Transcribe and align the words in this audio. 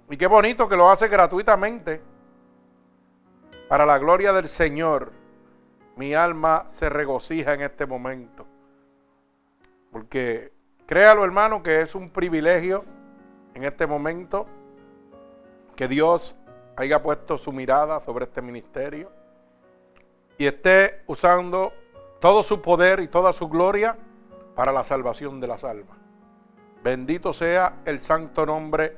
Y 0.10 0.18
qué 0.18 0.28
bonito 0.28 0.68
que 0.68 0.76
lo 0.76 0.90
hace 0.90 1.08
gratuitamente 1.08 2.02
para 3.68 3.86
la 3.86 3.98
gloria 3.98 4.34
del 4.34 4.48
Señor. 4.48 5.12
Mi 5.96 6.14
alma 6.14 6.66
se 6.68 6.90
regocija 6.90 7.54
en 7.54 7.62
este 7.62 7.86
momento. 7.86 8.46
Porque 9.92 10.54
créalo 10.86 11.24
hermano 11.24 11.64
que 11.64 11.82
es 11.82 11.96
un 11.96 12.10
privilegio 12.10 12.86
en 13.54 13.64
este 13.64 13.88
momento 13.88 14.46
que 15.76 15.88
Dios 15.88 16.38
haya 16.78 17.02
puesto 17.02 17.38
su 17.38 17.52
mirada 17.52 18.00
sobre 18.00 18.26
este 18.26 18.42
ministerio 18.42 19.12
y 20.38 20.46
esté 20.46 21.02
usando 21.08 21.74
todo 22.20 22.44
su 22.44 22.62
poder 22.62 23.00
y 23.00 23.08
toda 23.08 23.34
su 23.34 23.50
gloria 23.50 23.98
para 24.56 24.72
la 24.72 24.84
salvación 24.84 25.42
de 25.42 25.48
las 25.48 25.64
almas. 25.64 25.98
Bendito 26.84 27.34
sea 27.34 27.80
el 27.84 28.00
santo 28.02 28.46
nombre 28.46 28.96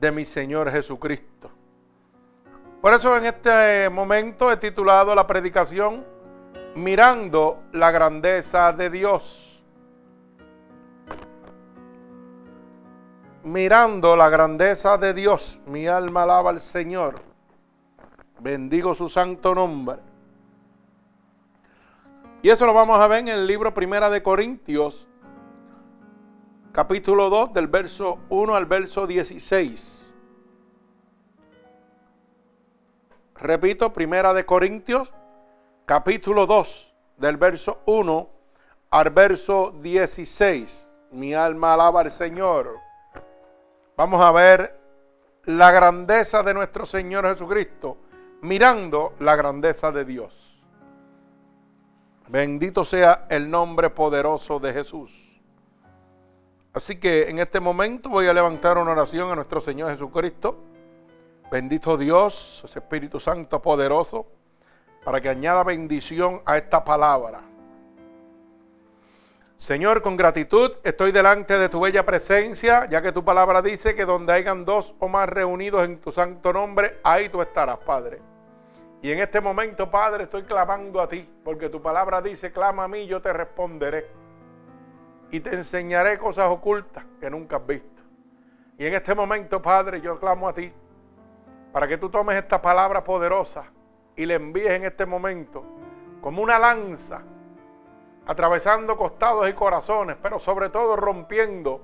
de 0.00 0.10
mi 0.10 0.24
Señor 0.24 0.70
Jesucristo. 0.70 1.50
Por 2.80 2.94
eso 2.94 3.14
en 3.16 3.26
este 3.26 3.90
momento 3.90 4.50
he 4.50 4.56
titulado 4.56 5.14
la 5.14 5.26
predicación 5.26 6.04
Mirando 6.74 7.64
la 7.72 7.90
grandeza 7.90 8.72
de 8.72 8.88
Dios. 8.88 9.47
Mirando 13.42 14.16
la 14.16 14.28
grandeza 14.28 14.98
de 14.98 15.14
Dios, 15.14 15.58
mi 15.66 15.86
alma 15.86 16.22
alaba 16.22 16.50
al 16.50 16.60
Señor. 16.60 17.22
Bendigo 18.40 18.94
su 18.94 19.08
santo 19.08 19.54
nombre. 19.54 19.98
Y 22.42 22.50
eso 22.50 22.66
lo 22.66 22.72
vamos 22.72 23.00
a 23.00 23.08
ver 23.08 23.20
en 23.20 23.28
el 23.28 23.46
libro 23.46 23.74
Primera 23.74 24.10
de 24.10 24.22
Corintios, 24.22 25.08
capítulo 26.72 27.30
2, 27.30 27.52
del 27.52 27.66
verso 27.66 28.20
1 28.28 28.54
al 28.54 28.66
verso 28.66 29.06
16. 29.06 30.14
Repito, 33.34 33.92
Primera 33.92 34.32
de 34.34 34.46
Corintios, 34.46 35.12
capítulo 35.84 36.46
2, 36.46 36.94
del 37.16 37.36
verso 37.36 37.82
1 37.86 38.30
al 38.90 39.10
verso 39.10 39.74
16. 39.80 40.90
Mi 41.10 41.34
alma 41.34 41.74
alaba 41.74 42.02
al 42.02 42.10
Señor. 42.10 42.87
Vamos 43.98 44.20
a 44.20 44.30
ver 44.30 44.78
la 45.46 45.72
grandeza 45.72 46.44
de 46.44 46.54
nuestro 46.54 46.86
Señor 46.86 47.26
Jesucristo, 47.26 47.96
mirando 48.42 49.14
la 49.18 49.34
grandeza 49.34 49.90
de 49.90 50.04
Dios. 50.04 50.62
Bendito 52.28 52.84
sea 52.84 53.26
el 53.28 53.50
nombre 53.50 53.90
poderoso 53.90 54.60
de 54.60 54.72
Jesús. 54.72 55.42
Así 56.72 57.00
que 57.00 57.28
en 57.28 57.40
este 57.40 57.58
momento 57.58 58.08
voy 58.08 58.28
a 58.28 58.32
levantar 58.32 58.78
una 58.78 58.92
oración 58.92 59.32
a 59.32 59.34
nuestro 59.34 59.60
Señor 59.60 59.90
Jesucristo. 59.90 60.56
Bendito 61.50 61.96
Dios, 61.96 62.62
Espíritu 62.72 63.18
Santo 63.18 63.60
poderoso, 63.60 64.28
para 65.04 65.20
que 65.20 65.28
añada 65.28 65.64
bendición 65.64 66.40
a 66.46 66.56
esta 66.56 66.84
palabra. 66.84 67.47
Señor, 69.58 70.02
con 70.02 70.16
gratitud 70.16 70.70
estoy 70.84 71.10
delante 71.10 71.58
de 71.58 71.68
tu 71.68 71.80
bella 71.80 72.06
presencia, 72.06 72.88
ya 72.88 73.02
que 73.02 73.10
tu 73.10 73.24
palabra 73.24 73.60
dice 73.60 73.96
que 73.96 74.04
donde 74.04 74.32
hayan 74.32 74.64
dos 74.64 74.94
o 75.00 75.08
más 75.08 75.28
reunidos 75.28 75.84
en 75.84 76.00
tu 76.00 76.12
santo 76.12 76.52
nombre, 76.52 77.00
ahí 77.02 77.28
tú 77.28 77.42
estarás, 77.42 77.78
Padre. 77.78 78.20
Y 79.02 79.10
en 79.10 79.18
este 79.18 79.40
momento, 79.40 79.90
Padre, 79.90 80.24
estoy 80.24 80.44
clamando 80.44 81.00
a 81.00 81.08
ti, 81.08 81.28
porque 81.42 81.68
tu 81.68 81.82
palabra 81.82 82.22
dice, 82.22 82.52
clama 82.52 82.84
a 82.84 82.88
mí, 82.88 83.08
yo 83.08 83.20
te 83.20 83.32
responderé. 83.32 84.08
Y 85.32 85.40
te 85.40 85.52
enseñaré 85.56 86.18
cosas 86.18 86.48
ocultas 86.48 87.04
que 87.18 87.28
nunca 87.28 87.56
has 87.56 87.66
visto. 87.66 88.02
Y 88.78 88.86
en 88.86 88.94
este 88.94 89.12
momento, 89.12 89.60
Padre, 89.60 90.00
yo 90.00 90.20
clamo 90.20 90.48
a 90.48 90.54
ti, 90.54 90.72
para 91.72 91.88
que 91.88 91.98
tú 91.98 92.08
tomes 92.08 92.36
esta 92.36 92.62
palabra 92.62 93.02
poderosa 93.02 93.64
y 94.14 94.24
le 94.24 94.34
envíes 94.34 94.70
en 94.70 94.84
este 94.84 95.04
momento 95.04 95.64
como 96.20 96.42
una 96.42 96.60
lanza 96.60 97.22
atravesando 98.28 98.96
costados 98.96 99.48
y 99.48 99.54
corazones, 99.54 100.16
pero 100.22 100.38
sobre 100.38 100.68
todo 100.68 100.94
rompiendo 100.96 101.80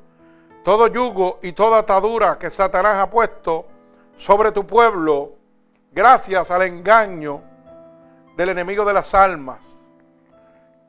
todo 0.62 0.86
yugo 0.86 1.38
y 1.42 1.52
toda 1.52 1.78
atadura 1.78 2.38
que 2.38 2.50
Satanás 2.50 2.98
ha 2.98 3.10
puesto 3.10 3.66
sobre 4.16 4.52
tu 4.52 4.66
pueblo 4.66 5.32
gracias 5.90 6.50
al 6.50 6.62
engaño 6.62 7.42
del 8.36 8.50
enemigo 8.50 8.84
de 8.84 8.92
las 8.92 9.14
almas, 9.14 9.78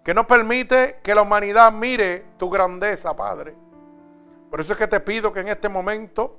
que 0.04 0.14
no 0.14 0.28
permite 0.28 1.00
que 1.02 1.16
la 1.16 1.22
humanidad 1.22 1.72
mire 1.72 2.26
tu 2.38 2.50
grandeza, 2.50 3.16
Padre. 3.16 3.56
Por 4.52 4.60
eso 4.60 4.74
es 4.74 4.80
que 4.80 4.88
te 4.88 5.00
pido 5.00 5.32
que 5.32 5.40
en 5.40 5.48
este 5.48 5.70
momento 5.70 6.38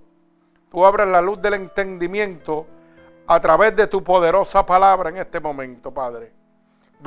tú 0.71 0.85
abras 0.85 1.09
la 1.09 1.23
luz 1.23 1.41
del 1.41 1.55
entendimiento 1.55 2.67
a 3.27 3.41
través 3.41 3.75
de 3.77 3.87
tu 3.87 4.05
poderosa 4.05 4.65
palabra 4.67 5.09
en 5.09 5.17
este 5.17 5.41
momento, 5.41 5.93
Padre. 5.93 6.33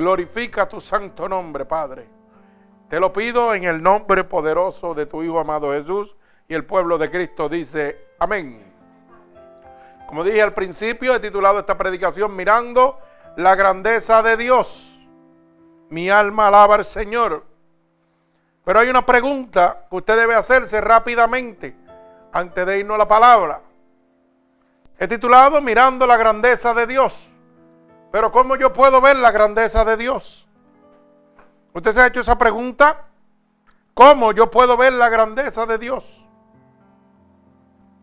Glorifica 0.00 0.66
tu 0.66 0.80
santo 0.80 1.28
nombre, 1.28 1.66
Padre. 1.66 2.08
Te 2.88 2.98
lo 2.98 3.12
pido 3.12 3.52
en 3.52 3.64
el 3.64 3.82
nombre 3.82 4.24
poderoso 4.24 4.94
de 4.94 5.04
tu 5.04 5.22
Hijo 5.22 5.38
amado 5.38 5.72
Jesús. 5.72 6.16
Y 6.48 6.54
el 6.54 6.64
pueblo 6.64 6.96
de 6.96 7.10
Cristo 7.10 7.50
dice, 7.50 8.08
amén. 8.18 8.72
Como 10.08 10.24
dije 10.24 10.40
al 10.40 10.54
principio, 10.54 11.14
he 11.14 11.20
titulado 11.20 11.58
esta 11.58 11.76
predicación 11.76 12.34
Mirando 12.34 12.98
la 13.36 13.54
grandeza 13.54 14.22
de 14.22 14.38
Dios. 14.38 14.98
Mi 15.90 16.08
alma 16.08 16.46
alaba 16.46 16.76
al 16.76 16.86
Señor. 16.86 17.44
Pero 18.64 18.78
hay 18.78 18.88
una 18.88 19.04
pregunta 19.04 19.86
que 19.90 19.96
usted 19.96 20.16
debe 20.16 20.34
hacerse 20.34 20.80
rápidamente 20.80 21.76
antes 22.32 22.64
de 22.64 22.78
irnos 22.78 22.94
a 22.94 22.98
la 22.98 23.08
palabra. 23.08 23.60
He 24.98 25.06
titulado 25.06 25.60
Mirando 25.60 26.06
la 26.06 26.16
grandeza 26.16 26.72
de 26.72 26.86
Dios. 26.86 27.29
Pero 28.10 28.32
¿cómo 28.32 28.56
yo 28.56 28.72
puedo 28.72 29.00
ver 29.00 29.16
la 29.16 29.30
grandeza 29.30 29.84
de 29.84 29.96
Dios? 29.96 30.48
¿Usted 31.72 31.94
se 31.94 32.00
ha 32.00 32.06
hecho 32.06 32.20
esa 32.20 32.36
pregunta? 32.36 33.06
¿Cómo 33.94 34.32
yo 34.32 34.50
puedo 34.50 34.76
ver 34.76 34.92
la 34.92 35.08
grandeza 35.08 35.66
de 35.66 35.78
Dios? 35.78 36.04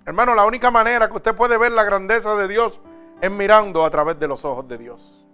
Hermano, 0.06 0.34
la 0.36 0.46
única 0.46 0.72
manera 0.72 1.10
que 1.10 1.18
usted 1.18 1.36
puede 1.36 1.58
ver 1.58 1.74
la 1.74 1.84
grandeza 1.84 2.36
de 2.36 2.48
Dios 2.48 2.80
es 3.20 3.30
mirando 3.30 3.84
a 3.84 3.90
través 3.90 4.18
de 4.18 4.28
los 4.28 4.46
ojos 4.46 4.68
de 4.68 4.78
Dios. 4.78 5.26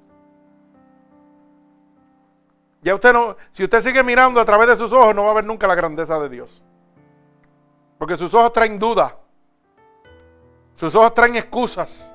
Ya 2.82 2.96
usted 2.96 3.14
no, 3.14 3.38
si 3.52 3.64
usted 3.64 3.82
sigue 3.82 4.04
mirando 4.04 4.42
a 4.42 4.46
través 4.46 4.68
de 4.68 4.76
sus 4.76 4.92
ojos, 4.92 5.16
no 5.16 5.24
va 5.26 5.32
a 5.32 5.36
ver 5.36 5.46
nunca 5.46 5.68
la 5.68 5.76
grandeza 5.76 6.20
de 6.20 6.30
Dios. 6.30 6.64
Porque 7.98 8.18
sus 8.18 8.34
ojos 8.34 8.52
traen 8.52 8.80
duda. 8.80 9.16
Sus 10.76 10.94
ojos 10.96 11.14
traen 11.14 11.36
excusas. 11.36 12.14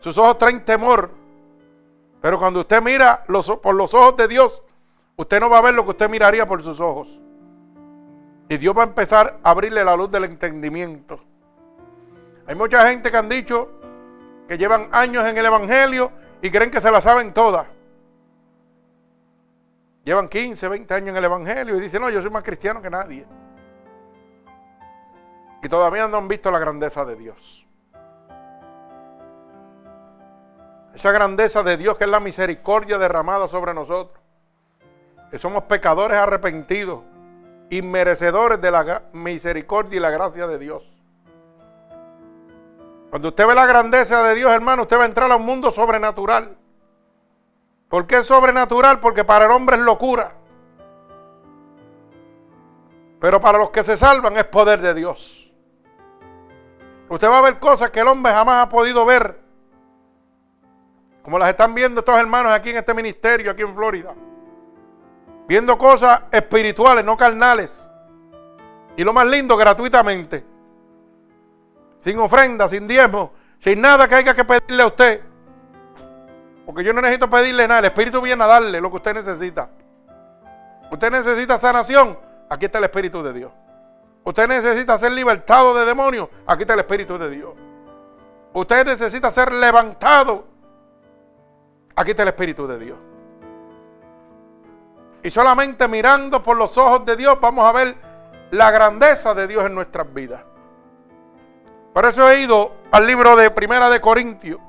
Sus 0.00 0.18
ojos 0.18 0.36
traen 0.36 0.64
temor. 0.64 1.10
Pero 2.20 2.38
cuando 2.38 2.60
usted 2.60 2.82
mira 2.82 3.24
por 3.62 3.74
los 3.74 3.94
ojos 3.94 4.16
de 4.16 4.28
Dios, 4.28 4.62
usted 5.16 5.40
no 5.40 5.48
va 5.48 5.58
a 5.58 5.62
ver 5.62 5.74
lo 5.74 5.84
que 5.84 5.90
usted 5.90 6.08
miraría 6.08 6.46
por 6.46 6.62
sus 6.62 6.80
ojos. 6.80 7.08
Y 8.48 8.56
Dios 8.56 8.76
va 8.76 8.82
a 8.82 8.86
empezar 8.86 9.38
a 9.42 9.50
abrirle 9.50 9.84
la 9.84 9.96
luz 9.96 10.10
del 10.10 10.24
entendimiento. 10.24 11.20
Hay 12.46 12.54
mucha 12.54 12.88
gente 12.88 13.10
que 13.10 13.16
han 13.16 13.28
dicho 13.28 13.68
que 14.48 14.56
llevan 14.56 14.88
años 14.92 15.26
en 15.26 15.36
el 15.36 15.44
Evangelio 15.44 16.10
y 16.40 16.50
creen 16.50 16.70
que 16.70 16.80
se 16.80 16.90
la 16.90 17.00
saben 17.00 17.34
todas. 17.34 17.66
Llevan 20.04 20.28
15, 20.28 20.68
20 20.68 20.94
años 20.94 21.08
en 21.10 21.16
el 21.18 21.24
Evangelio 21.24 21.76
y 21.76 21.80
dicen, 21.80 22.00
no, 22.00 22.08
yo 22.08 22.22
soy 22.22 22.30
más 22.30 22.42
cristiano 22.42 22.80
que 22.80 22.88
nadie. 22.88 23.26
Y 25.62 25.68
todavía 25.68 26.08
no 26.08 26.16
han 26.16 26.28
visto 26.28 26.50
la 26.50 26.58
grandeza 26.58 27.04
de 27.04 27.16
Dios. 27.16 27.57
Esa 30.98 31.12
grandeza 31.12 31.62
de 31.62 31.76
Dios 31.76 31.96
que 31.96 32.02
es 32.02 32.10
la 32.10 32.18
misericordia 32.18 32.98
derramada 32.98 33.46
sobre 33.46 33.72
nosotros. 33.72 34.20
Que 35.30 35.38
somos 35.38 35.62
pecadores 35.62 36.18
arrepentidos 36.18 37.04
y 37.70 37.82
merecedores 37.82 38.60
de 38.60 38.72
la 38.72 39.02
misericordia 39.12 39.96
y 39.96 40.00
la 40.00 40.10
gracia 40.10 40.48
de 40.48 40.58
Dios. 40.58 40.82
Cuando 43.10 43.28
usted 43.28 43.46
ve 43.46 43.54
la 43.54 43.64
grandeza 43.64 44.24
de 44.24 44.34
Dios, 44.34 44.52
hermano, 44.52 44.82
usted 44.82 44.98
va 44.98 45.04
a 45.04 45.06
entrar 45.06 45.30
a 45.30 45.36
un 45.36 45.44
mundo 45.46 45.70
sobrenatural. 45.70 46.56
¿Por 47.88 48.08
qué 48.08 48.16
es 48.16 48.26
sobrenatural? 48.26 48.98
Porque 48.98 49.22
para 49.24 49.44
el 49.44 49.52
hombre 49.52 49.76
es 49.76 49.82
locura. 49.82 50.32
Pero 53.20 53.40
para 53.40 53.58
los 53.58 53.70
que 53.70 53.84
se 53.84 53.96
salvan 53.96 54.36
es 54.36 54.46
poder 54.46 54.80
de 54.80 54.94
Dios. 54.94 55.48
Usted 57.08 57.30
va 57.30 57.38
a 57.38 57.42
ver 57.42 57.60
cosas 57.60 57.92
que 57.92 58.00
el 58.00 58.08
hombre 58.08 58.32
jamás 58.32 58.66
ha 58.66 58.68
podido 58.68 59.06
ver. 59.06 59.46
Como 61.22 61.38
las 61.38 61.50
están 61.50 61.74
viendo 61.74 62.00
estos 62.00 62.18
hermanos 62.18 62.52
aquí 62.52 62.70
en 62.70 62.78
este 62.78 62.94
ministerio, 62.94 63.50
aquí 63.50 63.62
en 63.62 63.74
Florida. 63.74 64.14
Viendo 65.46 65.76
cosas 65.76 66.22
espirituales, 66.30 67.04
no 67.04 67.16
carnales. 67.16 67.88
Y 68.96 69.04
lo 69.04 69.12
más 69.12 69.26
lindo, 69.26 69.56
gratuitamente 69.56 70.44
sin 71.98 72.18
ofrenda, 72.18 72.68
sin 72.68 72.86
diezmo, 72.86 73.32
sin 73.58 73.80
nada 73.80 74.08
que 74.08 74.14
haya 74.14 74.34
que 74.34 74.44
pedirle 74.44 74.82
a 74.82 74.86
usted. 74.86 75.22
Porque 76.64 76.84
yo 76.84 76.92
no 76.92 77.00
necesito 77.00 77.28
pedirle 77.28 77.66
nada, 77.66 77.80
el 77.80 77.86
Espíritu 77.86 78.20
viene 78.20 78.42
a 78.44 78.46
darle 78.46 78.80
lo 78.80 78.90
que 78.90 78.96
usted 78.96 79.14
necesita. 79.14 79.70
Usted 80.90 81.10
necesita 81.10 81.58
sanación, 81.58 82.18
aquí 82.48 82.66
está 82.66 82.78
el 82.78 82.84
Espíritu 82.84 83.22
de 83.22 83.32
Dios. 83.32 83.52
Usted 84.24 84.48
necesita 84.48 84.98
ser 84.98 85.12
libertado 85.12 85.74
de 85.74 85.84
demonios, 85.84 86.28
aquí 86.46 86.62
está 86.62 86.74
el 86.74 86.80
Espíritu 86.80 87.18
de 87.18 87.30
Dios. 87.30 87.54
Usted 88.52 88.84
necesita 88.84 89.30
ser 89.30 89.52
levantado, 89.52 90.46
aquí 91.98 92.10
está 92.10 92.22
el 92.22 92.28
Espíritu 92.28 92.66
de 92.66 92.78
Dios. 92.78 92.98
Y 95.22 95.30
solamente 95.30 95.88
mirando 95.88 96.42
por 96.42 96.56
los 96.56 96.78
ojos 96.78 97.04
de 97.04 97.16
Dios 97.16 97.38
vamos 97.40 97.64
a 97.64 97.72
ver 97.72 97.96
la 98.52 98.70
grandeza 98.70 99.34
de 99.34 99.46
Dios 99.48 99.64
en 99.64 99.74
nuestras 99.74 100.12
vidas. 100.14 100.42
Por 101.92 102.04
eso 102.04 102.30
he 102.30 102.42
ido 102.42 102.72
al 102.92 103.06
libro 103.06 103.34
de 103.34 103.50
Primera 103.50 103.90
de 103.90 104.00
Corintios, 104.00 104.60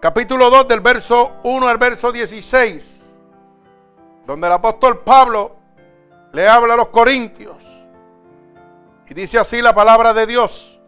capítulo 0.00 0.50
2 0.50 0.68
del 0.68 0.80
verso 0.80 1.32
1 1.44 1.66
al 1.66 1.78
verso 1.78 2.12
16, 2.12 3.04
donde 4.26 4.46
el 4.46 4.52
apóstol 4.52 5.00
Pablo 5.00 5.56
le 6.32 6.46
habla 6.46 6.74
a 6.74 6.76
los 6.76 6.88
corintios 6.88 7.56
y 9.12 9.14
dice 9.14 9.38
así 9.38 9.60
la 9.60 9.74
palabra 9.74 10.14
de 10.14 10.26
Dios, 10.26 10.80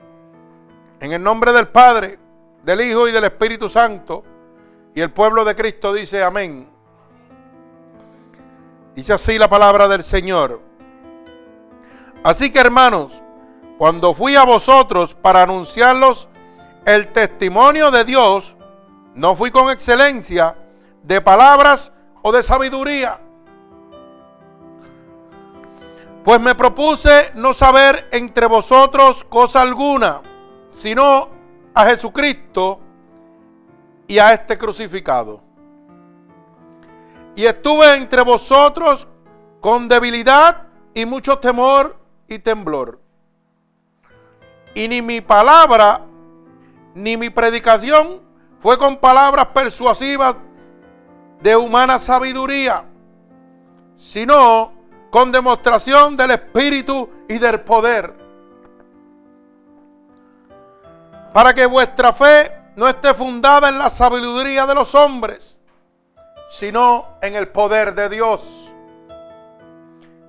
en 1.00 1.12
el 1.12 1.22
nombre 1.22 1.52
del 1.52 1.68
Padre, 1.68 2.18
del 2.62 2.80
Hijo 2.80 3.06
y 3.06 3.12
del 3.12 3.24
Espíritu 3.24 3.68
Santo, 3.68 4.24
y 4.94 5.00
el 5.00 5.10
pueblo 5.10 5.44
de 5.44 5.56
Cristo 5.56 5.92
dice 5.92 6.22
amén. 6.22 6.68
Dice 8.94 9.12
así 9.12 9.38
la 9.38 9.48
palabra 9.48 9.88
del 9.88 10.04
Señor. 10.04 10.60
Así 12.22 12.52
que 12.52 12.60
hermanos, 12.60 13.12
cuando 13.76 14.14
fui 14.14 14.36
a 14.36 14.44
vosotros 14.44 15.14
para 15.14 15.42
anunciarlos 15.42 16.28
el 16.84 17.08
testimonio 17.08 17.90
de 17.90 18.04
Dios, 18.04 18.56
no 19.14 19.34
fui 19.34 19.50
con 19.50 19.70
excelencia 19.70 20.56
de 21.02 21.20
palabras 21.20 21.92
o 22.22 22.30
de 22.30 22.42
sabiduría. 22.42 23.20
Pues 26.24 26.40
me 26.40 26.54
propuse 26.54 27.32
no 27.34 27.52
saber 27.52 28.08
entre 28.12 28.46
vosotros 28.46 29.24
cosa 29.24 29.60
alguna, 29.60 30.22
sino 30.70 31.28
a 31.74 31.84
Jesucristo 31.84 32.80
y 34.14 34.18
a 34.20 34.32
este 34.32 34.56
crucificado. 34.56 35.40
Y 37.34 37.46
estuve 37.46 37.96
entre 37.96 38.22
vosotros 38.22 39.08
con 39.60 39.88
debilidad 39.88 40.68
y 40.94 41.04
mucho 41.04 41.40
temor 41.40 41.98
y 42.28 42.38
temblor. 42.38 43.00
Y 44.72 44.86
ni 44.86 45.02
mi 45.02 45.20
palabra, 45.20 46.02
ni 46.94 47.16
mi 47.16 47.28
predicación 47.28 48.20
fue 48.60 48.78
con 48.78 48.98
palabras 48.98 49.46
persuasivas 49.46 50.36
de 51.40 51.56
humana 51.56 51.98
sabiduría, 51.98 52.84
sino 53.96 54.74
con 55.10 55.32
demostración 55.32 56.16
del 56.16 56.30
Espíritu 56.30 57.10
y 57.28 57.38
del 57.38 57.62
poder. 57.62 58.14
Para 61.32 61.52
que 61.52 61.66
vuestra 61.66 62.12
fe 62.12 62.63
no 62.76 62.88
esté 62.88 63.14
fundada 63.14 63.68
en 63.68 63.78
la 63.78 63.90
sabiduría 63.90 64.66
de 64.66 64.74
los 64.74 64.94
hombres, 64.94 65.60
sino 66.50 67.18
en 67.22 67.36
el 67.36 67.48
poder 67.48 67.94
de 67.94 68.08
Dios. 68.08 68.72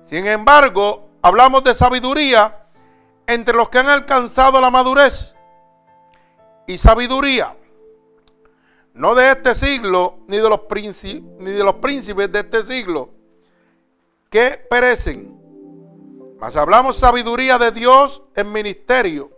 Sin 0.04 0.26
embargo, 0.26 1.08
hablamos 1.22 1.64
de 1.64 1.74
sabiduría 1.74 2.66
entre 3.26 3.54
los 3.54 3.68
que 3.68 3.78
han 3.78 3.88
alcanzado 3.88 4.60
la 4.60 4.70
madurez 4.70 5.36
y 6.66 6.78
sabiduría, 6.78 7.56
no 8.94 9.14
de 9.14 9.32
este 9.32 9.54
siglo, 9.54 10.20
ni 10.28 10.36
de 10.36 10.48
los, 10.48 10.60
ni 11.38 11.50
de 11.50 11.64
los 11.64 11.74
príncipes 11.74 12.30
de 12.30 12.40
este 12.40 12.62
siglo, 12.62 13.10
que 14.30 14.64
perecen. 14.70 15.36
Mas 16.38 16.56
hablamos 16.56 16.96
sabiduría 16.96 17.58
de 17.58 17.72
Dios 17.72 18.22
en 18.34 18.52
ministerio, 18.52 19.30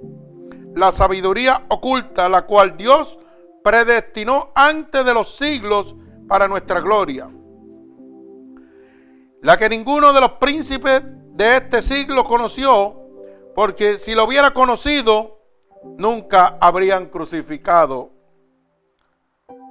la 0.78 0.92
sabiduría 0.92 1.64
oculta, 1.68 2.28
la 2.28 2.42
cual 2.42 2.76
Dios 2.76 3.18
predestinó 3.64 4.50
antes 4.54 5.04
de 5.04 5.12
los 5.12 5.36
siglos 5.36 5.94
para 6.28 6.46
nuestra 6.46 6.80
gloria. 6.80 7.28
La 9.42 9.56
que 9.56 9.68
ninguno 9.68 10.12
de 10.12 10.20
los 10.20 10.32
príncipes 10.32 11.02
de 11.04 11.56
este 11.56 11.82
siglo 11.82 12.24
conoció, 12.24 12.96
porque 13.54 13.96
si 13.96 14.14
lo 14.14 14.24
hubiera 14.24 14.52
conocido, 14.52 15.40
nunca 15.96 16.56
habrían 16.60 17.06
crucificado 17.06 18.10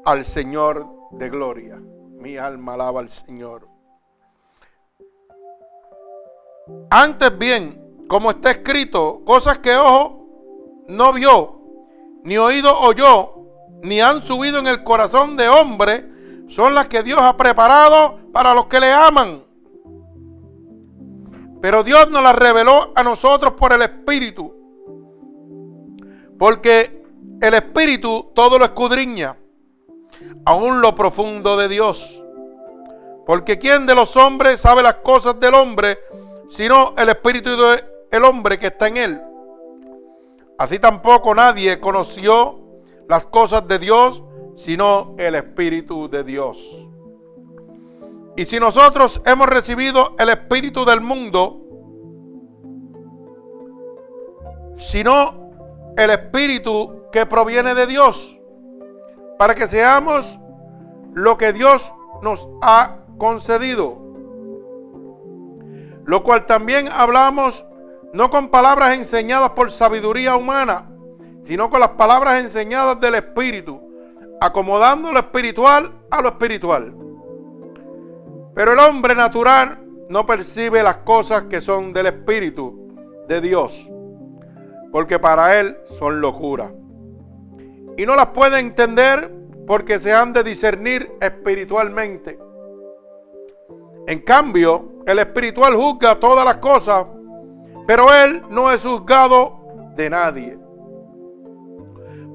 al 0.05 0.25
Señor 0.25 0.87
de 1.11 1.29
gloria. 1.29 1.77
Mi 2.19 2.37
alma 2.37 2.73
alaba 2.73 2.99
al 2.99 3.09
Señor. 3.09 3.67
Antes 6.89 7.37
bien, 7.37 8.05
como 8.09 8.31
está 8.31 8.51
escrito, 8.51 9.21
cosas 9.25 9.59
que 9.59 9.75
ojo 9.75 10.26
no 10.87 11.13
vio, 11.13 11.61
ni 12.23 12.37
oído 12.37 12.77
oyó, 12.79 13.33
ni 13.83 14.01
han 14.01 14.23
subido 14.23 14.59
en 14.59 14.67
el 14.67 14.83
corazón 14.83 15.37
de 15.37 15.47
hombre, 15.47 16.05
son 16.47 16.73
las 16.75 16.87
que 16.87 17.03
Dios 17.03 17.19
ha 17.21 17.35
preparado 17.35 18.19
para 18.31 18.53
los 18.53 18.67
que 18.67 18.79
le 18.79 18.91
aman. 18.91 19.43
Pero 21.61 21.83
Dios 21.83 22.09
nos 22.09 22.23
la 22.23 22.33
reveló 22.33 22.91
a 22.95 23.03
nosotros 23.03 23.53
por 23.53 23.73
el 23.73 23.81
Espíritu. 23.81 24.53
Porque 26.37 27.03
el 27.41 27.53
Espíritu 27.53 28.31
todo 28.33 28.57
lo 28.59 28.65
escudriña, 28.65 29.37
aún 30.45 30.81
lo 30.81 30.95
profundo 30.95 31.57
de 31.57 31.67
Dios. 31.67 32.23
Porque 33.25 33.57
¿quién 33.57 33.85
de 33.85 33.95
los 33.95 34.15
hombres 34.15 34.61
sabe 34.61 34.81
las 34.81 34.95
cosas 34.95 35.39
del 35.39 35.53
hombre, 35.53 35.97
sino 36.49 36.93
el 36.97 37.09
Espíritu 37.09 37.49
del 37.57 38.23
hombre 38.23 38.57
que 38.57 38.67
está 38.67 38.87
en 38.87 38.97
él? 38.97 39.21
Así 40.57 40.79
tampoco 40.79 41.35
nadie 41.35 41.79
conoció 41.79 42.59
las 43.07 43.25
cosas 43.25 43.67
de 43.67 43.79
Dios, 43.79 44.23
sino 44.55 45.15
el 45.17 45.35
Espíritu 45.35 46.09
de 46.09 46.23
Dios. 46.23 46.57
Y 48.37 48.45
si 48.45 48.59
nosotros 48.59 49.19
hemos 49.25 49.47
recibido 49.47 50.15
el 50.19 50.29
espíritu 50.29 50.85
del 50.85 51.01
mundo, 51.01 51.59
sino 54.77 55.49
el 55.97 56.11
espíritu 56.11 57.01
que 57.11 57.25
proviene 57.25 57.73
de 57.73 57.87
Dios, 57.87 58.39
para 59.39 59.55
que 59.55 59.67
seamos 59.67 60.39
lo 61.15 61.35
que 61.35 61.51
Dios 61.51 61.91
nos 62.21 62.47
ha 62.61 62.97
concedido. 63.17 63.97
Lo 66.05 66.21
cual 66.21 66.45
también 66.45 66.89
hablamos 66.89 67.65
no 68.13 68.29
con 68.29 68.49
palabras 68.49 68.95
enseñadas 68.95 69.51
por 69.51 69.71
sabiduría 69.71 70.35
humana, 70.35 70.89
sino 71.43 71.69
con 71.69 71.79
las 71.79 71.91
palabras 71.91 72.43
enseñadas 72.43 72.99
del 72.99 73.15
Espíritu, 73.15 73.81
acomodando 74.41 75.11
lo 75.11 75.19
espiritual 75.19 75.91
a 76.09 76.21
lo 76.21 76.29
espiritual. 76.29 76.93
Pero 78.53 78.73
el 78.73 78.79
hombre 78.79 79.15
natural 79.15 79.79
no 80.09 80.25
percibe 80.25 80.81
las 80.83 80.97
cosas 80.97 81.43
que 81.43 81.61
son 81.61 81.93
del 81.93 82.07
Espíritu 82.07 82.93
de 83.27 83.41
Dios, 83.41 83.89
porque 84.91 85.19
para 85.19 85.59
él 85.59 85.77
son 85.99 86.21
locura. 86.21 86.71
Y 87.97 88.05
no 88.05 88.15
las 88.15 88.27
puede 88.27 88.59
entender 88.59 89.33
porque 89.65 89.99
se 89.99 90.13
han 90.13 90.33
de 90.33 90.43
discernir 90.43 91.11
espiritualmente. 91.19 92.39
En 94.07 94.19
cambio, 94.19 95.03
el 95.05 95.19
espiritual 95.19 95.75
juzga 95.75 96.19
todas 96.19 96.45
las 96.45 96.57
cosas, 96.57 97.05
pero 97.87 98.13
él 98.13 98.43
no 98.49 98.69
es 98.71 98.83
juzgado 98.83 99.59
de 99.95 100.09
nadie. 100.09 100.59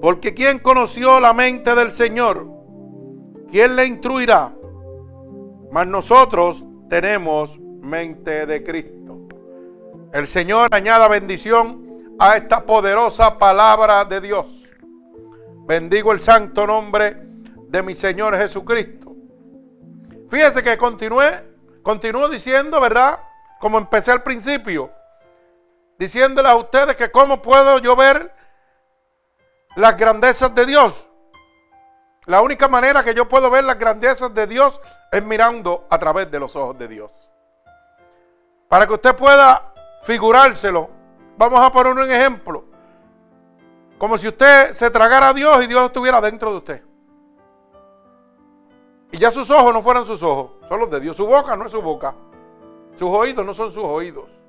Porque 0.01 0.35
¿quién 0.35 0.59
conoció 0.59 1.21
la 1.21 1.35
mente 1.35 1.75
del 1.75 1.93
Señor? 1.93 2.49
¿Quién 3.51 3.77
le 3.77 3.87
instruirá? 3.87 4.53
Mas 5.71 5.87
nosotros 5.87 6.65
tenemos 6.89 7.59
mente 7.59 8.47
de 8.47 8.65
Cristo. 8.65 9.29
El 10.13 10.27
Señor 10.27 10.69
añada 10.73 11.07
bendición 11.07 12.15
a 12.19 12.37
esta 12.37 12.65
poderosa 12.65 13.39
palabra 13.39 14.05
de 14.07 14.21
Dios. 14.23 14.47
Bendigo 15.67 16.13
el 16.13 16.21
santo 16.21 16.67
nombre 16.67 17.17
de 17.69 17.83
mi 17.83 17.95
Señor 17.95 18.37
Jesucristo. 18.37 19.15
Fíjese 20.31 20.63
que 20.63 20.79
continué, 20.79 21.45
continúo 21.83 22.29
diciendo, 22.29 22.81
¿verdad? 22.81 23.21
Como 23.61 23.79
empecé 23.79 24.11
al 24.11 24.23
principio, 24.23 24.91
diciéndoles 26.03 26.51
a 26.51 26.57
ustedes 26.57 26.97
que 26.97 27.13
cómo 27.13 27.41
puedo 27.41 27.79
yo 27.79 27.95
ver 27.95 28.35
las 29.77 29.97
grandezas 29.97 30.53
de 30.53 30.67
Dios. 30.67 31.07
La 32.27 32.41
única 32.43 32.67
manera 32.67 33.05
que 33.05 33.15
yo 33.15 33.29
puedo 33.29 33.49
ver 33.51 33.63
las 33.63 33.79
grandezas 33.79 34.35
de 34.35 34.49
Dios 34.49 34.81
es 35.13 35.23
mirando 35.23 35.87
a 35.89 35.99
través 35.99 36.29
de 36.29 36.41
los 36.41 36.57
ojos 36.57 36.77
de 36.77 36.89
Dios. 36.89 37.13
Para 38.69 38.85
que 38.85 38.95
usted 38.95 39.15
pueda 39.15 39.73
figurárselo, 40.03 40.91
vamos 41.37 41.61
a 41.61 41.71
poner 41.71 41.93
un 41.93 42.11
ejemplo. 42.11 42.65
Como 43.97 44.19
si 44.19 44.27
usted 44.27 44.73
se 44.73 44.91
tragara 44.91 45.29
a 45.29 45.33
Dios 45.33 45.63
y 45.63 45.69
Dios 45.69 45.85
estuviera 45.85 46.21
dentro 46.21 46.51
de 46.51 46.57
usted. 46.57 46.83
Y 49.13 49.19
ya 49.19 49.31
sus 49.31 49.49
ojos 49.53 49.73
no 49.73 49.83
fueran 49.83 50.05
sus 50.05 50.21
ojos, 50.25 50.51
son 50.69 50.81
los 50.81 50.91
de 50.91 50.99
Dios. 50.99 51.17
Su 51.17 51.27
boca 51.27 51.55
no 51.55 51.67
es 51.67 51.71
su 51.71 51.81
boca. 51.81 52.13
Sus 52.97 53.09
oídos 53.09 53.47
no 53.47 53.55
son 53.55 53.71
sus 53.71 53.85
oídos. 53.85 54.42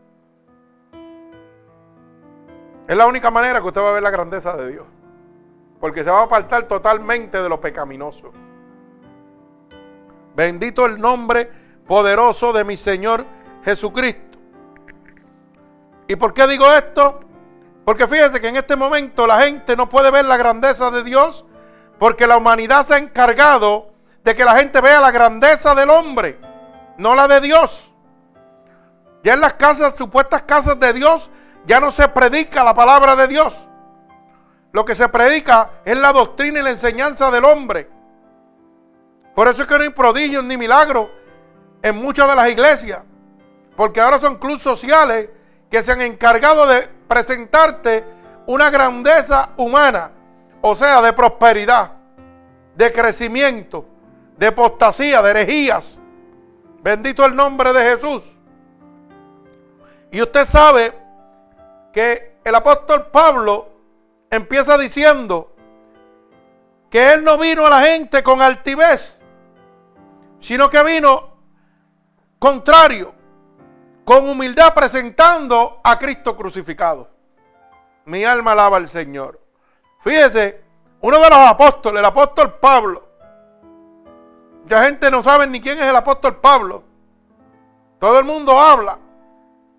Es 2.88 2.98
la 2.98 3.08
única 3.08 3.32
manera 3.32 3.62
que 3.62 3.68
usted 3.68 3.82
va 3.82 3.90
a 3.90 3.94
ver 3.94 4.04
la 4.04 4.12
grandeza 4.12 4.56
de 4.58 4.72
Dios 4.72 4.86
porque 5.84 6.02
se 6.02 6.10
va 6.10 6.22
a 6.22 6.24
apartar 6.24 6.64
totalmente 6.64 7.42
de 7.42 7.50
lo 7.50 7.60
pecaminoso. 7.60 8.32
Bendito 10.34 10.86
el 10.86 10.98
nombre 10.98 11.52
poderoso 11.86 12.54
de 12.54 12.64
mi 12.64 12.78
Señor 12.78 13.26
Jesucristo. 13.66 14.40
¿Y 16.08 16.16
por 16.16 16.34
qué 16.34 16.48
digo 16.48 16.72
esto? 16.72 17.20
Porque 17.84 18.08
fíjese 18.08 18.40
que 18.40 18.48
en 18.48 18.56
este 18.56 18.78
momento 18.78 19.28
la 19.28 19.42
gente 19.42 19.76
no 19.76 19.90
puede 19.90 20.10
ver 20.10 20.24
la 20.24 20.38
grandeza 20.38 20.90
de 20.90 21.04
Dios 21.04 21.44
porque 22.00 22.28
la 22.28 22.38
humanidad 22.38 22.86
se 22.86 22.94
ha 22.94 22.98
encargado 22.98 23.92
de 24.24 24.36
que 24.36 24.46
la 24.46 24.56
gente 24.56 24.80
vea 24.80 25.02
la 25.02 25.12
grandeza 25.12 25.76
del 25.76 25.90
hombre, 25.90 26.40
no 26.98 27.14
la 27.14 27.28
de 27.28 27.42
Dios. 27.42 27.94
Ya 29.22 29.34
en 29.34 29.42
las 29.42 29.56
casas, 29.56 29.98
supuestas 29.98 30.44
casas 30.44 30.80
de 30.80 30.94
Dios, 30.94 31.30
ya 31.66 31.80
no 31.80 31.92
se 31.92 32.08
predica 32.08 32.64
la 32.64 32.74
palabra 32.74 33.16
de 33.16 33.28
Dios. 33.28 33.68
Lo 34.72 34.84
que 34.84 34.96
se 34.96 35.08
predica 35.08 35.70
es 35.86 35.98
la 35.98 36.12
doctrina 36.12 36.60
y 36.60 36.64
la 36.64 36.72
enseñanza 36.72 37.30
del 37.30 37.46
hombre. 37.46 37.90
Por 39.36 39.48
eso 39.48 39.62
es 39.62 39.68
que 39.68 39.78
no 39.78 39.84
hay 39.84 39.90
prodigios 39.90 40.44
ni 40.44 40.58
milagros 40.58 41.08
en 41.82 41.96
muchas 41.98 42.28
de 42.28 42.36
las 42.36 42.50
iglesias. 42.50 43.02
Porque 43.76 44.02
ahora 44.02 44.20
son 44.20 44.38
clubes 44.38 44.62
sociales 44.62 45.30
que 45.70 45.82
se 45.82 45.92
han 45.92 46.02
encargado 46.02 46.68
de 46.68 46.88
presentarte 47.08 48.04
una 48.48 48.70
grandeza 48.70 49.50
humana. 49.58 50.12
O 50.62 50.76
sea, 50.76 51.02
de 51.02 51.14
prosperidad, 51.14 51.94
de 52.76 52.92
crecimiento, 52.92 53.86
de 54.38 54.48
apostasía, 54.48 55.22
de 55.22 55.30
herejías. 55.30 56.00
Bendito 56.82 57.26
el 57.26 57.36
nombre 57.36 57.74
de 57.74 57.96
Jesús. 57.96 58.24
Y 60.12 60.22
usted 60.22 60.46
sabe 60.46 61.03
que 61.94 62.40
el 62.44 62.56
apóstol 62.56 63.08
Pablo 63.12 63.70
empieza 64.30 64.78
diciendo 64.78 65.56
que 66.90 67.14
Él 67.14 67.24
no 67.24 67.38
vino 67.38 67.66
a 67.66 67.70
la 67.70 67.82
gente 67.82 68.22
con 68.24 68.42
altivez, 68.42 69.22
sino 70.40 70.70
que 70.70 70.84
vino 70.84 71.38
contrario, 72.40 73.14
con 74.04 74.28
humildad 74.28 74.74
presentando 74.74 75.80
a 75.84 75.98
Cristo 75.98 76.36
crucificado. 76.36 77.10
Mi 78.06 78.26
alma 78.26 78.52
alaba 78.52 78.78
al 78.78 78.90
Señor. 78.90 79.40
Fíjese, 80.02 80.62
uno 81.00 81.20
de 81.20 81.30
los 81.30 81.40
apóstoles, 81.40 82.00
el 82.00 82.06
apóstol 82.06 82.60
Pablo. 82.60 83.08
Mucha 84.64 84.84
gente 84.84 85.10
no 85.10 85.24
sabe 85.24 85.48
ni 85.48 85.62
quién 85.62 85.80
es 85.80 85.86
el 85.86 85.96
apóstol 85.96 86.38
Pablo. 86.42 86.84
Todo 88.00 88.20
el 88.20 88.26
mundo 88.26 88.60
habla, 88.60 89.00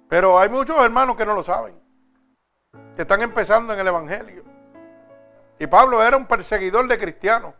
pero 0.09 0.38
hay 0.38 0.49
muchos 0.49 0.78
hermanos 0.78 1.16
que 1.16 1.26
no 1.26 1.35
lo 1.35 1.42
saben, 1.42 1.78
que 2.97 3.03
están 3.03 3.23
empezando 3.23 3.73
en 3.73 3.81
el 3.81 3.89
Evangelio. 3.89 4.45
Y 5.59 5.67
Pablo 5.67 6.03
era 6.03 6.17
un 6.17 6.27
perseguidor 6.27 6.87
de 6.89 6.99
cristianos. 6.99 7.55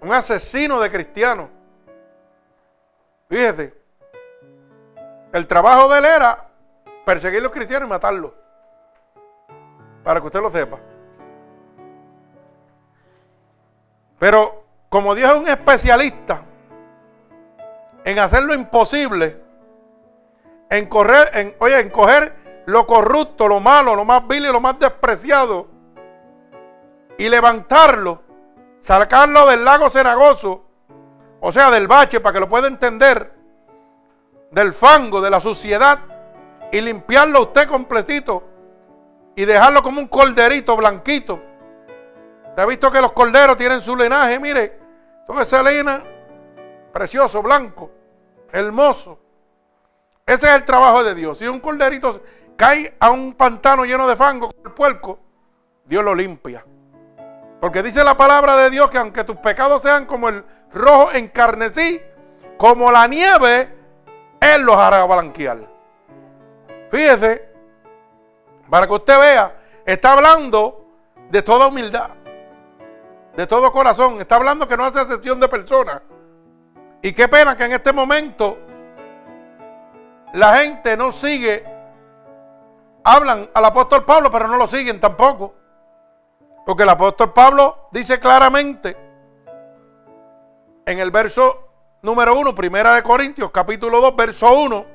Un 0.00 0.12
asesino 0.12 0.80
de 0.80 0.90
cristianos. 0.90 1.48
Fíjese. 3.28 3.74
El 5.32 5.46
trabajo 5.46 5.88
de 5.88 5.98
él 5.98 6.04
era 6.04 6.48
perseguir 7.04 7.40
a 7.40 7.42
los 7.42 7.52
cristianos 7.52 7.86
y 7.86 7.90
matarlos. 7.90 8.32
Para 10.02 10.20
que 10.20 10.26
usted 10.26 10.40
lo 10.40 10.50
sepa. 10.50 10.78
Pero 14.18 14.64
como 14.88 15.14
Dios 15.14 15.30
es 15.30 15.36
un 15.36 15.48
especialista 15.48 16.42
en 18.04 18.18
hacer 18.18 18.42
lo 18.42 18.54
imposible, 18.54 19.40
en 20.68 20.86
correr, 20.86 21.30
en, 21.34 21.54
oye, 21.58 21.78
en 21.78 21.90
coger 21.90 22.39
lo 22.66 22.86
corrupto, 22.86 23.48
lo 23.48 23.60
malo, 23.60 23.94
lo 23.94 24.04
más 24.04 24.26
vil 24.26 24.46
y 24.46 24.52
lo 24.52 24.60
más 24.60 24.78
despreciado 24.78 25.68
y 27.18 27.28
levantarlo, 27.28 28.22
sacarlo 28.80 29.46
del 29.46 29.64
lago 29.64 29.90
cenagoso, 29.90 30.64
o 31.40 31.52
sea, 31.52 31.70
del 31.70 31.86
bache, 31.86 32.20
para 32.20 32.34
que 32.34 32.40
lo 32.40 32.48
pueda 32.48 32.66
entender, 32.66 33.34
del 34.50 34.72
fango, 34.72 35.20
de 35.20 35.30
la 35.30 35.40
suciedad, 35.40 35.98
y 36.72 36.80
limpiarlo 36.80 37.42
usted 37.42 37.68
completito 37.68 38.44
y 39.34 39.44
dejarlo 39.44 39.82
como 39.82 40.00
un 40.00 40.08
corderito 40.08 40.76
blanquito. 40.76 41.40
¿Te 42.54 42.62
ha 42.62 42.66
visto 42.66 42.90
que 42.90 43.00
los 43.00 43.12
corderos 43.12 43.56
tienen 43.56 43.80
su 43.80 43.96
linaje? 43.96 44.38
Mire, 44.38 44.78
toda 45.26 45.42
esa 45.42 45.62
lina, 45.62 46.02
precioso, 46.92 47.42
blanco, 47.42 47.90
hermoso. 48.52 49.18
Ese 50.26 50.46
es 50.48 50.54
el 50.54 50.64
trabajo 50.64 51.02
de 51.02 51.14
Dios. 51.14 51.38
Si 51.38 51.46
un 51.46 51.60
corderito 51.60 52.22
cae 52.60 52.94
a 53.00 53.10
un 53.10 53.32
pantano 53.32 53.86
lleno 53.86 54.06
de 54.06 54.14
fango 54.16 54.50
con 54.50 54.66
el 54.66 54.72
puerco, 54.72 55.18
Dios 55.86 56.04
lo 56.04 56.14
limpia. 56.14 56.62
Porque 57.58 57.82
dice 57.82 58.04
la 58.04 58.18
palabra 58.18 58.54
de 58.58 58.68
Dios 58.68 58.90
que 58.90 58.98
aunque 58.98 59.24
tus 59.24 59.36
pecados 59.36 59.80
sean 59.80 60.04
como 60.04 60.28
el 60.28 60.44
rojo 60.70 61.10
encarnecí, 61.12 62.02
como 62.58 62.92
la 62.92 63.06
nieve, 63.06 63.74
Él 64.38 64.60
los 64.60 64.76
hará 64.76 65.06
blanquear. 65.06 65.66
Fíjese, 66.90 67.48
para 68.68 68.86
que 68.86 68.92
usted 68.92 69.18
vea, 69.18 69.58
está 69.86 70.12
hablando 70.12 70.84
de 71.30 71.40
toda 71.40 71.68
humildad, 71.68 72.10
de 73.38 73.46
todo 73.46 73.72
corazón. 73.72 74.20
Está 74.20 74.36
hablando 74.36 74.68
que 74.68 74.76
no 74.76 74.84
hace 74.84 75.00
excepción 75.00 75.40
de 75.40 75.48
personas. 75.48 76.02
Y 77.00 77.14
qué 77.14 77.26
pena 77.26 77.56
que 77.56 77.64
en 77.64 77.72
este 77.72 77.94
momento 77.94 78.58
la 80.34 80.58
gente 80.58 80.94
no 80.98 81.10
sigue, 81.10 81.69
hablan 83.04 83.50
al 83.54 83.64
apóstol 83.64 84.04
Pablo, 84.04 84.30
pero 84.30 84.48
no 84.48 84.56
lo 84.56 84.66
siguen 84.66 85.00
tampoco. 85.00 85.54
Porque 86.66 86.82
el 86.82 86.88
apóstol 86.88 87.32
Pablo 87.32 87.88
dice 87.90 88.20
claramente 88.20 88.96
en 90.86 90.98
el 90.98 91.10
verso 91.10 91.68
número 92.02 92.38
1, 92.38 92.54
primera 92.54 92.94
de 92.94 93.02
Corintios, 93.02 93.50
capítulo 93.50 94.00
2, 94.00 94.16
verso 94.16 94.60
1, 94.60 94.86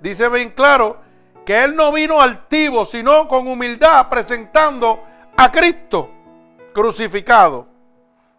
dice 0.00 0.28
bien 0.28 0.50
claro 0.50 0.98
que 1.44 1.62
él 1.62 1.76
no 1.76 1.92
vino 1.92 2.20
altivo, 2.20 2.84
sino 2.84 3.28
con 3.28 3.46
humildad 3.46 4.08
presentando 4.08 5.02
a 5.36 5.50
Cristo 5.50 6.10
crucificado. 6.74 7.66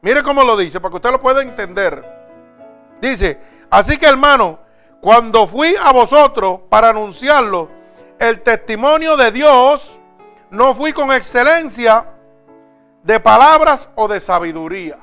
Mire 0.02 0.22
cómo 0.22 0.44
lo 0.44 0.56
dice, 0.56 0.80
para 0.80 0.92
que 0.92 0.98
usted 0.98 1.12
lo 1.12 1.22
pueda 1.22 1.42
entender. 1.42 2.06
Dice, 3.02 3.40
así 3.70 3.98
que 3.98 4.06
hermano, 4.06 4.60
cuando 5.02 5.48
fui 5.48 5.76
a 5.76 5.92
vosotros 5.92 6.62
para 6.70 6.90
anunciarlo, 6.90 7.77
el 8.20 8.42
testimonio 8.42 9.16
de 9.18 9.32
Dios, 9.32 10.00
no 10.50 10.74
fui 10.74 10.94
con 10.94 11.12
excelencia, 11.12 12.06
de 13.04 13.20
palabras 13.20 13.90
o 13.96 14.08
de 14.08 14.20
sabiduría. 14.20 14.98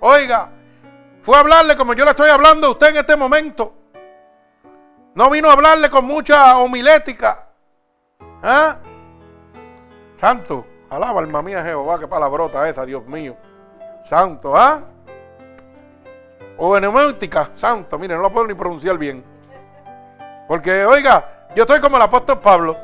Oiga, 0.00 0.50
fue 1.22 1.36
a 1.36 1.40
hablarle 1.40 1.76
como 1.76 1.94
yo 1.94 2.04
le 2.04 2.10
estoy 2.10 2.28
hablando 2.28 2.66
a 2.66 2.70
usted 2.70 2.88
en 2.88 2.96
este 2.96 3.16
momento. 3.16 3.72
No 5.14 5.30
vino 5.30 5.48
a 5.48 5.52
hablarle 5.52 5.88
con 5.90 6.04
mucha 6.04 6.58
homilética. 6.58 7.46
¿Ah? 8.42 8.78
Santo, 10.16 10.66
alaba 10.90 11.20
alma 11.20 11.40
mía 11.40 11.62
Jehová, 11.62 12.00
qué 12.00 12.08
palabrota 12.08 12.68
esa, 12.68 12.84
Dios 12.84 13.06
mío. 13.06 13.36
Santo, 14.04 14.56
¿ah? 14.56 14.82
O 16.58 16.76
hermenéutica, 16.76 17.50
santo, 17.54 17.98
mire, 17.98 18.16
no 18.16 18.22
lo 18.22 18.32
puedo 18.32 18.46
ni 18.46 18.54
pronunciar 18.54 18.98
bien. 18.98 19.24
Porque, 20.48 20.84
oiga, 20.84 21.33
yo 21.54 21.62
estoy 21.62 21.80
como 21.80 21.96
el 21.96 22.02
apóstol 22.02 22.40
Pablo. 22.40 22.76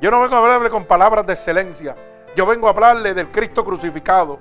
Yo 0.00 0.10
no 0.10 0.20
vengo 0.20 0.36
a 0.36 0.38
hablarle 0.38 0.70
con 0.70 0.84
palabras 0.84 1.26
de 1.26 1.34
excelencia. 1.34 1.96
Yo 2.34 2.46
vengo 2.46 2.66
a 2.66 2.70
hablarle 2.70 3.14
del 3.14 3.28
Cristo 3.28 3.64
crucificado. 3.64 4.38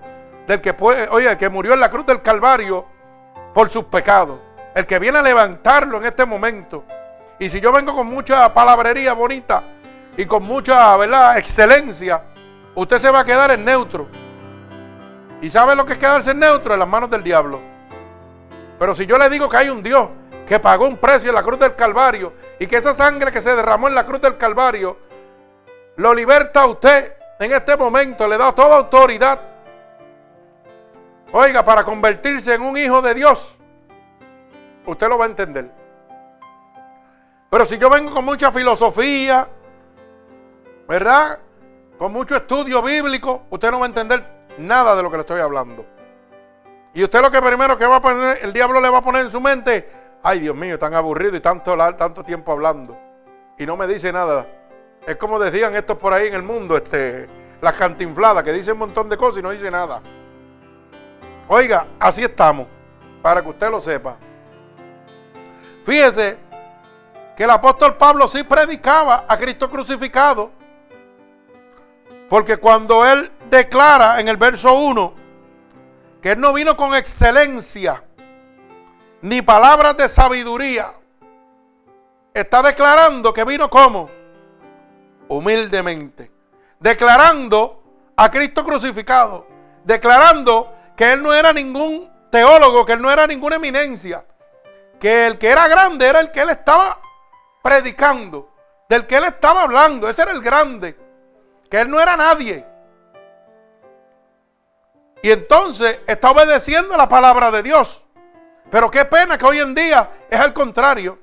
Del 0.48 0.62
que 0.62 0.74
puede, 0.74 1.10
oiga, 1.10 1.31
el 1.31 1.38
que 1.38 1.50
murió 1.50 1.74
en 1.74 1.79
la 1.79 1.89
cruz 1.89 2.05
del 2.05 2.22
Calvario 2.22 2.86
por 3.53 3.69
sus 3.69 3.86
pecados. 3.86 4.39
El 4.75 4.86
que 4.86 5.00
viene 5.00 5.17
a 5.17 5.22
levantarlo 5.22 5.98
en 5.98 6.05
este 6.05 6.25
momento. 6.25 6.86
Y 7.39 7.50
si 7.50 7.60
yo 7.60 7.72
vengo 7.72 7.93
con 7.93 8.07
mucha 8.07 8.53
palabrería 8.53 9.13
bonita 9.13 9.63
y 10.15 10.25
con 10.25 10.43
mucha, 10.43 10.96
¿verdad?, 10.98 11.38
excelencia, 11.38 12.24
usted 12.75 12.98
se 12.98 13.12
va 13.12 13.19
a 13.19 13.25
quedar 13.25 13.51
en 13.51 13.65
neutro. 13.65 14.07
¿Y 15.41 15.50
sabe 15.50 15.75
lo 15.75 15.86
que 15.86 15.93
es 15.93 16.00
quedarse 16.00 16.31
en 16.31 16.39
neutro? 16.39 16.74
En 16.74 16.79
las 16.79 16.88
manos 16.88 17.10
del 17.10 17.24
diablo. 17.24 17.60
Pero 18.79 18.96
si 18.96 19.05
yo 19.05 19.17
le 19.17 19.29
digo 19.29 19.50
que 19.50 19.57
hay 19.57 19.69
un 19.69 19.84
Dios 19.84 20.10
que 20.48 20.60
pagó 20.60 20.86
un 20.86 20.98
precio 20.98 21.29
en 21.29 21.36
la 21.36 21.43
cruz 21.43 21.60
del 21.60 21.75
Calvario 21.75 22.34
y 22.59 22.67
que 22.67 22.77
esa 22.77 22.93
sangre 22.93 23.31
que 23.31 23.41
se 23.41 23.55
derramó 23.55 23.87
en 23.87 23.95
la 23.95 24.05
cruz 24.05 24.21
del 24.21 24.37
Calvario 24.37 24.97
lo 25.97 26.13
liberta 26.13 26.61
a 26.61 26.67
usted 26.67 27.13
en 27.39 27.53
este 27.53 27.77
momento, 27.77 28.27
le 28.27 28.37
da 28.37 28.53
toda 28.53 28.77
autoridad. 28.77 29.39
Oiga, 31.31 31.63
para 31.63 31.83
convertirse 31.83 32.53
en 32.53 32.61
un 32.61 32.77
hijo 32.77 33.01
de 33.01 33.13
Dios, 33.13 33.57
usted 34.85 35.07
lo 35.07 35.17
va 35.17 35.25
a 35.25 35.27
entender. 35.27 35.71
Pero 37.49 37.65
si 37.65 37.77
yo 37.77 37.89
vengo 37.89 38.11
con 38.11 38.25
mucha 38.25 38.51
filosofía, 38.51 39.47
¿verdad? 40.87 41.39
Con 41.97 42.11
mucho 42.11 42.35
estudio 42.35 42.81
bíblico, 42.81 43.43
usted 43.49 43.71
no 43.71 43.79
va 43.79 43.85
a 43.85 43.89
entender 43.89 44.23
nada 44.57 44.95
de 44.95 45.03
lo 45.03 45.11
que 45.11 45.17
le 45.17 45.21
estoy 45.21 45.41
hablando. 45.41 45.85
Y 46.93 47.03
usted 47.03 47.21
lo 47.21 47.29
que 47.29 47.41
primero 47.41 47.77
que 47.77 47.85
va 47.85 47.97
a 47.97 48.01
poner, 48.01 48.39
el 48.41 48.53
diablo 48.53 48.81
le 48.81 48.89
va 48.89 48.99
a 48.99 49.03
poner 49.03 49.23
en 49.23 49.29
su 49.29 49.39
mente, 49.39 49.89
ay 50.24 50.39
Dios 50.39 50.55
mío, 50.55 50.77
tan 50.77 50.93
aburrido 50.93 51.36
y 51.36 51.39
tanto, 51.39 51.75
tanto 51.95 52.24
tiempo 52.24 52.51
hablando. 52.51 52.97
Y 53.57 53.65
no 53.65 53.77
me 53.77 53.88
dice 53.88 54.12
nada. 54.12 54.47
Es 55.05 55.15
como 55.17 55.39
decían 55.39 55.75
estos 55.75 55.97
por 55.97 56.13
ahí 56.13 56.27
en 56.27 56.33
el 56.33 56.43
mundo, 56.43 56.77
este, 56.77 57.27
las 57.62 57.77
cantinfladas, 57.77 58.43
que 58.43 58.51
dicen 58.51 58.74
un 58.74 58.79
montón 58.79 59.09
de 59.09 59.17
cosas 59.17 59.39
y 59.39 59.41
no 59.41 59.51
dice 59.51 59.71
nada. 59.71 60.01
Oiga, 61.47 61.88
así 61.99 62.23
estamos, 62.23 62.67
para 63.21 63.41
que 63.41 63.49
usted 63.49 63.69
lo 63.69 63.80
sepa. 63.80 64.17
Fíjese 65.86 66.38
que 67.36 67.43
el 67.43 67.49
apóstol 67.49 67.95
Pablo 67.95 68.27
sí 68.27 68.43
predicaba 68.43 69.25
a 69.27 69.38
Cristo 69.38 69.69
crucificado. 69.69 70.51
Porque 72.30 72.58
cuando 72.58 73.06
él 73.06 73.32
declara 73.49 74.19
en 74.19 74.27
el 74.27 74.36
verso 74.36 74.73
1, 74.73 75.13
que 76.21 76.32
Él 76.32 76.39
no 76.39 76.53
vino 76.53 76.75
con 76.75 76.95
excelencia 76.95 78.03
ni 79.21 79.41
palabras 79.41 79.97
de 79.97 80.08
sabiduría. 80.10 80.93
Está 82.34 82.62
declarando 82.62 83.34
que 83.34 83.43
vino 83.43 83.69
como 83.69 84.10
humildemente. 85.27 86.32
Declarando 86.80 87.84
a 88.15 88.30
Cristo 88.30 88.63
crucificado. 88.63 89.47
Declarando 89.84 90.73
que 90.95 91.13
Él 91.13 91.23
no 91.23 91.34
era 91.34 91.51
ningún 91.53 92.12
teólogo, 92.32 92.86
que 92.86 92.93
Él 92.93 93.01
no 93.01 93.12
era 93.12 93.25
ninguna 93.25 93.56
eminencia. 93.56 94.25
Que 94.99 95.27
el 95.27 95.38
que 95.38 95.49
era 95.49 95.67
grande 95.67 96.08
era 96.08 96.19
el 96.19 96.32
que 96.32 96.41
Él 96.41 96.49
estaba 96.49 96.99
predicando. 97.63 98.51
Del 98.89 99.08
que 99.08 99.17
Él 99.17 99.25
estaba 99.25 99.63
hablando. 99.63 100.08
Ese 100.08 100.21
era 100.21 100.32
el 100.32 100.41
grande. 100.41 100.97
Que 101.69 101.82
Él 101.82 101.89
no 101.89 101.99
era 101.99 102.15
nadie. 102.15 102.65
Y 105.23 105.32
entonces 105.32 105.99
está 106.08 106.32
obedeciendo 106.32 106.95
la 106.95 107.10
palabra 107.10 107.49
de 107.51 107.63
Dios. 107.63 108.07
Pero 108.69 108.91
qué 108.91 109.06
pena 109.06 109.38
que 109.38 109.45
hoy 109.45 109.60
en 109.60 109.73
día 109.73 110.10
es 110.30 110.39
al 110.39 110.53
contrario. 110.53 111.19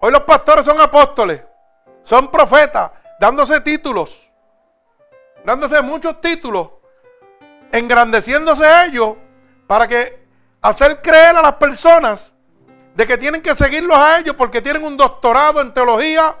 Hoy 0.00 0.12
los 0.12 0.22
pastores 0.22 0.64
son 0.64 0.80
apóstoles, 0.80 1.42
son 2.02 2.30
profetas, 2.30 2.90
dándose 3.18 3.60
títulos, 3.60 4.30
dándose 5.44 5.80
muchos 5.82 6.20
títulos, 6.20 6.70
engrandeciéndose 7.70 8.64
ellos 8.86 9.16
para 9.66 9.86
que 9.86 10.26
hacer 10.62 11.02
creer 11.02 11.36
a 11.36 11.42
las 11.42 11.54
personas 11.54 12.32
de 12.94 13.06
que 13.06 13.18
tienen 13.18 13.42
que 13.42 13.54
seguirlos 13.54 13.96
a 13.96 14.18
ellos 14.18 14.34
porque 14.36 14.62
tienen 14.62 14.84
un 14.84 14.96
doctorado 14.96 15.60
en 15.60 15.74
teología, 15.74 16.34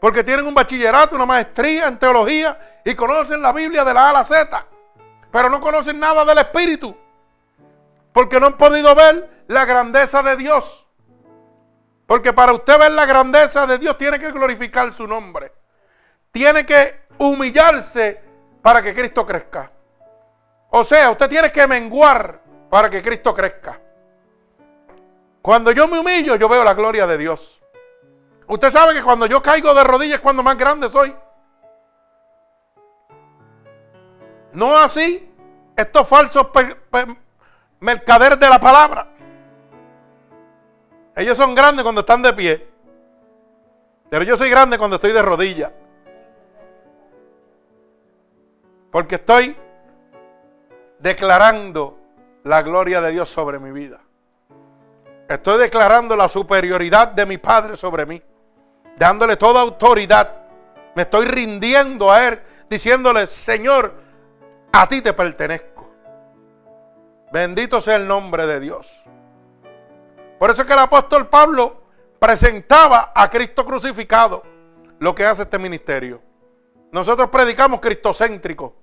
porque 0.00 0.22
tienen 0.22 0.46
un 0.46 0.54
bachillerato, 0.54 1.16
una 1.16 1.26
maestría 1.26 1.88
en 1.88 1.98
teología 1.98 2.80
y 2.84 2.94
conocen 2.94 3.40
la 3.40 3.52
Biblia 3.52 3.84
de 3.84 3.94
la 3.94 4.06
A 4.06 4.10
a 4.10 4.12
la 4.12 4.24
Z 4.24 4.66
pero 5.32 5.48
no 5.48 5.60
conocen 5.60 5.98
nada 5.98 6.24
del 6.24 6.38
Espíritu. 6.38 6.94
Porque 8.12 8.38
no 8.38 8.46
han 8.46 8.56
podido 8.56 8.94
ver 8.94 9.44
la 9.48 9.64
grandeza 9.64 10.22
de 10.22 10.36
Dios. 10.36 10.86
Porque 12.06 12.32
para 12.32 12.52
usted 12.52 12.78
ver 12.78 12.92
la 12.92 13.06
grandeza 13.06 13.66
de 13.66 13.78
Dios 13.78 13.96
tiene 13.96 14.18
que 14.18 14.30
glorificar 14.30 14.92
su 14.92 15.06
nombre. 15.06 15.52
Tiene 16.30 16.66
que 16.66 17.06
humillarse 17.18 18.22
para 18.60 18.82
que 18.82 18.94
Cristo 18.94 19.26
crezca. 19.26 19.70
O 20.70 20.84
sea, 20.84 21.10
usted 21.10 21.28
tiene 21.28 21.50
que 21.50 21.66
menguar 21.66 22.40
para 22.70 22.88
que 22.88 23.02
Cristo 23.02 23.34
crezca. 23.34 23.80
Cuando 25.42 25.72
yo 25.72 25.88
me 25.88 25.98
humillo, 25.98 26.36
yo 26.36 26.48
veo 26.48 26.64
la 26.64 26.74
gloria 26.74 27.06
de 27.06 27.18
Dios. 27.18 27.60
Usted 28.46 28.70
sabe 28.70 28.94
que 28.94 29.02
cuando 29.02 29.26
yo 29.26 29.42
caigo 29.42 29.74
de 29.74 29.84
rodillas 29.84 30.16
es 30.16 30.20
cuando 30.20 30.42
más 30.42 30.56
grande 30.56 30.88
soy. 30.88 31.14
No 34.52 34.76
así 34.76 35.30
estos 35.76 36.06
falsos 36.06 36.48
mercaderes 37.82 38.38
de 38.38 38.48
la 38.48 38.58
palabra. 38.58 39.08
Ellos 41.14 41.36
son 41.36 41.54
grandes 41.54 41.82
cuando 41.82 42.00
están 42.00 42.22
de 42.22 42.32
pie. 42.32 42.68
Pero 44.08 44.24
yo 44.24 44.36
soy 44.36 44.48
grande 44.50 44.78
cuando 44.78 44.96
estoy 44.96 45.12
de 45.12 45.22
rodillas. 45.22 45.70
Porque 48.90 49.16
estoy 49.16 49.56
declarando 50.98 51.98
la 52.44 52.62
gloria 52.62 53.00
de 53.00 53.10
Dios 53.10 53.28
sobre 53.28 53.58
mi 53.58 53.72
vida. 53.72 54.00
Estoy 55.28 55.58
declarando 55.58 56.14
la 56.14 56.28
superioridad 56.28 57.08
de 57.08 57.26
mi 57.26 57.38
Padre 57.38 57.76
sobre 57.76 58.06
mí. 58.06 58.22
Dándole 58.96 59.36
toda 59.36 59.60
autoridad. 59.60 60.36
Me 60.94 61.02
estoy 61.02 61.24
rindiendo 61.24 62.12
a 62.12 62.28
Él. 62.28 62.40
Diciéndole, 62.68 63.26
Señor, 63.26 63.94
a 64.72 64.86
ti 64.86 65.00
te 65.00 65.12
pertenezco. 65.12 65.71
Bendito 67.32 67.80
sea 67.80 67.96
el 67.96 68.06
nombre 68.06 68.46
de 68.46 68.60
Dios. 68.60 68.86
Por 70.38 70.50
eso 70.50 70.60
es 70.60 70.66
que 70.66 70.74
el 70.74 70.78
apóstol 70.80 71.28
Pablo 71.28 71.82
presentaba 72.18 73.10
a 73.14 73.30
Cristo 73.30 73.64
crucificado, 73.64 74.42
lo 74.98 75.14
que 75.14 75.24
hace 75.24 75.42
este 75.42 75.58
ministerio. 75.58 76.20
Nosotros 76.90 77.30
predicamos 77.30 77.80
cristocéntrico. 77.80 78.76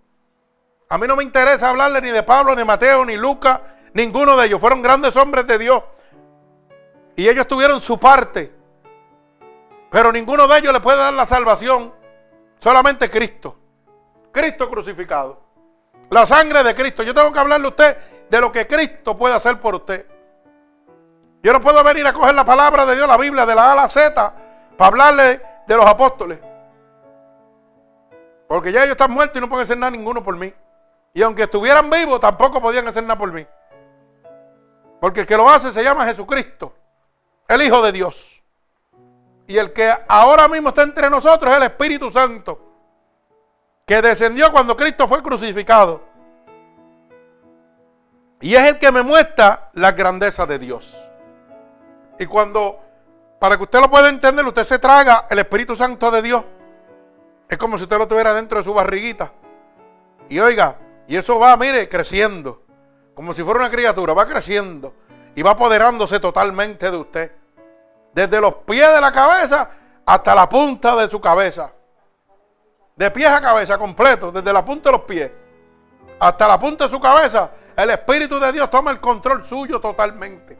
A 0.90 0.98
mí 0.98 1.06
no 1.06 1.16
me 1.16 1.24
interesa 1.24 1.70
hablarle 1.70 2.02
ni 2.02 2.10
de 2.10 2.24
Pablo, 2.24 2.56
ni 2.56 2.64
Mateo, 2.64 3.06
ni 3.06 3.18
Lucas, 3.18 3.62
ninguno 3.94 4.36
de 4.36 4.48
ellos. 4.48 4.60
Fueron 4.60 4.82
grandes 4.82 5.16
hombres 5.16 5.46
de 5.46 5.60
Dios. 5.60 5.84
Y 7.16 7.30
ellos 7.30 7.46
tuvieron 7.46 7.80
su 7.80 8.00
parte. 8.00 8.52
Pero 9.92 10.12
ninguno 10.12 10.48
de 10.48 10.58
ellos 10.58 10.74
le 10.74 10.80
puede 10.80 10.98
dar 10.98 11.14
la 11.14 11.28
salvación. 11.28 11.94
Solamente 12.60 13.12
Cristo. 13.12 13.56
Cristo 14.32 14.68
crucificado. 14.68 15.40
La 16.10 16.26
sangre 16.26 16.64
de 16.64 16.74
Cristo. 16.74 17.04
Yo 17.04 17.14
tengo 17.14 17.32
que 17.32 17.40
hablarle 17.40 17.68
a 17.68 17.70
usted 17.70 17.98
de 18.30 18.42
lo 18.42 18.52
que 18.52 18.68
Cristo 18.68 19.18
puede 19.18 19.36
hacer 19.36 19.60
por 19.60 19.76
usted. 19.76 20.06
Yo 21.42 21.54
no 21.54 21.62
puedo 21.62 21.84
venir 21.84 22.06
a 22.06 22.14
coger 22.14 22.36
la 22.36 22.46
palabra 22.46 22.86
de 22.86 22.96
Dios, 22.96 23.08
la 23.08 23.18
Biblia, 23.18 23.46
de 23.46 23.56
la 23.56 23.70
A 23.70 23.72
a 23.72 23.76
la 23.76 23.88
Z, 23.88 24.34
para 24.78 24.88
hablarle 24.88 25.42
de 25.68 25.76
los 25.76 25.86
apóstoles. 25.86 26.40
Porque 28.48 28.72
ya 28.72 28.82
ellos 28.82 28.92
están 28.92 29.12
muertos 29.12 29.38
y 29.38 29.42
no 29.42 29.48
pueden 29.48 29.64
hacer 29.64 29.78
nada 29.78 29.92
ninguno 29.92 30.24
por 30.24 30.36
mí. 30.36 30.54
Y 31.14 31.22
aunque 31.22 31.44
estuvieran 31.44 31.90
vivos, 31.90 32.20
tampoco 32.20 32.62
podían 32.62 32.88
hacer 32.88 33.04
nada 33.04 33.18
por 33.18 33.32
mí. 33.32 33.46
Porque 35.00 35.22
el 35.22 35.26
que 35.26 35.38
lo 35.38 35.50
hace 35.50 35.72
se 35.72 35.84
llama 35.84 36.06
Jesucristo, 36.06 36.74
el 37.48 37.62
Hijo 37.62 37.82
de 37.82 37.92
Dios. 37.92 38.44
Y 39.48 39.58
el 39.58 39.72
que 39.72 39.92
ahora 40.08 40.48
mismo 40.48 40.70
está 40.70 40.84
entre 40.84 41.10
nosotros 41.10 41.52
es 41.52 41.58
el 41.58 41.64
Espíritu 41.64 42.10
Santo 42.10 42.70
que 43.90 44.04
descendió 44.04 44.52
cuando 44.52 44.78
Cristo 44.78 45.08
fue 45.08 45.24
crucificado. 45.24 46.04
Y 48.42 48.56
es 48.56 48.68
el 48.68 48.78
que 48.78 48.92
me 48.92 49.04
muestra 49.04 49.70
la 49.74 49.92
grandeza 49.92 50.46
de 50.46 50.60
Dios. 50.60 50.98
Y 52.18 52.26
cuando, 52.26 52.80
para 53.40 53.58
que 53.58 53.64
usted 53.64 53.80
lo 53.80 53.90
pueda 53.90 54.10
entender, 54.10 54.46
usted 54.46 54.64
se 54.64 54.80
traga 54.80 55.28
el 55.30 55.40
Espíritu 55.40 55.76
Santo 55.76 56.10
de 56.12 56.22
Dios. 56.22 56.44
Es 57.48 57.58
como 57.58 57.78
si 57.78 57.84
usted 57.84 57.98
lo 57.98 58.08
tuviera 58.08 58.34
dentro 58.34 58.60
de 58.60 58.64
su 58.64 58.74
barriguita. 58.74 59.32
Y 60.30 60.40
oiga, 60.40 60.78
y 61.08 61.16
eso 61.16 61.40
va, 61.40 61.58
mire, 61.58 61.90
creciendo. 61.90 62.62
Como 63.16 63.34
si 63.34 63.44
fuera 63.44 63.60
una 63.60 63.70
criatura, 63.70 64.14
va 64.14 64.26
creciendo. 64.26 64.94
Y 65.36 65.42
va 65.42 65.52
apoderándose 65.52 66.20
totalmente 66.20 66.90
de 66.90 66.98
usted. 66.98 67.32
Desde 68.14 68.40
los 68.40 68.56
pies 68.56 68.94
de 68.94 69.02
la 69.02 69.12
cabeza 69.12 69.70
hasta 70.06 70.34
la 70.34 70.48
punta 70.48 70.96
de 70.96 71.10
su 71.10 71.20
cabeza. 71.20 71.72
De 72.96 73.12
pies 73.12 73.28
a 73.28 73.42
cabeza 73.42 73.78
completo, 73.78 74.32
desde 74.32 74.52
la 74.52 74.64
punta 74.64 74.90
de 74.90 74.98
los 74.98 75.06
pies. 75.06 75.32
hasta 76.20 76.48
la 76.48 76.60
punta 76.60 76.84
de 76.86 76.90
su 76.90 77.00
cabeza, 77.00 77.50
el 77.84 77.92
Espíritu 77.92 78.40
de 78.40 78.52
Dios 78.52 78.70
toma 78.70 78.92
el 78.92 79.00
control 79.00 79.44
suyo 79.44 79.80
totalmente. 79.80 80.58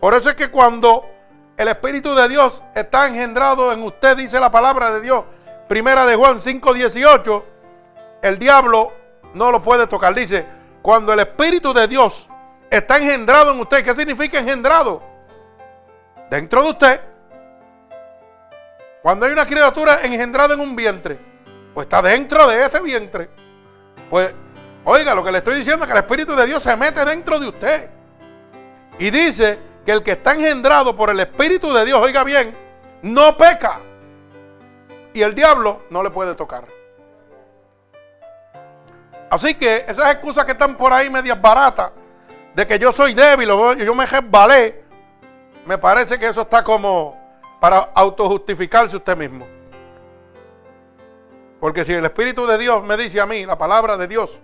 Por 0.00 0.14
eso 0.14 0.30
es 0.30 0.34
que 0.34 0.50
cuando 0.50 1.08
el 1.56 1.68
Espíritu 1.68 2.14
de 2.14 2.28
Dios 2.28 2.64
está 2.74 3.06
engendrado 3.06 3.70
en 3.70 3.82
usted, 3.82 4.16
dice 4.16 4.40
la 4.40 4.50
palabra 4.50 4.90
de 4.90 5.00
Dios, 5.00 5.24
primera 5.68 6.06
de 6.06 6.16
Juan 6.16 6.40
5:18, 6.40 7.44
el 8.22 8.38
diablo 8.38 8.92
no 9.34 9.52
lo 9.52 9.62
puede 9.62 9.86
tocar. 9.86 10.14
Dice, 10.14 10.46
cuando 10.82 11.12
el 11.12 11.20
Espíritu 11.20 11.72
de 11.72 11.86
Dios 11.86 12.28
está 12.70 12.96
engendrado 12.96 13.52
en 13.52 13.60
usted, 13.60 13.84
¿qué 13.84 13.94
significa 13.94 14.38
engendrado? 14.38 15.02
Dentro 16.30 16.62
de 16.64 16.70
usted. 16.70 17.00
Cuando 19.02 19.26
hay 19.26 19.32
una 19.32 19.46
criatura 19.46 20.02
engendrada 20.02 20.54
en 20.54 20.60
un 20.60 20.74
vientre, 20.74 21.18
pues 21.74 21.86
está 21.86 22.02
dentro 22.02 22.46
de 22.48 22.64
ese 22.64 22.80
vientre. 22.82 23.30
Pues, 24.10 24.34
oiga, 24.84 25.14
lo 25.14 25.24
que 25.24 25.32
le 25.32 25.38
estoy 25.38 25.56
diciendo 25.56 25.84
es 25.84 25.90
que 25.90 25.98
el 25.98 26.04
Espíritu 26.04 26.34
de 26.34 26.46
Dios 26.46 26.62
se 26.62 26.76
mete 26.76 27.04
dentro 27.04 27.38
de 27.38 27.48
usted. 27.48 27.90
Y 28.98 29.10
dice 29.10 29.58
que 29.84 29.92
el 29.92 30.02
que 30.02 30.12
está 30.12 30.34
engendrado 30.34 30.94
por 30.94 31.10
el 31.10 31.20
Espíritu 31.20 31.72
de 31.72 31.84
Dios, 31.84 32.00
oiga 32.00 32.24
bien, 32.24 32.56
no 33.02 33.36
peca. 33.36 33.80
Y 35.14 35.22
el 35.22 35.34
diablo 35.34 35.82
no 35.90 36.02
le 36.02 36.10
puede 36.10 36.34
tocar. 36.34 36.66
Así 39.30 39.54
que 39.54 39.84
esas 39.86 40.12
excusas 40.12 40.44
que 40.44 40.52
están 40.52 40.76
por 40.76 40.92
ahí 40.92 41.08
medias 41.08 41.40
baratas, 41.40 41.92
de 42.54 42.66
que 42.66 42.78
yo 42.78 42.92
soy 42.92 43.14
débil 43.14 43.50
o 43.50 43.72
yo 43.74 43.94
me 43.94 44.04
resbalé, 44.04 44.84
me 45.64 45.78
parece 45.78 46.18
que 46.18 46.26
eso 46.26 46.42
está 46.42 46.64
como 46.64 47.16
para 47.60 47.90
autojustificarse 47.94 48.96
usted 48.96 49.16
mismo. 49.16 49.46
Porque 51.60 51.84
si 51.84 51.92
el 51.92 52.04
Espíritu 52.04 52.46
de 52.46 52.58
Dios 52.58 52.82
me 52.82 52.96
dice 52.96 53.20
a 53.20 53.26
mí, 53.26 53.44
la 53.44 53.56
palabra 53.56 53.96
de 53.96 54.08
Dios, 54.08 54.40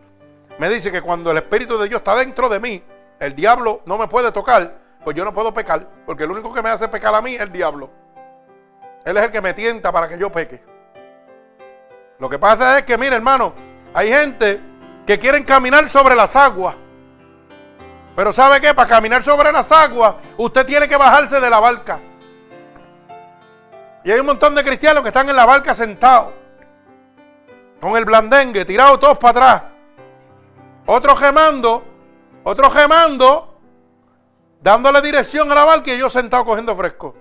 me 0.59 0.69
dice 0.69 0.91
que 0.91 1.03
cuando 1.03 1.31
el 1.31 1.37
Espíritu 1.37 1.79
de 1.79 1.89
Dios 1.89 2.01
está 2.01 2.17
dentro 2.17 2.49
de 2.49 2.61
mí, 2.61 2.83
el 3.19 3.35
diablo 3.35 3.83
no 3.85 3.99
me 3.99 4.09
puede 4.09 4.33
tocar, 4.33 4.79
pues 5.05 5.17
yo 5.17 5.25
no 5.25 5.33
puedo 5.33 5.53
pecar, 5.53 5.87
porque 6.07 6.25
el 6.25 6.31
único 6.31 6.53
que 6.53 6.63
me 6.63 6.71
hace 6.71 6.89
pecar 6.89 7.15
a 7.15 7.21
mí 7.21 7.35
es 7.35 7.41
el 7.41 7.53
diablo. 7.53 7.91
Él 9.05 9.17
es 9.17 9.25
el 9.25 9.31
que 9.31 9.41
me 9.41 9.55
tienta 9.55 9.93
para 9.93 10.09
que 10.09 10.19
yo 10.19 10.33
peque. 10.33 10.63
Lo 12.19 12.29
que 12.29 12.39
pasa 12.39 12.79
es 12.79 12.85
que, 12.85 12.97
mire 12.99 13.17
hermano, 13.17 13.55
hay 13.95 14.09
gente 14.09 14.61
que 15.07 15.19
quieren 15.19 15.45
caminar 15.45 15.89
sobre 15.89 16.17
las 16.17 16.35
aguas. 16.35 16.75
Pero 18.17 18.33
¿sabe 18.33 18.61
qué? 18.61 18.75
Para 18.75 18.89
caminar 18.89 19.23
sobre 19.23 19.53
las 19.53 19.71
aguas, 19.71 20.17
usted 20.39 20.65
tiene 20.65 20.89
que 20.89 20.97
bajarse 20.97 21.39
de 21.39 21.51
la 21.51 21.61
barca. 21.61 22.01
Y 24.03 24.11
hay 24.11 24.19
un 24.19 24.27
montón 24.27 24.55
de 24.55 24.65
cristianos 24.65 25.03
que 25.03 25.09
están 25.09 25.29
en 25.29 25.37
la 25.37 25.45
barca 25.45 25.75
sentados 25.75 26.33
con 27.81 27.97
el 27.97 28.05
blandengue, 28.05 28.65
tirados 28.65 28.99
todos 28.99 29.19
para 29.19 29.31
atrás. 29.31 29.76
Otros 30.87 31.19
gemando, 31.19 31.83
otros 32.45 32.73
gemando, 32.73 33.59
dándole 34.61 35.03
dirección 35.03 35.51
a 35.51 35.55
la 35.55 35.65
barca 35.65 35.93
y 35.93 35.99
yo 35.99 36.09
sentado 36.09 36.45
cogiendo 36.45 36.77
fresco. 36.77 37.15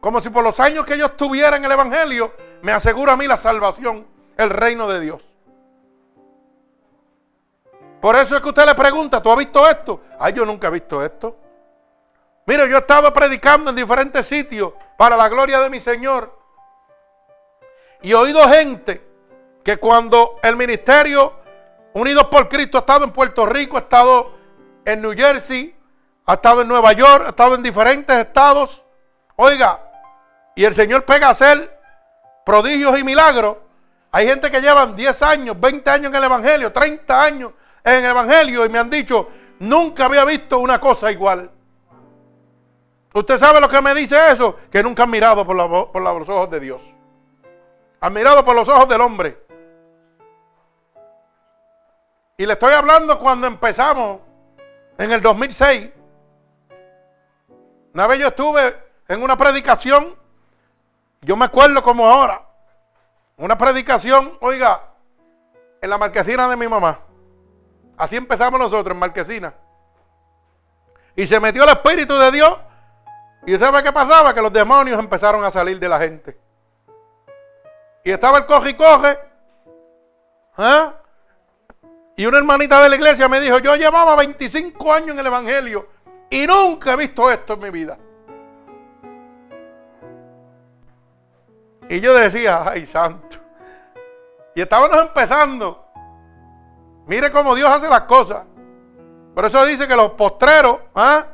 Como 0.00 0.20
si 0.20 0.28
por 0.28 0.44
los 0.44 0.60
años 0.60 0.84
que 0.84 0.98
yo 0.98 1.06
estuviera 1.06 1.56
en 1.56 1.64
el 1.64 1.72
Evangelio, 1.72 2.34
me 2.62 2.72
asegura 2.72 3.14
a 3.14 3.16
mí 3.16 3.26
la 3.26 3.38
salvación, 3.38 4.06
el 4.36 4.50
reino 4.50 4.86
de 4.88 5.00
Dios. 5.00 5.22
Por 8.00 8.16
eso 8.16 8.36
es 8.36 8.42
que 8.42 8.48
usted 8.48 8.66
le 8.66 8.74
pregunta, 8.74 9.22
¿tú 9.22 9.30
has 9.30 9.38
visto 9.38 9.68
esto? 9.68 10.02
Ay, 10.18 10.34
yo 10.34 10.44
nunca 10.44 10.68
he 10.68 10.70
visto 10.70 11.04
esto. 11.04 11.36
Mire, 12.46 12.68
yo 12.68 12.76
he 12.76 12.80
estado 12.80 13.12
predicando 13.12 13.70
en 13.70 13.76
diferentes 13.76 14.26
sitios 14.26 14.72
para 14.96 15.16
la 15.16 15.28
gloria 15.28 15.60
de 15.60 15.70
mi 15.70 15.80
Señor. 15.80 16.38
Y 18.02 18.12
he 18.12 18.14
oído 18.14 18.46
gente 18.48 19.06
que 19.62 19.76
cuando 19.76 20.36
el 20.42 20.56
ministerio 20.56 21.39
Unidos 21.92 22.26
por 22.30 22.48
Cristo 22.48 22.78
ha 22.78 22.80
estado 22.80 23.04
en 23.04 23.10
Puerto 23.10 23.46
Rico, 23.46 23.76
ha 23.76 23.80
estado 23.80 24.32
en 24.84 25.02
New 25.02 25.12
Jersey, 25.12 25.74
ha 26.26 26.34
estado 26.34 26.62
en 26.62 26.68
Nueva 26.68 26.92
York, 26.92 27.24
ha 27.26 27.28
estado 27.30 27.54
en 27.54 27.62
diferentes 27.62 28.16
estados. 28.16 28.84
Oiga, 29.36 29.80
y 30.54 30.64
el 30.64 30.74
Señor 30.74 31.04
pega 31.04 31.28
a 31.28 31.30
hacer 31.30 31.78
prodigios 32.44 32.98
y 32.98 33.04
milagros. 33.04 33.56
Hay 34.12 34.26
gente 34.26 34.50
que 34.50 34.60
llevan 34.60 34.94
10 34.94 35.22
años, 35.22 35.60
20 35.60 35.90
años 35.90 36.06
en 36.06 36.14
el 36.14 36.24
Evangelio, 36.24 36.72
30 36.72 37.22
años 37.22 37.52
en 37.84 38.04
el 38.04 38.10
Evangelio 38.10 38.66
y 38.66 38.68
me 38.68 38.78
han 38.78 38.90
dicho, 38.90 39.28
nunca 39.58 40.06
había 40.06 40.24
visto 40.24 40.58
una 40.58 40.78
cosa 40.78 41.10
igual. 41.10 41.50
¿Usted 43.12 43.38
sabe 43.38 43.60
lo 43.60 43.68
que 43.68 43.80
me 43.80 43.94
dice 43.94 44.16
eso? 44.30 44.56
Que 44.70 44.82
nunca 44.82 45.02
han 45.02 45.10
mirado 45.10 45.44
por, 45.44 45.56
por 45.90 46.02
los 46.02 46.28
ojos 46.28 46.50
de 46.50 46.60
Dios. 46.60 46.82
Han 48.00 48.12
mirado 48.12 48.44
por 48.44 48.54
los 48.54 48.68
ojos 48.68 48.88
del 48.88 49.00
hombre. 49.00 49.49
Y 52.40 52.46
le 52.46 52.54
estoy 52.54 52.72
hablando 52.72 53.18
cuando 53.18 53.46
empezamos, 53.46 54.18
en 54.96 55.12
el 55.12 55.20
2006. 55.20 55.90
Una 57.92 58.06
vez 58.06 58.18
yo 58.18 58.28
estuve 58.28 58.82
en 59.08 59.22
una 59.22 59.36
predicación, 59.36 60.16
yo 61.20 61.36
me 61.36 61.44
acuerdo 61.44 61.82
como 61.82 62.06
ahora, 62.06 62.42
una 63.36 63.58
predicación, 63.58 64.38
oiga, 64.40 64.80
en 65.82 65.90
la 65.90 65.98
marquesina 65.98 66.48
de 66.48 66.56
mi 66.56 66.66
mamá. 66.66 67.00
Así 67.98 68.16
empezamos 68.16 68.58
nosotros 68.58 68.94
en 68.94 69.00
marquesina. 69.00 69.52
Y 71.16 71.26
se 71.26 71.38
metió 71.40 71.64
el 71.64 71.68
Espíritu 71.68 72.16
de 72.16 72.30
Dios. 72.30 72.56
¿Y 73.44 73.58
sabe 73.58 73.82
qué 73.82 73.92
pasaba? 73.92 74.32
Que 74.32 74.40
los 74.40 74.50
demonios 74.50 74.98
empezaron 74.98 75.44
a 75.44 75.50
salir 75.50 75.78
de 75.78 75.88
la 75.90 75.98
gente. 75.98 76.40
Y 78.02 78.10
estaba 78.10 78.38
el 78.38 78.46
coge 78.46 78.70
y 78.70 78.74
coge. 78.78 79.18
¿Ah? 80.56 80.99
Y 82.20 82.26
una 82.26 82.36
hermanita 82.36 82.82
de 82.82 82.90
la 82.90 82.96
iglesia 82.96 83.30
me 83.30 83.40
dijo, 83.40 83.60
yo 83.60 83.76
llevaba 83.76 84.14
25 84.14 84.92
años 84.92 85.12
en 85.12 85.20
el 85.20 85.26
Evangelio 85.26 85.88
y 86.28 86.46
nunca 86.46 86.92
he 86.92 86.96
visto 86.98 87.30
esto 87.30 87.54
en 87.54 87.60
mi 87.60 87.70
vida. 87.70 87.96
Y 91.88 91.98
yo 91.98 92.12
decía, 92.12 92.62
ay 92.68 92.84
santo. 92.84 93.38
Y 94.54 94.60
estábamos 94.60 95.00
empezando. 95.00 95.86
Mire 97.06 97.32
cómo 97.32 97.54
Dios 97.54 97.70
hace 97.70 97.88
las 97.88 98.02
cosas. 98.02 98.44
Por 99.34 99.46
eso 99.46 99.64
dice 99.64 99.88
que 99.88 99.96
los 99.96 100.10
postreros 100.10 100.78
¿ah? 100.94 101.24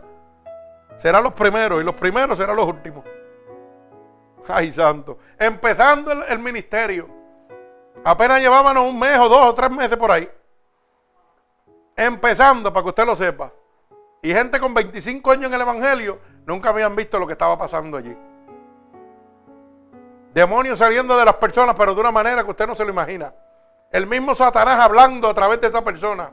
serán 0.99 1.25
los 1.25 1.33
primeros 1.33 1.81
y 1.81 1.85
los 1.85 1.97
primeros 1.97 2.39
serán 2.39 2.55
los 2.55 2.69
últimos. 2.69 3.05
Ay 4.47 4.71
santo. 4.71 5.19
Empezando 5.37 6.13
el, 6.13 6.23
el 6.29 6.39
ministerio. 6.39 7.09
Apenas 8.05 8.41
llevábamos 8.41 8.89
un 8.89 8.97
mes 8.97 9.19
o 9.19 9.29
dos 9.29 9.47
o 9.47 9.53
tres 9.53 9.73
meses 9.73 9.97
por 9.97 10.13
ahí. 10.13 10.31
Empezando, 11.97 12.73
para 12.73 12.83
que 12.85 12.89
usted 12.91 13.07
lo 13.07 13.17
sepa. 13.17 13.51
Y 14.23 14.33
gente 14.33 14.61
con 14.61 14.75
25 14.75 15.31
años 15.31 15.47
en 15.47 15.55
el 15.55 15.61
Evangelio 15.61 16.21
nunca 16.45 16.69
habían 16.69 16.95
visto 16.95 17.19
lo 17.19 17.27
que 17.27 17.33
estaba 17.33 17.57
pasando 17.57 17.97
allí. 17.97 18.17
Demonios 20.35 20.79
saliendo 20.79 21.17
de 21.17 21.25
las 21.25 21.37
personas, 21.37 21.75
pero 21.79 21.95
de 21.95 22.01
una 22.01 22.13
manera 22.13 22.45
que 22.45 22.51
usted 22.51 22.67
no 22.67 22.75
se 22.75 22.85
lo 22.85 22.91
imagina. 22.91 23.33
El 23.91 24.07
mismo 24.07 24.35
Satanás 24.35 24.79
hablando 24.79 25.29
a 25.29 25.35
través 25.35 25.61
de 25.61 25.69
esa 25.69 25.83
persona. 25.83 26.31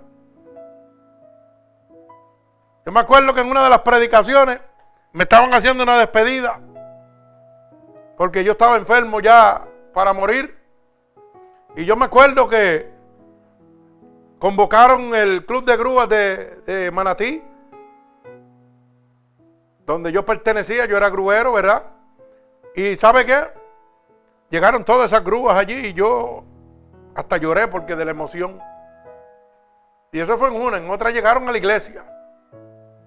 Yo 2.85 2.91
me 2.91 2.99
acuerdo 2.99 3.33
que 3.33 3.39
en 3.39 3.49
una 3.49 3.63
de 3.63 3.69
las 3.69 3.79
predicaciones 3.79 4.59
me 5.13 5.23
estaban 5.23 5.53
haciendo 5.53 5.83
una 5.83 5.97
despedida. 5.97 6.59
Porque 8.17 8.43
yo 8.43 8.51
estaba 8.51 8.75
enfermo 8.75 9.21
ya 9.21 9.65
para 9.93 10.11
morir. 10.11 10.59
Y 11.75 11.85
yo 11.85 11.95
me 11.95 12.05
acuerdo 12.05 12.49
que 12.49 12.92
Convocaron 14.43 15.15
el 15.15 15.45
club 15.45 15.63
de 15.63 15.77
grúas 15.77 16.09
de, 16.09 16.91
Manatí, 16.91 17.41
donde 19.85 20.11
yo 20.11 20.25
pertenecía, 20.25 20.85
yo 20.85 20.97
era 20.97 21.09
gruero, 21.09 21.53
¿verdad? 21.53 21.83
Y 22.75 22.97
¿sabe 22.97 23.23
qué? 23.23 23.39
Llegaron 24.49 24.83
todas 24.83 25.09
esas 25.09 25.23
grúas 25.23 25.55
allí 25.55 25.75
y 25.75 25.93
yo 25.93 26.43
hasta 27.15 27.37
lloré 27.37 27.69
porque 27.69 27.95
de 27.95 28.03
la 28.03 28.11
emoción. 28.11 28.59
Y 30.11 30.19
eso 30.19 30.37
fue 30.37 30.49
en 30.49 30.61
una, 30.61 30.75
en 30.75 30.89
otra 30.89 31.11
llegaron 31.11 31.47
a 31.47 31.51
la 31.53 31.57
iglesia 31.57 32.03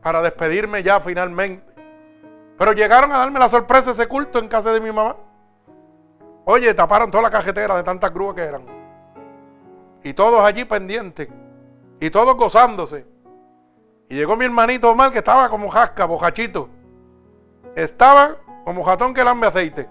para 0.02 0.22
despedirme 0.22 0.82
ya 0.82 1.02
finalmente. 1.02 1.70
Pero 2.56 2.72
llegaron 2.72 3.12
a 3.12 3.18
darme 3.18 3.40
la 3.40 3.50
sorpresa 3.50 3.90
ese 3.90 4.08
culto 4.08 4.38
en 4.38 4.48
casa 4.48 4.72
de 4.72 4.80
mi 4.80 4.90
mamá. 4.90 5.16
Oye, 6.46 6.72
taparon 6.72 7.10
toda 7.10 7.24
la 7.24 7.30
cajetera 7.30 7.76
de 7.76 7.82
tantas 7.82 8.10
grúas 8.10 8.34
que 8.34 8.40
eran. 8.40 8.75
Y 10.06 10.14
todos 10.14 10.40
allí 10.40 10.64
pendientes. 10.64 11.28
Y 11.98 12.10
todos 12.10 12.36
gozándose. 12.36 13.04
Y 14.08 14.14
llegó 14.14 14.36
mi 14.36 14.44
hermanito 14.44 14.88
Omar 14.88 15.10
que 15.10 15.18
estaba 15.18 15.48
como 15.48 15.68
jasca, 15.68 16.04
bojachito. 16.04 16.68
Estaba 17.74 18.36
como 18.64 18.84
jatón 18.84 19.12
que 19.12 19.24
lambe 19.24 19.48
aceite. 19.48 19.88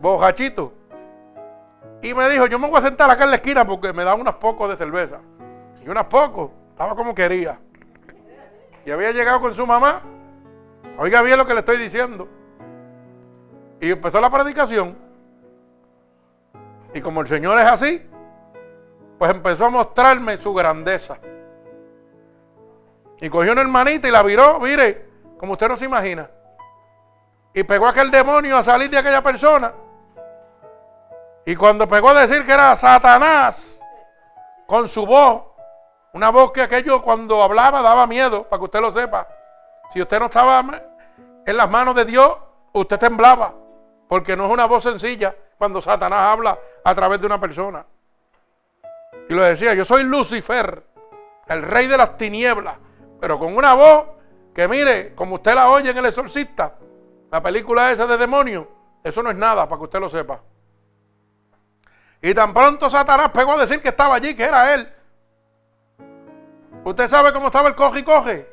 Bojachito. 0.00 0.72
Y 2.00 2.14
me 2.14 2.28
dijo, 2.28 2.46
yo 2.46 2.60
me 2.60 2.68
voy 2.68 2.78
a 2.78 2.82
sentar 2.82 3.10
acá 3.10 3.24
en 3.24 3.30
la 3.30 3.36
esquina 3.36 3.66
porque 3.66 3.92
me 3.92 4.04
da 4.04 4.14
unos 4.14 4.36
pocos 4.36 4.68
de 4.68 4.76
cerveza. 4.76 5.18
Y 5.84 5.88
unos 5.88 6.04
pocos. 6.04 6.52
Estaba 6.70 6.94
como 6.94 7.12
quería. 7.12 7.58
Y 8.86 8.92
había 8.92 9.10
llegado 9.10 9.40
con 9.40 9.52
su 9.52 9.66
mamá. 9.66 10.00
Oiga 10.96 11.22
bien 11.22 11.36
lo 11.36 11.44
que 11.44 11.54
le 11.54 11.58
estoy 11.58 11.78
diciendo. 11.78 12.28
Y 13.80 13.90
empezó 13.90 14.20
la 14.20 14.30
predicación. 14.30 14.96
Y 16.94 17.00
como 17.00 17.20
el 17.20 17.26
Señor 17.26 17.58
es 17.58 17.66
así, 17.66 18.09
pues 19.20 19.32
empezó 19.32 19.66
a 19.66 19.68
mostrarme 19.68 20.38
su 20.38 20.54
grandeza. 20.54 21.18
Y 23.20 23.28
cogió 23.28 23.52
una 23.52 23.60
hermanita 23.60 24.08
y 24.08 24.10
la 24.10 24.22
viró, 24.22 24.58
mire, 24.60 25.10
como 25.38 25.52
usted 25.52 25.68
no 25.68 25.76
se 25.76 25.84
imagina. 25.84 26.30
Y 27.52 27.62
pegó 27.64 27.86
aquel 27.86 28.10
demonio 28.10 28.56
a 28.56 28.62
salir 28.62 28.88
de 28.88 28.96
aquella 28.96 29.22
persona. 29.22 29.74
Y 31.44 31.54
cuando 31.54 31.86
pegó 31.86 32.08
a 32.08 32.26
decir 32.26 32.46
que 32.46 32.52
era 32.52 32.74
Satanás, 32.76 33.78
con 34.66 34.88
su 34.88 35.04
voz, 35.04 35.42
una 36.14 36.30
voz 36.30 36.50
que 36.52 36.62
aquello 36.62 37.02
cuando 37.02 37.42
hablaba 37.42 37.82
daba 37.82 38.06
miedo, 38.06 38.44
para 38.44 38.58
que 38.58 38.64
usted 38.64 38.80
lo 38.80 38.90
sepa. 38.90 39.28
Si 39.92 40.00
usted 40.00 40.18
no 40.18 40.24
estaba 40.24 40.64
en 41.44 41.56
las 41.58 41.68
manos 41.68 41.94
de 41.94 42.06
Dios, 42.06 42.38
usted 42.72 42.98
temblaba, 42.98 43.52
porque 44.08 44.34
no 44.34 44.46
es 44.46 44.50
una 44.50 44.64
voz 44.64 44.82
sencilla 44.82 45.36
cuando 45.58 45.82
Satanás 45.82 46.20
habla 46.20 46.58
a 46.82 46.94
través 46.94 47.20
de 47.20 47.26
una 47.26 47.38
persona. 47.38 47.84
Y 49.30 49.32
lo 49.32 49.44
decía, 49.44 49.74
yo 49.74 49.84
soy 49.84 50.02
Lucifer, 50.02 50.84
el 51.46 51.62
rey 51.62 51.86
de 51.86 51.96
las 51.96 52.16
tinieblas, 52.16 52.78
pero 53.20 53.38
con 53.38 53.56
una 53.56 53.74
voz 53.74 54.06
que 54.52 54.66
mire, 54.66 55.14
como 55.14 55.36
usted 55.36 55.54
la 55.54 55.70
oye 55.70 55.90
en 55.90 55.98
El 55.98 56.06
Exorcista, 56.06 56.74
la 57.30 57.40
película 57.40 57.92
esa 57.92 58.08
de 58.08 58.16
demonio, 58.16 58.66
eso 59.04 59.22
no 59.22 59.30
es 59.30 59.36
nada, 59.36 59.68
para 59.68 59.78
que 59.78 59.84
usted 59.84 60.00
lo 60.00 60.10
sepa. 60.10 60.40
Y 62.20 62.34
tan 62.34 62.52
pronto 62.52 62.90
Satanás 62.90 63.30
pegó 63.32 63.52
a 63.52 63.58
decir 63.58 63.80
que 63.80 63.90
estaba 63.90 64.16
allí, 64.16 64.34
que 64.34 64.42
era 64.42 64.74
él. 64.74 64.92
¿Usted 66.82 67.06
sabe 67.06 67.32
cómo 67.32 67.46
estaba 67.46 67.68
el 67.68 67.76
coge 67.76 68.00
y 68.00 68.02
coge? 68.02 68.52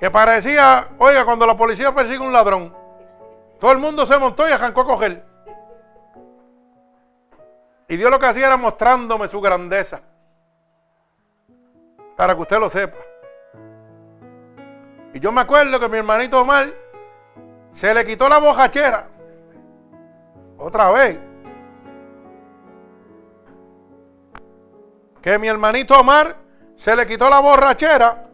Que 0.00 0.10
parecía, 0.10 0.88
oiga, 0.96 1.26
cuando 1.26 1.46
la 1.46 1.54
policía 1.54 1.94
persigue 1.94 2.24
a 2.24 2.26
un 2.26 2.32
ladrón, 2.32 2.74
todo 3.60 3.72
el 3.72 3.78
mundo 3.78 4.06
se 4.06 4.16
montó 4.16 4.48
y 4.48 4.52
arrancó 4.52 4.80
a 4.80 4.86
coger. 4.86 5.27
Y 7.88 7.96
Dios 7.96 8.10
lo 8.10 8.18
que 8.18 8.26
hacía 8.26 8.46
era 8.46 8.56
mostrándome 8.58 9.28
su 9.28 9.40
grandeza. 9.40 10.02
Para 12.16 12.34
que 12.34 12.42
usted 12.42 12.58
lo 12.58 12.68
sepa. 12.68 12.98
Y 15.14 15.20
yo 15.20 15.32
me 15.32 15.40
acuerdo 15.40 15.80
que 15.80 15.88
mi 15.88 15.96
hermanito 15.96 16.40
Omar 16.40 16.72
se 17.72 17.94
le 17.94 18.04
quitó 18.04 18.28
la 18.28 18.38
bojachera. 18.38 19.08
Otra 20.58 20.90
vez. 20.90 21.18
Que 25.22 25.38
mi 25.38 25.48
hermanito 25.48 25.98
Omar 25.98 26.36
se 26.76 26.94
le 26.94 27.06
quitó 27.06 27.30
la 27.30 27.40
borrachera 27.40 28.26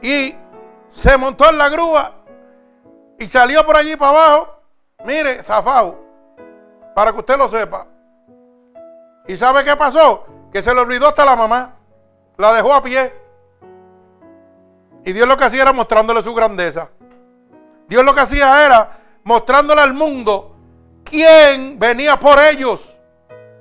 y 0.00 0.34
se 0.88 1.16
montó 1.16 1.50
en 1.50 1.58
la 1.58 1.68
grúa 1.68 2.14
y 3.18 3.26
salió 3.26 3.66
por 3.66 3.76
allí 3.76 3.96
para 3.96 4.10
abajo. 4.10 4.60
Mire, 5.04 5.42
zafado. 5.42 5.98
Para 6.94 7.12
que 7.12 7.18
usted 7.18 7.36
lo 7.36 7.48
sepa. 7.48 7.86
¿Y 9.26 9.36
sabe 9.36 9.64
qué 9.64 9.76
pasó? 9.76 10.26
Que 10.52 10.62
se 10.62 10.74
le 10.74 10.80
olvidó 10.80 11.08
hasta 11.08 11.24
la 11.24 11.36
mamá. 11.36 11.76
La 12.36 12.52
dejó 12.52 12.74
a 12.74 12.82
pie. 12.82 13.12
Y 15.04 15.12
Dios 15.12 15.26
lo 15.28 15.36
que 15.36 15.44
hacía 15.44 15.62
era 15.62 15.72
mostrándole 15.72 16.22
su 16.22 16.34
grandeza. 16.34 16.90
Dios 17.88 18.04
lo 18.04 18.14
que 18.14 18.20
hacía 18.20 18.64
era 18.64 18.98
mostrándole 19.24 19.80
al 19.80 19.94
mundo 19.94 20.56
quién 21.04 21.78
venía 21.78 22.18
por 22.18 22.38
ellos 22.38 22.98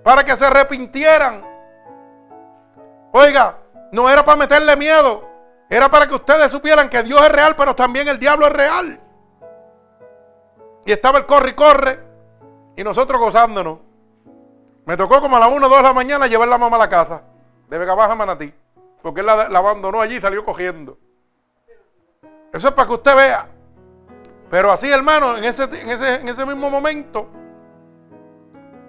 para 0.04 0.24
que 0.24 0.36
se 0.36 0.46
arrepintieran. 0.46 1.44
Oiga, 3.12 3.58
no 3.92 4.10
era 4.10 4.26
para 4.26 4.38
meterle 4.38 4.76
miedo, 4.76 5.28
era 5.70 5.90
para 5.90 6.08
que 6.08 6.16
ustedes 6.16 6.52
supieran 6.52 6.90
que 6.90 7.04
Dios 7.04 7.22
es 7.22 7.32
real, 7.32 7.56
pero 7.56 7.76
también 7.76 8.08
el 8.08 8.20
diablo 8.20 8.48
es 8.48 8.54
real. 8.54 9.00
Y 10.86 10.92
estaba 10.92 11.18
el 11.18 11.26
corre 11.26 11.52
y 11.52 11.54
corre. 11.54 12.00
Y 12.76 12.84
nosotros 12.84 13.20
gozándonos. 13.20 13.80
Me 14.86 14.96
tocó 14.96 15.20
como 15.20 15.38
a 15.38 15.40
las 15.40 15.52
1 15.52 15.66
o 15.66 15.70
2 15.70 15.78
de 15.78 15.84
la 15.84 15.94
mañana 15.94 16.28
llevar 16.28 16.48
la 16.48 16.58
mamá 16.58 16.76
a 16.76 16.80
la 16.80 16.90
casa. 16.90 17.24
De 17.68 17.78
Vega 17.78 17.96
Baja 17.96 18.16
Manatí. 18.16 18.54
Porque 19.02 19.22
él 19.22 19.26
la, 19.26 19.44
abandonó 19.44 20.00
allí 20.00 20.18
y 20.18 20.22
salió 20.22 20.46
cogiendo. 20.46 20.98
Eso 22.54 22.68
es 22.68 22.74
para 22.74 22.88
que 22.88 22.94
usted 22.94 23.16
vea. 23.16 23.48
Pero 24.50 24.72
así, 24.72 24.92
hermano, 24.92 25.38
en 25.38 25.44
ese, 25.44 25.64
en 25.64 25.90
ese, 25.90 26.16
en 26.16 26.28
ese 26.28 26.46
mismo 26.46 26.70
momento, 26.70 27.28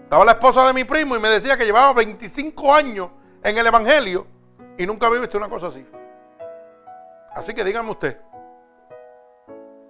estaba 0.05 0.25
la 0.25 0.33
esposa 0.33 0.67
de 0.67 0.73
mi 0.73 0.85
primo 0.85 1.17
y 1.17 1.19
me 1.19 1.29
decía 1.29 1.57
que 1.57 1.65
llevaba 1.65 1.93
25 1.95 2.75
años 2.75 3.11
en 3.43 3.57
el 3.57 3.67
Evangelio 3.67 4.27
y 4.79 4.87
nunca 4.87 5.07
había 5.07 5.21
visto 5.21 5.39
una 5.39 5.49
cosa 5.49 5.69
así. 5.69 5.87
Así 7.35 7.55
que 7.55 7.65
dígame 7.65 7.91
usted. 7.91 8.21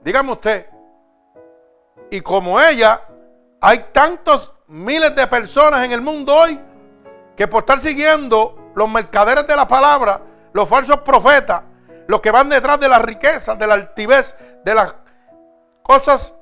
Dígame 0.02 0.32
usted. 0.32 0.66
Y 2.10 2.20
como 2.20 2.60
ella, 2.60 3.02
hay 3.60 3.86
tantos 3.92 4.55
miles 4.68 5.14
de 5.14 5.26
personas 5.26 5.84
en 5.84 5.92
el 5.92 6.00
mundo 6.00 6.34
hoy 6.34 6.60
que 7.36 7.46
por 7.46 7.60
estar 7.60 7.78
siguiendo 7.78 8.72
los 8.74 8.88
mercaderes 8.88 9.46
de 9.46 9.56
la 9.56 9.68
palabra, 9.68 10.20
los 10.52 10.68
falsos 10.68 11.00
profetas, 11.00 11.62
los 12.08 12.20
que 12.20 12.30
van 12.30 12.48
detrás 12.48 12.80
de 12.80 12.88
la 12.88 12.98
riqueza, 12.98 13.54
de 13.54 13.66
la 13.66 13.74
altivez, 13.74 14.34
de 14.64 14.74
las 14.74 14.94
cosas 15.82 16.34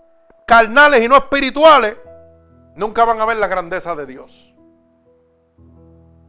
carnales 0.46 1.02
y 1.02 1.08
no 1.08 1.16
espirituales, 1.16 1.96
nunca 2.76 3.04
van 3.04 3.20
a 3.20 3.24
ver 3.24 3.37
la 3.37 3.48
grandeza 3.48 3.94
de 3.94 4.06
Dios. 4.06 4.54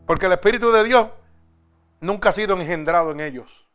Porque 0.05 0.27
el 0.27 0.33
Espíritu 0.33 0.71
de 0.71 0.83
Dios 0.83 1.07
nunca 1.99 2.29
ha 2.29 2.33
sido 2.33 2.55
engendrado 2.55 3.11
en 3.11 3.19
ellos. 3.19 3.67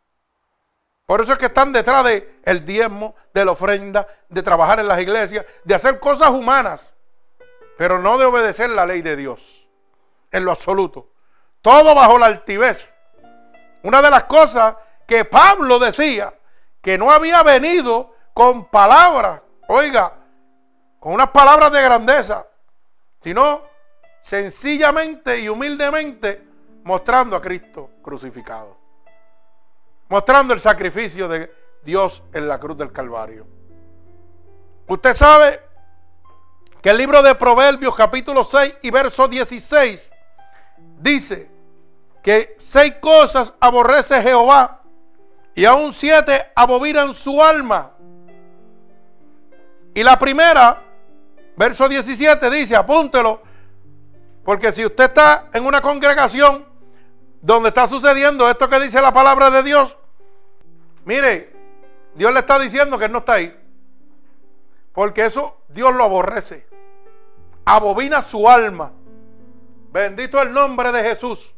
Por 1.07 1.21
eso 1.21 1.33
es 1.33 1.39
que 1.39 1.47
están 1.47 1.73
detrás 1.73 2.05
de 2.05 2.41
el 2.45 2.65
diezmo, 2.65 3.17
de 3.35 3.45
la 3.45 3.51
ofrenda, 3.53 4.07
de 4.29 4.43
trabajar 4.43 4.79
en 4.79 4.87
las 4.87 5.01
iglesias, 5.01 5.45
de 5.65 5.75
hacer 5.75 5.99
cosas 5.99 6.31
humanas, 6.31 6.95
pero 7.81 7.99
no 7.99 8.19
de 8.19 8.27
obedecer 8.27 8.69
la 8.69 8.85
ley 8.85 9.01
de 9.01 9.17
Dios 9.17 9.67
en 10.31 10.45
lo 10.45 10.51
absoluto. 10.51 11.09
Todo 11.63 11.95
bajo 11.95 12.19
la 12.19 12.27
altivez. 12.27 12.93
Una 13.85 14.03
de 14.03 14.11
las 14.11 14.25
cosas 14.25 14.77
que 15.07 15.25
Pablo 15.25 15.79
decía, 15.79 16.35
que 16.83 16.99
no 16.99 17.11
había 17.11 17.43
venido 17.43 18.15
con 18.35 18.67
palabras, 18.67 19.41
oiga, 19.69 20.13
con 20.99 21.15
unas 21.15 21.31
palabras 21.31 21.73
de 21.73 21.81
grandeza, 21.81 22.47
sino 23.23 23.63
sencillamente 24.21 25.41
y 25.41 25.49
humildemente 25.49 26.47
mostrando 26.85 27.35
a 27.35 27.41
Cristo 27.41 27.93
crucificado 28.03 28.77
mostrando 30.11 30.53
el 30.53 30.61
sacrificio 30.61 31.29
de 31.29 31.51
Dios 31.83 32.23
en 32.35 32.49
la 32.49 32.59
cruz 32.59 32.77
del 32.77 32.93
Calvario. 32.93 33.47
Usted 34.89 35.15
sabe 35.15 35.70
que 36.83 36.91
el 36.91 36.97
libro 36.97 37.23
de 37.23 37.35
Proverbios 37.35 37.95
capítulo 37.95 38.45
6 38.45 38.77
y 38.83 38.91
verso 38.91 39.29
16 39.29 40.11
dice 40.99 41.51
que 42.23 42.55
seis 42.59 42.95
cosas 43.01 43.53
aborrece 43.61 44.21
Jehová 44.23 44.83
y 45.55 45.65
aún 45.65 45.93
siete 45.93 46.51
abominan 46.55 47.15
su 47.15 47.43
alma. 47.43 47.93
Y 49.95 50.03
la 50.03 50.19
primera, 50.19 50.83
verso 51.57 51.89
17 51.89 52.51
dice, 52.51 52.77
apúntelo, 52.77 53.43
porque 54.45 54.73
si 54.73 54.85
usted 54.85 55.05
está 55.05 55.49
en 55.53 55.67
una 55.67 55.81
congregación 55.81 56.65
donde 57.43 57.71
está 57.71 57.87
sucediendo 57.87 58.49
esto 58.49 58.69
que 58.69 58.81
dice 58.81 59.01
la 59.01 59.13
palabra 59.13 59.51
de 59.51 59.63
Dios, 59.63 59.97
Mire, 61.05 61.53
Dios 62.15 62.33
le 62.33 62.41
está 62.41 62.59
diciendo 62.59 62.99
que 62.99 63.09
no 63.09 63.19
está 63.19 63.35
ahí. 63.35 63.57
Porque 64.93 65.25
eso 65.25 65.63
Dios 65.69 65.95
lo 65.95 66.05
aborrece. 66.05 66.67
Abobina 67.71 68.21
su 68.21 68.49
alma. 68.49 68.91
Bendito 69.93 70.43
el 70.43 70.53
nombre 70.53 70.91
de 70.91 71.05
Jesús. 71.05 71.55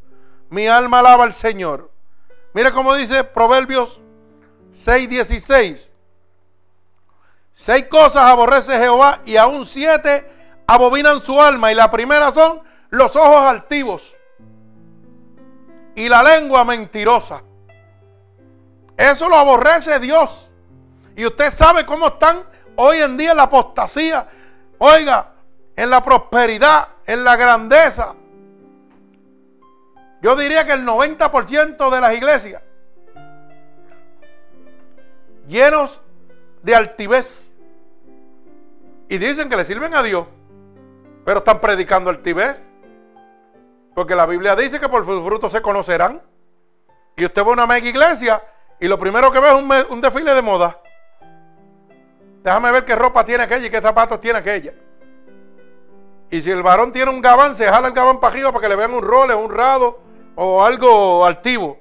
Mi 0.47 0.67
alma 0.67 0.99
alaba 0.99 1.23
al 1.23 1.33
Señor. 1.33 1.89
Mire 2.53 2.71
cómo 2.71 2.93
dice 2.93 3.23
Proverbios 3.23 3.99
6:16. 4.75 5.91
Seis 7.55 7.85
cosas 7.89 8.25
aborrece 8.25 8.77
Jehová 8.77 9.21
y 9.25 9.37
aún 9.37 9.65
siete 9.65 10.31
abominan 10.67 11.19
su 11.19 11.41
alma. 11.41 11.71
Y 11.71 11.75
la 11.75 11.89
primera 11.89 12.31
son 12.31 12.61
los 12.91 13.15
ojos 13.15 13.41
altivos 13.41 14.15
y 15.95 16.07
la 16.09 16.21
lengua 16.21 16.63
mentirosa. 16.63 17.41
Eso 18.95 19.27
lo 19.27 19.35
aborrece 19.35 19.99
Dios. 19.99 20.51
Y 21.15 21.25
usted 21.25 21.49
sabe 21.49 21.87
cómo 21.87 22.05
están 22.05 22.43
hoy 22.75 22.99
en 22.99 23.17
día 23.17 23.33
la 23.33 23.43
apostasía. 23.43 24.29
Oiga, 24.77 25.32
en 25.75 25.89
la 25.89 26.03
prosperidad, 26.03 26.89
en 27.05 27.23
la 27.23 27.35
grandeza. 27.35 28.15
Yo 30.21 30.35
diría 30.35 30.65
que 30.65 30.73
el 30.73 30.85
90% 30.85 31.89
de 31.89 32.01
las 32.01 32.15
iglesias 32.15 32.61
llenos 35.47 36.01
de 36.61 36.75
altivez. 36.75 37.51
Y 39.09 39.17
dicen 39.17 39.49
que 39.49 39.57
le 39.57 39.65
sirven 39.65 39.93
a 39.93 40.01
Dios, 40.01 40.27
pero 41.25 41.39
están 41.39 41.59
predicando 41.59 42.09
altivez. 42.09 42.63
Porque 43.93 44.15
la 44.15 44.25
Biblia 44.25 44.55
dice 44.55 44.79
que 44.79 44.89
por 44.89 45.05
sus 45.05 45.23
frutos 45.23 45.51
se 45.51 45.61
conocerán. 45.61 46.21
Y 47.15 47.25
usted 47.25 47.43
va 47.43 47.49
a 47.49 47.53
una 47.53 47.67
mega 47.67 47.87
iglesia 47.87 48.41
y 48.79 48.87
lo 48.87 48.97
primero 48.97 49.31
que 49.31 49.39
ve 49.39 49.47
es 49.49 49.87
un, 49.89 50.01
desfile 50.01 50.33
de 50.33 50.41
moda. 50.41 50.79
Déjame 52.43 52.71
ver 52.71 52.83
qué 52.83 52.95
ropa 52.95 53.23
tiene 53.23 53.43
aquella 53.43 53.67
y 53.67 53.69
qué 53.69 53.79
zapatos 53.79 54.19
tiene 54.19 54.39
aquella. 54.39 54.73
Y 56.33 56.41
si 56.41 56.49
el 56.49 56.63
varón 56.63 56.91
tiene 56.91 57.11
un 57.11 57.21
gabán, 57.21 57.55
se 57.55 57.67
jala 57.67 57.89
el 57.89 57.93
gabán 57.93 58.19
para 58.19 58.33
arriba 58.33 58.51
para 58.51 58.63
que 58.63 58.69
le 58.69 58.75
vean 58.75 58.91
un 58.91 59.03
role, 59.03 59.35
un 59.35 59.53
rado 59.53 59.99
o 60.33 60.63
algo 60.63 61.23
altivo. 61.23 61.77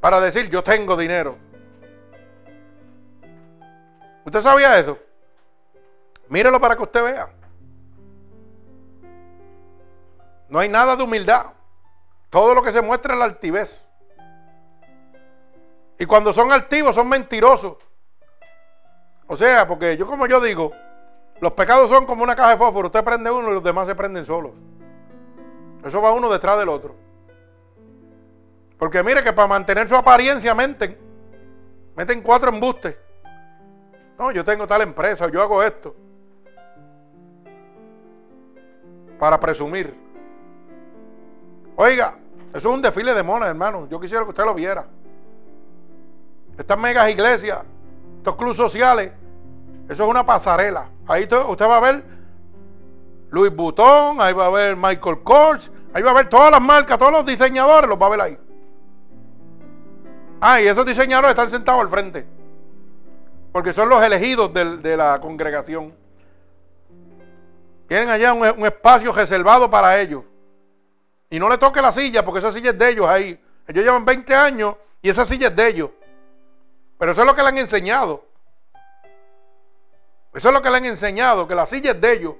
Para 0.00 0.20
decir, 0.20 0.50
yo 0.50 0.60
tengo 0.60 0.96
dinero. 0.96 1.38
¿Usted 4.24 4.40
sabía 4.40 4.76
eso? 4.76 4.98
Mírelo 6.28 6.60
para 6.60 6.74
que 6.74 6.82
usted 6.82 7.04
vea. 7.04 7.28
No 10.48 10.58
hay 10.58 10.68
nada 10.68 10.96
de 10.96 11.04
humildad. 11.04 11.46
Todo 12.28 12.56
lo 12.56 12.64
que 12.64 12.72
se 12.72 12.82
muestra 12.82 13.12
es 13.12 13.20
la 13.20 13.26
altivez. 13.26 13.88
Y 15.96 16.06
cuando 16.06 16.32
son 16.32 16.50
altivos 16.50 16.96
son 16.96 17.08
mentirosos. 17.08 17.76
O 19.28 19.36
sea, 19.36 19.68
porque 19.68 19.96
yo 19.96 20.08
como 20.08 20.26
yo 20.26 20.40
digo, 20.40 20.72
los 21.40 21.52
pecados 21.52 21.90
son 21.90 22.06
como 22.06 22.22
una 22.22 22.34
caja 22.34 22.50
de 22.50 22.56
fósforo. 22.56 22.88
Usted 22.88 23.04
prende 23.04 23.30
uno 23.30 23.50
y 23.50 23.54
los 23.54 23.62
demás 23.62 23.86
se 23.86 23.94
prenden 23.94 24.24
solos. 24.24 24.52
Eso 25.84 26.00
va 26.00 26.12
uno 26.12 26.30
detrás 26.30 26.58
del 26.58 26.68
otro. 26.68 26.94
Porque 28.78 29.02
mire 29.02 29.22
que 29.22 29.32
para 29.32 29.48
mantener 29.48 29.88
su 29.88 29.94
apariencia 29.94 30.54
meten. 30.54 30.98
Meten 31.94 32.22
cuatro 32.22 32.50
embustes. 32.50 32.96
No, 34.18 34.30
yo 34.32 34.44
tengo 34.44 34.66
tal 34.66 34.82
empresa, 34.82 35.28
yo 35.28 35.42
hago 35.42 35.62
esto. 35.62 35.94
Para 39.18 39.38
presumir. 39.38 39.94
Oiga, 41.76 42.16
eso 42.54 42.68
es 42.70 42.74
un 42.74 42.82
desfile 42.82 43.14
de 43.14 43.22
monas, 43.22 43.48
hermano. 43.48 43.86
Yo 43.88 44.00
quisiera 44.00 44.24
que 44.24 44.30
usted 44.30 44.44
lo 44.44 44.54
viera. 44.54 44.86
Estas 46.58 46.78
megas 46.78 47.10
iglesias, 47.10 47.60
estos 48.18 48.36
clubes 48.36 48.56
sociales, 48.56 49.12
eso 49.88 50.04
es 50.04 50.08
una 50.08 50.24
pasarela. 50.24 50.88
Ahí 51.08 51.24
usted 51.24 51.68
va 51.68 51.76
a 51.76 51.80
ver 51.80 52.04
Louis 53.30 53.54
Vuitton, 53.54 54.20
ahí 54.20 54.32
va 54.32 54.46
a 54.46 54.50
ver 54.50 54.76
Michael 54.76 55.22
Kors, 55.22 55.70
ahí 55.92 56.02
va 56.02 56.10
a 56.10 56.14
ver 56.14 56.28
todas 56.28 56.50
las 56.50 56.60
marcas, 56.60 56.98
todos 56.98 57.12
los 57.12 57.26
diseñadores, 57.26 57.88
los 57.88 58.00
va 58.00 58.06
a 58.06 58.10
ver 58.10 58.20
ahí. 58.20 58.38
Ah, 60.40 60.60
y 60.60 60.66
esos 60.66 60.84
diseñadores 60.84 61.30
están 61.30 61.50
sentados 61.50 61.80
al 61.80 61.88
frente. 61.88 62.26
Porque 63.52 63.72
son 63.72 63.88
los 63.88 64.02
elegidos 64.02 64.52
de, 64.52 64.96
la 64.96 65.20
congregación. 65.20 65.94
Tienen 67.88 68.10
allá 68.10 68.32
un, 68.32 68.42
un, 68.42 68.66
espacio 68.66 69.12
reservado 69.12 69.70
para 69.70 69.98
ellos. 69.98 70.24
Y 71.30 71.38
no 71.38 71.48
le 71.48 71.56
toque 71.56 71.80
la 71.80 71.90
silla, 71.90 72.24
porque 72.24 72.40
esa 72.40 72.52
silla 72.52 72.70
es 72.70 72.78
de 72.78 72.90
ellos 72.90 73.06
ahí. 73.06 73.40
Ellos 73.66 73.84
llevan 73.84 74.04
20 74.04 74.34
años 74.34 74.76
y 75.00 75.08
esa 75.08 75.24
silla 75.24 75.48
es 75.48 75.56
de 75.56 75.68
ellos. 75.68 75.90
Pero 76.98 77.12
eso 77.12 77.22
es 77.22 77.26
lo 77.26 77.34
que 77.34 77.42
le 77.42 77.48
han 77.48 77.58
enseñado. 77.58 78.25
Eso 80.36 80.48
es 80.48 80.54
lo 80.54 80.60
que 80.60 80.70
le 80.70 80.76
han 80.76 80.84
enseñado, 80.84 81.48
que 81.48 81.54
la 81.54 81.64
silla 81.66 81.92
es 81.92 82.00
de 82.00 82.12
ellos. 82.12 82.34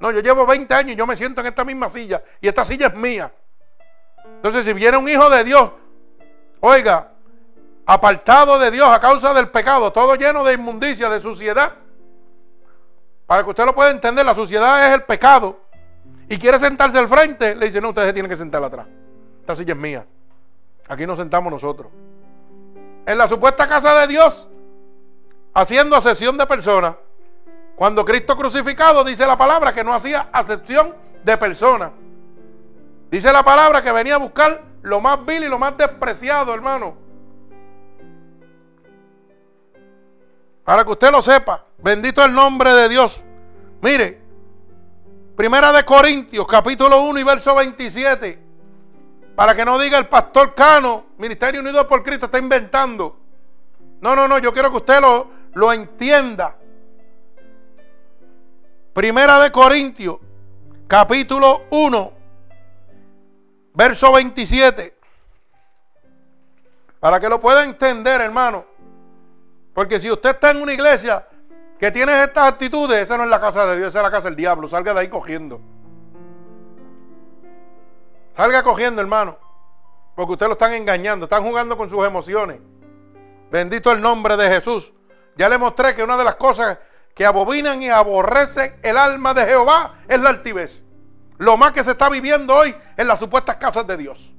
No, 0.00 0.10
yo 0.10 0.20
llevo 0.20 0.44
20 0.44 0.74
años 0.74 0.92
y 0.92 0.96
yo 0.96 1.06
me 1.06 1.16
siento 1.16 1.40
en 1.40 1.46
esta 1.46 1.64
misma 1.64 1.88
silla 1.88 2.22
y 2.40 2.48
esta 2.48 2.64
silla 2.64 2.88
es 2.88 2.94
mía. 2.94 3.32
Entonces, 4.24 4.64
si 4.64 4.72
viene 4.72 4.96
un 4.96 5.08
hijo 5.08 5.30
de 5.30 5.44
Dios, 5.44 5.70
oiga, 6.60 7.12
apartado 7.86 8.58
de 8.58 8.70
Dios 8.70 8.88
a 8.88 8.98
causa 8.98 9.32
del 9.32 9.48
pecado, 9.48 9.92
todo 9.92 10.16
lleno 10.16 10.42
de 10.42 10.54
inmundicia, 10.54 11.08
de 11.08 11.20
suciedad, 11.20 11.72
para 13.26 13.44
que 13.44 13.50
usted 13.50 13.64
lo 13.64 13.74
pueda 13.74 13.90
entender, 13.90 14.26
la 14.26 14.34
suciedad 14.34 14.88
es 14.88 14.94
el 14.94 15.04
pecado. 15.04 15.60
Y 16.28 16.38
quiere 16.38 16.58
sentarse 16.58 16.98
al 16.98 17.08
frente, 17.08 17.54
le 17.54 17.66
dice, 17.66 17.80
no, 17.80 17.90
usted 17.90 18.06
se 18.06 18.12
tiene 18.12 18.28
que 18.28 18.36
sentar 18.36 18.62
atrás. 18.62 18.86
Esta 19.40 19.54
silla 19.54 19.72
es 19.72 19.78
mía. 19.78 20.06
Aquí 20.88 21.06
nos 21.06 21.18
sentamos 21.18 21.52
nosotros 21.52 21.90
en 23.06 23.18
la 23.18 23.26
supuesta 23.26 23.66
casa 23.66 24.00
de 24.00 24.06
Dios, 24.06 24.48
haciendo 25.54 25.96
asesión 25.96 26.36
de 26.36 26.46
personas. 26.46 26.94
Cuando 27.80 28.04
Cristo 28.04 28.36
crucificado 28.36 29.02
dice 29.04 29.26
la 29.26 29.38
palabra 29.38 29.72
que 29.72 29.82
no 29.82 29.94
hacía 29.94 30.28
acepción 30.34 30.94
de 31.24 31.38
personas. 31.38 31.92
Dice 33.10 33.32
la 33.32 33.42
palabra 33.42 33.82
que 33.82 33.90
venía 33.90 34.16
a 34.16 34.18
buscar 34.18 34.62
lo 34.82 35.00
más 35.00 35.24
vil 35.24 35.44
y 35.44 35.48
lo 35.48 35.58
más 35.58 35.78
despreciado, 35.78 36.52
hermano. 36.52 36.94
Para 40.62 40.84
que 40.84 40.90
usted 40.90 41.10
lo 41.10 41.22
sepa, 41.22 41.64
bendito 41.78 42.22
el 42.22 42.34
nombre 42.34 42.70
de 42.74 42.90
Dios. 42.90 43.24
Mire, 43.80 44.20
Primera 45.34 45.72
de 45.72 45.82
Corintios, 45.82 46.46
capítulo 46.46 47.00
1 47.00 47.18
y 47.18 47.24
verso 47.24 47.54
27. 47.54 48.38
Para 49.34 49.54
que 49.54 49.64
no 49.64 49.78
diga 49.78 49.96
el 49.96 50.06
pastor 50.06 50.54
Cano, 50.54 51.06
Ministerio 51.16 51.62
Unido 51.62 51.88
por 51.88 52.02
Cristo 52.02 52.26
está 52.26 52.36
inventando. 52.36 53.18
No, 54.02 54.14
no, 54.14 54.28
no, 54.28 54.36
yo 54.36 54.52
quiero 54.52 54.70
que 54.70 54.76
usted 54.76 55.00
lo, 55.00 55.28
lo 55.54 55.72
entienda. 55.72 56.59
Primera 59.00 59.40
de 59.40 59.50
Corintios, 59.50 60.18
capítulo 60.86 61.62
1, 61.70 62.12
verso 63.72 64.12
27. 64.12 64.94
Para 67.00 67.18
que 67.18 67.26
lo 67.30 67.40
pueda 67.40 67.64
entender, 67.64 68.20
hermano. 68.20 68.66
Porque 69.72 69.98
si 69.98 70.10
usted 70.10 70.32
está 70.34 70.50
en 70.50 70.60
una 70.60 70.74
iglesia 70.74 71.26
que 71.78 71.90
tiene 71.90 72.24
estas 72.24 72.46
actitudes, 72.46 72.98
esa 72.98 73.16
no 73.16 73.24
es 73.24 73.30
la 73.30 73.40
casa 73.40 73.64
de 73.64 73.78
Dios, 73.78 73.88
esa 73.88 74.00
es 74.00 74.04
la 74.04 74.10
casa 74.10 74.28
del 74.28 74.36
diablo. 74.36 74.68
Salga 74.68 74.92
de 74.92 75.00
ahí 75.00 75.08
cogiendo. 75.08 75.62
Salga 78.36 78.62
cogiendo, 78.62 79.00
hermano. 79.00 79.38
Porque 80.14 80.32
usted 80.32 80.46
lo 80.46 80.52
están 80.52 80.74
engañando, 80.74 81.24
están 81.24 81.42
jugando 81.42 81.74
con 81.78 81.88
sus 81.88 82.06
emociones. 82.06 82.60
Bendito 83.50 83.92
el 83.92 84.02
nombre 84.02 84.36
de 84.36 84.46
Jesús. 84.50 84.92
Ya 85.38 85.48
le 85.48 85.56
mostré 85.56 85.94
que 85.94 86.02
una 86.02 86.18
de 86.18 86.24
las 86.24 86.34
cosas 86.34 86.76
que 87.14 87.26
abominan 87.26 87.82
y 87.82 87.88
aborrecen 87.88 88.78
el 88.82 88.96
alma 88.96 89.34
de 89.34 89.44
Jehová 89.46 89.96
es 90.08 90.20
la 90.20 90.30
altivez. 90.30 90.84
Lo 91.38 91.56
más 91.56 91.72
que 91.72 91.84
se 91.84 91.92
está 91.92 92.08
viviendo 92.08 92.54
hoy 92.54 92.74
en 92.96 93.06
las 93.06 93.18
supuestas 93.18 93.56
casas 93.56 93.86
de 93.86 93.96
Dios. 93.96 94.32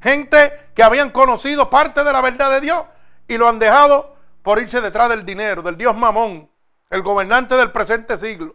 Gente 0.00 0.70
que 0.74 0.82
habían 0.82 1.10
conocido 1.10 1.68
parte 1.68 2.04
de 2.04 2.12
la 2.12 2.20
verdad 2.20 2.50
de 2.50 2.60
Dios 2.60 2.84
y 3.26 3.38
lo 3.38 3.48
han 3.48 3.58
dejado 3.58 4.16
por 4.42 4.60
irse 4.60 4.80
detrás 4.80 5.08
del 5.08 5.26
dinero, 5.26 5.62
del 5.62 5.76
Dios 5.76 5.96
Mamón, 5.96 6.48
el 6.90 7.02
gobernante 7.02 7.56
del 7.56 7.72
presente 7.72 8.16
siglo. 8.16 8.54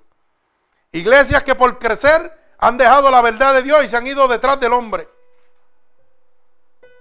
Iglesias 0.93 1.43
que 1.43 1.55
por 1.55 1.79
crecer 1.79 2.39
han 2.57 2.77
dejado 2.77 3.12
la 3.12 3.21
verdad 3.21 3.53
de 3.55 3.63
Dios 3.63 3.84
y 3.84 3.89
se 3.89 3.97
han 3.97 4.07
ido 4.07 4.27
detrás 4.27 4.60
del 4.60 4.71
hombre. 4.71 5.10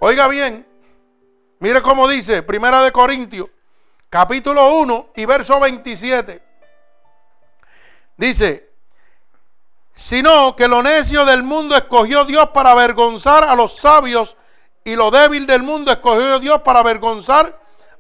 Oiga 0.01 0.27
bien, 0.29 0.67
mire 1.59 1.83
cómo 1.83 2.09
dice 2.09 2.43
Primera 2.43 2.83
de 2.83 2.91
Corintios, 2.91 3.49
capítulo 4.11 4.75
1 4.81 5.11
y 5.17 5.25
verso 5.25 5.59
27. 5.61 6.43
Dice, 8.17 8.71
sino 9.95 10.55
que 10.57 10.69
lo 10.69 10.83
necio 10.83 11.25
del 11.25 11.43
mundo 11.43 11.77
escogió 11.77 12.25
Dios 12.25 12.51
para 12.51 12.73
avergonzar 12.73 13.45
a 13.45 13.55
los 13.55 13.77
sabios 13.77 14.37
y 14.85 14.97
lo 14.97 15.11
débil 15.11 15.47
del 15.47 15.63
mundo 15.63 15.93
escogió 15.93 16.39
Dios 16.39 16.61
para 16.63 16.81
avergonzar 16.81 17.59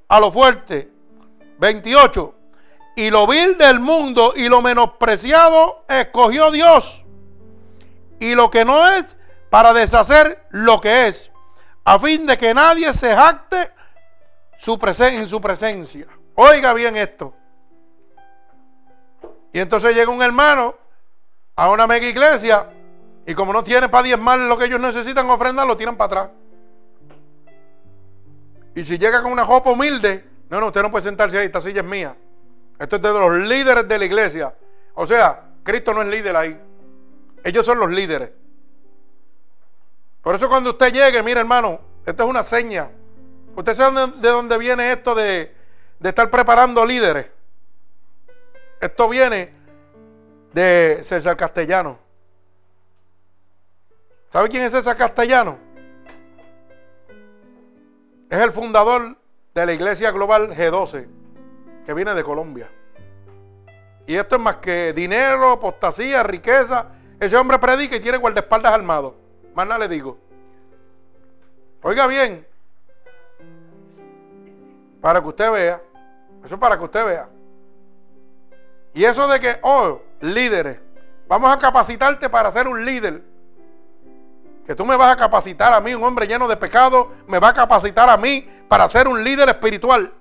a 0.09 0.21
lo 0.21 0.31
fuerte. 0.31 0.91
28. 1.59 2.35
Y 2.97 3.11
lo 3.11 3.27
vil 3.27 3.57
del 3.57 3.81
mundo 3.81 4.35
y 4.37 4.49
lo 4.49 4.61
menospreciado 4.61 5.85
escogió 5.89 6.51
Dios 6.51 7.05
y 8.21 8.35
lo 8.35 8.51
que 8.51 8.65
no 8.65 8.87
es 8.93 9.17
para 9.49 9.73
deshacer 9.73 10.47
lo 10.51 10.81
que 10.81 11.09
es, 11.09 11.31
a 11.85 11.99
fin 11.99 12.27
de 12.27 12.39
que 12.39 12.55
nadie 12.55 12.93
se 12.95 13.15
jacte 13.15 13.73
su 14.61 14.79
en 15.01 15.27
su 15.27 15.41
presencia. 15.41 16.07
Oiga 16.35 16.75
bien 16.75 16.95
esto. 16.97 17.35
Y 19.55 19.59
entonces 19.59 19.97
llega 19.97 20.11
un 20.11 20.21
hermano 20.21 20.77
a 21.57 21.71
una 21.71 21.87
mega 21.87 22.07
iglesia 22.07 22.69
y 23.27 23.35
como 23.35 23.55
no 23.55 23.65
tiene 23.65 23.89
para 23.89 24.05
diezmar 24.05 24.39
lo 24.39 24.59
que 24.59 24.67
ellos 24.67 24.79
necesitan 24.79 25.29
ofrendar, 25.31 25.67
lo 25.67 25.79
tiran 25.79 25.97
para 25.97 26.07
atrás. 26.07 26.31
Y 28.75 28.85
si 28.85 28.99
llega 28.99 29.23
con 29.23 29.33
una 29.33 29.47
jopa 29.47 29.71
humilde, 29.71 30.29
no, 30.51 30.61
no, 30.61 30.67
usted 30.67 30.83
no 30.83 30.91
puede 30.91 31.05
sentarse 31.05 31.39
ahí, 31.39 31.47
esta 31.47 31.63
silla 31.63 31.81
es 31.81 31.87
mía. 31.87 32.15
Esto 32.79 32.97
es 32.97 33.03
de 33.03 33.13
los 33.13 33.33
líderes 33.49 33.89
de 33.89 33.99
la 33.99 34.05
iglesia. 34.05 34.55
O 34.93 35.07
sea, 35.07 35.43
Cristo 35.63 35.95
no 35.95 36.03
es 36.03 36.09
líder 36.09 36.37
ahí. 36.37 36.61
Ellos 37.43 37.65
son 37.65 37.79
los 37.79 37.91
líderes. 37.91 38.31
Por 40.21 40.35
eso 40.35 40.51
cuando 40.51 40.71
usted 40.71 40.93
llegue, 40.93 41.23
mire 41.23 41.41
hermano, 41.41 41.81
esto 42.05 42.25
es 42.25 42.29
una 42.29 42.43
seña. 42.43 42.91
Usted 43.61 43.75
sabe 43.75 44.07
de 44.17 44.29
dónde 44.31 44.57
viene 44.57 44.91
esto 44.91 45.15
de, 45.15 45.55
de 45.99 46.09
estar 46.09 46.31
preparando 46.31 46.83
líderes. 46.87 47.27
Esto 48.81 49.07
viene 49.07 49.53
de 50.55 51.01
César 51.03 51.37
Castellano. 51.37 51.99
¿Sabe 54.33 54.49
quién 54.49 54.63
es 54.63 54.73
César 54.73 54.97
Castellano? 54.97 55.59
Es 58.31 58.41
el 58.41 58.51
fundador 58.51 59.19
de 59.55 59.67
la 59.67 59.75
Iglesia 59.75 60.11
Global 60.11 60.57
G12, 60.57 61.07
que 61.85 61.93
viene 61.93 62.15
de 62.15 62.25
Colombia. 62.25 62.71
Y 64.07 64.17
esto 64.17 64.37
es 64.37 64.41
más 64.41 64.57
que 64.57 64.95
dinero, 64.95 65.51
apostasía, 65.51 66.23
riqueza 66.23 66.93
ese 67.21 67.37
hombre 67.37 67.59
predica 67.59 67.97
y 67.97 68.01
tiene 68.01 68.17
guardaespaldas 68.17 68.73
armados. 68.73 69.13
Más 69.55 69.67
nada 69.67 69.81
le 69.81 69.89
digo. 69.89 70.17
Oiga 71.83 72.07
bien. 72.07 72.49
Para 75.01 75.21
que 75.21 75.29
usted 75.29 75.51
vea. 75.51 75.83
Eso 76.45 76.55
es 76.55 76.61
para 76.61 76.77
que 76.79 76.85
usted 76.85 77.05
vea. 77.05 77.29
Y 78.95 79.05
eso 79.05 79.29
de 79.29 79.41
que, 79.41 79.59
oh, 79.63 80.01
líderes. 80.21 80.79
Vamos 81.29 81.51
a 81.51 81.59
capacitarte 81.59 82.29
para 82.29 82.51
ser 82.51 82.67
un 82.67 82.85
líder. 82.85 83.23
Que 84.67 84.75
tú 84.75 84.85
me 84.85 84.97
vas 84.97 85.13
a 85.13 85.17
capacitar 85.17 85.73
a 85.73 85.81
mí, 85.81 85.95
un 85.95 86.05
hombre 86.05 86.27
lleno 86.27 86.47
de 86.49 86.57
pecado, 86.57 87.13
me 87.27 87.39
va 87.39 87.49
a 87.49 87.55
capacitar 87.55 88.09
a 88.09 88.17
mí 88.17 88.49
para 88.69 88.87
ser 88.89 89.09
un 89.09 89.23
líder 89.25 89.49
espiritual. 89.49 90.13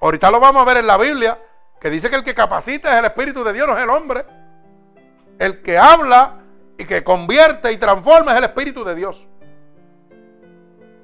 Ahorita 0.00 0.30
lo 0.30 0.40
vamos 0.40 0.62
a 0.62 0.64
ver 0.64 0.78
en 0.78 0.86
la 0.86 0.96
Biblia, 0.96 1.40
que 1.80 1.90
dice 1.90 2.08
que 2.10 2.16
el 2.16 2.22
que 2.22 2.34
capacita 2.34 2.92
es 2.92 2.98
el 2.98 3.04
Espíritu 3.04 3.44
de 3.44 3.52
Dios, 3.52 3.66
no 3.68 3.76
es 3.76 3.82
el 3.82 3.90
hombre. 3.90 4.24
El 5.38 5.62
que 5.62 5.78
habla 5.78 6.40
y 6.76 6.84
que 6.84 7.04
convierte 7.04 7.70
y 7.70 7.76
transforma 7.76 8.32
es 8.32 8.38
el 8.38 8.44
Espíritu 8.44 8.82
de 8.84 8.94
Dios. 8.96 9.27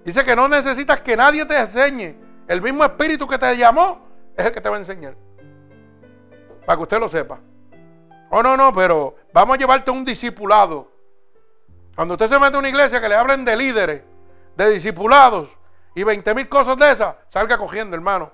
Dice 0.04 0.24
que 0.24 0.36
no 0.36 0.48
necesitas 0.48 1.00
que 1.00 1.16
nadie 1.16 1.44
te 1.46 1.58
enseñe. 1.58 2.14
El 2.46 2.60
mismo 2.60 2.84
Espíritu 2.84 3.26
que 3.26 3.38
te 3.38 3.56
llamó 3.56 4.06
es 4.36 4.46
el 4.46 4.52
que 4.52 4.60
te 4.60 4.68
va 4.68 4.76
a 4.76 4.78
enseñar. 4.78 5.16
Para 6.66 6.76
que 6.76 6.82
usted 6.82 7.00
lo 7.00 7.08
sepa. 7.08 7.40
Oh, 8.30 8.42
no, 8.42 8.56
no, 8.56 8.72
pero 8.72 9.16
vamos 9.32 9.54
a 9.54 9.58
llevarte 9.58 9.90
un 9.90 10.04
discipulado. 10.04 10.90
Cuando 11.94 12.14
usted 12.14 12.28
se 12.28 12.38
mete 12.38 12.56
a 12.56 12.58
una 12.58 12.68
iglesia 12.68 13.00
que 13.00 13.08
le 13.08 13.14
hablen 13.14 13.44
de 13.44 13.56
líderes, 13.56 14.02
de 14.56 14.70
discipulados 14.70 15.48
y 15.94 16.02
20 16.02 16.34
mil 16.34 16.48
cosas 16.48 16.76
de 16.76 16.90
esas, 16.90 17.14
salga 17.28 17.56
cogiendo, 17.56 17.94
hermano. 17.94 18.32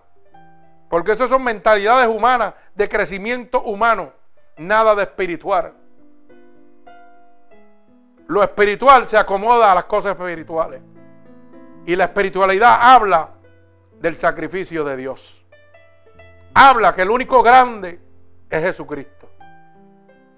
Porque 0.89 1.12
esas 1.12 1.29
son 1.29 1.45
mentalidades 1.45 2.09
humanas, 2.09 2.55
de 2.75 2.89
crecimiento 2.89 3.62
humano, 3.62 4.12
nada 4.57 4.95
de 4.97 5.03
espiritual. 5.03 5.75
Lo 8.27 8.43
espiritual 8.43 9.07
se 9.07 9.16
acomoda 9.16 9.71
a 9.71 9.75
las 9.75 9.85
cosas 9.85 10.12
espirituales. 10.12 10.81
Y 11.87 11.97
la 11.97 12.05
espiritualidad 12.05 12.78
habla 12.81 13.31
del 14.01 14.14
sacrificio 14.14 14.85
de 14.85 14.97
Dios. 14.97 15.45
Habla 16.55 16.95
que 16.95 17.03
el 17.03 17.11
único 17.11 17.43
grande 17.43 18.01
es 18.49 18.62
Jesucristo. 18.62 19.28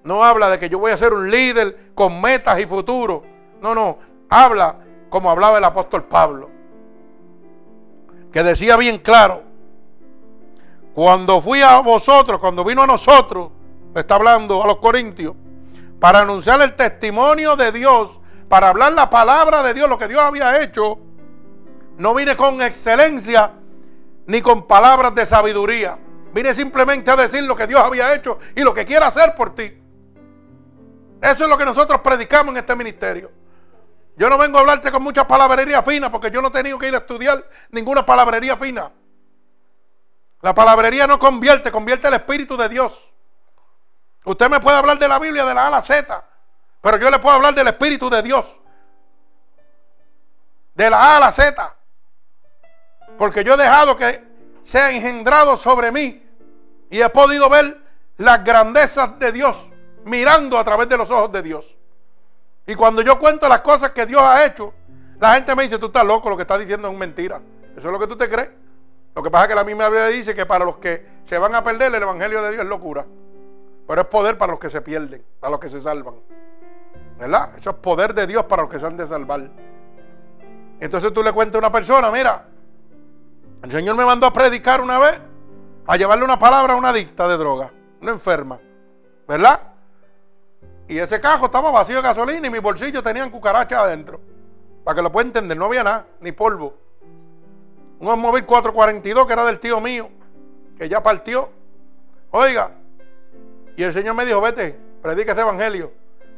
No 0.05 0.25
habla 0.25 0.51
de 0.51 0.59
que 0.59 0.69
yo 0.69 0.79
voy 0.79 0.93
a 0.93 0.97
ser 0.97 1.13
un 1.13 1.31
líder 1.31 1.93
con 1.95 2.21
metas 2.21 2.59
y 2.59 2.67
futuro. 2.67 3.23
No, 3.61 3.75
no. 3.75 3.99
Habla 4.29 4.77
como 5.09 5.31
hablaba 5.31 5.59
el 5.59 5.65
apóstol 5.65 6.05
Pablo. 6.05 6.51
Que 8.33 8.43
decía 8.43 8.77
bien 8.77 8.99
claro. 8.99 9.43
Cuando 10.95 11.41
fui 11.41 11.63
a 11.63 11.81
vosotros, 11.81 12.41
cuando 12.41 12.65
vino 12.65 12.83
a 12.83 12.87
nosotros, 12.87 13.51
está 13.95 14.17
hablando 14.17 14.63
a 14.63 14.67
los 14.67 14.77
corintios, 14.77 15.35
para 16.01 16.21
anunciar 16.21 16.61
el 16.61 16.75
testimonio 16.75 17.57
de 17.57 17.73
Dios, 17.73 18.21
para 18.49 18.69
hablar 18.71 18.93
la 18.93 19.09
palabra 19.09 19.63
de 19.63 19.73
Dios, 19.73 19.89
lo 19.89 19.99
que 19.99 20.09
Dios 20.09 20.21
había 20.21 20.61
hecho, 20.63 20.99
no 21.99 22.15
vine 22.15 22.37
con 22.37 22.61
excelencia 22.63 23.53
ni 24.27 24.41
con 24.41 24.67
palabras 24.67 25.15
de 25.15 25.27
sabiduría. 25.27 25.99
Vine 26.33 26.55
simplemente 26.55 27.11
a 27.11 27.17
decir 27.17 27.43
lo 27.45 27.55
que 27.55 27.67
Dios 27.67 27.81
había 27.81 28.15
hecho 28.15 28.39
y 28.55 28.63
lo 28.63 28.73
que 28.73 28.85
quiere 28.85 29.05
hacer 29.05 29.35
por 29.35 29.55
ti. 29.55 29.79
Eso 31.21 31.45
es 31.45 31.51
lo 31.51 31.59
que 31.59 31.65
nosotros 31.65 32.01
predicamos 32.01 32.53
en 32.53 32.59
este 32.59 32.75
ministerio. 32.75 33.31
Yo 34.17 34.29
no 34.29 34.39
vengo 34.39 34.59
a 34.59 34.61
hablarte 34.61 34.91
con 34.91 35.03
mucha 35.03 35.27
palabrería 35.27 35.83
fina 35.83 36.11
porque 36.11 36.31
yo 36.31 36.43
no 36.43 36.49
he 36.49 36.51
tenido 36.51 36.79
que 36.79 36.89
ir 36.89 36.95
a 36.95 36.99
estudiar 36.99 37.45
ninguna 37.71 38.05
palabrería 38.05 38.57
fina. 38.57 38.91
La 40.41 40.55
palabrería 40.55 41.07
no 41.07 41.19
convierte, 41.19 41.71
convierte 41.71 42.09
el 42.09 42.15
Espíritu 42.15 42.57
de 42.57 42.69
Dios. 42.69 43.11
Usted 44.25 44.51
me 44.51 44.61
puede 44.61 44.77
hablar 44.77 44.99
de 44.99 45.09
la 45.09 45.19
Biblia 45.19 45.45
de 45.45 45.55
la 45.55 45.65
A 45.65 45.67
a 45.69 45.71
la 45.71 45.81
Z, 45.81 46.25
pero 46.81 46.97
yo 46.99 47.11
le 47.11 47.19
puedo 47.19 47.37
hablar 47.37 47.55
del 47.55 47.69
Espíritu 47.69 48.11
de 48.11 48.23
Dios. 48.23 48.59
De 50.75 50.91
la 50.91 50.99
A 50.99 51.17
a 51.17 51.21
la 51.21 51.33
Z. 51.33 51.77
Porque 53.19 53.45
yo 53.45 53.55
he 53.55 53.57
dejado 53.57 53.97
que 53.97 54.25
sea 54.63 54.91
engendrado 54.91 55.57
sobre 55.57 55.93
mí 55.93 56.23
y 56.91 57.01
he 57.01 57.09
podido 57.09 57.49
ver 57.49 57.81
las 58.19 58.45
grandezas 58.45 59.19
de 59.19 59.33
Dios 59.33 59.71
mirando 60.05 60.59
a 60.59 60.65
través 60.65 60.89
de 60.89 60.97
los 60.97 61.11
ojos 61.11 61.33
de 61.33 61.43
Dios. 61.43 61.77
Y 62.67 62.75
cuando 62.75 63.03
yo 63.03 63.19
cuento 63.19 63.49
las 63.49 63.61
cosas 63.61 63.91
que 63.93 64.07
Dios 64.07 64.23
ha 64.23 64.45
hecho, 64.45 64.73
la 65.21 65.35
gente 65.35 65.55
me 65.55 65.65
dice, 65.65 65.79
tú 65.79 65.87
estás 65.87 66.05
loco, 66.05 66.31
lo 66.31 66.37
que 66.37 66.43
estás 66.43 66.59
diciendo 66.59 66.89
es 66.89 66.97
mentira. 66.97 67.41
Eso 67.77 67.89
es 67.89 67.93
lo 67.93 67.99
que 67.99 68.07
tú 68.07 68.17
te 68.17 68.29
crees. 68.29 68.51
Lo 69.15 69.23
que 69.23 69.31
pasa 69.31 69.45
es 69.45 69.49
que 69.51 69.55
la 69.55 69.65
misma 69.65 69.89
Biblia 69.89 70.07
dice 70.07 70.35
que 70.35 70.47
para 70.47 70.65
los 70.65 70.77
que 70.77 71.07
se 71.25 71.39
van 71.39 71.55
a 71.55 71.63
perder 71.63 71.95
el 71.95 72.03
Evangelio 72.03 72.43
de 72.43 72.51
Dios 72.51 72.63
es 72.63 72.69
locura. 72.69 73.05
Pero 73.87 74.01
es 74.01 74.07
poder 74.09 74.39
para 74.39 74.53
los 74.53 74.61
que 74.61 74.71
se 74.71 74.81
pierden, 74.81 75.25
para 75.39 75.51
los 75.51 75.61
que 75.61 75.69
se 75.69 75.81
salvan. 75.81 76.15
¿Verdad? 77.19 77.51
Eso 77.59 77.71
es 77.71 77.77
poder 77.77 78.15
de 78.15 78.27
Dios 78.27 78.45
para 78.45 78.63
los 78.63 78.71
que 78.71 78.79
se 78.79 78.87
han 78.87 78.97
de 78.97 79.07
salvar. 79.07 79.51
Entonces 80.81 81.13
tú 81.13 81.23
le 81.23 81.33
cuentas 81.33 81.57
a 81.57 81.59
una 81.59 81.73
persona, 81.73 82.11
mira, 82.11 82.47
el 83.63 83.71
Señor 83.71 83.97
me 83.97 84.05
mandó 84.05 84.27
a 84.27 84.33
predicar 84.33 84.81
una 84.81 84.99
vez, 84.99 85.21
a 85.87 85.97
llevarle 85.97 86.25
una 86.25 86.39
palabra 86.39 86.75
a 86.75 86.77
una 86.77 86.89
adicta 86.89 87.29
de 87.29 87.37
droga, 87.37 87.73
una 88.01 88.11
enferma, 88.11 88.59
¿verdad? 89.27 89.61
Y 90.89 90.99
ese 90.99 91.21
cajo 91.21 91.47
estaba 91.47 91.71
vacío 91.71 91.97
de 91.97 92.03
gasolina 92.03 92.47
y 92.47 92.51
mi 92.51 92.59
bolsillo 92.59 93.03
tenían 93.03 93.31
cucarachas 93.31 93.79
adentro. 93.79 94.21
Para 94.85 94.97
que 94.97 95.03
lo 95.03 95.13
pueda 95.13 95.27
entender, 95.27 95.57
no 95.57 95.67
había 95.67 95.85
nada, 95.85 96.07
ni 96.21 96.33
polvo. 96.33 96.75
Un 98.01 98.21
móvil 98.21 98.45
442 98.45 99.27
que 99.27 99.33
era 99.33 99.45
del 99.45 99.61
tío 99.61 99.81
mío, 99.81 100.09
que 100.77 100.89
ya 100.89 101.03
partió. 101.03 101.49
Oiga, 102.33 102.73
y 103.77 103.83
el 103.85 103.93
Señor 103.93 104.17
me 104.17 104.25
dijo, 104.25 104.41
vete, 104.41 104.77
predica 105.01 105.33
ese 105.33 105.43
evangelio, 105.43 105.93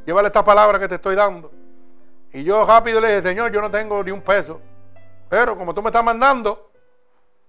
llévale 0.04 0.26
esta 0.28 0.44
palabra 0.44 0.78
que 0.78 0.88
te 0.88 0.96
estoy 0.96 1.16
dando. 1.16 1.50
Y 2.32 2.44
yo 2.44 2.66
rápido 2.66 3.00
le 3.00 3.08
dije, 3.08 3.28
Señor, 3.28 3.50
yo 3.50 3.60
no 3.62 3.70
tengo 3.70 4.02
ni 4.04 4.10
un 4.10 4.20
peso. 4.20 4.60
Pero 5.30 5.56
como 5.56 5.74
tú 5.74 5.82
me 5.82 5.88
estás 5.88 6.04
mandando, 6.04 6.70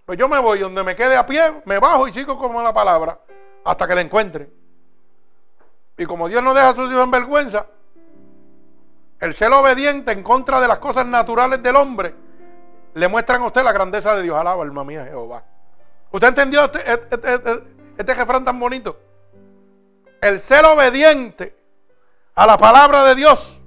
pues 0.06 0.20
yo 0.20 0.30
me 0.30 0.40
voy, 0.40 0.60
donde 0.60 0.84
me 0.84 0.96
quede 0.96 1.18
a 1.18 1.26
pie, 1.26 1.62
me 1.66 1.80
bajo 1.80 2.08
y 2.08 2.14
sigo 2.14 2.38
como 2.38 2.62
la 2.62 2.74
palabra, 2.74 3.20
hasta 3.64 3.88
que 3.88 3.96
la 3.96 4.02
encuentre. 4.02 4.50
Y 5.98 6.06
como 6.06 6.28
Dios 6.28 6.44
no 6.44 6.54
deja 6.54 6.70
a 6.70 6.76
sus 6.76 6.90
hijos 6.92 7.04
en 7.04 7.12
vergüenza, 7.12 7.66
el 9.20 9.34
ser 9.34 9.52
obediente 9.52 10.12
en 10.12 10.22
contra 10.22 10.60
de 10.60 10.68
las 10.68 10.78
cosas 10.80 11.08
naturales 11.08 11.64
del 11.64 11.76
hombre, 11.76 12.14
le 12.94 13.08
muestran 13.08 13.42
a 13.42 13.48
usted 13.48 13.64
la 13.64 13.72
grandeza 13.72 14.16
de 14.16 14.22
Dios. 14.22 14.38
Alaba, 14.38 14.64
alma 14.64 14.84
mía, 14.84 15.06
Jehová. 15.06 15.44
¿Usted 16.12 16.28
entendió 16.28 16.66
este, 16.66 16.80
este, 16.92 17.34
este, 17.34 17.64
este 17.98 18.14
refrán 18.14 18.44
tan 18.44 18.60
bonito? 18.60 19.00
El 20.22 20.40
ser 20.40 20.64
obediente 20.66 21.58
a 22.36 22.46
la 22.46 22.58
palabra 22.58 23.04
de 23.06 23.16
Dios 23.16 23.60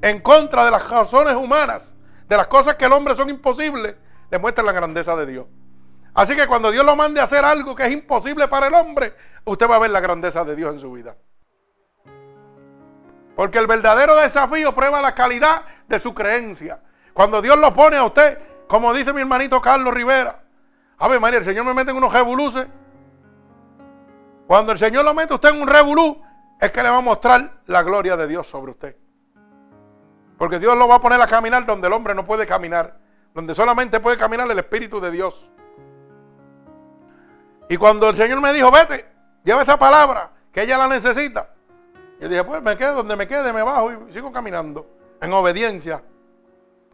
en 0.00 0.20
contra 0.20 0.64
de 0.64 0.70
las 0.70 0.88
razones 0.88 1.34
humanas, 1.34 1.94
de 2.28 2.36
las 2.36 2.46
cosas 2.46 2.76
que 2.76 2.84
el 2.84 2.92
hombre 2.92 3.14
son 3.14 3.30
imposibles, 3.30 3.94
le 4.30 4.38
muestra 4.38 4.64
la 4.64 4.72
grandeza 4.72 5.14
de 5.16 5.26
Dios. 5.26 5.46
Así 6.14 6.36
que 6.36 6.46
cuando 6.46 6.70
Dios 6.70 6.84
lo 6.84 6.94
mande 6.94 7.20
a 7.20 7.24
hacer 7.24 7.44
algo 7.44 7.74
que 7.74 7.84
es 7.84 7.90
imposible 7.90 8.48
para 8.48 8.66
el 8.66 8.74
hombre, 8.74 9.14
usted 9.44 9.68
va 9.68 9.76
a 9.76 9.80
ver 9.80 9.90
la 9.90 10.00
grandeza 10.00 10.44
de 10.44 10.54
Dios 10.54 10.74
en 10.74 10.80
su 10.80 10.92
vida. 10.92 11.16
Porque 13.34 13.58
el 13.58 13.66
verdadero 13.66 14.16
desafío 14.16 14.74
prueba 14.74 15.00
la 15.00 15.14
calidad 15.14 15.62
de 15.88 15.98
su 15.98 16.12
creencia. 16.12 16.82
Cuando 17.14 17.40
Dios 17.40 17.58
lo 17.58 17.72
pone 17.72 17.96
a 17.96 18.04
usted, 18.04 18.38
como 18.66 18.92
dice 18.92 19.12
mi 19.12 19.22
hermanito 19.22 19.60
Carlos 19.60 19.94
Rivera, 19.94 20.42
a 20.98 21.08
ver 21.08 21.18
María, 21.18 21.38
el 21.38 21.44
Señor 21.44 21.64
me 21.64 21.74
mete 21.74 21.90
en 21.90 21.96
unos 21.96 22.12
revoluces. 22.12 22.66
Cuando 24.46 24.72
el 24.72 24.78
Señor 24.78 25.04
lo 25.04 25.14
mete 25.14 25.32
a 25.32 25.36
usted 25.36 25.48
en 25.48 25.62
un 25.62 25.68
revolú, 25.68 26.22
es 26.60 26.70
que 26.70 26.82
le 26.82 26.90
va 26.90 26.98
a 26.98 27.02
mostrar 27.02 27.62
la 27.66 27.82
gloria 27.82 28.16
de 28.16 28.28
Dios 28.28 28.46
sobre 28.46 28.70
usted. 28.70 28.96
Porque 30.38 30.58
Dios 30.58 30.76
lo 30.76 30.86
va 30.86 30.96
a 30.96 31.00
poner 31.00 31.20
a 31.20 31.26
caminar 31.26 31.64
donde 31.64 31.86
el 31.86 31.92
hombre 31.92 32.14
no 32.14 32.24
puede 32.24 32.46
caminar, 32.46 32.98
donde 33.34 33.54
solamente 33.54 33.98
puede 33.98 34.16
caminar 34.16 34.48
el 34.50 34.58
Espíritu 34.58 35.00
de 35.00 35.10
Dios. 35.10 35.48
Y 37.72 37.78
cuando 37.78 38.10
el 38.10 38.16
Señor 38.16 38.38
me 38.42 38.52
dijo, 38.52 38.70
vete, 38.70 39.06
lleva 39.42 39.62
esa 39.62 39.78
palabra, 39.78 40.30
que 40.52 40.60
ella 40.60 40.76
la 40.76 40.88
necesita. 40.88 41.54
Yo 42.20 42.28
dije, 42.28 42.44
pues 42.44 42.60
me 42.60 42.76
quedo 42.76 42.96
donde 42.96 43.16
me 43.16 43.26
quede, 43.26 43.50
me 43.50 43.62
bajo 43.62 43.90
y 43.90 44.12
sigo 44.12 44.30
caminando, 44.30 44.86
en 45.22 45.32
obediencia. 45.32 46.02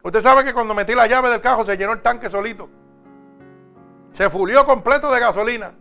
Usted 0.05 0.23
sabe 0.23 0.45
que 0.45 0.55
cuando 0.55 0.75
metí 0.75 0.95
la 0.95 1.09
llave 1.09 1.31
del 1.31 1.41
carro 1.41 1.65
se 1.65 1.77
llenó 1.77 1.95
el 1.95 2.01
tanque 2.01 2.31
solito. 2.31 2.71
Se 4.13 4.31
fulió 4.31 4.65
completo 4.65 5.11
de 5.11 5.19
gasolina. 5.19 5.73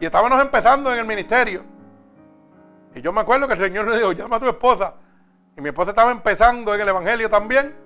Y 0.00 0.06
estábamos 0.06 0.40
empezando 0.40 0.90
en 0.90 1.00
el 1.00 1.04
ministerio. 1.04 1.62
Y 2.94 3.02
yo 3.02 3.12
me 3.12 3.20
acuerdo 3.20 3.46
que 3.46 3.52
el 3.52 3.60
Señor 3.60 3.84
me 3.84 3.98
dijo, 3.98 4.12
llama 4.12 4.36
a 4.36 4.40
tu 4.40 4.48
esposa. 4.48 4.94
Y 5.58 5.60
mi 5.60 5.68
esposa 5.68 5.90
estaba 5.90 6.10
empezando 6.10 6.74
en 6.74 6.80
el 6.80 6.88
Evangelio 6.88 7.28
también. 7.28 7.76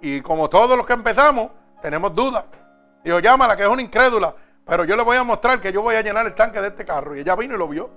Y 0.00 0.20
como 0.20 0.50
todos 0.50 0.76
los 0.76 0.84
que 0.84 0.94
empezamos, 0.94 1.48
tenemos 1.80 2.12
dudas. 2.12 2.44
Dijo, 3.04 3.18
llámala, 3.18 3.56
que 3.56 3.62
es 3.62 3.68
una 3.68 3.82
incrédula. 3.82 4.34
Pero 4.64 4.84
yo 4.84 4.96
le 4.96 5.02
voy 5.02 5.16
a 5.16 5.24
mostrar 5.24 5.60
que 5.60 5.72
yo 5.72 5.82
voy 5.82 5.96
a 5.96 6.02
llenar 6.02 6.26
el 6.26 6.34
tanque 6.34 6.60
de 6.60 6.68
este 6.68 6.84
carro. 6.84 7.16
Y 7.16 7.20
ella 7.20 7.34
vino 7.36 7.54
y 7.54 7.58
lo 7.58 7.68
vio. 7.68 7.90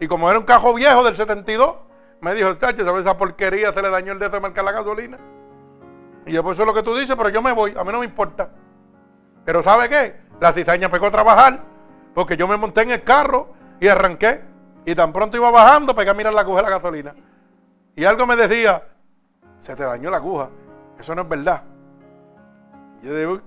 Y 0.00 0.08
como 0.08 0.28
era 0.28 0.38
un 0.38 0.44
cajo 0.44 0.74
viejo 0.74 1.02
del 1.04 1.14
72, 1.16 1.74
me 2.20 2.34
dijo, 2.34 2.52
chacho, 2.54 2.84
¿sabes 2.84 3.02
esa 3.02 3.16
porquería? 3.16 3.72
Se 3.72 3.80
le 3.80 3.90
dañó 3.90 4.12
el 4.12 4.18
dedo 4.18 4.30
de 4.30 4.40
marcar 4.40 4.64
la 4.64 4.72
gasolina. 4.72 5.18
Y 6.26 6.32
yo, 6.32 6.42
pues 6.42 6.56
eso 6.56 6.62
es 6.62 6.68
lo 6.68 6.74
que 6.74 6.82
tú 6.82 6.96
dices, 6.96 7.14
pero 7.16 7.28
yo 7.28 7.40
me 7.42 7.52
voy. 7.52 7.74
A 7.78 7.84
mí 7.84 7.92
no 7.92 8.00
me 8.00 8.04
importa. 8.04 8.50
Pero 9.44 9.62
¿sabe 9.62 9.88
qué? 9.88 10.20
La 10.40 10.52
cizaña 10.52 10.90
pegó 10.90 11.06
a 11.06 11.10
trabajar. 11.10 11.60
Porque 12.14 12.36
yo 12.36 12.48
me 12.48 12.56
monté 12.56 12.82
en 12.82 12.90
el 12.90 13.04
carro 13.04 13.54
y 13.80 13.88
arranqué. 13.88 14.42
Y 14.84 14.94
tan 14.94 15.12
pronto 15.12 15.36
iba 15.36 15.50
bajando, 15.50 15.94
pegué 15.94 16.10
a 16.10 16.14
mirar 16.14 16.32
la 16.32 16.40
aguja 16.40 16.58
de 16.58 16.62
la 16.64 16.70
gasolina. 16.70 17.14
Y 17.94 18.04
algo 18.04 18.26
me 18.26 18.36
decía, 18.36 18.82
se 19.60 19.76
te 19.76 19.84
dañó 19.84 20.10
la 20.10 20.16
aguja. 20.16 20.50
Eso 20.98 21.14
no 21.14 21.22
es 21.22 21.28
verdad. 21.28 21.62
Y 23.02 23.06
yo 23.06 23.16
digo, 23.16 23.40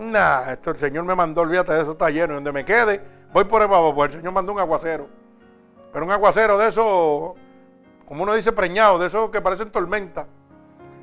Nah, 0.00 0.50
esto 0.52 0.70
el 0.70 0.78
Señor 0.78 1.04
me 1.04 1.14
mandó, 1.14 1.42
olvídate 1.42 1.72
de 1.72 1.82
eso, 1.82 1.92
está 1.92 2.08
lleno. 2.08 2.32
Y 2.32 2.36
donde 2.36 2.52
me 2.52 2.64
quede, 2.64 3.02
voy 3.32 3.44
por 3.44 3.60
el 3.60 3.68
babo, 3.68 3.94
pues 3.94 4.12
el 4.12 4.20
Señor 4.20 4.32
mandó 4.32 4.52
un 4.52 4.58
aguacero. 4.58 5.08
Pero 5.92 6.06
un 6.06 6.10
aguacero 6.10 6.56
de 6.56 6.68
esos, 6.68 7.34
como 8.06 8.22
uno 8.22 8.32
dice, 8.34 8.50
preñado, 8.52 8.98
de 8.98 9.08
esos 9.08 9.30
que 9.30 9.42
parecen 9.42 9.70
tormenta. 9.70 10.26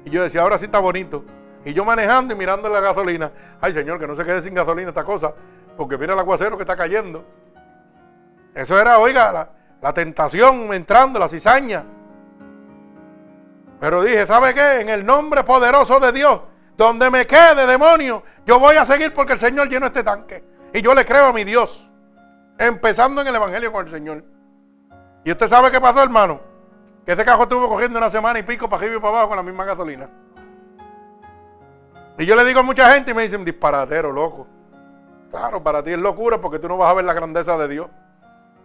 Y 0.03 0.09
yo 0.09 0.23
decía, 0.23 0.41
ahora 0.41 0.57
sí 0.57 0.65
está 0.65 0.79
bonito. 0.79 1.23
Y 1.63 1.73
yo 1.73 1.85
manejando 1.85 2.33
y 2.33 2.37
mirando 2.37 2.69
la 2.69 2.79
gasolina. 2.79 3.31
Ay, 3.61 3.73
Señor, 3.73 3.99
que 3.99 4.07
no 4.07 4.15
se 4.15 4.23
quede 4.23 4.41
sin 4.41 4.55
gasolina 4.55 4.89
esta 4.89 5.03
cosa. 5.03 5.33
Porque 5.75 5.97
mira 5.97 6.13
el 6.13 6.19
aguacero 6.19 6.57
que 6.57 6.63
está 6.63 6.75
cayendo. 6.75 7.23
Eso 8.55 8.79
era, 8.79 8.97
oiga, 8.97 9.49
la 9.79 9.93
tentación 9.93 10.73
entrando, 10.73 11.19
la 11.19 11.27
cizaña. 11.27 11.85
Pero 13.79 14.01
dije, 14.01 14.25
¿sabe 14.25 14.55
qué? 14.55 14.79
En 14.81 14.89
el 14.89 15.05
nombre 15.05 15.43
poderoso 15.43 15.99
de 15.99 16.11
Dios, 16.11 16.41
donde 16.77 17.09
me 17.09 17.25
quede 17.25 17.65
demonio, 17.65 18.23
yo 18.45 18.59
voy 18.59 18.75
a 18.77 18.85
seguir 18.85 19.13
porque 19.13 19.33
el 19.33 19.39
Señor 19.39 19.67
llenó 19.67 19.87
este 19.87 20.03
tanque. 20.03 20.43
Y 20.73 20.81
yo 20.81 20.93
le 20.93 21.05
creo 21.05 21.25
a 21.25 21.33
mi 21.33 21.43
Dios. 21.43 21.89
Empezando 22.59 23.21
en 23.21 23.27
el 23.27 23.35
Evangelio 23.35 23.71
con 23.71 23.85
el 23.85 23.91
Señor. 23.91 24.23
Y 25.23 25.31
usted 25.31 25.47
sabe 25.47 25.71
qué 25.71 25.81
pasó, 25.81 26.03
hermano. 26.03 26.39
Que 27.05 27.13
ese 27.13 27.25
cajo 27.25 27.43
estuvo 27.43 27.67
cogiendo 27.67 27.97
una 27.97 28.09
semana 28.09 28.39
y 28.39 28.43
pico 28.43 28.69
para 28.69 28.81
arriba 28.83 28.97
y 28.97 28.99
para 28.99 29.09
abajo 29.09 29.29
con 29.29 29.37
la 29.37 29.43
misma 29.43 29.65
gasolina. 29.65 30.09
Y 32.19 32.25
yo 32.25 32.35
le 32.35 32.45
digo 32.45 32.59
a 32.59 32.63
mucha 32.63 32.93
gente 32.93 33.11
y 33.11 33.13
me 33.13 33.23
dicen, 33.23 33.43
disparatero, 33.43 34.11
loco. 34.11 34.47
Claro, 35.31 35.63
para 35.63 35.83
ti 35.83 35.91
es 35.91 35.99
locura 35.99 36.39
porque 36.39 36.59
tú 36.59 36.67
no 36.67 36.77
vas 36.77 36.91
a 36.91 36.93
ver 36.93 37.05
la 37.05 37.13
grandeza 37.13 37.57
de 37.57 37.67
Dios. 37.67 37.87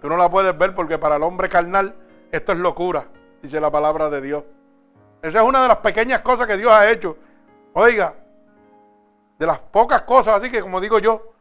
Tú 0.00 0.08
no 0.08 0.16
la 0.16 0.30
puedes 0.30 0.56
ver 0.56 0.74
porque 0.74 0.98
para 0.98 1.16
el 1.16 1.22
hombre 1.22 1.48
carnal 1.48 1.94
esto 2.30 2.52
es 2.52 2.58
locura, 2.58 3.06
dice 3.42 3.60
la 3.60 3.70
palabra 3.70 4.10
de 4.10 4.20
Dios. 4.20 4.44
Esa 5.22 5.42
es 5.42 5.48
una 5.48 5.62
de 5.62 5.68
las 5.68 5.78
pequeñas 5.78 6.20
cosas 6.20 6.46
que 6.46 6.56
Dios 6.56 6.72
ha 6.72 6.90
hecho. 6.90 7.16
Oiga, 7.74 8.14
de 9.38 9.46
las 9.46 9.58
pocas 9.58 10.02
cosas, 10.02 10.36
así 10.36 10.50
que 10.50 10.60
como 10.60 10.80
digo 10.80 10.98
yo, 10.98 11.32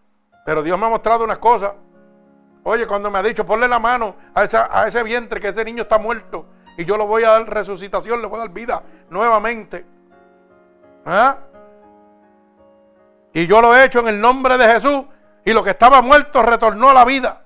pero 0.45 0.63
Dios 0.63 0.77
me 0.79 0.85
ha 0.85 0.89
mostrado 0.89 1.23
unas 1.23 1.37
cosas. 1.37 1.73
Oye, 2.63 2.87
cuando 2.87 3.09
me 3.09 3.19
ha 3.19 3.23
dicho, 3.23 3.45
ponle 3.45 3.67
la 3.67 3.79
mano 3.79 4.15
a, 4.33 4.41
a 4.41 4.87
ese 4.87 5.03
vientre, 5.03 5.39
que 5.39 5.49
ese 5.49 5.65
niño 5.65 5.83
está 5.83 5.97
muerto, 5.97 6.45
y 6.77 6.85
yo 6.85 6.97
lo 6.97 7.05
voy 7.05 7.23
a 7.23 7.31
dar 7.31 7.49
resucitación, 7.49 8.21
le 8.21 8.27
voy 8.27 8.37
a 8.37 8.39
dar 8.39 8.49
vida 8.49 8.83
nuevamente. 9.09 9.85
¿Ah? 11.05 11.37
Y 13.33 13.47
yo 13.47 13.61
lo 13.61 13.75
he 13.75 13.85
hecho 13.85 13.99
en 13.99 14.09
el 14.09 14.21
nombre 14.21 14.57
de 14.57 14.65
Jesús, 14.65 15.03
y 15.43 15.53
lo 15.53 15.63
que 15.63 15.71
estaba 15.71 16.01
muerto 16.01 16.43
retornó 16.43 16.89
a 16.89 16.93
la 16.93 17.05
vida 17.05 17.45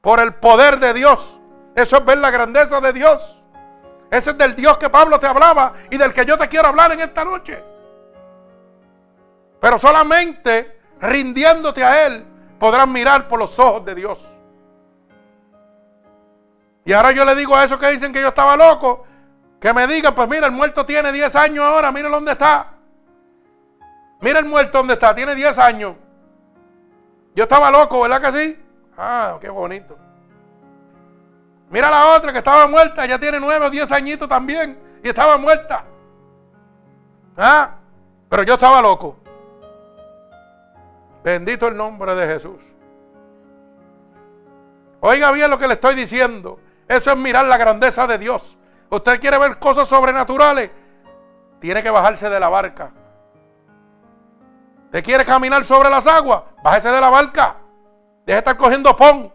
por 0.00 0.20
el 0.20 0.34
poder 0.34 0.78
de 0.78 0.92
Dios. 0.92 1.40
Eso 1.74 1.96
es 1.98 2.04
ver 2.04 2.18
la 2.18 2.30
grandeza 2.30 2.80
de 2.80 2.92
Dios. 2.92 3.42
Ese 4.10 4.30
es 4.30 4.38
del 4.38 4.54
Dios 4.56 4.78
que 4.78 4.88
Pablo 4.88 5.18
te 5.18 5.26
hablaba 5.26 5.74
y 5.90 5.96
del 5.96 6.12
que 6.12 6.24
yo 6.24 6.36
te 6.36 6.48
quiero 6.48 6.68
hablar 6.68 6.92
en 6.92 7.00
esta 7.00 7.24
noche. 7.24 7.75
Pero 9.60 9.78
solamente 9.78 10.80
rindiéndote 11.00 11.82
a 11.84 12.06
Él 12.06 12.24
podrás 12.58 12.86
mirar 12.88 13.28
por 13.28 13.38
los 13.38 13.58
ojos 13.58 13.84
de 13.84 13.94
Dios. 13.94 14.34
Y 16.84 16.92
ahora 16.92 17.12
yo 17.12 17.24
le 17.24 17.34
digo 17.34 17.56
a 17.56 17.64
esos 17.64 17.78
que 17.78 17.90
dicen 17.90 18.12
que 18.12 18.20
yo 18.20 18.28
estaba 18.28 18.56
loco, 18.56 19.04
que 19.60 19.72
me 19.72 19.86
digan, 19.86 20.14
pues 20.14 20.28
mira, 20.28 20.46
el 20.46 20.52
muerto 20.52 20.86
tiene 20.86 21.10
10 21.10 21.34
años 21.36 21.64
ahora, 21.64 21.90
mira 21.90 22.08
dónde 22.08 22.32
está. 22.32 22.74
Mira 24.20 24.38
el 24.38 24.44
muerto 24.44 24.78
dónde 24.78 24.94
está, 24.94 25.14
tiene 25.14 25.34
10 25.34 25.58
años. 25.58 25.96
Yo 27.34 27.42
estaba 27.42 27.70
loco, 27.70 28.00
¿verdad 28.02 28.22
que 28.22 28.38
sí? 28.38 28.62
Ah, 28.96 29.36
qué 29.40 29.48
bonito. 29.48 29.98
Mira 31.68 31.90
la 31.90 32.14
otra 32.16 32.32
que 32.32 32.38
estaba 32.38 32.68
muerta, 32.68 33.04
ya 33.06 33.18
tiene 33.18 33.40
nueve 33.40 33.66
o 33.66 33.70
diez 33.70 33.90
añitos 33.90 34.28
también 34.28 34.78
y 35.02 35.08
estaba 35.08 35.36
muerta. 35.36 35.84
¿Ah? 37.36 37.74
Pero 38.28 38.42
yo 38.44 38.54
estaba 38.54 38.80
loco. 38.80 39.16
Bendito 41.26 41.66
el 41.66 41.76
nombre 41.76 42.14
de 42.14 42.24
Jesús. 42.24 42.62
Oiga 45.00 45.32
bien 45.32 45.50
lo 45.50 45.58
que 45.58 45.66
le 45.66 45.74
estoy 45.74 45.96
diciendo. 45.96 46.60
Eso 46.86 47.10
es 47.10 47.16
mirar 47.16 47.46
la 47.46 47.56
grandeza 47.56 48.06
de 48.06 48.16
Dios. 48.16 48.56
Usted 48.90 49.18
quiere 49.18 49.36
ver 49.36 49.58
cosas 49.58 49.88
sobrenaturales. 49.88 50.70
Tiene 51.58 51.82
que 51.82 51.90
bajarse 51.90 52.30
de 52.30 52.38
la 52.38 52.48
barca. 52.48 52.92
¿Usted 54.84 55.02
quiere 55.02 55.24
caminar 55.24 55.64
sobre 55.64 55.90
las 55.90 56.06
aguas? 56.06 56.42
Bájese 56.62 56.90
de 56.90 57.00
la 57.00 57.10
barca. 57.10 57.56
Deje 58.24 58.34
de 58.34 58.38
estar 58.38 58.56
cogiendo 58.56 58.94
pon. 58.94 59.34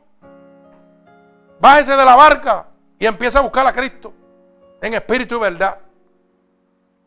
Bájese 1.60 1.98
de 1.98 2.06
la 2.06 2.16
barca 2.16 2.68
y 3.00 3.06
empieza 3.06 3.40
a 3.40 3.42
buscar 3.42 3.68
a 3.68 3.74
Cristo 3.74 4.14
en 4.82 4.94
espíritu 4.94 5.36
y 5.36 5.40
verdad. 5.40 5.78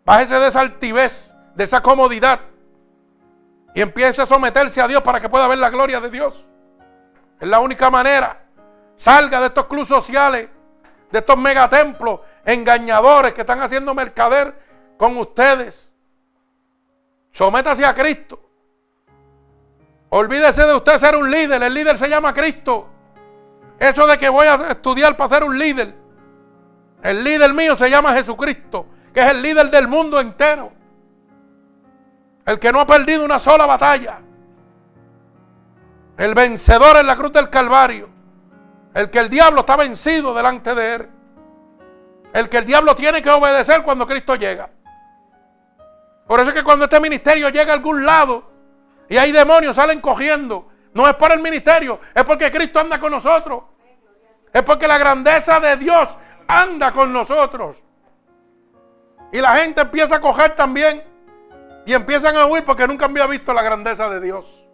Bájese 0.05 0.39
de 0.39 0.49
esa 0.49 0.61
altivez, 0.61 1.35
de 1.55 1.64
esa 1.64 1.80
comodidad 1.80 2.39
y 3.75 3.81
empiece 3.81 4.22
a 4.22 4.27
someterse 4.27 4.81
a 4.81 4.89
Dios 4.89 5.03
para 5.03 5.20
que 5.20 5.29
pueda 5.29 5.49
ver 5.49 5.59
la 5.59 5.68
gloria 5.68 6.01
de 6.01 6.09
Dios. 6.09 6.47
Es 7.41 7.49
la 7.49 7.61
única 7.61 7.91
manera. 7.91 8.41
Salga 8.97 9.41
de 9.41 9.49
estos 9.49 9.66
clubes 9.66 9.89
sociales, 9.89 10.49
de 11.11 11.18
estos 11.18 11.37
megatemplos 11.37 12.20
engañadores 12.45 13.35
que 13.35 13.41
están 13.41 13.61
haciendo 13.61 13.93
mercader 13.95 14.57
con 14.97 15.16
ustedes. 15.16 15.91
Sométase 17.33 17.85
a 17.85 17.93
Cristo. 17.93 18.41
Olvídese 20.11 20.64
de 20.64 20.75
usted 20.75 20.97
ser 20.99 21.16
un 21.16 21.29
líder. 21.29 21.61
El 21.61 21.75
líder 21.75 21.99
se 21.99 22.09
llama 22.09 22.33
Cristo. 22.33 22.89
Eso 23.79 24.07
de 24.07 24.16
que 24.16 24.29
voy 24.29 24.47
a 24.47 24.55
estudiar 24.70 25.16
para 25.16 25.31
ser 25.31 25.43
un 25.45 25.59
líder. 25.59 25.95
El 27.03 27.25
líder 27.25 27.53
mío 27.53 27.75
se 27.75 27.91
llama 27.91 28.14
Jesucristo, 28.14 28.87
que 29.12 29.20
es 29.20 29.31
el 29.33 29.43
líder 29.43 29.70
del 29.70 29.89
mundo 29.89 30.20
entero. 30.20 30.72
El 32.47 32.59
que 32.59 32.72
no 32.72 32.80
ha 32.80 32.86
perdido 32.86 33.24
una 33.24 33.38
sola 33.38 33.66
batalla. 33.66 34.20
El 36.16 36.34
vencedor 36.34 36.97
en 36.97 37.07
la 37.07 37.16
cruz 37.16 37.32
del 37.32 37.51
Calvario. 37.51 38.09
El 38.95 39.11
que 39.11 39.18
el 39.18 39.28
diablo 39.28 39.61
está 39.61 39.76
vencido 39.76 40.34
delante 40.34 40.74
de 40.74 40.95
él. 40.95 41.09
El 42.32 42.49
que 42.49 42.59
el 42.59 42.64
diablo 42.64 42.95
tiene 42.95 43.22
que 43.22 43.30
obedecer 43.30 43.82
cuando 43.82 44.07
Cristo 44.07 44.34
llega. 44.34 44.70
Por 46.26 46.40
eso 46.40 46.51
es 46.51 46.55
que 46.55 46.64
cuando 46.64 46.84
este 46.84 47.01
ministerio 47.01 47.49
llega 47.49 47.72
a 47.72 47.76
algún 47.76 48.05
lado 48.05 48.51
y 49.09 49.16
hay 49.16 49.32
demonios, 49.32 49.76
salen 49.76 50.01
cogiendo. 50.01 50.68
No 50.95 51.09
es 51.09 51.14
por 51.14 51.32
el 51.32 51.40
ministerio, 51.40 52.01
es 52.14 52.24
porque 52.24 52.51
Cristo 52.51 52.80
anda 52.80 53.01
con 53.01 53.11
nosotros. 53.11 53.64
Es 54.53 54.62
porque 54.62 54.86
la 54.86 54.99
grandeza 54.99 55.59
de 55.59 55.76
Dios 55.76 56.16
anda 56.47 56.92
con 56.92 57.12
nosotros. 57.12 57.82
Y 59.32 59.40
la 59.40 59.57
gente 59.57 59.82
empieza 59.82 60.16
a 60.16 60.20
coger 60.20 60.55
también. 60.55 61.14
Y 61.87 61.93
empiezan 61.93 62.37
a 62.37 62.47
huir 62.47 62.64
porque 62.64 62.87
nunca 62.87 63.07
había 63.07 63.26
visto 63.26 63.53
la 63.53 63.62
grandeza 63.62 64.09
de 64.09 64.20
Dios. 64.20 64.64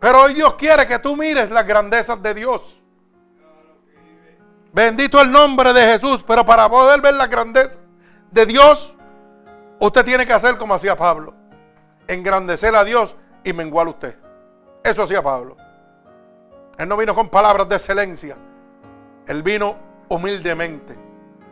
Pero 0.00 0.22
hoy 0.22 0.34
Dios 0.34 0.54
quiere 0.54 0.86
que 0.86 0.98
tú 0.98 1.16
mires 1.16 1.50
las 1.50 1.66
grandezas 1.66 2.20
de 2.22 2.34
Dios. 2.34 2.82
Bendito 4.72 5.20
el 5.20 5.30
nombre 5.30 5.72
de 5.72 5.82
Jesús. 5.92 6.24
Pero 6.26 6.44
para 6.44 6.68
poder 6.68 7.00
ver 7.00 7.14
la 7.14 7.26
grandeza 7.26 7.78
de 8.30 8.46
Dios, 8.46 8.96
usted 9.78 10.04
tiene 10.04 10.26
que 10.26 10.32
hacer 10.32 10.56
como 10.56 10.74
hacía 10.74 10.96
Pablo. 10.96 11.34
Engrandecer 12.08 12.74
a 12.74 12.82
Dios 12.82 13.14
y 13.44 13.52
menguar 13.52 13.86
a 13.86 13.90
usted. 13.90 14.16
Eso 14.82 15.02
hacía 15.02 15.22
Pablo. 15.22 15.56
Él 16.78 16.88
no 16.88 16.96
vino 16.96 17.14
con 17.14 17.28
palabras 17.28 17.68
de 17.68 17.76
excelencia. 17.76 18.36
Él 19.26 19.42
vino 19.42 19.76
humildemente. 20.08 20.98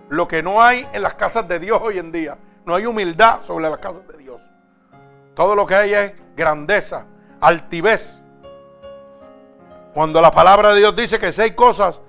Lo 0.09 0.27
que 0.27 0.43
no 0.43 0.61
hay 0.61 0.89
en 0.93 1.03
las 1.03 1.15
casas 1.15 1.47
de 1.47 1.61
Dios 1.61 1.79
hoy 1.81 1.99
en 1.99 2.11
día. 2.11 2.37
No 2.65 2.75
hay 2.75 2.87
humildad 2.87 3.41
sobre 3.43 3.69
las 3.69 3.79
casas 3.79 4.07
de 4.07 4.19
Dios. 4.19 4.41
Todo 5.35 5.55
lo 5.55 5.67
que 5.67 5.75
hay 5.75 5.95
es 5.95 6.13
grandeza, 6.37 7.07
altivez. 7.41 8.19
Cuando 9.95 10.21
la 10.21 10.31
palabra 10.31 10.73
de 10.73 10.79
Dios 10.79 10.95
dice 10.95 11.19
que 11.19 11.33
seis 11.33 11.53
cosas 11.53 12.01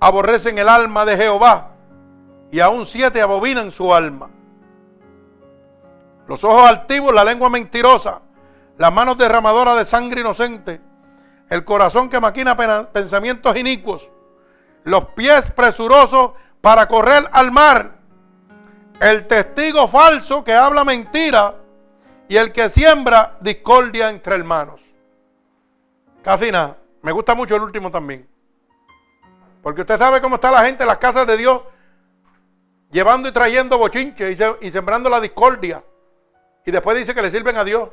aborrecen 0.00 0.58
el 0.58 0.68
alma 0.68 1.04
de 1.04 1.16
Jehová 1.16 1.72
y 2.50 2.60
aún 2.60 2.84
siete 2.86 3.22
abominan 3.22 3.70
su 3.70 3.94
alma. 3.94 4.30
Los 6.26 6.44
ojos 6.44 6.68
altivos, 6.68 7.14
la 7.14 7.24
lengua 7.24 7.48
mentirosa, 7.48 8.22
las 8.78 8.92
manos 8.92 9.18
derramadoras 9.18 9.76
de 9.76 9.84
sangre 9.84 10.20
inocente, 10.20 10.80
el 11.48 11.64
corazón 11.64 12.08
que 12.08 12.20
maquina 12.20 12.56
pensamientos 12.92 13.56
inicuos, 13.56 14.10
los 14.84 15.06
pies 15.06 15.50
presurosos 15.50 16.32
para 16.60 16.86
correr 16.88 17.28
al 17.32 17.50
mar, 17.50 17.99
el 19.00 19.26
testigo 19.26 19.88
falso 19.88 20.44
que 20.44 20.52
habla 20.52 20.84
mentira 20.84 21.54
y 22.28 22.36
el 22.36 22.52
que 22.52 22.68
siembra 22.68 23.38
discordia 23.40 24.10
entre 24.10 24.36
hermanos. 24.36 24.80
Casi. 26.22 26.50
Me 27.02 27.12
gusta 27.12 27.34
mucho 27.34 27.56
el 27.56 27.62
último 27.62 27.90
también. 27.90 28.28
Porque 29.62 29.80
usted 29.80 29.98
sabe 29.98 30.20
cómo 30.20 30.34
está 30.34 30.50
la 30.50 30.64
gente 30.64 30.82
en 30.84 30.88
las 30.88 30.98
casas 30.98 31.26
de 31.26 31.38
Dios 31.38 31.62
llevando 32.90 33.28
y 33.28 33.32
trayendo 33.32 33.78
bochinches 33.78 34.38
y, 34.38 34.66
y 34.66 34.70
sembrando 34.70 35.08
la 35.08 35.18
discordia. 35.18 35.82
Y 36.66 36.70
después 36.70 36.98
dice 36.98 37.14
que 37.14 37.22
le 37.22 37.30
sirven 37.30 37.56
a 37.56 37.64
Dios. 37.64 37.88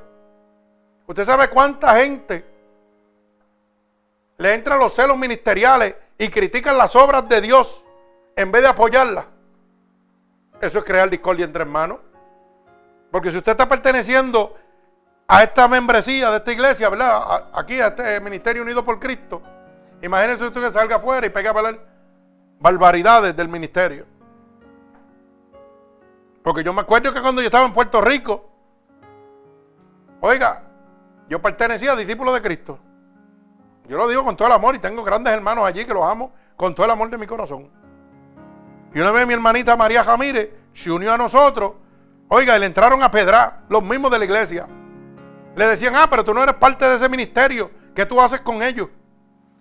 Usted 1.08 1.24
sabe 1.24 1.50
cuánta 1.50 1.96
gente 1.96 2.46
le 4.38 4.54
entran 4.54 4.78
los 4.78 4.94
celos 4.94 5.18
ministeriales 5.18 5.96
y 6.18 6.28
critican 6.28 6.78
las 6.78 6.96
obras 6.98 7.28
de 7.30 7.40
Dios 7.40 7.84
en 8.36 8.52
vez 8.52 8.62
de 8.62 8.68
apoyarlas. 8.68 9.26
Eso 10.62 10.80
es 10.80 10.86
crear 10.86 11.10
discordia 11.10 11.46
entre 11.46 11.62
hermanos. 11.62 12.00
Porque 13.12 13.32
si 13.32 13.38
usted 13.38 13.52
está 13.52 13.68
perteneciendo 13.68 14.56
a 15.28 15.44
esta 15.44 15.68
membresía 15.68 16.32
de 16.32 16.38
esta 16.38 16.52
iglesia, 16.52 16.90
¿verdad? 16.90 17.50
Aquí, 17.54 17.80
a 17.80 17.88
este 17.88 18.20
Ministerio 18.22 18.62
Unido 18.62 18.84
por 18.84 19.00
Cristo. 19.00 19.42
Imagínense 20.02 20.46
usted 20.46 20.62
que 20.62 20.72
salga 20.72 20.96
afuera 20.98 21.26
y 21.26 21.30
pegue 21.30 21.48
a 21.48 21.52
hablar 21.52 21.80
barbaridades 22.60 23.36
del 23.36 23.50
ministerio. 23.50 24.06
Porque 26.44 26.64
yo 26.64 26.74
me 26.74 26.82
acuerdo 26.82 27.14
que 27.14 27.22
cuando 27.22 27.42
yo 27.42 27.48
estaba 27.48 27.66
en 27.66 27.74
Puerto 27.74 28.00
Rico, 28.00 28.50
oiga, 30.22 30.64
yo 31.28 31.42
pertenecía 31.42 31.92
a 31.92 31.96
discípulos 31.96 32.34
de 32.34 32.42
Cristo. 32.42 32.80
Yo 33.86 33.98
lo 33.98 34.08
digo 34.08 34.24
con 34.24 34.38
todo 34.38 34.48
el 34.48 34.54
amor 34.54 34.76
y 34.76 34.80
tengo 34.80 35.04
grandes 35.04 35.34
hermanos 35.34 35.66
allí 35.66 35.86
que 35.86 35.94
los 35.94 36.04
amo 36.04 36.32
con 36.56 36.74
todo 36.74 36.86
el 36.86 36.92
amor 36.92 37.10
de 37.10 37.18
mi 37.18 37.28
corazón. 37.28 37.70
Y 38.98 39.00
una 39.00 39.12
vez 39.12 39.28
mi 39.28 39.34
hermanita 39.36 39.76
María 39.76 40.04
Jamírez 40.04 40.50
se 40.74 40.90
unió 40.90 41.14
a 41.14 41.18
nosotros. 41.20 41.74
Oiga, 42.30 42.58
y 42.58 42.60
le 42.60 42.66
entraron 42.66 43.04
a 43.04 43.12
pedrar, 43.12 43.60
los 43.70 43.84
mismos 43.84 44.10
de 44.10 44.18
la 44.18 44.26
iglesia. 44.26 44.68
Le 45.56 45.68
decían, 45.68 45.94
ah, 45.96 46.08
pero 46.10 46.26
tú 46.26 46.34
no 46.34 46.42
eres 46.42 46.56
parte 46.56 46.84
de 46.84 46.96
ese 46.96 47.08
ministerio. 47.08 47.70
¿Qué 47.94 48.08
tú 48.08 48.20
haces 48.20 48.42
con 48.42 48.64
ellos? 48.64 48.90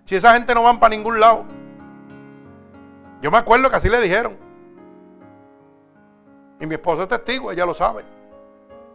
Si 0.06 0.16
esa 0.16 0.32
gente 0.32 0.54
no 0.54 0.62
van 0.62 0.80
para 0.80 0.96
ningún 0.96 1.20
lado. 1.20 1.44
Yo 3.20 3.30
me 3.30 3.36
acuerdo 3.36 3.68
que 3.68 3.76
así 3.76 3.90
le 3.90 4.00
dijeron. 4.00 4.38
Y 6.58 6.66
mi 6.66 6.76
esposa 6.76 7.02
es 7.02 7.08
testigo, 7.08 7.52
ella 7.52 7.66
lo 7.66 7.74
sabe. 7.74 8.06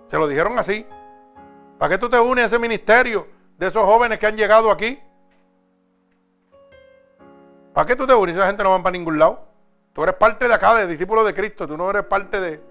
Se 0.08 0.18
lo 0.18 0.28
dijeron 0.28 0.58
así. 0.58 0.88
¿Para 1.78 1.92
qué 1.92 1.98
tú 2.00 2.10
te 2.10 2.20
unes 2.20 2.46
a 2.46 2.48
ese 2.48 2.58
ministerio 2.58 3.28
de 3.60 3.68
esos 3.68 3.84
jóvenes 3.84 4.18
que 4.18 4.26
han 4.26 4.36
llegado 4.36 4.72
aquí? 4.72 5.00
¿Para 7.76 7.86
qué 7.86 7.96
tú 7.96 8.08
te 8.08 8.16
unes? 8.16 8.36
Esa 8.36 8.48
gente 8.48 8.64
no 8.64 8.72
van 8.72 8.82
para 8.82 8.98
ningún 8.98 9.20
lado. 9.20 9.51
Tú 9.94 10.04
eres 10.04 10.16
parte 10.16 10.48
de 10.48 10.54
acá, 10.54 10.76
de 10.76 10.88
discípulos 10.88 11.26
de 11.26 11.34
Cristo. 11.34 11.68
Tú 11.68 11.78
no 11.78 11.90
eres 11.90 12.04
parte 12.04 12.40
de, 12.40 12.62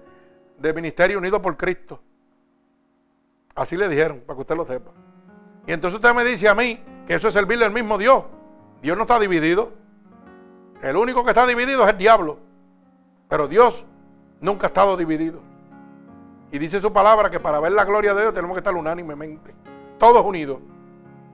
de 0.57 0.73
Ministerio 0.73 1.17
Unido 1.17 1.41
por 1.41 1.55
Cristo. 1.57 1.99
Así 3.55 3.77
le 3.77 3.87
dijeron, 3.89 4.21
para 4.25 4.35
que 4.35 4.41
usted 4.41 4.55
lo 4.55 4.65
sepa. 4.65 4.91
Y 5.67 5.73
entonces 5.73 5.95
usted 5.95 6.13
me 6.15 6.23
dice 6.23 6.47
a 6.47 6.55
mí 6.55 6.83
que 7.05 7.15
eso 7.15 7.27
es 7.27 7.33
servirle 7.33 7.65
al 7.65 7.71
mismo 7.71 7.97
Dios. 7.97 8.23
Dios 8.81 8.97
no 8.97 9.03
está 9.03 9.19
dividido. 9.19 9.73
El 10.81 10.95
único 10.97 11.23
que 11.23 11.29
está 11.31 11.45
dividido 11.45 11.83
es 11.83 11.89
el 11.89 11.97
diablo. 11.97 12.39
Pero 13.29 13.47
Dios 13.47 13.85
nunca 14.39 14.65
ha 14.65 14.69
estado 14.69 14.97
dividido. 14.97 15.41
Y 16.51 16.57
dice 16.57 16.81
su 16.81 16.91
palabra 16.91 17.29
que 17.29 17.39
para 17.39 17.59
ver 17.59 17.71
la 17.71 17.85
gloria 17.85 18.13
de 18.13 18.21
Dios 18.21 18.33
tenemos 18.33 18.55
que 18.55 18.59
estar 18.59 18.75
unánimemente. 18.75 19.53
Todos 19.97 20.25
unidos. 20.25 20.59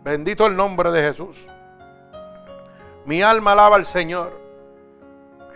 Bendito 0.03 0.45
el 0.45 0.55
nombre 0.55 0.91
de 0.91 1.01
Jesús. 1.01 1.47
Mi 3.05 3.21
alma 3.21 3.53
alaba 3.53 3.77
al 3.77 3.85
Señor. 3.85 4.46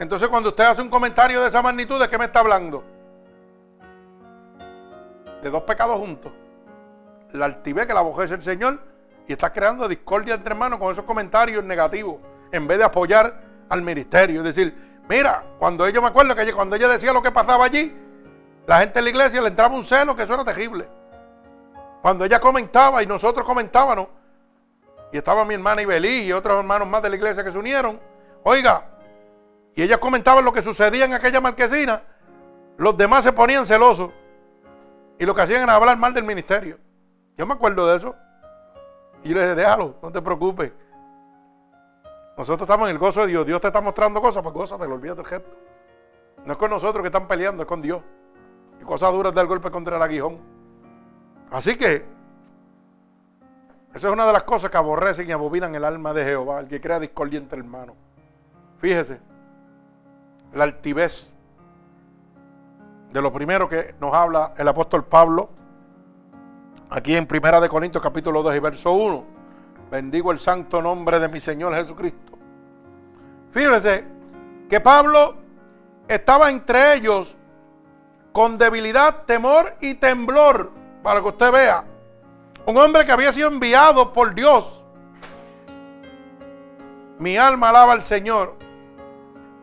Entonces 0.01 0.29
cuando 0.29 0.49
usted 0.49 0.63
hace 0.63 0.81
un 0.81 0.89
comentario 0.89 1.39
de 1.41 1.47
esa 1.47 1.61
magnitud, 1.61 2.01
¿de 2.01 2.09
qué 2.09 2.17
me 2.17 2.25
está 2.25 2.39
hablando? 2.39 2.83
De 5.43 5.49
dos 5.49 5.61
pecados 5.61 5.97
juntos 5.99 6.31
la 7.33 7.45
altivez 7.45 7.85
que 7.85 7.93
la 7.93 8.03
es 8.23 8.31
el 8.31 8.41
Señor 8.41 8.79
y 9.27 9.31
está 9.31 9.53
creando 9.53 9.87
discordia 9.87 10.33
entre 10.33 10.53
hermanos 10.53 10.79
con 10.79 10.91
esos 10.91 11.05
comentarios 11.05 11.63
negativos 11.63 12.17
en 12.51 12.67
vez 12.67 12.79
de 12.79 12.83
apoyar 12.83 13.41
al 13.69 13.83
ministerio. 13.83 14.39
Es 14.39 14.55
decir, 14.55 15.01
mira, 15.07 15.43
cuando 15.59 15.85
ella 15.85 16.01
me 16.01 16.07
acuerdo 16.07 16.35
que 16.35 16.51
cuando 16.51 16.75
ella 16.75 16.87
decía 16.87 17.13
lo 17.13 17.21
que 17.21 17.31
pasaba 17.31 17.65
allí, 17.65 17.95
la 18.65 18.79
gente 18.79 18.99
en 18.99 19.05
la 19.05 19.11
iglesia 19.11 19.39
le 19.39 19.49
entraba 19.49 19.75
un 19.75 19.83
celo 19.83 20.15
que 20.15 20.23
eso 20.23 20.33
era 20.33 20.43
terrible. 20.43 20.89
Cuando 22.01 22.25
ella 22.25 22.39
comentaba 22.39 23.03
y 23.03 23.05
nosotros 23.05 23.45
comentábamos, 23.45 24.07
y 25.13 25.17
estaba 25.17 25.45
mi 25.45 25.53
hermana 25.53 25.83
Ibelí 25.83 26.23
y 26.23 26.33
otros 26.33 26.57
hermanos 26.57 26.87
más 26.87 27.03
de 27.03 27.09
la 27.11 27.15
iglesia 27.15 27.43
que 27.43 27.51
se 27.51 27.57
unieron, 27.57 27.99
oiga, 28.43 28.90
y 29.75 29.83
ella 29.83 29.99
comentaba 29.99 30.41
lo 30.41 30.51
que 30.51 30.61
sucedía 30.61 31.05
en 31.05 31.13
aquella 31.13 31.39
marquesina, 31.39 32.03
los 32.77 32.97
demás 32.97 33.23
se 33.23 33.31
ponían 33.31 33.65
celosos 33.65 34.11
y 35.17 35.25
lo 35.25 35.35
que 35.35 35.41
hacían 35.41 35.61
era 35.61 35.75
hablar 35.75 35.97
mal 35.97 36.13
del 36.13 36.23
ministerio. 36.23 36.77
Yo 37.37 37.45
me 37.45 37.53
acuerdo 37.53 37.87
de 37.87 37.97
eso. 37.97 38.15
Y 39.23 39.29
yo 39.29 39.35
le 39.35 39.41
dije, 39.43 39.55
déjalo, 39.55 39.95
no 40.01 40.11
te 40.11 40.21
preocupes. 40.21 40.71
Nosotros 42.37 42.67
estamos 42.67 42.89
en 42.89 42.95
el 42.95 42.99
gozo 42.99 43.21
de 43.21 43.27
Dios. 43.27 43.45
Dios 43.45 43.61
te 43.61 43.67
está 43.67 43.81
mostrando 43.81 44.19
cosas, 44.19 44.41
pues 44.41 44.53
cosas, 44.53 44.79
te 44.79 44.87
lo 44.87 44.95
olvidas 44.95 45.17
del 45.17 45.25
gesto. 45.25 45.51
No 46.43 46.53
es 46.53 46.57
con 46.57 46.71
nosotros 46.71 47.03
que 47.03 47.07
están 47.07 47.27
peleando, 47.27 47.63
es 47.63 47.69
con 47.69 47.81
Dios. 47.81 48.01
Y 48.81 48.83
cosas 48.83 49.13
duras 49.13 49.33
del 49.35 49.45
golpe 49.45 49.69
contra 49.69 49.97
el 49.97 50.01
aguijón. 50.01 50.39
Así 51.51 51.75
que, 51.75 52.03
eso 53.93 54.07
es 54.07 54.13
una 54.13 54.25
de 54.25 54.33
las 54.33 54.43
cosas 54.43 54.71
que 54.71 54.77
aborrecen 54.77 55.29
y 55.29 55.31
abominan 55.31 55.75
el 55.75 55.83
alma 55.83 56.13
de 56.13 56.23
Jehová, 56.23 56.61
el 56.61 56.67
que 56.67 56.81
crea 56.81 56.99
discordia 56.99 57.37
entre 57.37 57.59
hermanos. 57.59 57.95
Fíjese, 58.79 59.21
la 60.53 60.63
altivez 60.63 61.31
de 63.11 63.21
lo 63.21 63.31
primero 63.31 63.67
que 63.67 63.95
nos 63.99 64.13
habla 64.13 64.53
el 64.57 64.67
apóstol 64.67 65.05
Pablo 65.05 65.49
Aquí 66.93 67.15
en 67.15 67.25
Primera 67.25 67.61
de 67.61 67.69
Corintios 67.69 68.03
capítulo 68.03 68.43
2 68.43 68.53
y 68.57 68.59
verso 68.59 68.91
1. 68.91 69.23
Bendigo 69.89 70.29
el 70.33 70.39
santo 70.39 70.81
nombre 70.81 71.21
de 71.21 71.29
mi 71.29 71.39
Señor 71.39 71.73
Jesucristo. 71.73 72.37
Fíjese 73.51 74.05
que 74.69 74.81
Pablo 74.81 75.35
estaba 76.09 76.49
entre 76.49 76.95
ellos 76.95 77.37
con 78.33 78.57
debilidad, 78.57 79.23
temor 79.23 79.73
y 79.79 79.93
temblor, 79.93 80.73
para 81.01 81.21
que 81.21 81.29
usted 81.29 81.53
vea. 81.53 81.85
Un 82.65 82.75
hombre 82.75 83.05
que 83.05 83.13
había 83.13 83.31
sido 83.31 83.47
enviado 83.47 84.11
por 84.11 84.35
Dios. 84.35 84.83
Mi 87.19 87.37
alma 87.37 87.69
alaba 87.69 87.93
al 87.93 88.01
Señor. 88.01 88.57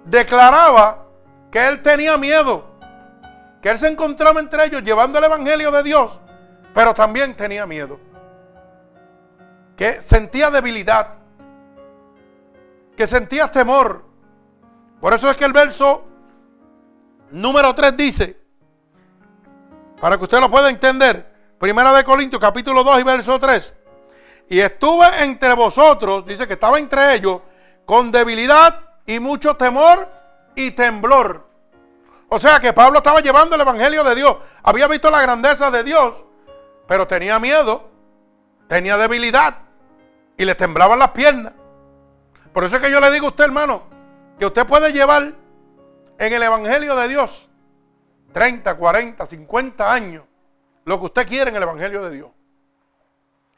Declaraba 0.08 1.04
que 1.50 1.68
él 1.68 1.82
tenía 1.82 2.16
miedo, 2.16 2.64
que 3.62 3.70
él 3.70 3.78
se 3.78 3.88
encontraba 3.88 4.40
entre 4.40 4.64
ellos 4.64 4.82
llevando 4.82 5.18
el 5.18 5.24
Evangelio 5.24 5.70
de 5.70 5.82
Dios 5.82 6.20
pero 6.78 6.94
también 6.94 7.34
tenía 7.34 7.66
miedo. 7.66 7.98
Que 9.76 9.94
sentía 9.94 10.48
debilidad. 10.48 11.14
Que 12.96 13.04
sentía 13.08 13.50
temor. 13.50 14.04
Por 15.00 15.12
eso 15.12 15.28
es 15.28 15.36
que 15.36 15.44
el 15.44 15.52
verso 15.52 16.04
número 17.32 17.74
3 17.74 17.96
dice, 17.96 18.40
para 20.00 20.16
que 20.16 20.22
usted 20.22 20.38
lo 20.38 20.48
pueda 20.48 20.70
entender, 20.70 21.56
Primera 21.58 21.92
de 21.92 22.04
Corintios 22.04 22.40
capítulo 22.40 22.84
2 22.84 23.00
y 23.00 23.02
verso 23.02 23.40
3. 23.40 23.74
Y 24.50 24.60
estuve 24.60 25.24
entre 25.24 25.54
vosotros, 25.54 26.24
dice 26.24 26.46
que 26.46 26.52
estaba 26.52 26.78
entre 26.78 27.14
ellos, 27.14 27.42
con 27.84 28.12
debilidad 28.12 28.87
y 29.08 29.18
mucho 29.18 29.56
temor 29.56 30.08
y 30.54 30.70
temblor. 30.70 31.48
O 32.28 32.38
sea 32.38 32.60
que 32.60 32.72
Pablo 32.72 32.98
estaba 32.98 33.18
llevando 33.18 33.56
el 33.56 33.62
Evangelio 33.62 34.04
de 34.04 34.14
Dios. 34.14 34.36
Había 34.62 34.86
visto 34.86 35.10
la 35.10 35.20
grandeza 35.20 35.72
de 35.72 35.82
Dios 35.82 36.24
pero 36.88 37.06
tenía 37.06 37.38
miedo, 37.38 37.90
tenía 38.66 38.96
debilidad 38.96 39.58
y 40.36 40.44
le 40.46 40.54
temblaban 40.54 40.98
las 40.98 41.10
piernas. 41.10 41.52
Por 42.52 42.64
eso 42.64 42.76
es 42.76 42.82
que 42.82 42.90
yo 42.90 42.98
le 42.98 43.12
digo 43.12 43.26
a 43.26 43.28
usted, 43.28 43.44
hermano, 43.44 43.82
que 44.38 44.46
usted 44.46 44.66
puede 44.66 44.90
llevar 44.92 45.34
en 46.18 46.32
el 46.32 46.42
Evangelio 46.42 46.96
de 46.96 47.08
Dios 47.08 47.48
30, 48.32 48.74
40, 48.74 49.26
50 49.26 49.92
años 49.92 50.24
lo 50.84 50.98
que 50.98 51.04
usted 51.04 51.28
quiere 51.28 51.50
en 51.50 51.56
el 51.56 51.62
Evangelio 51.62 52.02
de 52.02 52.10
Dios. 52.10 52.30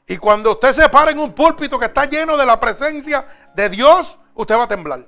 Y 0.09 0.16
cuando 0.16 0.51
usted 0.51 0.72
se 0.72 0.88
para 0.88 1.12
en 1.12 1.20
un 1.20 1.32
púlpito 1.32 1.78
que 1.78 1.86
está 1.86 2.07
lleno 2.07 2.36
de 2.36 2.44
la 2.44 2.59
presencia 2.59 3.24
de 3.55 3.68
Dios, 3.68 4.18
usted 4.34 4.57
va 4.57 4.64
a 4.64 4.68
temblar. 4.68 5.07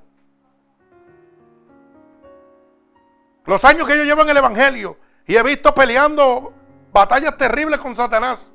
Los 3.45 3.65
años 3.65 3.87
que 3.89 3.97
yo 3.97 4.05
llevo 4.05 4.23
en 4.23 4.31
el 4.31 4.37
Evangelio 4.37 4.99
y 5.27 5.37
he 5.37 5.43
visto 5.43 5.75
peleando 5.75 6.53
batallas 6.93 7.37
terribles 7.37 7.81
con 7.81 7.97
Satanás, 7.97 8.51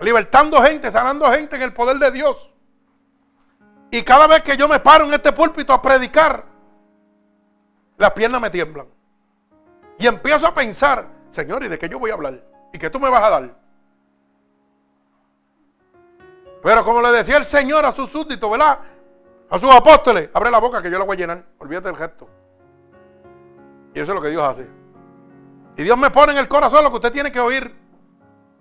libertando 0.00 0.62
gente, 0.62 0.90
sanando 0.90 1.30
gente 1.30 1.56
en 1.56 1.62
el 1.62 1.72
poder 1.72 1.98
de 1.98 2.10
Dios. 2.10 2.50
Y 3.90 4.02
cada 4.02 4.26
vez 4.26 4.42
que 4.42 4.56
yo 4.56 4.68
me 4.68 4.80
paro 4.80 5.04
en 5.04 5.12
este 5.12 5.32
púlpito 5.32 5.72
a 5.72 5.82
predicar, 5.82 6.44
las 7.98 8.12
piernas 8.12 8.40
me 8.40 8.48
tiemblan. 8.48 8.86
Y 9.98 10.06
empiezo 10.06 10.46
a 10.46 10.54
pensar, 10.54 11.06
Señor, 11.30 11.62
¿y 11.62 11.68
de 11.68 11.78
qué 11.78 11.88
yo 11.88 11.98
voy 11.98 12.10
a 12.10 12.14
hablar? 12.14 12.42
¿Y 12.72 12.78
qué 12.78 12.88
tú 12.88 12.98
me 12.98 13.10
vas 13.10 13.22
a 13.22 13.30
dar? 13.30 13.54
Pero 16.62 16.84
como 16.84 17.02
le 17.02 17.10
decía 17.12 17.36
el 17.36 17.44
Señor 17.44 17.84
a 17.84 17.92
sus 17.92 18.08
súbditos, 18.08 18.50
¿verdad? 18.50 18.78
A 19.50 19.58
sus 19.58 19.70
apóstoles, 19.70 20.30
abre 20.32 20.50
la 20.50 20.58
boca 20.58 20.80
que 20.80 20.90
yo 20.90 20.98
la 20.98 21.04
voy 21.04 21.16
a 21.16 21.20
llenar. 21.20 21.44
Olvídate 21.58 21.88
del 21.88 21.96
gesto. 21.96 22.28
Y 23.94 24.00
eso 24.00 24.12
es 24.12 24.16
lo 24.16 24.22
que 24.22 24.30
Dios 24.30 24.42
hace. 24.42 24.68
Y 25.76 25.82
Dios 25.82 25.96
me 25.96 26.10
pone 26.10 26.32
en 26.32 26.38
el 26.38 26.48
corazón 26.48 26.84
lo 26.84 26.90
que 26.90 26.96
usted 26.96 27.12
tiene 27.12 27.32
que 27.32 27.40
oír 27.40 27.74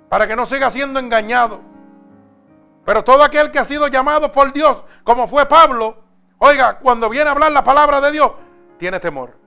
para 0.10 0.28
que 0.28 0.36
no 0.36 0.46
siga 0.46 0.70
siendo 0.70 1.00
engañado. 1.00 1.62
Pero 2.86 3.04
todo 3.04 3.24
aquel 3.24 3.52
que 3.52 3.60
ha 3.60 3.66
sido 3.66 3.88
llamado 3.88 4.32
por 4.32 4.52
Dios, 4.52 4.84
como 5.04 5.28
fue 5.28 5.46
Pablo, 5.46 5.98
oiga, 6.40 6.80
cuando 6.80 7.10
viene 7.10 7.30
a 7.30 7.34
hablar 7.34 7.52
la 7.52 7.64
palabra 7.64 8.02
de 8.02 8.12
Dios, 8.12 8.32
tiene 8.78 9.00
temor. 9.00 9.38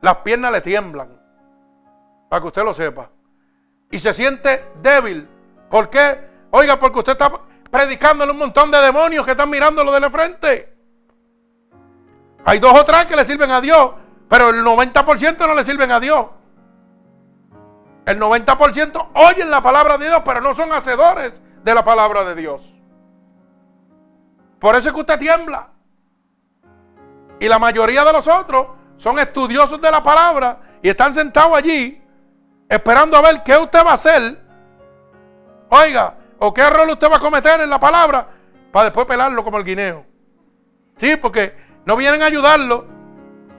Las 0.00 0.16
piernas 0.18 0.50
le 0.52 0.60
tiemblan, 0.60 1.20
para 2.28 2.40
que 2.40 2.46
usted 2.48 2.64
lo 2.64 2.74
sepa. 2.74 3.10
Y 3.90 3.98
se 3.98 4.12
siente 4.12 4.72
débil. 4.82 5.28
¿Por 5.70 5.88
qué? 5.88 6.28
Oiga, 6.50 6.78
porque 6.78 6.98
usted 6.98 7.12
está 7.12 7.30
predicándole 7.70 8.32
un 8.32 8.38
montón 8.38 8.70
de 8.70 8.78
demonios 8.78 9.24
que 9.24 9.32
están 9.32 9.50
mirándolo 9.50 9.92
de 9.92 10.00
la 10.00 10.10
frente. 10.10 10.74
Hay 12.44 12.58
dos 12.58 12.72
o 12.72 12.84
tres 12.84 13.06
que 13.06 13.16
le 13.16 13.24
sirven 13.24 13.50
a 13.50 13.60
Dios, 13.60 13.92
pero 14.28 14.50
el 14.50 14.64
90% 14.64 15.46
no 15.46 15.54
le 15.54 15.64
sirven 15.64 15.92
a 15.92 16.00
Dios. 16.00 16.26
El 18.06 18.20
90% 18.20 19.08
oyen 19.14 19.50
la 19.50 19.62
palabra 19.62 19.96
de 19.96 20.06
Dios, 20.06 20.22
pero 20.24 20.40
no 20.40 20.54
son 20.54 20.72
hacedores 20.72 21.42
de 21.62 21.74
la 21.74 21.84
palabra 21.84 22.24
de 22.24 22.34
Dios. 22.34 22.74
Por 24.58 24.76
eso 24.76 24.88
es 24.88 24.94
que 24.94 25.00
usted 25.00 25.18
tiembla. 25.18 25.68
Y 27.40 27.48
la 27.48 27.58
mayoría 27.58 28.04
de 28.04 28.12
los 28.12 28.26
otros 28.28 28.68
son 28.96 29.18
estudiosos 29.18 29.80
de 29.80 29.90
la 29.90 30.02
palabra 30.02 30.60
y 30.82 30.88
están 30.88 31.12
sentados 31.12 31.56
allí 31.56 32.02
esperando 32.68 33.16
a 33.16 33.22
ver 33.22 33.42
qué 33.42 33.56
usted 33.56 33.84
va 33.84 33.92
a 33.92 33.94
hacer. 33.94 34.40
Oiga, 35.70 36.16
o 36.38 36.52
qué 36.52 36.62
error 36.62 36.88
usted 36.88 37.10
va 37.10 37.16
a 37.16 37.20
cometer 37.20 37.60
en 37.60 37.70
la 37.70 37.80
palabra 37.80 38.28
para 38.72 38.84
después 38.84 39.06
pelarlo 39.06 39.42
como 39.44 39.58
el 39.58 39.64
guineo. 39.64 40.04
Sí, 40.96 41.16
porque 41.16 41.56
no 41.86 41.96
vienen 41.96 42.22
a 42.22 42.26
ayudarlo, 42.26 42.86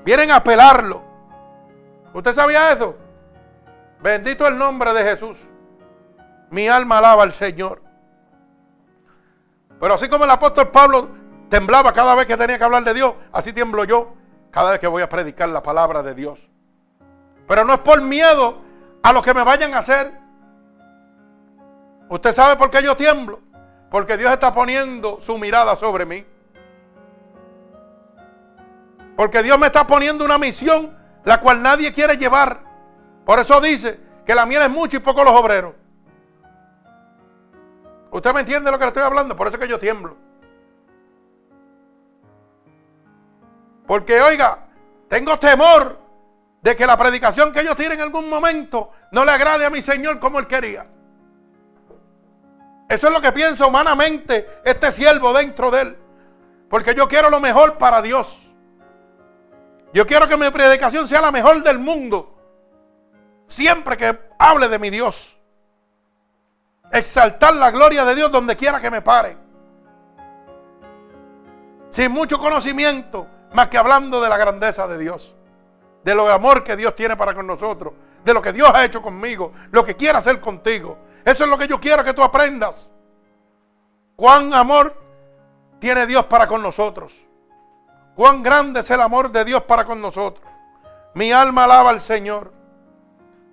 vienen 0.05 0.31
a 0.31 0.43
pelarlo. 0.43 1.01
¿Usted 2.13 2.31
sabía 2.31 2.71
eso? 2.71 2.95
Bendito 4.01 4.47
el 4.47 4.57
nombre 4.57 4.93
de 4.93 5.03
Jesús. 5.03 5.49
Mi 6.51 6.69
alma 6.69 6.99
alaba 6.99 7.23
al 7.23 7.33
Señor. 7.33 7.81
Pero 9.79 9.95
así 9.95 10.07
como 10.07 10.23
el 10.23 10.31
apóstol 10.31 10.69
Pablo 10.69 11.09
temblaba 11.49 11.91
cada 11.91 12.15
vez 12.15 12.27
que 12.27 12.37
tenía 12.37 12.57
que 12.57 12.63
hablar 12.63 12.83
de 12.83 12.93
Dios, 12.93 13.15
así 13.33 13.51
tiemblo 13.51 13.83
yo 13.83 14.13
cada 14.51 14.71
vez 14.71 14.79
que 14.79 14.87
voy 14.87 15.01
a 15.01 15.09
predicar 15.09 15.49
la 15.49 15.61
palabra 15.61 16.01
de 16.03 16.13
Dios. 16.13 16.49
Pero 17.47 17.65
no 17.65 17.73
es 17.73 17.79
por 17.79 17.99
miedo 18.01 18.61
a 19.03 19.11
lo 19.11 19.21
que 19.21 19.33
me 19.33 19.43
vayan 19.43 19.73
a 19.73 19.79
hacer. 19.79 20.13
¿Usted 22.09 22.31
sabe 22.31 22.55
por 22.55 22.69
qué 22.69 22.81
yo 22.83 22.95
tiemblo? 22.95 23.41
Porque 23.89 24.17
Dios 24.17 24.31
está 24.31 24.53
poniendo 24.53 25.19
su 25.19 25.37
mirada 25.37 25.75
sobre 25.75 26.05
mí. 26.05 26.25
Porque 29.15 29.43
Dios 29.43 29.57
me 29.57 29.67
está 29.67 29.87
poniendo 29.87 30.25
una 30.25 30.37
misión 30.37 30.97
la 31.23 31.39
cual 31.39 31.61
nadie 31.61 31.91
quiere 31.91 32.17
llevar. 32.17 32.61
Por 33.25 33.39
eso 33.39 33.59
dice 33.61 33.99
que 34.25 34.35
la 34.35 34.45
miel 34.45 34.63
es 34.63 34.69
mucho 34.69 34.97
y 34.97 34.99
poco 34.99 35.23
los 35.23 35.33
obreros. 35.33 35.73
¿Usted 38.11 38.33
me 38.33 38.41
entiende 38.41 38.71
lo 38.71 38.77
que 38.77 38.85
le 38.85 38.89
estoy 38.89 39.03
hablando? 39.03 39.35
Por 39.35 39.47
eso 39.47 39.57
es 39.57 39.61
que 39.61 39.69
yo 39.69 39.79
tiemblo. 39.79 40.15
Porque, 43.87 44.21
oiga, 44.21 44.67
tengo 45.09 45.37
temor 45.37 45.99
de 46.61 46.75
que 46.75 46.87
la 46.87 46.97
predicación 46.97 47.51
que 47.51 47.63
yo 47.63 47.75
tire 47.75 47.93
en 47.93 48.01
algún 48.01 48.29
momento 48.29 48.91
no 49.11 49.25
le 49.25 49.31
agrade 49.31 49.65
a 49.65 49.69
mi 49.69 49.81
Señor 49.81 50.19
como 50.19 50.39
Él 50.39 50.47
quería. 50.47 50.87
Eso 52.87 53.07
es 53.07 53.13
lo 53.13 53.21
que 53.21 53.31
piensa 53.31 53.67
humanamente 53.67 54.61
este 54.63 54.91
siervo 54.91 55.33
dentro 55.33 55.69
de 55.71 55.81
Él. 55.81 55.97
Porque 56.69 56.95
yo 56.95 57.07
quiero 57.07 57.29
lo 57.29 57.39
mejor 57.39 57.77
para 57.77 58.01
Dios. 58.01 58.44
Yo 59.95 60.05
quiero 60.05 60.27
que 60.27 60.35
mi 60.35 60.49
predicación 60.49 61.07
sea 61.07 61.21
la 61.21 61.31
mejor 61.31 61.63
del 61.63 61.79
mundo. 61.79 62.37
Siempre 63.47 63.95
que 63.95 64.19
hable 64.37 64.67
de 64.67 64.77
mi 64.77 64.89
Dios. 64.89 65.37
Exaltar 66.91 67.55
la 67.55 67.71
gloria 67.71 68.03
de 68.03 68.13
Dios 68.13 68.29
donde 68.29 68.57
quiera 68.57 68.81
que 68.81 68.91
me 68.91 69.01
pare. 69.01 69.37
Sin 71.91 72.11
mucho 72.11 72.37
conocimiento, 72.39 73.25
más 73.53 73.69
que 73.69 73.77
hablando 73.77 74.21
de 74.21 74.27
la 74.27 74.35
grandeza 74.35 74.85
de 74.85 74.97
Dios. 74.97 75.33
De 76.03 76.13
lo 76.13 76.27
amor 76.27 76.65
que 76.65 76.75
Dios 76.75 76.93
tiene 76.93 77.15
para 77.15 77.33
con 77.33 77.47
nosotros. 77.47 77.93
De 78.25 78.33
lo 78.33 78.41
que 78.41 78.51
Dios 78.51 78.69
ha 78.73 78.83
hecho 78.83 79.01
conmigo. 79.01 79.53
Lo 79.71 79.85
que 79.85 79.95
quiere 79.95 80.17
hacer 80.17 80.41
contigo. 80.41 80.97
Eso 81.23 81.45
es 81.45 81.49
lo 81.49 81.57
que 81.57 81.69
yo 81.69 81.79
quiero 81.79 82.03
que 82.03 82.13
tú 82.13 82.21
aprendas. 82.21 82.91
Cuán 84.17 84.53
amor 84.53 85.01
tiene 85.79 86.05
Dios 86.05 86.25
para 86.25 86.47
con 86.47 86.61
nosotros. 86.61 87.13
Cuán 88.15 88.41
grande 88.41 88.79
es 88.79 88.89
el 88.89 89.01
amor 89.01 89.31
de 89.31 89.43
Dios 89.43 89.63
para 89.63 89.85
con 89.85 90.01
nosotros. 90.01 90.45
Mi 91.13 91.31
alma 91.31 91.65
alaba 91.65 91.89
al 91.89 91.99
Señor. 91.99 92.51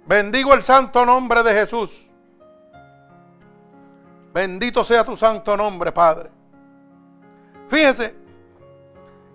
Bendigo 0.07 0.55
el 0.55 0.63
santo 0.63 1.05
nombre 1.05 1.43
de 1.43 1.53
Jesús. 1.53 2.07
Bendito 4.33 4.85
sea 4.85 5.05
tu 5.05 5.17
santo 5.17 5.57
nombre, 5.57 5.93
Padre. 5.93 6.31
Fíjese 7.69 8.17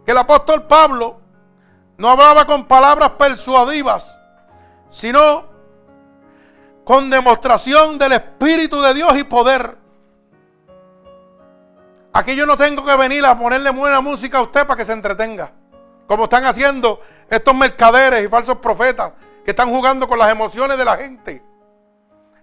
que 0.05 0.11
el 0.11 0.17
apóstol 0.17 0.65
Pablo 0.65 1.19
no 1.97 2.09
hablaba 2.09 2.45
con 2.45 2.65
palabras 2.65 3.11
persuadivas, 3.11 4.17
sino 4.89 5.45
con 6.83 7.09
demostración 7.09 7.97
del 7.97 8.13
Espíritu 8.13 8.81
de 8.81 8.93
Dios 8.93 9.17
y 9.17 9.23
poder. 9.23 9.77
Aquí 12.17 12.35
yo 12.35 12.47
no 12.47 12.57
tengo 12.57 12.83
que 12.83 12.95
venir 12.95 13.23
a 13.27 13.37
ponerle 13.37 13.69
buena 13.69 14.01
música 14.01 14.39
a 14.39 14.41
usted 14.41 14.65
para 14.65 14.75
que 14.75 14.85
se 14.85 14.91
entretenga. 14.91 15.51
Como 16.07 16.23
están 16.23 16.45
haciendo 16.45 16.99
estos 17.29 17.53
mercaderes 17.53 18.25
y 18.25 18.27
falsos 18.27 18.55
profetas 18.55 19.11
que 19.45 19.51
están 19.51 19.69
jugando 19.69 20.07
con 20.07 20.17
las 20.17 20.31
emociones 20.31 20.79
de 20.79 20.85
la 20.85 20.97
gente. 20.97 21.43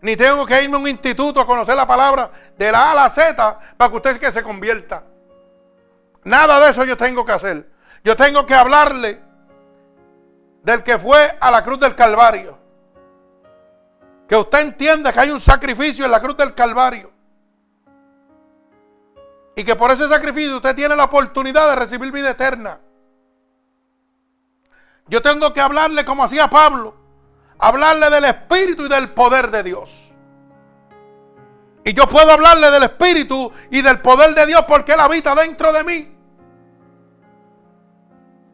Ni 0.01 0.15
tengo 0.15 0.47
que 0.47 0.63
irme 0.63 0.77
a 0.77 0.79
un 0.79 0.87
instituto 0.87 1.41
a 1.41 1.47
conocer 1.47 1.75
la 1.75 1.89
palabra 1.89 2.31
de 2.57 2.71
la 2.71 2.85
A 2.85 2.93
a 2.93 2.95
la 2.95 3.09
Z 3.09 3.59
para 3.77 3.91
que 3.91 3.97
usted 3.97 4.19
que 4.19 4.31
se 4.31 4.45
convierta. 4.45 5.03
Nada 6.23 6.61
de 6.61 6.71
eso 6.71 6.85
yo 6.85 6.97
tengo 6.97 7.25
que 7.25 7.33
hacer. 7.33 7.69
Yo 8.05 8.15
tengo 8.15 8.47
que 8.47 8.55
hablarle 8.55 9.21
del 10.63 10.85
que 10.85 11.01
fue 11.01 11.37
a 11.41 11.51
la 11.51 11.65
cruz 11.65 11.81
del 11.81 11.97
Calvario. 11.97 12.57
Que 14.29 14.37
usted 14.37 14.61
entienda 14.61 15.13
que 15.13 15.19
hay 15.19 15.31
un 15.31 15.41
sacrificio 15.41 16.05
en 16.05 16.13
la 16.13 16.21
cruz 16.21 16.37
del 16.37 16.55
Calvario. 16.55 17.14
Y 19.57 19.65
que 19.65 19.77
por 19.77 19.91
ese 19.91 20.09
sacrificio 20.09 20.57
usted 20.57 20.75
tiene 20.75 20.97
la 20.97 21.05
oportunidad 21.05 21.69
de 21.71 21.77
recibir 21.77 22.11
vida 22.11 22.31
eterna. 22.31 22.81
Yo 25.07 25.23
tengo 25.23 25.53
que 25.53 25.61
hablarle 25.61 26.05
como 26.05 26.25
hacía 26.25 26.49
Pablo. 26.49 26.95
Hablarle 27.59 28.11
del 28.11 28.25
Espíritu 28.25 28.87
y 28.87 28.89
del 28.89 29.11
poder 29.11 29.51
de 29.51 29.63
Dios. 29.63 30.13
Y 31.85 31.93
yo 31.93 32.07
puedo 32.07 32.33
hablarle 32.33 32.71
del 32.71 32.85
Espíritu 32.85 33.53
y 33.71 33.83
del 33.83 34.01
poder 34.01 34.35
de 34.35 34.47
Dios 34.47 34.65
porque 34.67 34.93
Él 34.93 35.01
habita 35.01 35.35
dentro 35.35 35.73
de 35.73 35.85
mí. 35.85 36.17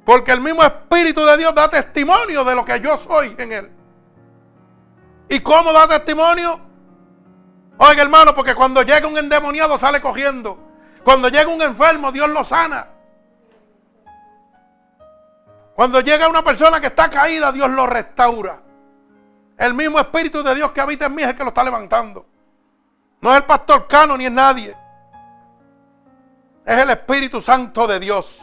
Porque 0.05 0.33
el 0.33 0.41
mismo 0.41 0.63
Espíritu 0.63 1.25
de 1.25 1.37
Dios 1.37 1.55
da 1.55 1.71
testimonio 1.71 2.45
de 2.45 2.55
lo 2.55 2.65
que 2.65 2.81
yo 2.81 2.97
soy 2.97 3.35
en 3.39 3.53
Él. 3.53 3.71
¿Y 5.29 5.41
cómo 5.41 5.73
da 5.73 5.87
testimonio? 5.87 6.61
Oiga 7.79 8.03
hermano, 8.03 8.35
porque 8.35 8.55
cuando 8.55 8.83
llega 8.83 9.07
un 9.07 9.17
endemoniado 9.17 9.79
sale 9.79 10.01
cogiendo. 10.01 10.70
Cuando 11.05 11.29
llega 11.29 11.51
un 11.51 11.63
enfermo, 11.63 12.13
Dios 12.13 12.29
lo 12.31 12.45
sana. 12.45 12.87
Cuando 15.75 16.01
llega 16.01 16.29
una 16.29 16.45
persona 16.45 16.81
que 16.81 16.89
está 16.89 17.09
caída, 17.09 17.51
Dios 17.53 17.71
lo 17.71 17.87
restaura. 17.87 18.61
El 19.57 19.75
mismo 19.75 19.99
Espíritu 19.99 20.43
de 20.43 20.55
Dios 20.55 20.73
que 20.73 20.81
habita 20.81 21.07
en 21.07 21.15
mí 21.15 21.23
es 21.23 21.29
el 21.29 21.35
que 21.35 21.43
lo 21.43 21.49
está 21.49 21.65
levantando. 21.65 22.27
No 23.21 23.31
es 23.31 23.39
el 23.39 23.45
pastor 23.45 23.87
Cano 23.87 24.17
ni 24.17 24.27
es 24.27 24.33
nadie. 24.33 24.77
Es 26.65 26.79
el 26.79 26.91
Espíritu 26.91 27.41
Santo 27.41 27.87
de 27.87 27.99
Dios. 27.99 28.43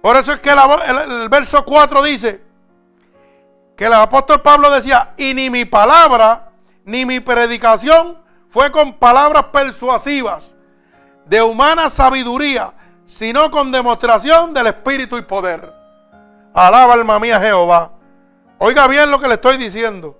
Por 0.00 0.16
eso 0.16 0.32
es 0.32 0.40
que 0.40 0.50
el, 0.50 1.28
verso 1.28 1.64
4 1.64 2.02
dice 2.02 2.42
que 3.76 3.86
el 3.86 3.92
apóstol 3.94 4.42
Pablo 4.42 4.70
decía, 4.70 5.14
y 5.16 5.34
ni 5.34 5.50
mi 5.50 5.64
palabra, 5.64 6.50
ni 6.84 7.04
mi 7.04 7.20
predicación 7.20 8.21
fue 8.52 8.70
con 8.70 8.92
palabras 8.92 9.44
persuasivas 9.44 10.54
de 11.24 11.40
humana 11.40 11.88
sabiduría, 11.88 12.74
sino 13.06 13.50
con 13.50 13.72
demostración 13.72 14.52
del 14.52 14.66
Espíritu 14.66 15.16
y 15.16 15.22
poder. 15.22 15.72
Alaba 16.52 16.92
alma 16.92 17.18
mía 17.18 17.40
Jehová. 17.40 17.92
Oiga 18.58 18.86
bien 18.88 19.10
lo 19.10 19.18
que 19.18 19.26
le 19.26 19.34
estoy 19.34 19.56
diciendo 19.56 20.18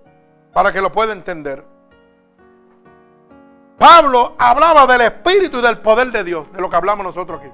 para 0.55 0.73
que 0.73 0.81
lo 0.81 0.91
pueda 0.91 1.13
entender. 1.13 1.63
Pablo 3.77 4.35
hablaba 4.39 4.87
del 4.87 5.03
Espíritu 5.03 5.59
y 5.59 5.63
del 5.63 5.79
poder 5.81 6.11
de 6.11 6.25
Dios, 6.25 6.51
de 6.53 6.61
lo 6.63 6.71
que 6.71 6.77
hablamos 6.77 7.05
nosotros 7.05 7.39
aquí. 7.39 7.53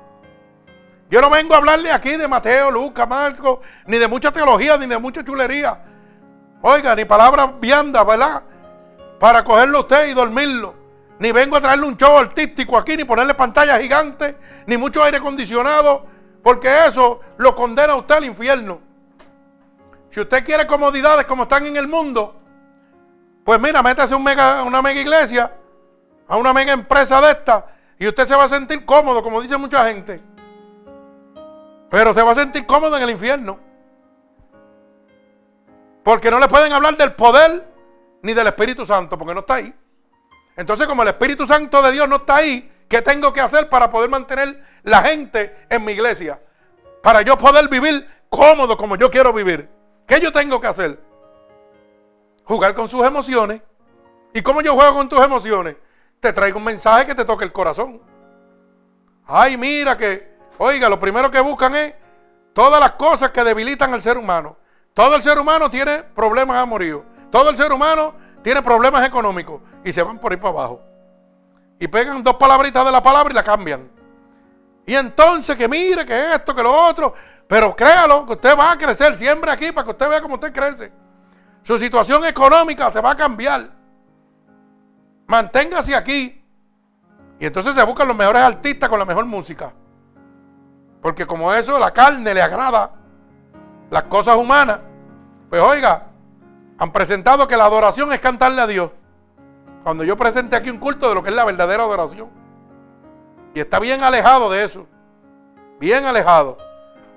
Yo 1.11 1.21
no 1.21 1.29
vengo 1.29 1.55
a 1.55 1.57
hablarle 1.57 1.91
aquí 1.91 2.17
de 2.17 2.29
Mateo, 2.29 2.71
Lucas, 2.71 3.09
Marco, 3.09 3.63
ni 3.87 3.99
de 3.99 4.07
mucha 4.07 4.31
teología, 4.31 4.77
ni 4.77 4.87
de 4.87 4.99
mucha 4.99 5.25
chulería. 5.25 5.83
Oiga, 6.63 6.95
ni 6.95 7.05
palabras 7.05 7.59
viandas, 7.59 8.07
¿verdad? 8.07 8.45
Para 9.19 9.45
cogerlo 9.45 9.81
usted 9.81 10.09
y 10.09 10.15
dormirlo. 10.15 10.75
Ni 11.19 11.33
vengo 11.33 11.57
a 11.57 11.61
traerle 11.61 11.87
un 11.87 11.97
show 11.97 12.17
artístico 12.17 12.77
aquí, 12.79 12.97
ni 12.97 13.05
ponerle 13.05 13.35
pantalla 13.35 13.79
gigante, 13.79 14.37
ni 14.67 14.77
mucho 14.77 15.03
aire 15.03 15.19
acondicionado, 15.19 16.07
porque 16.43 16.87
eso 16.87 17.21
lo 17.39 17.55
condena 17.55 17.95
a 17.95 17.97
usted 17.97 18.17
al 18.17 18.25
infierno. 18.25 18.81
Si 20.11 20.21
usted 20.21 20.45
quiere 20.45 20.67
comodidades 20.67 21.27
como 21.27 21.43
están 21.43 21.67
en 21.67 21.77
el 21.77 21.89
mundo, 21.89 22.41
pues 23.45 23.61
mira, 23.61 23.83
métase 23.83 24.15
un 24.15 24.23
mega, 24.23 24.63
una 24.63 24.81
mega 24.81 25.01
iglesia, 25.01 25.53
a 26.29 26.37
una 26.37 26.53
mega 26.53 26.73
empresa 26.73 27.21
de 27.21 27.31
esta, 27.33 27.67
y 27.99 28.07
usted 28.07 28.27
se 28.27 28.37
va 28.37 28.45
a 28.45 28.49
sentir 28.49 28.85
cómodo, 28.85 29.23
como 29.23 29.41
dice 29.41 29.57
mucha 29.57 29.89
gente. 29.89 30.23
Pero 31.91 32.15
se 32.15 32.23
va 32.23 32.33
a 32.33 32.35
sentir 32.37 32.65
cómodo 32.67 32.97
en 32.97 33.03
el 33.03 33.11
infierno. 33.11 33.59
Porque 36.05 36.31
no 36.31 36.39
le 36.39 36.49
pueden 36.49 36.73
hablar 36.73 36.97
del 36.97 37.13
poder 37.13 37.67
ni 38.23 38.35
del 38.35 38.47
Espíritu 38.47 38.85
Santo, 38.85 39.19
porque 39.19 39.35
no 39.35 39.41
está 39.41 39.55
ahí. 39.55 39.75
Entonces, 40.57 40.87
como 40.87 41.03
el 41.03 41.09
Espíritu 41.09 41.47
Santo 41.47 41.81
de 41.83 41.93
Dios 41.93 42.09
no 42.09 42.17
está 42.17 42.37
ahí, 42.37 42.71
¿qué 42.89 43.03
tengo 43.03 43.33
que 43.33 43.41
hacer 43.41 43.69
para 43.69 43.91
poder 43.91 44.11
mantener 44.11 44.65
la 44.83 45.03
gente 45.03 45.67
en 45.69 45.85
mi 45.85 45.93
iglesia? 45.93 46.41
Para 47.03 47.23
yo 47.23 47.39
poder 47.39 47.69
vivir 47.69 48.07
cómodo 48.29 48.77
como 48.77 48.97
yo 48.97 49.11
quiero 49.11 49.33
vivir. 49.33 49.69
¿Qué 50.07 50.21
yo 50.21 50.33
tengo 50.33 50.61
que 50.61 50.67
hacer? 50.67 51.09
jugar 52.49 52.75
con 52.75 52.89
sus 52.89 53.05
emociones. 53.05 53.61
¿Y 54.33 54.41
cómo 54.43 54.63
yo 54.63 54.75
juego 54.75 54.95
con 54.95 55.09
tus 55.09 55.21
emociones? 55.21 55.77
Te 56.19 56.33
traigo 56.33 56.59
un 56.59 56.65
mensaje 56.65 57.07
que 57.07 57.15
te 57.15 57.25
toque 57.25 57.45
el 57.45 57.53
corazón. 57.53 58.01
Ay, 59.27 59.57
mira 59.57 59.97
que, 59.97 60.37
oiga, 60.57 60.89
lo 60.89 60.99
primero 60.99 61.31
que 61.31 61.41
buscan 61.41 61.77
es 61.77 61.95
todas 62.55 62.81
las 62.81 62.93
cosas 62.93 63.31
que 63.31 63.45
debilitan 63.45 63.93
al 63.93 64.03
ser 64.03 64.17
humano. 64.17 64.57
Todo 64.95 65.15
el 65.15 65.23
ser 65.23 65.39
humano 65.39 65.71
tiene 65.71 66.03
problemas 66.03 66.57
amoríos. 66.57 67.03
Todo 67.31 67.51
el 67.51 67.57
ser 67.57 67.73
humano 67.73 68.15
tiene 68.43 68.63
problemas 68.63 69.07
económicos. 69.07 69.61
Y 69.85 69.93
se 69.93 70.03
van 70.03 70.19
por 70.19 70.33
ahí 70.33 70.39
para 70.39 70.51
abajo. 70.51 70.83
Y 71.79 71.87
pegan 71.89 72.23
dos 72.23 72.37
palabritas 72.37 72.85
de 72.85 72.93
la 72.93 73.03
palabra 73.03 73.33
y 73.33 73.35
la 73.35 73.43
cambian. 73.43 73.91
Y 74.87 74.95
entonces 74.95 75.57
que 75.57 75.69
mire, 75.69 76.05
que 76.05 76.35
esto, 76.35 76.55
que 76.55 76.63
lo 76.63 76.73
otro. 76.73 77.15
Pero 77.47 77.75
créalo, 77.75 78.27
que 78.27 78.33
usted 78.33 78.59
va 78.59 78.73
a 78.73 78.79
crecer. 78.79 79.17
Siempre 79.17 79.51
aquí 79.51 79.71
para 79.71 79.85
que 79.85 79.91
usted 79.91 80.09
vea 80.09 80.21
cómo 80.21 80.35
usted 80.35 80.53
crece. 80.53 80.93
Su 81.63 81.79
situación 81.79 82.25
económica 82.25 82.91
se 82.91 83.01
va 83.01 83.13
a 83.13 83.17
cambiar. 83.17 83.71
Manténgase 85.27 85.95
aquí. 85.95 86.43
Y 87.39 87.47
entonces 87.47 87.75
se 87.75 87.83
buscan 87.85 88.09
los 88.09 88.17
mejores 88.17 88.43
artistas 88.43 88.89
con 88.89 88.99
la 88.99 89.05
mejor 89.05 89.27
música. 89.27 89.73
Porque 91.03 91.27
como 91.27 91.53
eso, 91.53 91.79
la 91.79 91.93
carne 91.93 92.35
le 92.35 92.43
agrada 92.43 92.93
las 93.91 94.05
cosas 94.05 94.37
humanas. 94.37 94.81
Pues 95.49 95.63
oiga, 95.63 96.08
han 96.79 96.93
presentado 96.93 97.47
que 97.49 97.57
la 97.57 97.65
adoración 97.65 98.13
es 98.13 98.21
cantarle 98.21 98.63
a 98.63 98.67
Dios. 98.67 98.93
Cuando 99.83 100.05
yo 100.05 100.17
presente 100.17 100.55
aquí 100.55 100.71
un 100.71 100.79
culto 100.79 101.09
de 101.09 101.15
lo 101.15 101.23
que 101.23 101.31
es 101.31 101.37
la 101.37 101.45
verdadera 101.45 101.83
adoración. 101.83 102.31
Y 103.55 103.61
está 103.61 103.81
bien 103.81 104.03
alejado 104.05 104.51
de 104.51 104.65
eso. 104.65 104.87
Bien 105.81 106.05
alejado. 106.05 106.57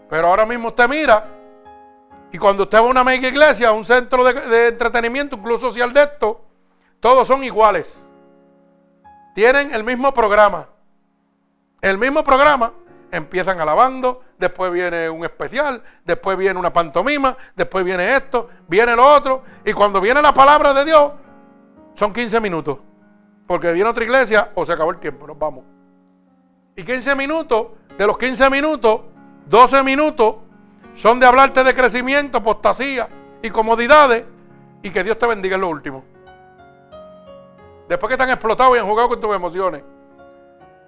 Pero 0.09 0.27
ahora 0.27 0.45
mismo 0.45 0.69
usted 0.69 0.89
mira. 0.89 1.27
Y 2.31 2.37
cuando 2.37 2.63
usted 2.63 2.79
va 2.79 2.81
a 2.81 2.89
una 2.89 3.03
mega 3.03 3.27
iglesia, 3.27 3.71
un 3.71 3.85
centro 3.85 4.23
de, 4.23 4.33
de 4.33 4.67
entretenimiento, 4.69 5.35
un 5.35 5.43
club 5.43 5.59
social 5.59 5.93
de 5.93 6.01
esto, 6.03 6.41
todos 6.99 7.27
son 7.27 7.43
iguales. 7.43 8.07
Tienen 9.35 9.73
el 9.73 9.83
mismo 9.83 10.13
programa. 10.13 10.67
El 11.81 11.97
mismo 11.97 12.23
programa. 12.23 12.73
Empiezan 13.11 13.59
alabando, 13.59 14.21
después 14.41 14.71
viene 14.71 15.09
un 15.09 15.23
especial, 15.23 15.81
después 16.03 16.35
viene 16.35 16.59
una 16.59 16.73
pantomima, 16.73 17.37
después 17.55 17.85
viene 17.85 18.15
esto, 18.15 18.49
viene 18.67 18.95
lo 18.95 19.05
otro. 19.05 19.43
Y 19.63 19.71
cuando 19.71 20.01
viene 20.01 20.21
la 20.21 20.33
palabra 20.33 20.73
de 20.73 20.83
Dios, 20.83 21.11
son 21.93 22.11
15 22.11 22.41
minutos. 22.41 22.79
Porque 23.47 23.71
viene 23.71 23.89
otra 23.89 24.03
iglesia 24.03 24.51
o 24.55 24.65
se 24.65 24.73
acabó 24.73 24.91
el 24.91 24.97
tiempo, 24.97 25.27
nos 25.27 25.37
vamos. 25.37 25.63
Y 26.75 26.83
15 26.83 27.15
minutos, 27.15 27.67
de 27.97 28.07
los 28.07 28.17
15 28.17 28.49
minutos, 28.49 29.01
12 29.45 29.83
minutos 29.83 30.35
son 30.95 31.19
de 31.19 31.27
hablarte 31.27 31.63
de 31.63 31.75
crecimiento, 31.75 32.39
apostasía 32.39 33.07
y 33.41 33.49
comodidades 33.49 34.23
y 34.81 34.89
que 34.89 35.03
Dios 35.03 35.17
te 35.17 35.27
bendiga 35.27 35.55
en 35.55 35.61
lo 35.61 35.69
último. 35.69 36.03
Después 37.87 38.09
que 38.09 38.17
te 38.17 38.23
han 38.23 38.29
explotado 38.29 38.75
y 38.75 38.79
han 38.79 38.87
jugado 38.87 39.09
con 39.09 39.21
tus 39.21 39.35
emociones. 39.35 39.83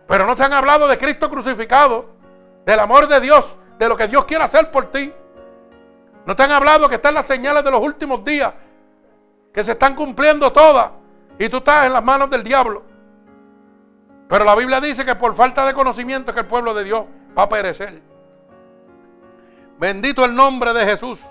Pero 0.07 0.25
no 0.25 0.35
te 0.35 0.43
han 0.43 0.53
hablado 0.53 0.87
de 0.87 0.97
Cristo 0.97 1.29
crucificado, 1.29 2.12
del 2.65 2.79
amor 2.79 3.07
de 3.07 3.19
Dios, 3.19 3.55
de 3.77 3.89
lo 3.89 3.97
que 3.97 4.07
Dios 4.07 4.25
quiere 4.25 4.43
hacer 4.43 4.71
por 4.71 4.89
ti. 4.91 5.13
No 6.25 6.35
te 6.35 6.43
han 6.43 6.51
hablado 6.51 6.87
que 6.87 6.95
están 6.95 7.13
las 7.13 7.25
señales 7.25 7.63
de 7.63 7.71
los 7.71 7.81
últimos 7.81 8.23
días, 8.23 8.53
que 9.53 9.63
se 9.63 9.73
están 9.73 9.95
cumpliendo 9.95 10.51
todas 10.51 10.91
y 11.37 11.49
tú 11.49 11.57
estás 11.57 11.85
en 11.85 11.93
las 11.93 12.03
manos 12.03 12.29
del 12.29 12.43
diablo. 12.43 12.83
Pero 14.29 14.45
la 14.45 14.55
Biblia 14.55 14.79
dice 14.79 15.05
que 15.05 15.15
por 15.15 15.35
falta 15.35 15.65
de 15.65 15.73
conocimiento 15.73 16.33
que 16.33 16.39
el 16.39 16.47
pueblo 16.47 16.73
de 16.73 16.83
Dios 16.83 17.05
va 17.37 17.43
a 17.43 17.49
perecer. 17.49 18.01
Bendito 19.77 20.23
el 20.23 20.33
nombre 20.33 20.73
de 20.73 20.85
Jesús. 20.85 21.23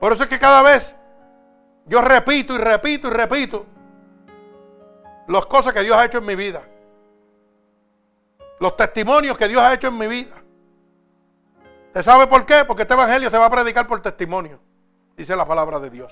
Por 0.00 0.12
eso 0.12 0.24
es 0.24 0.28
que 0.28 0.38
cada 0.38 0.62
vez 0.62 0.96
yo 1.86 2.00
repito 2.00 2.54
y 2.54 2.58
repito 2.58 3.08
y 3.08 3.10
repito 3.10 3.66
las 5.28 5.46
cosas 5.46 5.72
que 5.72 5.80
Dios 5.80 5.96
ha 5.96 6.04
hecho 6.04 6.18
en 6.18 6.26
mi 6.26 6.34
vida. 6.34 6.62
Los 8.60 8.76
testimonios 8.76 9.36
que 9.36 9.48
Dios 9.48 9.62
ha 9.62 9.74
hecho 9.74 9.88
en 9.88 9.98
mi 9.98 10.06
vida. 10.06 10.41
¿Usted 11.92 12.04
sabe 12.04 12.26
por 12.26 12.46
qué? 12.46 12.64
Porque 12.64 12.84
este 12.84 12.94
evangelio 12.94 13.30
se 13.30 13.36
va 13.36 13.44
a 13.44 13.50
predicar 13.50 13.86
por 13.86 14.00
testimonio, 14.00 14.58
dice 15.14 15.36
la 15.36 15.46
palabra 15.46 15.78
de 15.78 15.90
Dios. 15.90 16.10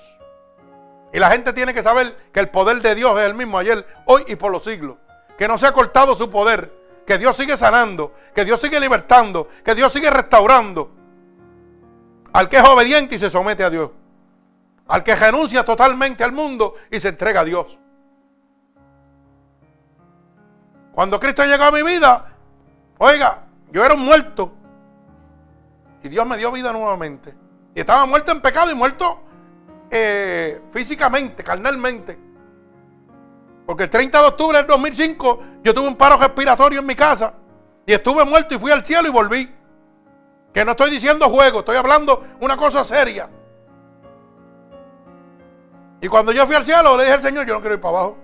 Y 1.11 1.17
la 1.17 1.31
gente 1.31 1.53
tiene 1.53 1.73
que 1.73 1.81
saber 1.81 2.15
que 2.31 2.39
el 2.39 2.49
poder 2.49 2.83
de 2.83 2.93
Dios 2.93 3.17
es 3.19 3.25
el 3.25 3.33
mismo 3.33 3.57
ayer, 3.57 3.83
hoy 4.05 4.23
y 4.27 4.35
por 4.35 4.51
los 4.51 4.63
siglos. 4.63 4.97
Que 5.39 5.47
no 5.47 5.57
se 5.57 5.65
ha 5.65 5.73
cortado 5.73 6.13
su 6.13 6.29
poder, 6.29 6.71
que 7.07 7.17
Dios 7.17 7.35
sigue 7.35 7.57
sanando, 7.57 8.13
que 8.35 8.45
Dios 8.45 8.61
sigue 8.61 8.79
libertando, 8.79 9.47
que 9.65 9.73
Dios 9.73 9.91
sigue 9.91 10.11
restaurando. 10.11 10.91
Al 12.31 12.47
que 12.47 12.57
es 12.57 12.63
obediente 12.63 13.15
y 13.15 13.17
se 13.17 13.31
somete 13.31 13.63
a 13.63 13.71
Dios. 13.71 13.89
Al 14.87 15.01
que 15.01 15.15
renuncia 15.15 15.65
totalmente 15.65 16.23
al 16.23 16.31
mundo 16.31 16.75
y 16.91 16.99
se 16.99 17.07
entrega 17.07 17.41
a 17.41 17.45
Dios. 17.45 17.79
Cuando 20.93 21.19
Cristo 21.19 21.43
llegó 21.43 21.63
a 21.63 21.71
mi 21.71 21.81
vida, 21.81 22.35
oiga, 22.99 23.45
yo 23.71 23.83
era 23.83 23.95
un 23.95 24.01
muerto. 24.01 24.59
Y 26.03 26.09
Dios 26.09 26.25
me 26.25 26.37
dio 26.37 26.51
vida 26.51 26.71
nuevamente. 26.71 27.33
Y 27.75 27.79
estaba 27.79 28.05
muerto 28.05 28.31
en 28.31 28.41
pecado 28.41 28.71
y 28.71 28.75
muerto 28.75 29.21
eh, 29.89 30.61
físicamente, 30.71 31.43
carnalmente. 31.43 32.17
Porque 33.65 33.83
el 33.83 33.89
30 33.89 34.21
de 34.21 34.27
octubre 34.27 34.57
del 34.57 34.67
2005 34.67 35.43
yo 35.63 35.73
tuve 35.73 35.87
un 35.87 35.95
paro 35.95 36.17
respiratorio 36.17 36.79
en 36.79 36.85
mi 36.85 36.95
casa. 36.95 37.33
Y 37.85 37.93
estuve 37.93 38.25
muerto 38.25 38.55
y 38.55 38.59
fui 38.59 38.71
al 38.71 38.83
cielo 38.83 39.07
y 39.07 39.11
volví. 39.11 39.55
Que 40.53 40.65
no 40.65 40.71
estoy 40.71 40.91
diciendo 40.91 41.29
juego, 41.29 41.59
estoy 41.59 41.77
hablando 41.77 42.25
una 42.41 42.57
cosa 42.57 42.83
seria. 42.83 43.29
Y 46.01 46.07
cuando 46.07 46.31
yo 46.31 46.45
fui 46.45 46.55
al 46.55 46.65
cielo, 46.65 46.97
le 46.97 47.03
dije 47.03 47.15
al 47.15 47.21
Señor, 47.21 47.45
yo 47.45 47.53
no 47.53 47.61
quiero 47.61 47.75
ir 47.75 47.81
para 47.81 47.97
abajo. 47.97 48.17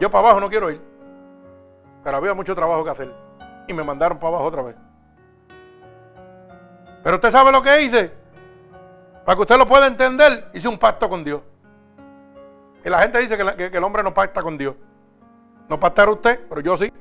Yo 0.00 0.10
para 0.10 0.24
abajo 0.24 0.40
no 0.40 0.48
quiero 0.48 0.70
ir. 0.70 0.80
Pero 2.02 2.16
había 2.16 2.34
mucho 2.34 2.54
trabajo 2.54 2.82
que 2.82 2.90
hacer. 2.90 3.14
Y 3.68 3.72
me 3.72 3.84
mandaron 3.84 4.18
para 4.18 4.28
abajo 4.28 4.44
otra 4.44 4.62
vez. 4.62 4.76
Pero 7.02 7.16
usted 7.16 7.30
sabe 7.30 7.52
lo 7.52 7.62
que 7.62 7.82
hice. 7.82 8.12
Para 9.24 9.36
que 9.36 9.42
usted 9.42 9.56
lo 9.56 9.66
pueda 9.66 9.86
entender, 9.86 10.50
hice 10.52 10.68
un 10.68 10.78
pacto 10.78 11.08
con 11.08 11.22
Dios. 11.22 11.40
Y 12.84 12.90
la 12.90 13.00
gente 13.00 13.20
dice 13.20 13.36
que, 13.36 13.66
el 13.66 13.84
hombre 13.84 14.02
no 14.02 14.12
pacta 14.12 14.42
con 14.42 14.58
Dios. 14.58 14.74
No 15.68 15.78
pactará 15.78 16.10
usted, 16.10 16.40
pero 16.48 16.60
yo 16.60 16.76
sí. 16.76 16.92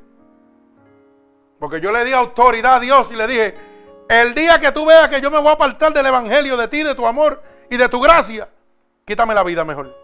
Porque 1.60 1.82
yo 1.82 1.92
le 1.92 2.06
di 2.06 2.14
autoridad 2.14 2.76
a 2.76 2.80
Dios 2.80 3.12
y 3.12 3.16
le 3.16 3.28
dije, 3.28 3.56
el 4.08 4.36
día 4.36 4.60
que 4.60 4.72
tú 4.72 4.86
veas 4.86 5.08
que 5.10 5.22
yo 5.22 5.32
me 5.32 5.40
voy 5.40 5.50
a 5.50 5.54
apartar 5.54 5.94
del 5.94 6.06
Evangelio, 6.06 6.58
de 6.58 6.68
ti, 6.68 6.84
de 6.84 6.96
tu 6.96 7.06
amor 7.06 7.42
y 7.70 7.78
de 7.78 7.90
tu 7.90 8.00
gracia, 8.00 8.50
quítame 9.06 9.34
la 9.34 9.44
vida 9.44 9.64
mejor. 9.66 9.96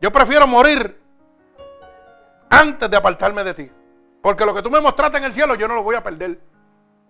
Yo 0.00 0.12
prefiero 0.12 0.46
morir 0.46 1.00
antes 2.50 2.90
de 2.90 2.96
apartarme 2.96 3.44
de 3.44 3.54
ti. 3.54 3.70
Porque 4.22 4.44
lo 4.44 4.54
que 4.54 4.62
tú 4.62 4.70
me 4.70 4.80
mostraste 4.80 5.18
en 5.18 5.24
el 5.24 5.32
cielo 5.32 5.54
yo 5.54 5.68
no 5.68 5.74
lo 5.74 5.82
voy 5.82 5.96
a 5.96 6.02
perder. 6.02 6.38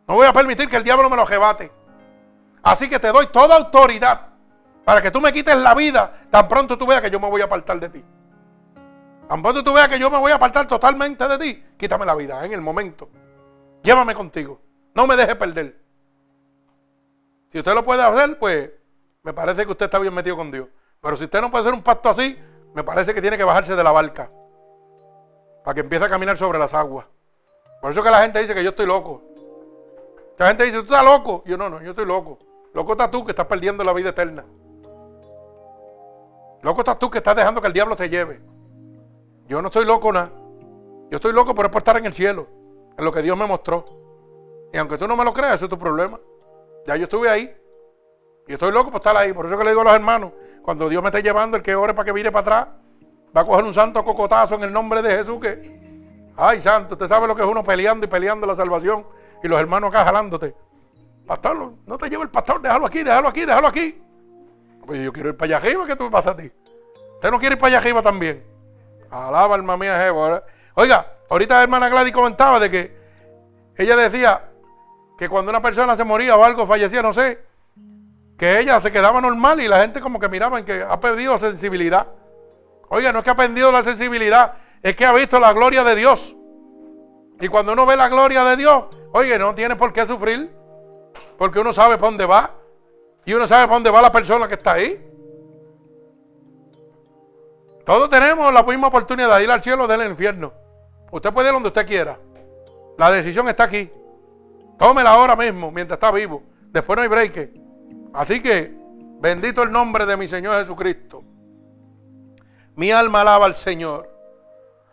No 0.09 0.15
voy 0.15 0.27
a 0.27 0.33
permitir 0.33 0.69
que 0.71 0.77
el 0.77 0.85
diablo 0.85 1.11
me 1.11 1.17
lo 1.17 1.27
rebate. 1.27 1.71
Así 2.63 2.89
que 2.89 2.99
te 2.99 3.13
doy 3.13 3.27
toda 3.27 3.57
autoridad 3.57 4.29
para 4.85 5.03
que 5.03 5.11
tú 5.11 5.21
me 5.21 5.33
quites 5.33 5.55
la 5.55 5.75
vida 5.75 6.23
tan 6.31 6.49
pronto 6.49 6.79
tú 6.79 6.87
veas 6.87 7.03
que 7.03 7.11
yo 7.11 7.21
me 7.21 7.29
voy 7.29 7.43
a 7.43 7.45
apartar 7.45 7.79
de 7.79 7.91
ti. 7.91 8.05
Tan 9.29 9.43
pronto 9.43 9.63
tú 9.63 9.75
veas 9.75 9.89
que 9.89 9.99
yo 9.99 10.11
me 10.11 10.17
voy 10.17 10.33
a 10.33 10.37
apartar 10.37 10.67
totalmente 10.67 11.29
de 11.29 11.39
ti, 11.39 11.65
quítame 11.77 12.07
la 12.07 12.15
vida 12.15 12.43
en 12.45 12.55
el 12.55 12.63
momento. 12.63 13.11
Llévame 13.83 14.15
contigo. 14.15 14.61
No 14.95 15.07
me 15.07 15.15
dejes 15.15 15.37
perder. 15.37 15.79
Si 17.53 17.59
usted 17.59 17.75
lo 17.75 17.85
puede 17.85 18.03
hacer, 18.03 18.39
pues 18.39 18.71
me 19.23 19.35
parece 19.35 19.67
que 19.67 19.71
usted 19.71 19.85
está 19.85 19.99
bien 19.99 20.15
metido 20.15 20.37
con 20.37 20.51
Dios. 20.51 20.69
Pero 21.03 21.17
si 21.17 21.25
usted 21.25 21.43
no 21.43 21.51
puede 21.51 21.65
hacer 21.65 21.75
un 21.75 21.83
pacto 21.83 22.09
así, 22.09 22.39
me 22.75 22.83
parece 22.83 23.13
que 23.13 23.21
tiene 23.21 23.37
que 23.37 23.45
bajarse 23.45 23.77
de 23.77 23.85
la 23.85 23.93
barca 23.93 24.31
para 25.65 25.75
que 25.75 25.81
empiece 25.81 26.07
a 26.07 26.09
caminar 26.09 26.39
sobre 26.39 26.59
las 26.59 26.73
aguas. 26.73 27.07
Por 27.83 27.93
eso 27.93 28.03
que 28.03 28.11
la 28.11 28.23
gente 28.23 28.41
dice 28.41 28.55
que 28.55 28.63
yo 28.65 28.71
estoy 28.71 28.87
loco. 28.87 29.23
La 30.39 30.49
gente 30.49 30.65
dice, 30.65 30.79
tú 30.79 30.85
estás 30.85 31.05
loco. 31.05 31.43
Yo 31.47 31.57
no, 31.57 31.69
no, 31.69 31.83
yo 31.83 31.91
estoy 31.91 32.07
loco. 32.07 32.39
Loco 32.73 32.93
estás 32.93 33.11
tú 33.11 33.25
que 33.25 33.33
estás 33.33 33.47
perdiendo 33.47 33.83
la 33.85 33.93
vida 33.93 34.11
eterna. 34.11 34.45
Loco 36.63 36.81
estás 36.81 36.99
tú 36.99 37.11
que 37.11 37.19
estás 37.19 37.37
dejando 37.37 37.61
que 37.61 37.67
el 37.67 37.73
diablo 37.73 37.97
te 37.97 38.09
lleve. 38.09 38.41
Yo 39.47 39.61
no 39.61 39.69
estoy 39.69 39.85
loco 39.85 40.13
nada. 40.13 40.31
Yo 41.11 41.17
estoy 41.17 41.33
loco 41.33 41.55
por 41.55 41.67
estar 41.75 41.97
en 41.97 42.07
el 42.07 42.13
cielo, 42.13 42.47
en 42.97 43.05
lo 43.05 43.13
que 43.13 43.23
Dios 43.23 43.37
me 43.37 43.47
mostró. 43.47 43.85
Y 44.73 44.77
aunque 44.77 44.99
tú 44.99 45.09
no 45.09 45.17
me 45.17 45.25
lo 45.25 45.33
creas, 45.33 45.55
eso 45.55 45.65
es 45.65 45.71
tu 45.71 45.79
problema. 45.79 46.21
Ya 46.87 46.97
yo 46.97 47.05
estuve 47.05 47.31
ahí. 47.31 47.57
Y 48.47 48.53
estoy 48.53 48.71
loco 48.73 48.91
por 48.91 48.99
estar 48.99 49.17
ahí. 49.17 49.33
Por 49.33 49.47
eso 49.47 49.57
que 49.57 49.65
le 49.65 49.71
digo 49.71 49.81
a 49.81 49.85
los 49.85 49.95
hermanos, 49.95 50.33
cuando 50.63 50.89
Dios 50.89 51.03
me 51.03 51.09
esté 51.09 51.23
llevando, 51.23 51.57
el 51.57 51.63
que 51.63 51.75
ore 51.75 51.95
para 51.95 52.05
que 52.05 52.13
vire 52.13 52.31
para 52.31 52.41
atrás, 52.41 52.69
Va 53.37 53.43
a 53.43 53.45
coger 53.45 53.65
un 53.65 53.75
santo 53.75 54.05
cocotazo 54.05 54.55
en 54.55 54.63
el 54.65 54.73
nombre 54.73 55.03
de 55.03 55.11
Jesús 55.11 55.39
que, 55.41 56.33
ay 56.37 56.61
santo, 56.61 56.95
usted 56.95 57.07
sabe 57.07 57.27
lo 57.27 57.37
que 57.37 57.43
es 57.43 57.49
uno 57.49 57.63
peleando 57.63 58.07
y 58.07 58.09
peleando 58.09 58.47
la 58.47 58.57
salvación 58.57 59.07
y 59.43 59.49
los 59.49 59.61
hermanos 59.61 59.91
acá 59.91 60.05
jalándote. 60.05 60.55
Pastor, 61.27 61.73
no 61.87 61.99
te 61.99 62.09
lleve 62.09 62.23
el 62.23 62.31
pastor, 62.31 62.61
déjalo 62.63 62.87
aquí, 62.87 63.03
déjalo 63.03 63.29
aquí, 63.29 63.41
déjalo 63.45 63.69
aquí. 63.69 64.03
Pues 64.87 65.01
yo 65.03 65.13
quiero 65.13 65.29
ir 65.31 65.37
para 65.37 65.57
allá 65.57 65.67
arriba, 65.67 65.87
¿qué 65.87 65.97
tú 65.97 66.11
pasa 66.11 66.31
a 66.31 66.37
ti? 66.37 66.51
¿Usted 67.15 67.31
no 67.31 67.39
quiere 67.39 67.55
ir 67.55 67.61
para 67.61 67.69
allá 67.69 67.79
arriba 67.79 68.01
también? 68.01 68.45
Alaba 69.11 69.55
alma 69.55 69.77
mía 69.77 69.99
Jehová. 69.99 70.43
Oiga, 70.75 71.07
ahorita 71.29 71.57
la 71.57 71.63
hermana 71.63 71.89
Gladys 71.89 72.13
comentaba 72.13 72.59
de 72.59 72.71
que 72.71 72.99
ella 73.77 73.97
decía 73.97 74.49
que 75.19 75.29
cuando 75.29 75.51
una 75.51 75.61
persona 75.61 75.97
se 75.97 76.05
moría 76.05 76.37
o 76.37 76.45
algo 76.45 76.67
fallecía, 76.67 77.03
no 77.03 77.13
sé, 77.13 77.45
que 78.39 78.61
ella 78.61 78.81
se 78.81 78.93
quedaba 78.93 79.21
normal 79.21 79.61
y 79.61 79.69
la 79.69 79.81
gente 79.81 80.01
como 80.01 80.21
que 80.21 80.29
miraba 80.29 80.59
en 80.59 80.65
que 80.65 80.83
ha 80.83 80.99
perdido 81.01 81.39
sensibilidad. 81.39 82.07
Oiga, 82.89 83.13
no 83.13 83.19
es 83.19 83.25
que 83.25 83.31
ha 83.31 83.37
perdido 83.37 83.71
la 83.73 83.83
sensibilidad, 83.83 84.55
es 84.83 84.97
que 84.97 85.05
ha 85.05 85.13
visto 85.13 85.39
la 85.41 85.53
gloria 85.53 85.85
de 85.85 85.97
Dios. 85.97 86.35
Y 87.41 87.49
cuando 87.49 87.73
uno 87.73 87.85
ve 87.85 87.97
la 87.97 88.09
gloria 88.09 88.45
de 88.45 88.57
Dios, 88.57 88.85
oye, 89.13 89.39
no 89.39 89.55
tiene 89.55 89.77
por 89.77 89.93
qué 89.93 90.07
sufrir, 90.07 90.51
porque 91.37 91.59
uno 91.59 91.73
sabe 91.73 91.97
para 91.97 92.09
dónde 92.09 92.27
va 92.27 92.55
y 93.25 93.35
uno 93.35 93.47
sabe 93.47 93.65
para 93.65 93.75
dónde 93.75 93.91
va 93.91 94.03
la 94.03 94.13
persona 94.13 94.49
que 94.49 94.55
está 94.55 94.73
ahí. 94.75 95.05
Todos 97.85 98.11
tenemos 98.11 98.53
la 98.53 98.63
misma 98.63 98.89
oportunidad 98.89 99.39
de 99.39 99.45
ir 99.45 99.51
al 99.51 99.63
cielo 99.63 99.85
o 99.85 99.87
del 99.87 100.09
infierno. 100.11 100.53
Usted 101.11 101.33
puede 101.33 101.49
ir 101.49 101.55
donde 101.55 101.69
usted 101.69 101.87
quiera. 101.87 102.19
La 102.99 103.11
decisión 103.11 103.49
está 103.49 103.65
aquí. 103.65 103.91
Tómela 104.79 105.11
ahora 105.11 105.35
mismo, 105.37 105.71
mientras 105.71 105.97
está 105.97 106.11
vivo. 106.11 106.43
Después 106.71 106.97
no 106.97 107.03
hay 107.03 107.09
break. 107.09 107.51
Así 108.13 108.43
que, 108.43 108.75
bendito 109.21 109.63
el 109.63 109.73
nombre 109.73 110.05
de 110.05 110.17
mi 110.17 110.29
Señor 110.29 110.59
Jesucristo. 110.61 111.23
Mi 112.77 112.91
alma 112.91 113.23
alaba 113.23 113.47
al 113.47 113.57
Señor. 113.57 114.18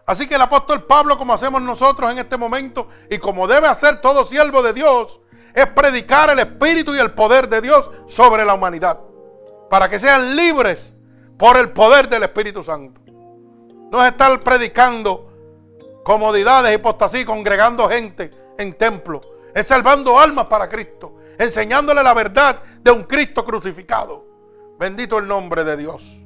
Así 0.06 0.28
que 0.28 0.36
el 0.36 0.42
apóstol 0.42 0.86
Pablo, 0.86 1.18
como 1.18 1.34
hacemos 1.34 1.62
nosotros 1.62 2.12
en 2.12 2.20
este 2.20 2.38
momento, 2.38 2.88
y 3.10 3.18
como 3.18 3.48
debe 3.48 3.68
hacer 3.68 4.02
todo 4.02 4.24
siervo 4.24 4.62
de 4.62 4.74
Dios, 4.74 5.20
es 5.54 5.66
predicar 5.68 6.30
el 6.30 6.40
Espíritu 6.40 6.94
y 6.94 7.00
el 7.00 7.14
poder 7.14 7.50
de 7.50 7.62
Dios 7.62 7.90
sobre 8.08 8.46
la 8.46 8.54
humanidad. 8.54 9.00
Para 9.70 9.90
que 9.90 10.00
sean 10.00 10.36
libres 10.36 10.94
por 11.38 11.58
el 11.58 11.72
poder 11.72 12.08
del 12.08 12.24
Espíritu 12.24 12.64
Santo. 12.64 13.02
No 13.92 14.04
es 14.04 14.12
estar 14.12 14.40
predicando 14.42 15.32
comodidades, 16.04 16.76
hipostasí, 16.76 17.26
congregando 17.26 17.90
gente 17.90 18.32
en 18.58 18.74
templo. 18.74 19.22
Es 19.56 19.68
salvando 19.68 20.20
almas 20.20 20.46
para 20.46 20.70
Cristo, 20.70 21.16
enseñándole 21.40 22.04
la 22.04 22.14
verdad 22.14 22.60
de 22.82 22.92
un 22.92 23.04
Cristo 23.04 23.44
crucificado. 23.44 24.26
Bendito 24.78 25.18
el 25.18 25.28
nombre 25.28 25.64
de 25.64 25.78
Dios. 25.78 26.20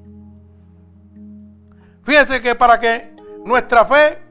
Fíjese 2.03 2.41
que 2.41 2.55
para 2.55 2.79
que 2.79 3.18
nuestra 3.45 3.85
fe 3.85 4.21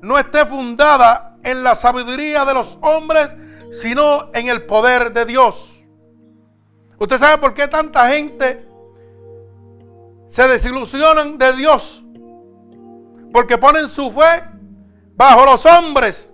no 0.00 0.18
esté 0.18 0.44
fundada 0.46 1.36
en 1.42 1.62
la 1.62 1.74
sabiduría 1.74 2.44
de 2.44 2.54
los 2.54 2.78
hombres, 2.80 3.36
sino 3.72 4.30
en 4.32 4.48
el 4.48 4.64
poder 4.64 5.12
de 5.12 5.24
Dios. 5.24 5.84
¿Usted 6.98 7.18
sabe 7.18 7.38
por 7.38 7.54
qué 7.54 7.68
tanta 7.68 8.08
gente 8.10 8.66
se 10.28 10.48
desilusionan 10.48 11.38
de 11.38 11.52
Dios? 11.54 12.02
Porque 13.32 13.58
ponen 13.58 13.88
su 13.88 14.10
fe 14.10 14.44
bajo 15.14 15.44
los 15.44 15.64
hombres. 15.66 16.32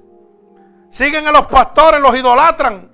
Siguen 0.91 1.27
a 1.27 1.33
los 1.33 1.47
pastores, 1.47 2.01
los 2.01 2.15
idolatran. 2.17 2.91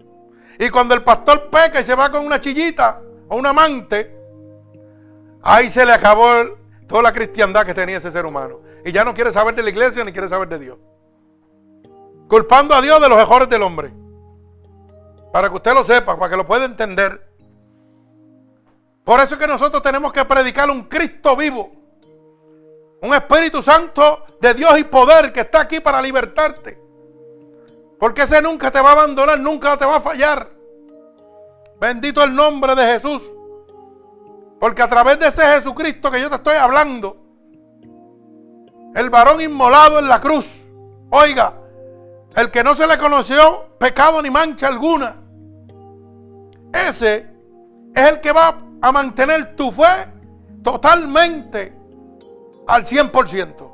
Y 0.59 0.69
cuando 0.71 0.95
el 0.95 1.03
pastor 1.03 1.49
peca 1.49 1.81
y 1.81 1.85
se 1.85 1.95
va 1.95 2.11
con 2.11 2.25
una 2.25 2.41
chillita 2.41 3.01
o 3.29 3.37
un 3.37 3.47
amante, 3.47 4.17
ahí 5.43 5.71
se 5.71 5.85
le 5.87 5.93
acabó 5.93 6.59
toda 6.87 7.03
la 7.03 7.13
cristiandad 7.13 7.65
que 7.65 7.75
tenía 7.75 7.99
ese 7.99 8.11
ser 8.11 8.27
humano. 8.27 8.61
Y 8.85 8.93
ya 8.93 9.05
no 9.05 9.15
quiere 9.15 9.33
saber 9.33 9.55
de 9.55 9.63
la 9.63 9.71
iglesia 9.71 10.05
ni 10.05 10.13
quiere 10.13 10.29
saber 10.29 10.49
de 10.49 10.59
Dios. 10.59 10.79
Culpando 12.29 12.75
a 12.75 12.81
Dios 12.81 13.01
de 13.01 13.09
los 13.09 13.19
errores 13.19 13.49
del 13.49 13.63
hombre. 13.63 13.93
Para 15.33 15.49
que 15.49 15.57
usted 15.57 15.75
lo 15.75 15.85
sepa, 15.85 16.19
para 16.19 16.31
que 16.31 16.37
lo 16.37 16.47
pueda 16.47 16.65
entender. 16.65 17.29
Por 19.05 19.21
eso 19.21 19.35
es 19.35 19.41
que 19.41 19.47
nosotros 19.47 19.83
tenemos 19.83 20.13
que 20.13 20.25
predicar 20.25 20.71
un 20.71 20.85
Cristo 20.85 21.37
vivo. 21.37 21.73
Un 23.03 23.15
Espíritu 23.15 23.63
Santo 23.63 24.25
de 24.41 24.55
Dios 24.55 24.79
y 24.79 24.85
poder 24.85 25.33
que 25.33 25.41
está 25.41 25.63
aquí 25.63 25.81
para 25.81 26.01
libertarte. 26.01 26.81
Porque 27.99 28.23
ese 28.23 28.41
nunca 28.41 28.71
te 28.71 28.81
va 28.81 28.91
a 28.91 28.93
abandonar, 28.93 29.39
nunca 29.41 29.77
te 29.77 29.85
va 29.85 29.97
a 29.97 30.01
fallar. 30.01 30.51
Bendito 31.81 32.23
el 32.23 32.35
nombre 32.35 32.75
de 32.75 32.85
Jesús. 32.85 33.23
Porque 34.59 34.83
a 34.83 34.89
través 34.89 35.19
de 35.19 35.29
ese 35.29 35.43
Jesucristo 35.43 36.11
que 36.11 36.21
yo 36.21 36.29
te 36.29 36.37
estoy 36.37 36.57
hablando, 36.57 37.17
el 38.95 39.11
varón 39.11 39.41
inmolado 39.41 39.99
en 39.99 40.09
la 40.09 40.21
cruz. 40.21 40.67
Oiga, 41.11 41.55
el 42.35 42.51
que 42.51 42.63
no 42.63 42.75
se 42.75 42.87
le 42.87 42.99
conoció 42.99 43.77
pecado 43.79 44.23
ni 44.23 44.31
mancha 44.31 44.69
alguna. 44.69 45.17
Ese 46.73 47.27
es 47.95 48.11
el 48.11 48.21
que 48.21 48.33
va 48.33 48.59
a 48.81 48.93
mantener 48.93 49.57
tu 49.57 49.71
fe 49.71 50.09
totalmente 50.63 51.77
al 52.67 52.85
100%. 52.85 53.71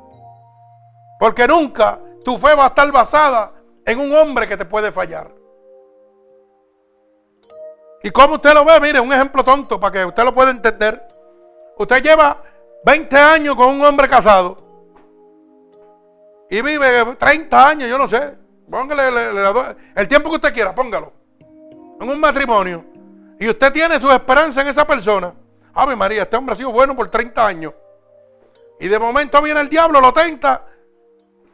Porque 1.19 1.47
nunca 1.47 1.99
tu 2.23 2.37
fe 2.37 2.55
va 2.55 2.65
a 2.65 2.67
estar 2.67 2.91
basada 2.91 3.53
en 3.85 3.99
un 3.99 4.13
hombre 4.13 4.47
que 4.47 4.57
te 4.57 4.65
puede 4.65 4.91
fallar. 4.91 5.31
Y 8.03 8.09
como 8.11 8.35
usted 8.35 8.53
lo 8.53 8.63
ve, 8.63 8.79
mire, 8.79 8.99
un 8.99 9.11
ejemplo 9.11 9.43
tonto 9.43 9.79
para 9.79 9.91
que 9.91 10.05
usted 10.05 10.23
lo 10.23 10.33
pueda 10.33 10.51
entender. 10.51 11.07
Usted 11.77 12.01
lleva 12.01 12.41
20 12.85 13.17
años 13.17 13.55
con 13.55 13.69
un 13.69 13.83
hombre 13.83 14.07
casado 14.07 14.66
y 16.49 16.61
vive 16.61 17.15
30 17.15 17.67
años, 17.67 17.89
yo 17.89 17.97
no 17.97 18.07
sé. 18.07 18.37
Póngale 18.69 19.03
el 19.95 20.07
tiempo 20.07 20.29
que 20.29 20.35
usted 20.35 20.53
quiera, 20.53 20.73
póngalo. 20.73 21.13
En 21.99 22.09
un 22.09 22.19
matrimonio. 22.19 22.85
Y 23.39 23.47
usted 23.47 23.71
tiene 23.71 23.99
su 23.99 24.11
esperanza 24.11 24.61
en 24.61 24.67
esa 24.67 24.85
persona. 24.85 25.33
Ave 25.73 25.95
María, 25.95 26.23
este 26.23 26.35
hombre 26.35 26.53
ha 26.53 26.55
sido 26.55 26.71
bueno 26.71 26.95
por 26.95 27.09
30 27.09 27.45
años. 27.45 27.73
Y 28.79 28.87
de 28.87 28.99
momento 28.99 29.41
viene 29.41 29.59
el 29.59 29.69
diablo, 29.69 30.01
lo 30.01 30.11
tenta 30.13 30.65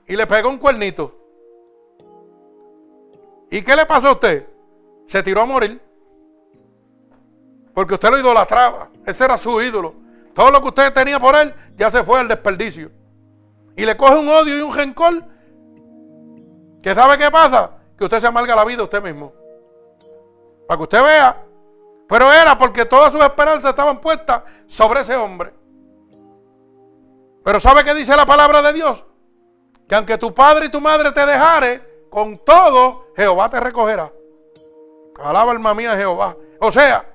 y 0.08 0.16
le 0.16 0.28
pega 0.28 0.48
un 0.48 0.58
cuernito. 0.58 1.20
¿Y 3.50 3.62
qué 3.62 3.76
le 3.76 3.86
pasó 3.86 4.10
a 4.10 4.12
usted? 4.14 4.48
Se 5.08 5.22
tiró 5.22 5.42
a 5.42 5.46
morir. 5.46 5.82
Porque 7.74 7.94
usted 7.96 8.10
lo 8.10 8.20
idolatraba. 8.20 8.90
Ese 9.06 9.26
era 9.26 9.38
su 9.38 9.62
ídolo. 9.62 9.96
Todo 10.34 10.52
lo 10.52 10.62
que 10.62 10.68
usted 10.70 10.94
tenía 10.94 11.20
por 11.20 11.36
él 11.36 11.54
ya 11.76 11.90
se 11.90 12.04
fue 12.04 12.20
al 12.20 12.28
desperdicio. 12.28 12.92
Y 13.76 13.86
le 13.86 13.98
coge 13.98 14.16
un 14.16 14.30
odio 14.30 14.58
y 14.58 14.62
un 14.62 14.74
rencor. 14.74 15.24
¿Que 16.82 16.94
sabe 16.94 17.18
qué 17.18 17.32
pasa? 17.32 17.72
Que 17.98 18.04
usted 18.04 18.20
se 18.20 18.28
amarga 18.28 18.56
la 18.56 18.66
vida 18.66 18.84
usted 18.84 19.02
mismo. 19.02 19.34
Para 20.68 20.78
que 20.78 20.84
usted 20.84 21.04
vea. 21.04 21.46
Pero 22.08 22.32
era 22.32 22.58
porque 22.58 22.86
todas 22.86 23.12
sus 23.12 23.22
esperanzas 23.22 23.70
estaban 23.72 24.00
puestas 24.00 24.44
sobre 24.68 25.02
ese 25.02 25.16
hombre. 25.16 25.54
Pero 27.44 27.60
¿sabe 27.60 27.84
qué 27.84 27.94
dice 27.94 28.16
la 28.16 28.26
palabra 28.26 28.62
de 28.62 28.74
Dios? 28.74 29.04
Que 29.88 29.96
aunque 29.96 30.18
tu 30.18 30.34
padre 30.34 30.68
y 30.68 30.70
tu 30.70 30.80
madre 30.80 31.12
te 31.12 31.26
dejare, 31.26 32.08
con 32.10 32.38
todo 32.40 33.08
Jehová 33.16 33.50
te 33.50 33.60
recogerá. 33.60 34.12
Alaba 35.20 35.52
alma 35.52 35.74
mía 35.74 35.96
Jehová. 35.98 36.36
O 36.60 36.72
sea, 36.72 37.06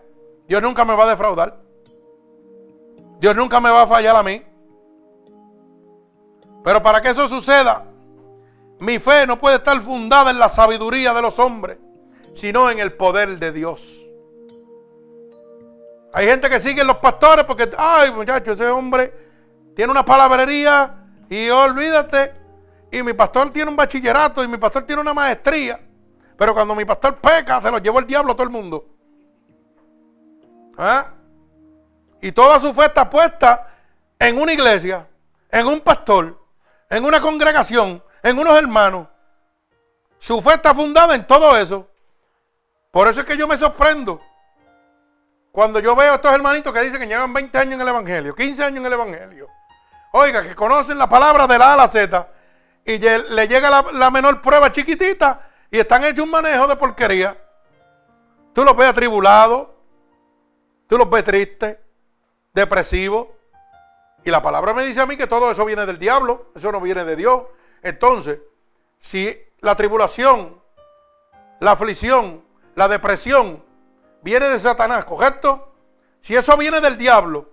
Dios 0.47 0.63
nunca 0.63 0.85
me 0.85 0.95
va 0.95 1.05
a 1.05 1.09
defraudar. 1.09 1.61
Dios 3.21 3.35
nunca 3.35 3.61
me 3.61 3.71
va 3.71 3.83
a 3.83 3.87
fallar 3.87 4.17
a 4.17 4.23
mí. 4.23 4.45
Pero 6.65 6.83
para 6.83 7.01
que 7.01 7.11
eso 7.11 7.29
suceda, 7.29 7.85
mi 8.81 8.99
fe 8.99 9.27
no 9.27 9.41
puede 9.41 9.57
estar 9.57 9.81
fundada 9.81 10.31
en 10.31 10.39
la 10.39 10.49
sabiduría 10.49 11.13
de 11.13 11.23
los 11.23 11.39
hombres, 11.39 11.79
sino 12.35 12.71
en 12.71 12.79
el 12.79 12.93
poder 12.93 13.39
de 13.39 13.53
Dios. 13.53 14.01
Hay 16.13 16.27
gente 16.27 16.49
que 16.49 16.61
sigue 16.61 16.85
los 16.85 16.97
pastores 16.99 17.45
porque, 17.45 17.71
ay 17.77 18.11
muchacho, 18.13 18.53
ese 18.53 18.67
hombre 18.69 19.13
tiene 19.77 19.91
una 19.91 20.05
palabrería 20.05 21.07
y 21.29 21.49
olvídate. 21.51 22.35
Y 22.91 23.03
mi 23.03 23.13
pastor 23.13 23.51
tiene 23.51 23.71
un 23.71 23.77
bachillerato 23.77 24.43
y 24.43 24.49
mi 24.49 24.57
pastor 24.57 24.85
tiene 24.85 25.03
una 25.03 25.13
maestría. 25.13 25.79
Pero 26.37 26.55
cuando 26.55 26.75
mi 26.75 26.85
pastor 26.85 27.17
peca, 27.19 27.61
se 27.61 27.71
lo 27.71 27.79
llevó 27.79 27.99
el 27.99 28.07
diablo 28.07 28.33
a 28.33 28.35
todo 28.35 28.45
el 28.45 28.51
mundo. 28.51 28.87
¿Ah? 30.79 31.13
Y 32.21 32.33
toda 32.33 32.59
su 32.61 32.73
fe 32.73 32.87
está 32.87 33.09
puesta 33.11 33.69
en 34.19 34.41
una 34.41 34.53
iglesia, 34.53 35.07
en 35.51 35.67
un 35.67 35.81
pastor, 35.81 36.39
en 36.91 37.05
una 37.05 37.21
congregación, 37.21 38.03
en 38.23 38.39
unos 38.39 38.57
hermanos. 38.59 39.09
Su 40.19 40.41
fe 40.41 40.55
está 40.55 40.75
fundada 40.75 41.15
en 41.15 41.27
todo 41.27 41.57
eso. 41.57 41.89
Por 42.91 43.09
eso 43.09 43.21
es 43.21 43.27
que 43.27 43.37
yo 43.37 43.47
me 43.47 43.57
sorprendo 43.57 44.21
cuando 45.53 45.81
yo 45.81 45.95
veo 45.97 46.13
a 46.13 46.15
estos 46.17 46.33
hermanitos 46.33 46.73
que 46.73 46.81
dicen 46.81 47.01
que 47.01 47.07
llevan 47.07 47.33
20 47.33 47.59
años 47.59 47.75
en 47.75 47.81
el 47.81 47.89
Evangelio, 47.89 48.35
15 48.35 48.65
años 48.65 48.79
en 48.79 48.87
el 48.87 48.93
Evangelio. 48.93 49.49
Oiga, 50.13 50.43
que 50.43 50.55
conocen 50.55 50.99
la 50.99 51.09
palabra 51.09 51.47
de 51.47 51.59
la 51.59 51.71
A 51.71 51.75
a 51.75 51.77
la 51.77 51.89
Z 51.89 52.29
y 52.85 52.99
le 52.99 53.49
llega 53.49 53.69
la, 53.69 53.85
la 53.93 54.11
menor 54.11 54.41
prueba 54.41 54.73
chiquitita 54.73 55.49
y 55.71 55.79
están 55.79 56.05
hechos 56.05 56.25
un 56.25 56.31
manejo 56.31 56.67
de 56.67 56.77
porquería. 56.77 57.37
Tú 58.55 58.65
los 58.65 58.77
ves 58.77 58.89
atribulados, 58.89 59.69
tú 60.87 60.97
los 60.97 61.09
ves 61.11 61.25
tristes, 61.25 61.77
depresivos. 62.55 63.29
Y 64.25 64.31
la 64.31 64.43
palabra 64.43 64.75
me 64.75 64.85
dice 64.85 65.01
a 65.01 65.07
mí 65.07 65.17
que 65.17 65.27
todo 65.27 65.51
eso 65.51 65.65
viene 65.65 65.87
del 65.87 65.99
diablo, 65.99 66.51
eso 66.55 66.71
no 66.73 66.81
viene 66.81 67.05
de 67.05 67.17
Dios. 67.17 67.45
Entonces, 67.83 68.41
si 68.99 69.37
la 69.61 69.75
tribulación, 69.75 70.61
la 71.61 71.73
aflicción, 71.73 72.45
la 72.75 72.89
depresión 72.89 73.65
viene 74.23 74.49
de 74.49 74.59
Satanás, 74.59 75.05
¿correcto? 75.05 75.73
Si 76.21 76.37
eso 76.37 76.57
viene 76.57 76.81
del 76.81 76.99
diablo 76.99 77.51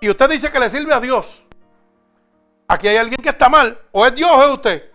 y 0.00 0.08
usted 0.08 0.30
dice 0.30 0.50
que 0.50 0.60
le 0.60 0.70
sirve 0.70 0.94
a 0.94 1.00
Dios, 1.00 1.46
aquí 2.68 2.88
hay 2.88 2.96
alguien 2.96 3.20
que 3.22 3.30
está 3.30 3.48
mal, 3.48 3.80
o 3.92 4.06
es 4.06 4.14
Dios 4.14 4.30
o 4.30 4.42
es 4.44 4.50
usted. 4.50 4.92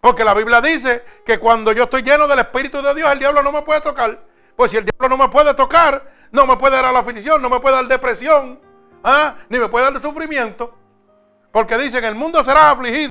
Porque 0.00 0.24
la 0.24 0.34
Biblia 0.34 0.60
dice 0.60 1.04
que 1.26 1.38
cuando 1.38 1.72
yo 1.72 1.84
estoy 1.84 2.02
lleno 2.02 2.28
del 2.28 2.38
Espíritu 2.38 2.80
de 2.80 2.94
Dios, 2.94 3.10
el 3.10 3.18
diablo 3.18 3.42
no 3.42 3.50
me 3.50 3.62
puede 3.62 3.80
tocar. 3.80 4.24
Pues 4.54 4.70
si 4.70 4.76
el 4.76 4.84
diablo 4.84 5.08
no 5.08 5.16
me 5.16 5.28
puede 5.28 5.54
tocar, 5.54 6.12
no 6.30 6.46
me 6.46 6.56
puede 6.56 6.80
dar 6.80 6.92
la 6.92 7.00
aflicción, 7.00 7.42
no 7.42 7.50
me 7.50 7.60
puede 7.60 7.76
dar 7.76 7.86
depresión, 7.86 8.60
¿ah? 9.04 9.36
ni 9.48 9.58
me 9.58 9.68
puede 9.68 9.90
dar 9.90 10.02
sufrimiento. 10.02 10.74
Porque 11.52 11.78
dice 11.78 12.00
que 12.00 12.06
el 12.06 12.14
mundo 12.14 12.42
será 12.44 12.70
afligido. 12.70 13.10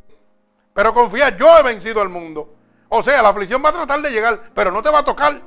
Pero 0.72 0.94
confía, 0.94 1.36
yo 1.36 1.58
he 1.58 1.62
vencido 1.62 2.00
al 2.00 2.08
mundo. 2.08 2.54
O 2.88 3.02
sea, 3.02 3.20
la 3.20 3.28
aflicción 3.30 3.62
va 3.64 3.70
a 3.70 3.72
tratar 3.72 4.00
de 4.00 4.10
llegar, 4.10 4.50
pero 4.54 4.70
no 4.70 4.82
te 4.82 4.90
va 4.90 5.00
a 5.00 5.04
tocar. 5.04 5.42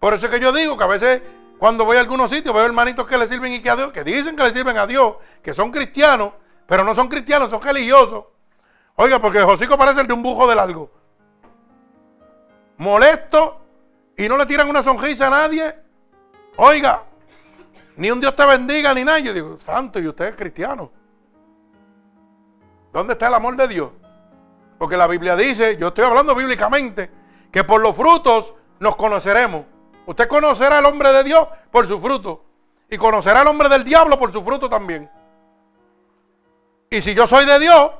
Por 0.00 0.14
eso 0.14 0.26
es 0.26 0.32
que 0.32 0.40
yo 0.40 0.52
digo 0.52 0.76
que 0.76 0.84
a 0.84 0.88
veces 0.88 1.22
cuando 1.58 1.84
voy 1.84 1.96
a 1.96 2.00
algunos 2.00 2.30
sitios 2.30 2.54
veo 2.54 2.64
hermanitos 2.64 3.06
que 3.06 3.18
le 3.18 3.26
sirven 3.26 3.52
y 3.52 3.60
que 3.60 3.70
a 3.70 3.76
Dios, 3.76 3.92
que 3.92 4.04
dicen 4.04 4.36
que 4.36 4.44
le 4.44 4.52
sirven 4.52 4.78
a 4.78 4.86
Dios, 4.86 5.16
que 5.42 5.54
son 5.54 5.70
cristianos, 5.70 6.32
pero 6.66 6.84
no 6.84 6.94
son 6.94 7.08
cristianos, 7.08 7.50
son 7.50 7.60
religiosos. 7.60 8.24
Oiga, 8.94 9.18
porque 9.20 9.40
Josico 9.40 9.78
parece 9.78 10.00
el 10.00 10.06
de 10.06 10.12
un 10.12 10.22
bujo 10.22 10.48
de 10.48 10.54
largo. 10.54 10.90
Molesto 12.76 13.60
y 14.16 14.28
no 14.28 14.36
le 14.36 14.46
tiran 14.46 14.68
una 14.68 14.82
sonrisa 14.82 15.28
a 15.28 15.30
nadie. 15.30 15.74
Oiga, 16.56 17.04
ni 17.98 18.12
un 18.12 18.20
Dios 18.20 18.36
te 18.36 18.46
bendiga 18.46 18.94
ni 18.94 19.04
nada. 19.04 19.18
Yo 19.18 19.34
digo, 19.34 19.58
santo, 19.58 19.98
y 19.98 20.06
usted 20.06 20.26
es 20.26 20.36
cristiano. 20.36 20.90
¿Dónde 22.92 23.14
está 23.14 23.26
el 23.26 23.34
amor 23.34 23.56
de 23.56 23.66
Dios? 23.66 23.90
Porque 24.78 24.96
la 24.96 25.08
Biblia 25.08 25.34
dice, 25.34 25.76
yo 25.76 25.88
estoy 25.88 26.04
hablando 26.04 26.36
bíblicamente, 26.36 27.10
que 27.50 27.64
por 27.64 27.80
los 27.80 27.96
frutos 27.96 28.54
nos 28.78 28.94
conoceremos. 28.94 29.64
Usted 30.06 30.28
conocerá 30.28 30.78
al 30.78 30.86
hombre 30.86 31.12
de 31.12 31.24
Dios 31.24 31.48
por 31.72 31.88
su 31.88 32.00
fruto. 32.00 32.44
Y 32.88 32.96
conocerá 32.96 33.40
al 33.40 33.48
hombre 33.48 33.68
del 33.68 33.82
diablo 33.82 34.16
por 34.16 34.32
su 34.32 34.44
fruto 34.44 34.70
también. 34.70 35.10
Y 36.90 37.00
si 37.00 37.16
yo 37.16 37.26
soy 37.26 37.46
de 37.46 37.58
Dios, 37.58 37.90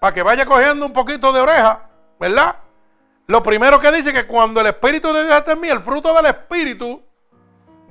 para 0.00 0.14
que 0.14 0.22
vaya 0.22 0.46
cogiendo 0.46 0.86
un 0.86 0.92
poquito 0.92 1.32
de 1.32 1.40
oreja, 1.40 1.88
¿verdad? 2.20 2.56
Lo 3.26 3.42
primero 3.42 3.80
que 3.80 3.90
dice 3.90 4.12
que 4.12 4.28
cuando 4.28 4.60
el 4.60 4.68
Espíritu 4.68 5.12
de 5.12 5.24
Dios 5.24 5.36
está 5.36 5.52
en 5.52 5.60
mí, 5.60 5.68
el 5.68 5.80
fruto 5.80 6.14
del 6.14 6.26
Espíritu, 6.26 7.02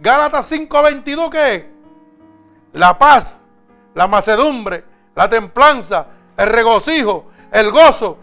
Gálatas 0.04 0.51
5:22, 0.51 1.30
¿qué 1.30 1.56
es? 1.56 1.66
La 2.74 2.97
paz, 2.97 3.45
la 3.95 4.06
macedumbre, 4.06 4.84
la 5.16 5.30
templanza, 5.30 6.08
el 6.36 6.49
regocijo, 6.49 7.32
el 7.49 7.72
gozo. 7.72 8.18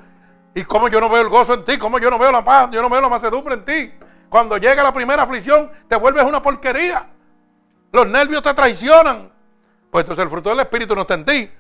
¿Y 0.55 0.63
cómo 0.65 0.89
yo 0.89 1.01
no 1.01 1.09
veo 1.09 1.23
el 1.23 1.31
gozo 1.31 1.55
en 1.55 1.65
ti? 1.65 1.79
¿Cómo 1.79 1.99
yo 1.99 2.11
no 2.11 2.19
veo 2.19 2.31
la 2.31 2.45
paz? 2.45 2.69
Yo 2.71 2.83
no 2.83 2.91
veo 2.91 3.01
la 3.01 3.09
macedumbre 3.09 3.55
en 3.55 3.65
ti. 3.65 3.95
Cuando 4.29 4.59
llega 4.59 4.83
la 4.83 4.93
primera 4.93 5.23
aflicción, 5.23 5.73
te 5.89 5.97
vuelves 5.97 6.23
una 6.25 6.43
porquería. 6.43 7.09
Los 7.93 8.07
nervios 8.07 8.43
te 8.43 8.53
traicionan. 8.53 9.33
Pues 9.91 10.05
entonces 10.05 10.23
el 10.23 10.29
fruto 10.29 10.51
del 10.51 10.61
Espíritu 10.61 10.95
no 10.95 11.01
está 11.01 11.15
en 11.15 11.25
ti. 11.25 11.51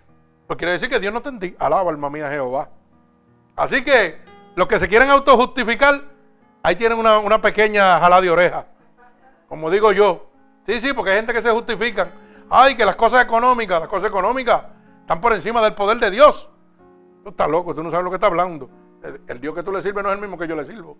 Pues 0.46 0.58
quiere 0.58 0.72
decir 0.72 0.90
que 0.90 1.00
Dios 1.00 1.14
no 1.14 1.20
está 1.20 1.30
en 1.30 1.38
ti. 1.38 1.56
Alaba 1.58 1.90
alma 1.90 2.10
mía 2.10 2.28
Jehová. 2.28 2.68
Así 3.56 3.82
que 3.82 4.20
los 4.54 4.68
que 4.68 4.78
se 4.78 4.86
quieren 4.86 5.08
autojustificar, 5.08 6.02
ahí 6.62 6.76
tienen 6.76 6.98
una, 6.98 7.20
una 7.20 7.40
pequeña 7.40 7.98
jalada 7.98 8.20
de 8.20 8.30
oreja. 8.30 8.66
Como 9.50 9.68
digo 9.68 9.90
yo. 9.90 10.30
Sí, 10.64 10.80
sí, 10.80 10.92
porque 10.92 11.10
hay 11.10 11.16
gente 11.16 11.32
que 11.32 11.42
se 11.42 11.50
justifican. 11.50 12.12
Ay, 12.48 12.76
que 12.76 12.84
las 12.84 12.94
cosas 12.94 13.24
económicas, 13.24 13.80
las 13.80 13.88
cosas 13.88 14.08
económicas 14.08 14.62
están 15.00 15.20
por 15.20 15.32
encima 15.32 15.60
del 15.60 15.74
poder 15.74 15.98
de 15.98 16.08
Dios. 16.08 16.48
Tú 17.24 17.30
estás 17.30 17.50
loco, 17.50 17.74
tú 17.74 17.82
no 17.82 17.90
sabes 17.90 18.04
lo 18.04 18.10
que 18.10 18.14
está 18.14 18.28
hablando. 18.28 18.70
El, 19.26 19.40
Dios 19.40 19.52
que 19.52 19.64
tú 19.64 19.72
le 19.72 19.82
sirves 19.82 20.04
no 20.04 20.10
es 20.10 20.14
el 20.14 20.20
mismo 20.20 20.38
que 20.38 20.46
yo 20.46 20.54
le 20.54 20.64
sirvo. 20.64 20.96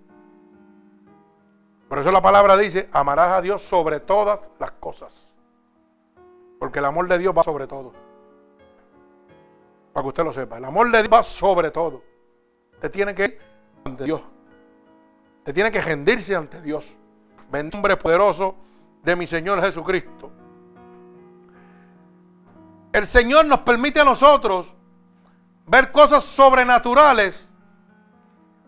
Por 1.89 2.01
eso 2.01 2.11
la 2.11 2.21
palabra 2.21 2.57
dice, 2.57 2.89
amarás 2.91 3.31
a 3.31 3.41
Dios 3.41 3.63
sobre 3.63 4.01
todas 4.01 4.51
las 4.59 4.73
cosas. 4.73 5.33
Porque 6.59 6.81
el 6.81 6.87
amor 6.87 7.07
de 7.07 7.19
Dios 7.19 7.33
va 7.37 7.45
sobre 7.45 7.69
todo. 7.69 7.93
Para 9.93 10.03
que 10.03 10.09
usted 10.09 10.25
lo 10.25 10.33
sepa. 10.33 10.59
El 10.59 10.65
amor 10.65 10.91
de 10.91 10.99
Dios 10.99 11.13
va 11.13 11.23
sobre 11.23 11.71
todo. 11.71 12.03
Usted 12.75 12.91
tiene 12.91 13.15
que 13.15 13.25
ir 13.25 13.39
ante 13.85 14.03
Dios. 14.03 14.21
Usted 15.39 15.55
tiene 15.55 15.71
que 15.71 15.81
rendirse 15.81 16.35
ante 16.35 16.61
Dios. 16.61 16.97
Bendito 17.51 17.77
nombre 17.77 17.97
poderoso 17.97 18.55
de 19.03 19.17
mi 19.17 19.27
Señor 19.27 19.61
Jesucristo. 19.61 20.31
El 22.93 23.07
Señor 23.07 23.47
nos 23.47 23.61
permite 23.61 24.01
a 24.01 24.05
nosotros 24.05 24.75
ver 25.67 25.91
cosas 25.91 26.25
sobrenaturales 26.25 27.49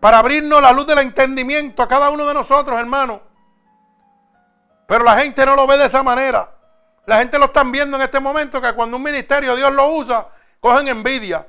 para 0.00 0.18
abrirnos 0.18 0.60
la 0.60 0.72
luz 0.72 0.86
del 0.86 0.98
entendimiento 0.98 1.82
a 1.82 1.88
cada 1.88 2.10
uno 2.10 2.26
de 2.26 2.34
nosotros, 2.34 2.78
hermano. 2.78 3.20
Pero 4.88 5.04
la 5.04 5.16
gente 5.16 5.46
no 5.46 5.54
lo 5.54 5.66
ve 5.66 5.78
de 5.78 5.86
esa 5.86 6.02
manera. 6.02 6.52
La 7.06 7.18
gente 7.18 7.38
lo 7.38 7.46
están 7.46 7.70
viendo 7.72 7.96
en 7.96 8.02
este 8.02 8.20
momento 8.20 8.60
que 8.60 8.72
cuando 8.72 8.96
un 8.96 9.02
ministerio 9.02 9.56
Dios 9.56 9.72
lo 9.72 9.88
usa, 9.94 10.28
cogen 10.60 10.88
envidia. 10.88 11.46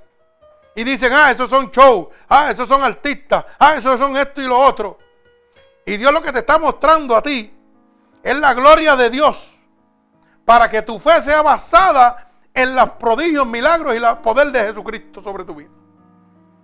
Y 0.76 0.84
dicen, 0.84 1.14
ah, 1.14 1.32
esos 1.32 1.50
son 1.50 1.70
show, 1.72 2.10
ah, 2.30 2.50
esos 2.52 2.68
son 2.68 2.84
artistas, 2.84 3.46
ah, 3.60 3.76
esos 3.76 4.00
son 4.00 4.18
esto 4.18 4.42
y 4.42 4.46
lo 4.46 4.60
otro. 4.60 4.98
Y 5.86 5.98
Dios 5.98 6.14
lo 6.14 6.22
que 6.22 6.32
te 6.32 6.40
está 6.40 6.58
mostrando 6.58 7.16
a 7.16 7.22
ti 7.22 7.54
es 8.22 8.40
la 8.40 8.54
gloria 8.54 8.96
de 8.96 9.10
Dios. 9.10 9.60
Para 10.46 10.70
que 10.70 10.82
tu 10.82 11.00
fe 11.00 11.22
sea 11.22 11.42
basada 11.42 12.32
en 12.54 12.76
los 12.76 12.92
prodigios, 12.92 13.46
milagros 13.48 13.94
y 13.94 13.98
el 13.98 14.18
poder 14.20 14.52
de 14.52 14.60
Jesucristo 14.60 15.22
sobre 15.22 15.44
tu 15.44 15.56
vida. 15.56 15.72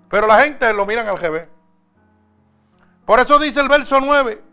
Pero 0.09 0.27
la 0.27 0.41
gente 0.41 0.71
lo 0.73 0.85
miran 0.85 1.07
al 1.07 1.17
revés. 1.17 1.47
Por 3.05 3.19
eso 3.19 3.39
dice 3.39 3.59
el 3.59 3.67
verso 3.67 3.99
9, 3.99 4.43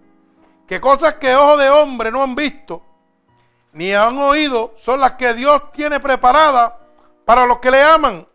que 0.66 0.80
cosas 0.80 1.14
que 1.16 1.34
ojos 1.34 1.58
de 1.60 1.70
hombre 1.70 2.10
no 2.10 2.22
han 2.22 2.34
visto, 2.34 2.82
ni 3.72 3.92
han 3.92 4.18
oído, 4.18 4.74
son 4.78 5.00
las 5.00 5.12
que 5.12 5.34
Dios 5.34 5.70
tiene 5.72 6.00
preparadas 6.00 6.72
para 7.24 7.46
los 7.46 7.58
que 7.58 7.70
le 7.70 7.82
aman. 7.82 8.26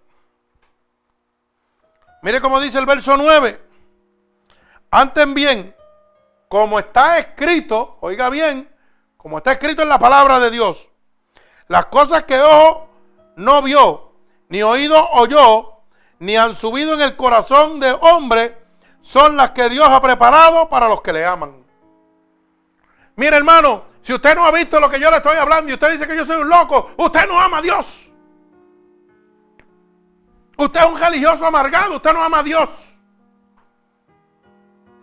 Mire 2.21 2.39
cómo 2.39 2.59
dice 2.59 2.77
el 2.77 2.85
verso 2.85 3.17
9. 3.17 3.59
Antes 4.91 5.33
bien, 5.33 5.75
como 6.51 6.79
está 6.79 7.17
escrito, 7.17 7.95
oiga 8.01 8.29
bien, 8.29 8.69
como 9.15 9.37
está 9.37 9.53
escrito 9.53 9.83
en 9.83 9.87
la 9.87 9.97
palabra 9.97 10.37
de 10.41 10.51
Dios, 10.51 10.89
las 11.69 11.85
cosas 11.85 12.25
que 12.25 12.41
ojo 12.41 12.89
no 13.37 13.61
vio, 13.61 14.11
ni 14.49 14.61
oído 14.61 15.01
oyó, 15.11 15.77
ni 16.19 16.35
han 16.35 16.53
subido 16.53 16.93
en 16.95 16.99
el 16.99 17.15
corazón 17.15 17.79
de 17.79 17.95
hombre, 18.01 18.61
son 19.01 19.37
las 19.37 19.51
que 19.51 19.69
Dios 19.69 19.87
ha 19.87 20.01
preparado 20.01 20.67
para 20.67 20.89
los 20.89 21.01
que 21.01 21.13
le 21.13 21.25
aman. 21.25 21.65
Mire 23.15 23.37
hermano, 23.37 23.85
si 24.01 24.13
usted 24.13 24.35
no 24.35 24.45
ha 24.45 24.51
visto 24.51 24.77
lo 24.77 24.89
que 24.89 24.99
yo 24.99 25.09
le 25.09 25.17
estoy 25.17 25.37
hablando 25.37 25.71
y 25.71 25.75
usted 25.75 25.93
dice 25.93 26.05
que 26.05 26.17
yo 26.17 26.25
soy 26.25 26.41
un 26.41 26.49
loco, 26.49 26.91
usted 26.97 27.29
no 27.29 27.39
ama 27.39 27.59
a 27.59 27.61
Dios. 27.61 28.11
Usted 30.57 30.81
es 30.81 30.85
un 30.85 30.99
religioso 30.99 31.45
amargado, 31.45 31.95
usted 31.95 32.11
no 32.11 32.21
ama 32.21 32.39
a 32.39 32.43
Dios. 32.43 32.90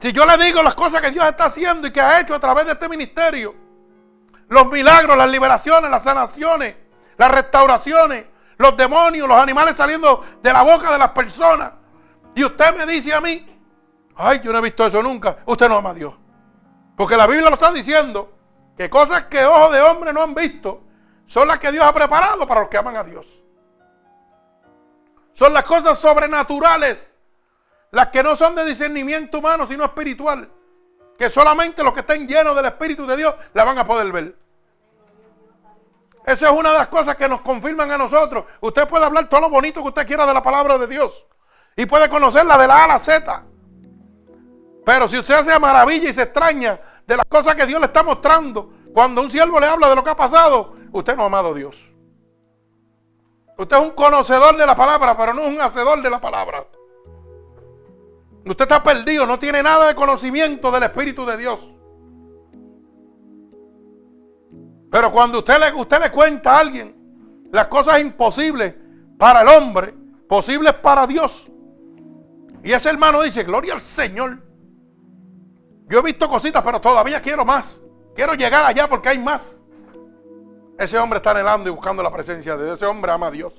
Si 0.00 0.12
yo 0.12 0.24
le 0.24 0.36
digo 0.36 0.62
las 0.62 0.74
cosas 0.74 1.02
que 1.02 1.10
Dios 1.10 1.26
está 1.26 1.46
haciendo 1.46 1.86
y 1.86 1.92
que 1.92 2.00
ha 2.00 2.20
hecho 2.20 2.34
a 2.34 2.38
través 2.38 2.66
de 2.66 2.72
este 2.72 2.88
ministerio, 2.88 3.54
los 4.48 4.66
milagros, 4.68 5.16
las 5.16 5.28
liberaciones, 5.28 5.90
las 5.90 6.04
sanaciones, 6.04 6.76
las 7.16 7.30
restauraciones, 7.30 8.26
los 8.56 8.76
demonios, 8.76 9.28
los 9.28 9.36
animales 9.36 9.76
saliendo 9.76 10.24
de 10.42 10.52
la 10.52 10.62
boca 10.62 10.92
de 10.92 10.98
las 10.98 11.10
personas, 11.10 11.72
y 12.34 12.44
usted 12.44 12.76
me 12.76 12.86
dice 12.86 13.12
a 13.12 13.20
mí, 13.20 13.44
ay, 14.16 14.40
yo 14.42 14.52
no 14.52 14.58
he 14.58 14.62
visto 14.62 14.86
eso 14.86 15.02
nunca, 15.02 15.38
usted 15.46 15.68
no 15.68 15.76
ama 15.76 15.90
a 15.90 15.94
Dios. 15.94 16.14
Porque 16.96 17.16
la 17.16 17.26
Biblia 17.26 17.48
lo 17.48 17.54
está 17.54 17.72
diciendo, 17.72 18.38
que 18.76 18.88
cosas 18.88 19.24
que 19.24 19.44
ojos 19.44 19.72
de 19.72 19.80
hombre 19.80 20.12
no 20.12 20.22
han 20.22 20.34
visto, 20.34 20.84
son 21.26 21.48
las 21.48 21.58
que 21.58 21.72
Dios 21.72 21.84
ha 21.84 21.92
preparado 21.92 22.46
para 22.46 22.60
los 22.60 22.68
que 22.68 22.78
aman 22.78 22.96
a 22.96 23.02
Dios. 23.02 23.42
Son 25.32 25.52
las 25.52 25.64
cosas 25.64 25.98
sobrenaturales. 25.98 27.12
Las 27.90 28.08
que 28.08 28.22
no 28.22 28.36
son 28.36 28.54
de 28.54 28.64
discernimiento 28.64 29.38
humano, 29.38 29.66
sino 29.66 29.84
espiritual. 29.84 30.50
Que 31.18 31.30
solamente 31.30 31.82
los 31.82 31.92
que 31.92 32.00
estén 32.00 32.28
llenos 32.28 32.54
del 32.54 32.66
Espíritu 32.66 33.06
de 33.06 33.16
Dios 33.16 33.34
la 33.54 33.64
van 33.64 33.78
a 33.78 33.84
poder 33.84 34.12
ver. 34.12 34.36
Esa 36.26 36.50
es 36.50 36.52
una 36.52 36.72
de 36.72 36.78
las 36.78 36.88
cosas 36.88 37.16
que 37.16 37.28
nos 37.28 37.40
confirman 37.40 37.90
a 37.90 37.96
nosotros. 37.96 38.44
Usted 38.60 38.86
puede 38.86 39.04
hablar 39.04 39.28
todo 39.28 39.40
lo 39.40 39.48
bonito 39.48 39.82
que 39.82 39.88
usted 39.88 40.06
quiera 40.06 40.26
de 40.26 40.34
la 40.34 40.42
palabra 40.42 40.76
de 40.76 40.86
Dios. 40.86 41.24
Y 41.74 41.86
puede 41.86 42.08
conocerla 42.10 42.58
de 42.58 42.66
la 42.66 42.76
A 42.80 42.84
a 42.84 42.88
la 42.88 42.98
Z. 42.98 43.44
Pero 44.84 45.08
si 45.08 45.18
usted 45.18 45.34
hace 45.34 45.58
maravilla 45.58 46.10
y 46.10 46.12
se 46.12 46.22
extraña 46.22 46.78
de 47.06 47.16
las 47.16 47.26
cosas 47.26 47.54
que 47.54 47.66
Dios 47.66 47.80
le 47.80 47.86
está 47.86 48.02
mostrando, 48.02 48.72
cuando 48.92 49.22
un 49.22 49.30
siervo 49.30 49.58
le 49.58 49.66
habla 49.66 49.88
de 49.88 49.96
lo 49.96 50.04
que 50.04 50.10
ha 50.10 50.16
pasado, 50.16 50.76
usted 50.92 51.16
no 51.16 51.22
ha 51.22 51.26
amado 51.26 51.48
a 51.48 51.54
Dios. 51.54 51.76
Usted 53.56 53.76
es 53.76 53.82
un 53.82 53.90
conocedor 53.90 54.56
de 54.56 54.66
la 54.66 54.76
palabra, 54.76 55.16
pero 55.16 55.34
no 55.34 55.42
es 55.42 55.48
un 55.48 55.60
hacedor 55.60 56.02
de 56.02 56.10
la 56.10 56.20
palabra. 56.20 56.64
Usted 58.52 58.64
está 58.64 58.82
perdido, 58.82 59.26
no 59.26 59.38
tiene 59.38 59.62
nada 59.62 59.86
de 59.86 59.94
conocimiento 59.94 60.70
del 60.70 60.84
Espíritu 60.84 61.26
de 61.26 61.36
Dios. 61.36 61.72
Pero 64.90 65.12
cuando 65.12 65.38
usted 65.38 65.58
le, 65.58 65.80
usted 65.80 66.00
le 66.00 66.10
cuenta 66.10 66.56
a 66.56 66.60
alguien 66.60 67.46
las 67.52 67.66
cosas 67.66 68.00
imposibles 68.00 68.74
para 69.18 69.42
el 69.42 69.48
hombre, 69.48 69.94
posibles 70.28 70.74
para 70.74 71.06
Dios. 71.06 71.46
Y 72.62 72.72
ese 72.72 72.88
hermano 72.88 73.22
dice, 73.22 73.44
gloria 73.44 73.74
al 73.74 73.80
Señor. 73.80 74.42
Yo 75.88 75.98
he 76.00 76.02
visto 76.02 76.28
cositas, 76.28 76.62
pero 76.62 76.80
todavía 76.80 77.20
quiero 77.20 77.44
más. 77.44 77.80
Quiero 78.14 78.34
llegar 78.34 78.64
allá 78.64 78.88
porque 78.88 79.10
hay 79.10 79.18
más. 79.18 79.62
Ese 80.78 80.98
hombre 80.98 81.18
está 81.18 81.32
anhelando 81.32 81.68
y 81.68 81.72
buscando 81.72 82.02
la 82.02 82.12
presencia 82.12 82.56
de 82.56 82.64
Dios. 82.64 82.76
Ese 82.76 82.86
hombre 82.86 83.10
ama 83.10 83.28
a 83.28 83.30
Dios. 83.30 83.54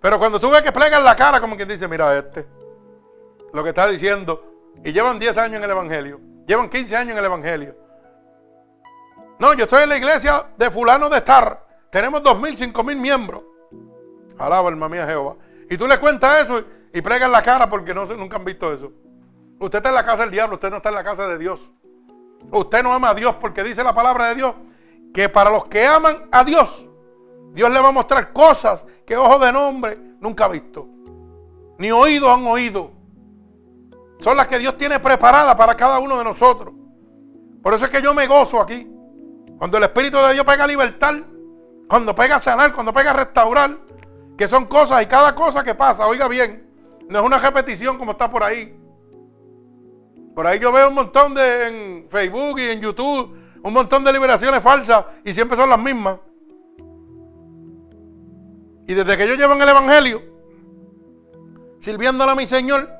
Pero 0.00 0.18
cuando 0.18 0.40
tú 0.40 0.50
ves 0.50 0.62
que 0.62 0.72
plegan 0.72 1.04
la 1.04 1.14
cara, 1.14 1.40
como 1.40 1.56
quien 1.56 1.68
dice, 1.68 1.86
mira 1.86 2.16
este, 2.16 2.46
lo 3.52 3.62
que 3.62 3.70
está 3.70 3.88
diciendo, 3.88 4.44
y 4.84 4.92
llevan 4.92 5.18
10 5.18 5.38
años 5.38 5.56
en 5.58 5.64
el 5.64 5.70
Evangelio, 5.70 6.20
Llevan 6.50 6.68
15 6.68 6.96
años 6.96 7.12
en 7.12 7.18
el 7.18 7.24
Evangelio. 7.26 7.76
No, 9.38 9.54
yo 9.54 9.66
estoy 9.66 9.84
en 9.84 9.88
la 9.88 9.96
iglesia 9.96 10.50
de 10.56 10.68
fulano 10.68 11.08
de 11.08 11.18
estar. 11.18 11.64
Tenemos 11.92 12.24
2.000, 12.24 12.72
5.000 12.72 12.96
miembros. 12.96 13.44
Alaba 14.36 14.68
alma 14.68 14.88
mía 14.88 15.06
Jehová. 15.06 15.36
Y 15.70 15.76
tú 15.76 15.86
le 15.86 15.98
cuentas 15.98 16.44
eso 16.44 16.64
y 16.92 17.00
pregan 17.02 17.30
la 17.30 17.40
cara 17.40 17.70
porque 17.70 17.94
no, 17.94 18.04
nunca 18.04 18.36
han 18.36 18.44
visto 18.44 18.72
eso. 18.72 18.90
Usted 19.60 19.78
está 19.78 19.90
en 19.90 19.94
la 19.94 20.04
casa 20.04 20.22
del 20.22 20.32
diablo, 20.32 20.56
usted 20.56 20.70
no 20.70 20.78
está 20.78 20.88
en 20.88 20.96
la 20.96 21.04
casa 21.04 21.28
de 21.28 21.38
Dios. 21.38 21.70
Usted 22.50 22.82
no 22.82 22.92
ama 22.92 23.10
a 23.10 23.14
Dios 23.14 23.36
porque 23.36 23.62
dice 23.62 23.84
la 23.84 23.94
palabra 23.94 24.30
de 24.30 24.34
Dios 24.34 24.54
que 25.14 25.28
para 25.28 25.50
los 25.50 25.66
que 25.66 25.86
aman 25.86 26.28
a 26.32 26.42
Dios, 26.42 26.88
Dios 27.52 27.70
le 27.70 27.78
va 27.78 27.90
a 27.90 27.92
mostrar 27.92 28.32
cosas 28.32 28.84
que 29.06 29.16
ojo 29.16 29.38
de 29.38 29.52
nombre 29.52 29.96
nunca 30.18 30.46
ha 30.46 30.48
visto. 30.48 30.88
Ni 31.78 31.92
oído 31.92 32.28
han 32.32 32.44
oído. 32.44 32.90
Son 34.20 34.36
las 34.36 34.46
que 34.46 34.58
Dios 34.58 34.76
tiene 34.76 35.00
preparadas 35.00 35.54
para 35.54 35.74
cada 35.76 35.98
uno 35.98 36.18
de 36.18 36.24
nosotros. 36.24 36.74
Por 37.62 37.74
eso 37.74 37.84
es 37.86 37.90
que 37.90 38.02
yo 38.02 38.14
me 38.14 38.26
gozo 38.26 38.60
aquí. 38.60 38.88
Cuando 39.58 39.78
el 39.78 39.84
Espíritu 39.84 40.16
de 40.18 40.34
Dios 40.34 40.44
pega 40.44 40.64
a 40.64 40.66
libertar, 40.66 41.24
cuando 41.88 42.14
pega 42.14 42.36
a 42.36 42.40
sanar, 42.40 42.72
cuando 42.72 42.92
pega 42.92 43.10
a 43.10 43.14
restaurar, 43.14 43.78
que 44.36 44.48
son 44.48 44.66
cosas 44.66 45.02
y 45.02 45.06
cada 45.06 45.34
cosa 45.34 45.62
que 45.64 45.74
pasa, 45.74 46.06
oiga 46.06 46.28
bien, 46.28 46.66
no 47.08 47.18
es 47.18 47.24
una 47.24 47.38
repetición 47.38 47.98
como 47.98 48.12
está 48.12 48.30
por 48.30 48.42
ahí. 48.42 48.78
Por 50.34 50.46
ahí 50.46 50.58
yo 50.58 50.72
veo 50.72 50.88
un 50.88 50.94
montón 50.94 51.34
de 51.34 51.66
en 51.66 52.08
Facebook 52.08 52.58
y 52.60 52.70
en 52.70 52.80
YouTube, 52.80 53.36
un 53.62 53.72
montón 53.72 54.04
de 54.04 54.12
liberaciones 54.12 54.62
falsas 54.62 55.04
y 55.24 55.32
siempre 55.32 55.56
son 55.56 55.68
las 55.68 55.78
mismas. 55.78 56.18
Y 58.86 58.94
desde 58.94 59.16
que 59.16 59.28
yo 59.28 59.34
llevo 59.34 59.54
en 59.54 59.62
el 59.62 59.68
Evangelio, 59.68 60.22
sirviéndole 61.80 62.32
a 62.32 62.34
mi 62.34 62.46
Señor, 62.46 62.99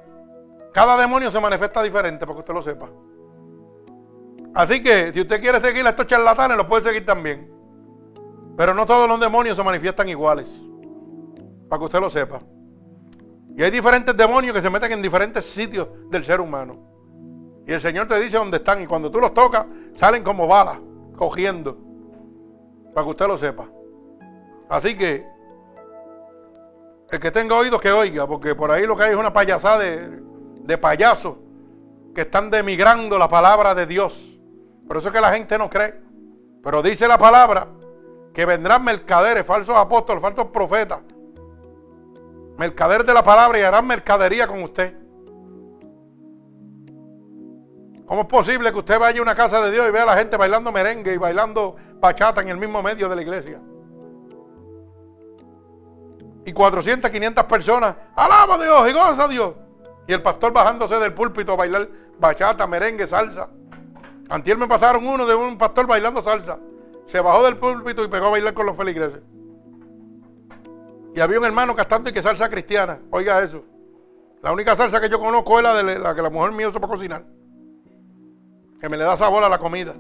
cada 0.73 0.97
demonio 0.97 1.31
se 1.31 1.41
manifiesta 1.41 1.83
diferente, 1.83 2.27
para 2.27 2.35
que 2.35 2.41
usted 2.41 2.55
lo 2.55 2.63
sepa. 2.63 2.89
Así 4.55 4.83
que 4.83 5.13
si 5.13 5.21
usted 5.21 5.41
quiere 5.41 5.61
seguir 5.61 5.87
a 5.87 5.91
estos 5.91 6.07
charlatanes, 6.07 6.57
los 6.57 6.67
puede 6.67 6.83
seguir 6.83 7.07
también. 7.07 7.51
Pero 8.57 8.75
no 8.75 8.85
todos 8.85 9.09
los 9.09 9.21
demonios 9.21 9.57
se 9.57 9.63
manifiestan 9.63 10.09
iguales. 10.09 10.51
Para 11.69 11.79
que 11.79 11.85
usted 11.85 12.01
lo 12.01 12.11
sepa. 12.11 12.41
Y 13.57 13.63
hay 13.63 13.71
diferentes 13.71 14.17
demonios 14.17 14.55
que 14.55 14.63
se 14.63 14.71
meten 14.71 14.93
en 14.93 15.03
diferentes 15.03 15.45
sitios 15.45 15.89
del 16.11 16.25
ser 16.25 16.41
humano. 16.41 16.75
Y 17.67 17.73
el 17.73 17.81
Señor 17.81 18.07
te 18.07 18.19
dice 18.21 18.39
dónde 18.39 18.57
están. 18.59 18.83
Y 18.83 18.87
cuando 18.87 19.11
tú 19.11 19.21
los 19.21 19.33
tocas, 19.35 19.67
salen 19.95 20.25
como 20.25 20.47
balas, 20.47 20.79
cogiendo. 21.17 21.79
Para 22.93 23.05
que 23.05 23.11
usted 23.11 23.27
lo 23.29 23.39
sepa. 23.39 23.69
Así 24.69 24.97
que, 24.97 25.27
el 27.11 27.21
que 27.21 27.31
tenga 27.31 27.57
oídos 27.57 27.81
que 27.81 27.91
oiga, 27.91 28.27
porque 28.27 28.55
por 28.55 28.71
ahí 28.71 28.87
lo 28.87 28.97
que 28.97 29.05
hay 29.05 29.11
es 29.13 29.17
una 29.17 29.33
payasada 29.33 29.79
de, 29.79 30.21
de 30.71 30.79
payasos 30.79 31.35
que 32.15 32.21
están 32.21 32.49
demigrando 32.49 33.19
la 33.19 33.29
palabra 33.29 33.75
de 33.75 33.87
Dios. 33.87 34.39
Por 34.87 34.97
eso 34.97 35.09
es 35.09 35.15
que 35.15 35.21
la 35.21 35.33
gente 35.33 35.59
no 35.59 35.69
cree. 35.69 36.01
Pero 36.63 36.81
dice 36.81 37.09
la 37.09 37.19
palabra 37.19 37.67
que 38.33 38.47
vendrán 38.47 38.85
mercaderes, 38.85 39.45
falsos 39.45 39.75
apóstoles, 39.75 40.23
falsos 40.23 40.47
profetas. 40.47 41.01
Mercaderes 42.57 43.05
de 43.05 43.13
la 43.13 43.25
palabra 43.25 43.59
y 43.59 43.63
harán 43.63 43.85
mercadería 43.85 44.47
con 44.47 44.63
usted. 44.63 44.95
¿Cómo 48.07 48.23
es 48.23 48.29
posible 48.29 48.71
que 48.71 48.79
usted 48.79 48.99
vaya 48.99 49.19
a 49.19 49.23
una 49.23 49.35
casa 49.35 49.61
de 49.63 49.73
Dios 49.73 49.89
y 49.89 49.91
vea 49.91 50.05
a 50.05 50.07
la 50.07 50.17
gente 50.17 50.37
bailando 50.37 50.71
merengue 50.71 51.15
y 51.15 51.17
bailando 51.17 51.75
bachata 52.01 52.43
en 52.43 52.49
el 52.49 52.59
mismo 52.59 52.81
medio 52.81 53.09
de 53.09 53.17
la 53.17 53.23
iglesia? 53.23 53.61
Y 56.45 56.53
400, 56.53 57.11
500 57.11 57.45
personas, 57.47 57.97
alaba 58.15 58.55
a 58.55 58.59
Dios 58.59 58.89
y 58.89 58.93
goza 58.93 59.25
a 59.25 59.29
Dios. 59.29 59.55
Y 60.11 60.13
el 60.13 60.23
pastor 60.23 60.53
bajándose 60.53 60.97
del 60.97 61.15
púlpito 61.15 61.53
a 61.53 61.57
bailar 61.57 61.89
bachata, 62.19 62.67
merengue, 62.67 63.07
salsa. 63.07 63.49
Antier 64.29 64.59
me 64.59 64.67
pasaron 64.67 65.07
uno 65.07 65.25
de 65.25 65.37
un 65.37 65.57
pastor 65.57 65.87
bailando 65.87 66.21
salsa. 66.21 66.59
Se 67.07 67.21
bajó 67.21 67.45
del 67.45 67.59
púlpito 67.59 68.03
y 68.03 68.09
pegó 68.09 68.27
a 68.27 68.31
bailar 68.31 68.53
con 68.53 68.67
los 68.67 68.77
feligreses. 68.77 69.21
Y 71.15 71.21
había 71.21 71.39
un 71.39 71.45
hermano 71.45 71.77
cantando 71.77 72.11
y 72.11 72.13
que 72.13 72.23
salsa 72.23 72.51
cristiana. 72.51 72.99
Oiga 73.13 73.41
eso. 73.41 73.63
La 74.43 74.53
única 74.53 74.75
salsa 74.75 75.01
que 75.01 75.09
yo 75.09 75.21
conozco 75.21 75.59
es 75.59 75.63
la 75.63 75.75
de 75.81 76.01
la 76.01 76.13
que 76.13 76.23
la 76.23 76.31
mujer 76.31 76.51
mía 76.51 76.69
usa 76.69 76.81
para 76.81 76.93
cocinar. 76.93 77.25
Que 78.81 78.89
me 78.89 78.97
le 78.97 79.05
da 79.05 79.17
sabor 79.17 79.45
a 79.45 79.49
la 79.49 79.59
comida. 79.59 79.95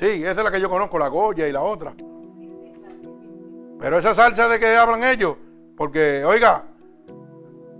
Sí, 0.00 0.24
esa 0.24 0.30
es 0.32 0.42
la 0.42 0.50
que 0.50 0.60
yo 0.60 0.68
conozco, 0.68 0.98
la 0.98 1.06
Goya 1.06 1.46
y 1.46 1.52
la 1.52 1.62
otra. 1.62 1.94
Pero 3.78 3.98
esa 3.98 4.16
salsa 4.16 4.48
de 4.48 4.58
que 4.58 4.74
hablan 4.74 5.04
ellos, 5.04 5.36
porque, 5.76 6.24
oiga, 6.24 6.64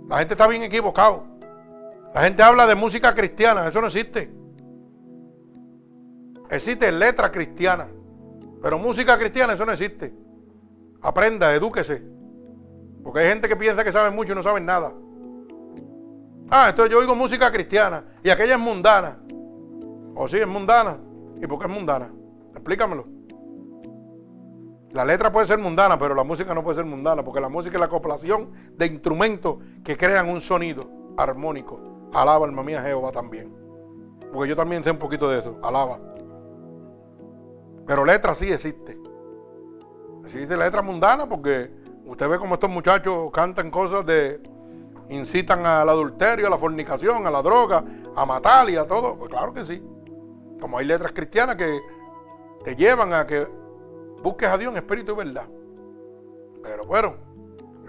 la 0.07 0.19
gente 0.19 0.33
está 0.33 0.47
bien 0.47 0.63
equivocado. 0.63 1.25
La 2.13 2.21
gente 2.21 2.41
habla 2.41 2.65
de 2.65 2.75
música 2.75 3.13
cristiana, 3.13 3.67
eso 3.67 3.81
no 3.81 3.87
existe. 3.87 4.31
Existe 6.49 6.91
letra 6.91 7.31
cristiana, 7.31 7.87
pero 8.61 8.79
música 8.79 9.17
cristiana 9.17 9.53
eso 9.53 9.65
no 9.65 9.73
existe. 9.73 10.13
Aprenda, 11.01 11.53
edúquese. 11.53 12.01
Porque 13.03 13.19
hay 13.19 13.29
gente 13.29 13.47
que 13.47 13.55
piensa 13.55 13.83
que 13.83 13.91
sabe 13.91 14.11
mucho 14.11 14.31
y 14.31 14.35
no 14.35 14.43
saben 14.43 14.65
nada. 14.65 14.93
Ah, 16.49 16.67
entonces 16.69 16.91
yo 16.91 16.99
oigo 16.99 17.15
música 17.15 17.51
cristiana 17.51 18.03
y 18.23 18.29
aquella 18.29 18.53
es 18.55 18.59
mundana. 18.59 19.19
O 20.15 20.27
sí, 20.27 20.37
es 20.37 20.47
mundana. 20.47 20.97
¿Y 21.41 21.45
por 21.45 21.59
qué 21.59 21.67
es 21.67 21.71
mundana? 21.71 22.09
Explícamelo. 22.53 23.16
La 24.91 25.03
letra 25.03 25.31
puede 25.31 25.45
ser 25.45 25.59
mundana, 25.59 25.99
pero 25.99 26.15
la 26.15 26.23
música 26.23 26.53
no 26.53 26.63
puede 26.63 26.77
ser 26.77 26.85
mundana, 26.85 27.23
porque 27.23 27.41
la 27.41 27.49
música 27.49 27.75
es 27.75 27.79
la 27.79 27.87
acoplación 27.87 28.51
de 28.75 28.85
instrumentos 28.87 29.57
que 29.83 29.97
crean 29.97 30.29
un 30.29 30.39
sonido 30.39 30.83
armónico. 31.17 32.09
Alaba, 32.13 32.45
alma 32.45 32.63
mía, 32.63 32.81
Jehová 32.81 33.11
también. 33.11 33.53
Porque 34.31 34.49
yo 34.49 34.55
también 34.55 34.83
sé 34.83 34.91
un 34.91 34.97
poquito 34.97 35.29
de 35.29 35.39
eso. 35.39 35.57
Alaba. 35.61 35.99
Pero 37.85 38.05
letra 38.05 38.33
sí 38.33 38.51
existe. 38.51 38.97
Existe 40.23 40.57
letra 40.57 40.81
mundana 40.81 41.27
porque 41.27 41.71
usted 42.05 42.27
ve 42.29 42.37
como 42.37 42.55
estos 42.55 42.69
muchachos 42.69 43.29
cantan 43.31 43.71
cosas 43.71 44.05
de. 44.05 44.41
incitan 45.09 45.65
al 45.65 45.89
adulterio, 45.89 46.47
a 46.47 46.49
la 46.49 46.57
fornicación, 46.57 47.25
a 47.27 47.31
la 47.31 47.41
droga, 47.41 47.83
a 48.15 48.25
matar 48.25 48.69
y 48.69 48.77
a 48.77 48.85
todo. 48.85 49.17
Pues 49.17 49.29
claro 49.29 49.53
que 49.53 49.65
sí. 49.65 49.83
Como 50.59 50.77
hay 50.77 50.85
letras 50.85 51.11
cristianas 51.11 51.55
que 51.55 51.79
te 52.63 52.75
llevan 52.75 53.13
a 53.13 53.25
que 53.25 53.47
Busques 54.21 54.49
a 54.49 54.57
Dios 54.57 54.71
en 54.71 54.77
espíritu 54.77 55.13
y 55.13 55.15
verdad. 55.15 55.47
Pero 56.63 56.85
bueno, 56.85 57.15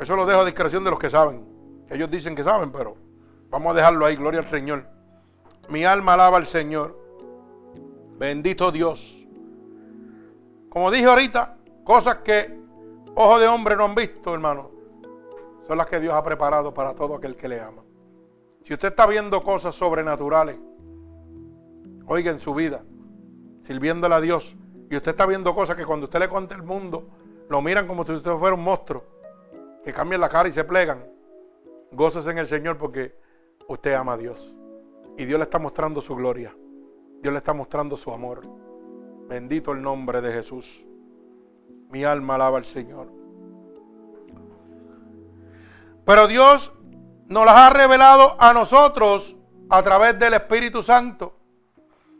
eso 0.01 0.15
lo 0.15 0.27
dejo 0.27 0.41
a 0.41 0.45
discreción 0.45 0.85
de 0.85 0.91
los 0.91 0.99
que 0.99 1.11
saben. 1.11 1.47
Ellos 1.91 2.11
dicen 2.11 2.35
que 2.35 2.45
saben, 2.45 2.71
pero 2.71 2.97
vamos 3.51 3.73
a 3.73 3.77
dejarlo 3.77 4.05
ahí. 4.05 4.17
Gloria 4.17 4.41
al 4.41 4.49
Señor. 4.49 4.85
Mi 5.69 5.85
alma 5.85 6.15
alaba 6.15 6.37
al 6.37 6.47
Señor. 6.47 6.97
Bendito 8.19 8.71
Dios. 8.71 9.27
Como 10.69 10.91
dije 10.91 11.07
ahorita, 11.07 11.57
cosas 11.85 12.19
que 12.19 12.59
ojos 13.15 13.41
de 13.41 13.49
hombre 13.49 13.77
no 13.77 13.85
han 13.85 13.95
visto, 13.95 14.35
hermano, 14.35 14.71
son 15.67 15.79
las 15.79 15.87
que 15.87 15.99
Dios 15.99 16.15
ha 16.15 16.23
preparado 16.23 16.73
para 16.73 16.95
todo 16.95 17.17
aquel 17.17 17.37
que 17.37 17.49
le 17.49 17.61
ama. 17.61 17.83
Si 18.65 18.75
usted 18.75 18.89
está 18.89 19.07
viendo 19.07 19.43
cosas 19.43 19.75
sobrenaturales, 19.75 20.59
oiga 22.07 22.31
en 22.31 22.39
su 22.39 22.55
vida, 22.55 22.85
sirviéndole 23.63 24.15
a 24.15 24.21
Dios, 24.21 24.57
y 24.91 24.97
usted 24.97 25.11
está 25.11 25.27
viendo 25.27 25.55
cosas 25.55 25.77
que 25.77 25.85
cuando 25.85 26.05
usted 26.05 26.19
le 26.19 26.29
cuenta 26.29 26.55
el 26.55 26.63
mundo, 26.63 27.09
lo 27.49 27.61
miran 27.61 27.87
como 27.87 28.05
si 28.05 28.13
usted 28.13 28.33
fuera 28.33 28.55
un 28.55 28.63
monstruo, 28.63 29.05
que 29.85 29.93
cambian 29.93 30.21
la 30.21 30.29
cara 30.29 30.49
y 30.49 30.53
se 30.53 30.65
plegan. 30.65 31.05
Gócese 31.93 32.31
en 32.31 32.39
el 32.39 32.47
Señor 32.47 32.79
porque 32.79 33.15
usted 33.69 33.95
ama 33.95 34.15
a 34.15 34.17
Dios. 34.17 34.57
Y 35.17 35.25
Dios 35.25 35.39
le 35.39 35.45
está 35.45 35.59
mostrando 35.59 36.01
su 36.01 36.15
gloria. 36.15 36.55
Dios 37.21 37.33
le 37.33 37.39
está 37.39 37.53
mostrando 37.53 37.97
su 37.97 38.13
amor. 38.13 38.43
Bendito 39.29 39.73
el 39.73 39.83
nombre 39.83 40.21
de 40.21 40.33
Jesús. 40.33 40.85
Mi 41.91 42.05
alma 42.05 42.37
alaba 42.37 42.59
al 42.59 42.65
Señor. 42.65 43.11
Pero 46.05 46.27
Dios 46.27 46.73
nos 47.27 47.45
las 47.45 47.57
ha 47.57 47.71
revelado 47.71 48.37
a 48.39 48.53
nosotros 48.55 49.37
a 49.69 49.83
través 49.83 50.19
del 50.19 50.35
Espíritu 50.35 50.83
Santo. 50.83 51.35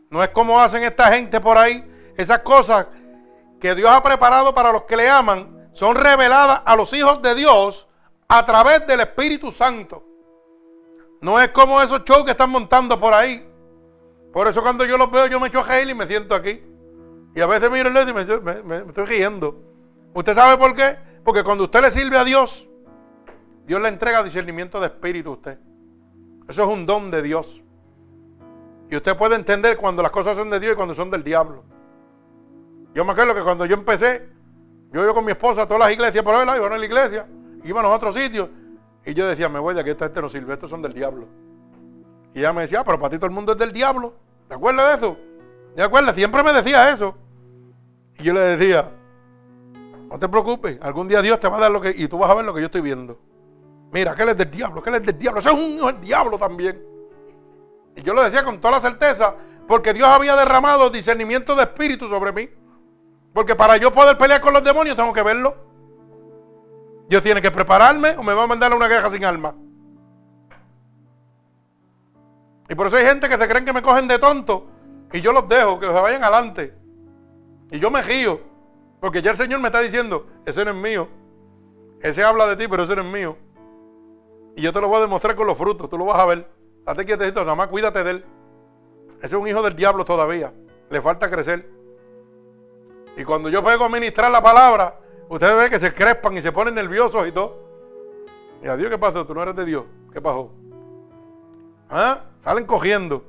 No 0.09 0.23
es 0.23 0.29
como 0.29 0.59
hacen 0.59 0.83
esta 0.83 1.11
gente 1.11 1.39
por 1.39 1.57
ahí 1.57 1.83
esas 2.21 2.39
cosas 2.39 2.87
que 3.61 3.73
Dios 3.75 3.89
ha 3.89 4.03
preparado 4.03 4.53
para 4.53 4.73
los 4.73 4.83
que 4.83 4.97
le 4.97 5.09
aman 5.09 5.69
son 5.71 5.95
reveladas 5.95 6.61
a 6.65 6.75
los 6.75 6.91
hijos 6.91 7.21
de 7.21 7.33
Dios 7.33 7.87
a 8.27 8.45
través 8.45 8.85
del 8.85 8.99
Espíritu 8.99 9.51
Santo. 9.51 10.05
No 11.21 11.39
es 11.39 11.49
como 11.51 11.81
esos 11.81 12.03
shows 12.03 12.25
que 12.25 12.31
están 12.31 12.49
montando 12.49 12.99
por 12.99 13.13
ahí. 13.13 13.49
Por 14.33 14.47
eso 14.47 14.61
cuando 14.61 14.83
yo 14.83 14.97
los 14.97 15.09
veo 15.09 15.27
yo 15.27 15.39
me 15.39 15.47
echo 15.47 15.59
a 15.61 15.63
reír 15.63 15.89
y 15.89 15.93
me 15.93 16.05
siento 16.07 16.35
aquí. 16.35 16.61
Y 17.33 17.39
a 17.39 17.47
veces 17.47 17.71
miro 17.71 17.87
el 17.87 18.09
y 18.09 18.13
me, 18.13 18.63
me 18.63 18.77
estoy 18.79 19.05
riendo. 19.05 19.57
¿Usted 20.13 20.33
sabe 20.33 20.57
por 20.57 20.75
qué? 20.75 20.97
Porque 21.23 21.43
cuando 21.43 21.63
usted 21.63 21.81
le 21.81 21.89
sirve 21.89 22.17
a 22.17 22.25
Dios, 22.25 22.67
Dios 23.65 23.81
le 23.81 23.87
entrega 23.87 24.23
discernimiento 24.23 24.81
de 24.81 24.87
espíritu 24.87 25.29
a 25.29 25.33
usted. 25.33 25.59
Eso 26.49 26.63
es 26.63 26.67
un 26.67 26.85
don 26.85 27.11
de 27.11 27.21
Dios. 27.21 27.61
Y 28.89 28.95
usted 28.97 29.15
puede 29.15 29.35
entender 29.35 29.77
cuando 29.77 30.01
las 30.01 30.11
cosas 30.11 30.35
son 30.35 30.49
de 30.49 30.59
Dios 30.59 30.73
y 30.73 30.75
cuando 30.75 30.93
son 30.93 31.09
del 31.09 31.23
diablo. 31.23 31.68
Yo 32.93 33.05
me 33.05 33.11
acuerdo 33.11 33.35
que 33.35 33.41
cuando 33.41 33.65
yo 33.65 33.75
empecé, 33.75 34.29
yo 34.91 35.03
iba 35.03 35.13
con 35.13 35.25
mi 35.25 35.31
esposa 35.31 35.63
a 35.63 35.65
todas 35.65 35.81
las 35.81 35.91
iglesias 35.91 36.23
por 36.23 36.35
ahí, 36.35 36.57
iban 36.57 36.73
a 36.73 36.77
la 36.77 36.85
iglesia, 36.85 37.27
íbamos 37.63 37.91
a 37.91 37.95
otros 37.95 38.15
sitios. 38.15 38.49
Y 39.05 39.13
yo 39.13 39.27
decía, 39.27 39.49
me 39.49 39.59
voy 39.59 39.73
de 39.73 39.81
aquí, 39.81 39.91
esta 39.91 40.05
gente 40.05 40.21
no 40.21 40.29
sirve, 40.29 40.53
estos 40.53 40.69
son 40.69 40.81
del 40.81 40.93
diablo. 40.93 41.27
Y 42.33 42.39
ella 42.39 42.53
me 42.53 42.61
decía, 42.61 42.81
ah, 42.81 42.83
pero 42.83 42.99
para 42.99 43.11
ti 43.11 43.17
todo 43.17 43.27
el 43.27 43.33
mundo 43.33 43.53
es 43.53 43.57
del 43.57 43.71
diablo. 43.71 44.13
¿Te 44.47 44.55
acuerdas 44.55 44.87
de 44.87 44.95
eso? 44.95 45.17
¿Te 45.75 45.81
acuerdas? 45.81 46.15
Siempre 46.15 46.43
me 46.43 46.53
decía 46.53 46.89
eso. 46.89 47.15
Y 48.17 48.23
yo 48.23 48.33
le 48.33 48.41
decía, 48.41 48.91
no 50.09 50.19
te 50.19 50.27
preocupes, 50.27 50.77
algún 50.81 51.07
día 51.07 51.21
Dios 51.21 51.39
te 51.39 51.47
va 51.47 51.57
a 51.57 51.59
dar 51.61 51.71
lo 51.71 51.81
que... 51.81 51.93
Y 51.95 52.07
tú 52.07 52.17
vas 52.17 52.29
a 52.29 52.33
ver 52.33 52.45
lo 52.45 52.53
que 52.53 52.61
yo 52.61 52.65
estoy 52.65 52.81
viendo. 52.81 53.19
Mira, 53.91 54.15
que 54.15 54.23
él 54.23 54.29
es 54.29 54.37
del 54.37 54.51
diablo, 54.51 54.83
que 54.83 54.89
él 54.89 54.97
es 54.97 55.05
del 55.05 55.17
diablo. 55.17 55.39
Ese 55.39 55.49
es 55.49 55.55
un 55.55 55.61
hijo 55.61 55.87
del 55.87 56.01
diablo 56.01 56.37
también. 56.37 56.83
Y 57.95 58.01
yo 58.01 58.13
lo 58.13 58.23
decía 58.23 58.43
con 58.43 58.59
toda 58.59 58.75
la 58.75 58.81
certeza, 58.81 59.35
porque 59.67 59.93
Dios 59.93 60.07
había 60.07 60.35
derramado 60.35 60.89
discernimiento 60.89 61.55
de 61.55 61.63
espíritu 61.63 62.09
sobre 62.09 62.31
mí. 62.31 62.49
Porque 63.39 63.55
para 63.55 63.77
yo 63.77 63.89
poder 63.89 64.17
pelear 64.17 64.41
con 64.41 64.51
los 64.51 64.61
demonios 64.61 64.97
tengo 64.97 65.13
que 65.13 65.23
verlo. 65.23 65.55
Dios 67.07 67.23
tiene 67.23 67.41
que 67.41 67.49
prepararme 67.49 68.17
o 68.17 68.21
me 68.21 68.33
va 68.33 68.43
a 68.43 68.47
mandar 68.47 68.69
a 68.69 68.75
una 68.75 68.89
guerra 68.89 69.09
sin 69.09 69.23
alma. 69.23 69.55
Y 72.67 72.75
por 72.75 72.87
eso 72.87 72.97
hay 72.97 73.05
gente 73.05 73.29
que 73.29 73.37
se 73.37 73.47
creen 73.47 73.63
que 73.63 73.71
me 73.71 73.81
cogen 73.81 74.09
de 74.09 74.19
tonto 74.19 74.67
y 75.13 75.21
yo 75.21 75.31
los 75.31 75.47
dejo, 75.47 75.79
que 75.79 75.85
se 75.85 75.93
vayan 75.93 76.21
adelante. 76.21 76.75
Y 77.71 77.79
yo 77.79 77.89
me 77.89 78.01
río, 78.01 78.41
porque 78.99 79.21
ya 79.21 79.31
el 79.31 79.37
Señor 79.37 79.61
me 79.61 79.67
está 79.67 79.79
diciendo, 79.79 80.27
ese 80.45 80.65
no 80.65 80.71
es 80.71 80.77
mío. 80.77 81.07
Ese 82.01 82.25
habla 82.25 82.45
de 82.45 82.57
ti, 82.57 82.67
pero 82.67 82.83
ese 82.83 82.93
no 82.97 83.03
es 83.03 83.07
mío. 83.07 83.37
Y 84.57 84.63
yo 84.63 84.73
te 84.73 84.81
lo 84.81 84.89
voy 84.89 84.97
a 84.97 85.01
demostrar 85.03 85.37
con 85.37 85.47
los 85.47 85.57
frutos, 85.57 85.89
tú 85.89 85.97
lo 85.97 86.03
vas 86.03 86.19
a 86.19 86.25
ver. 86.25 86.45
Date 86.85 87.05
quietecito, 87.05 87.39
nada 87.39 87.55
más 87.55 87.69
cuídate 87.69 88.03
de 88.03 88.11
él. 88.11 88.25
Ese 89.19 89.27
es 89.27 89.41
un 89.41 89.47
hijo 89.47 89.61
del 89.61 89.77
diablo 89.77 90.03
todavía. 90.03 90.53
Le 90.89 90.99
falta 90.99 91.29
crecer. 91.29 91.78
Y 93.19 93.25
cuando 93.25 93.49
yo 93.49 93.61
pego 93.61 93.83
a 93.83 93.89
ministrar 93.89 94.31
la 94.31 94.41
palabra, 94.41 94.97
ustedes 95.27 95.53
ven 95.53 95.69
que 95.69 95.77
se 95.77 95.93
crespan 95.93 96.37
y 96.37 96.41
se 96.41 96.53
ponen 96.53 96.73
nerviosos 96.73 97.27
y 97.27 97.33
todo. 97.33 97.57
Y 98.63 98.67
a 98.69 98.77
Dios, 98.77 98.89
¿qué 98.89 98.97
pasó? 98.97 99.27
Tú 99.27 99.33
no 99.33 99.43
eres 99.43 99.57
de 99.57 99.65
Dios. 99.65 99.83
¿Qué 100.13 100.21
pasó? 100.21 100.53
¿Ah? 101.89 102.21
Salen 102.39 102.65
cogiendo. 102.65 103.25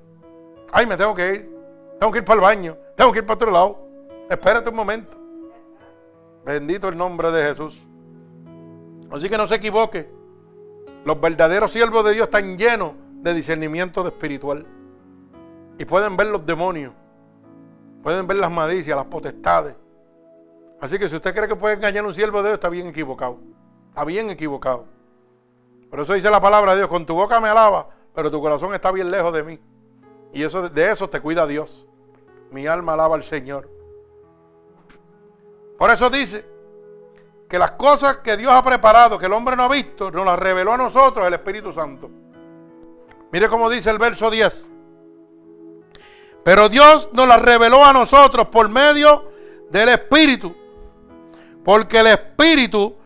Ay, 0.70 0.86
me 0.86 0.96
tengo 0.96 1.12
que 1.12 1.34
ir. 1.34 1.56
Tengo 1.98 2.12
que 2.12 2.20
ir 2.20 2.24
para 2.24 2.36
el 2.36 2.40
baño. 2.40 2.78
Tengo 2.96 3.10
que 3.10 3.18
ir 3.18 3.26
para 3.26 3.34
otro 3.34 3.50
lado. 3.50 3.80
Espérate 4.28 4.70
un 4.70 4.76
momento. 4.76 5.18
Bendito 6.44 6.86
el 6.86 6.96
nombre 6.96 7.32
de 7.32 7.48
Jesús. 7.48 7.82
Así 9.10 9.28
que 9.28 9.36
no 9.36 9.48
se 9.48 9.56
equivoque. 9.56 10.08
Los 11.04 11.20
verdaderos 11.20 11.72
siervos 11.72 12.04
de 12.04 12.12
Dios 12.12 12.28
están 12.28 12.56
llenos 12.56 12.92
de 13.14 13.34
discernimiento 13.34 14.04
de 14.04 14.10
espiritual. 14.10 14.64
Y 15.80 15.84
pueden 15.84 16.16
ver 16.16 16.28
los 16.28 16.46
demonios. 16.46 16.92
Pueden 18.02 18.26
ver 18.26 18.38
las 18.38 18.50
malicias, 18.50 18.96
las 18.96 19.06
potestades. 19.06 19.74
Así 20.80 20.98
que 20.98 21.08
si 21.08 21.16
usted 21.16 21.34
cree 21.34 21.48
que 21.48 21.56
puede 21.56 21.74
engañar 21.74 22.04
a 22.04 22.08
un 22.08 22.14
siervo 22.14 22.38
de 22.38 22.48
Dios, 22.48 22.54
está 22.54 22.70
bien 22.70 22.86
equivocado. 22.86 23.38
Está 23.88 24.04
bien 24.04 24.30
equivocado. 24.30 24.86
Por 25.90 26.00
eso 26.00 26.14
dice 26.14 26.30
la 26.30 26.40
palabra 26.40 26.72
de 26.72 26.78
Dios, 26.78 26.88
con 26.88 27.04
tu 27.04 27.14
boca 27.14 27.40
me 27.40 27.48
alaba, 27.48 27.88
pero 28.14 28.30
tu 28.30 28.40
corazón 28.40 28.72
está 28.72 28.90
bien 28.92 29.10
lejos 29.10 29.32
de 29.34 29.42
mí. 29.42 29.60
Y 30.32 30.42
eso, 30.42 30.68
de 30.68 30.90
eso 30.90 31.10
te 31.10 31.20
cuida 31.20 31.46
Dios. 31.46 31.86
Mi 32.50 32.66
alma 32.66 32.94
alaba 32.94 33.16
al 33.16 33.24
Señor. 33.24 33.68
Por 35.76 35.90
eso 35.90 36.08
dice 36.08 36.46
que 37.48 37.58
las 37.58 37.72
cosas 37.72 38.18
que 38.18 38.36
Dios 38.36 38.52
ha 38.52 38.64
preparado, 38.64 39.18
que 39.18 39.26
el 39.26 39.32
hombre 39.32 39.56
no 39.56 39.64
ha 39.64 39.68
visto, 39.68 40.10
nos 40.10 40.24
las 40.24 40.38
reveló 40.38 40.72
a 40.72 40.76
nosotros 40.76 41.26
el 41.26 41.34
Espíritu 41.34 41.72
Santo. 41.72 42.08
Mire 43.32 43.48
cómo 43.48 43.68
dice 43.68 43.90
el 43.90 43.98
verso 43.98 44.30
10. 44.30 44.68
Pero 46.44 46.68
Dios 46.68 47.10
nos 47.12 47.28
las 47.28 47.42
reveló 47.42 47.84
a 47.84 47.92
nosotros 47.92 48.48
por 48.48 48.68
medio 48.68 49.30
del 49.70 49.90
Espíritu. 49.90 50.54
Porque 51.64 52.00
el 52.00 52.08
Espíritu 52.08 52.96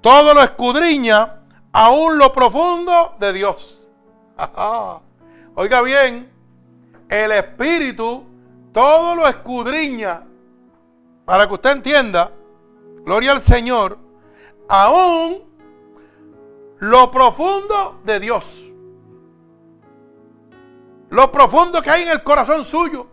todo 0.00 0.34
lo 0.34 0.42
escudriña, 0.42 1.42
aún 1.72 2.18
lo 2.18 2.32
profundo 2.32 3.14
de 3.18 3.32
Dios. 3.32 3.86
Oiga 5.54 5.82
bien, 5.82 6.30
el 7.08 7.32
Espíritu 7.32 8.24
todo 8.72 9.14
lo 9.14 9.26
escudriña. 9.26 10.24
Para 11.24 11.46
que 11.46 11.54
usted 11.54 11.70
entienda, 11.70 12.32
gloria 13.04 13.32
al 13.32 13.40
Señor, 13.40 13.96
aún 14.68 15.42
lo 16.78 17.10
profundo 17.10 18.00
de 18.04 18.18
Dios. 18.18 18.71
Lo 21.12 21.30
profundo 21.30 21.82
que 21.82 21.90
hay 21.90 22.04
en 22.04 22.08
el 22.08 22.22
corazón 22.22 22.64
suyo. 22.64 23.06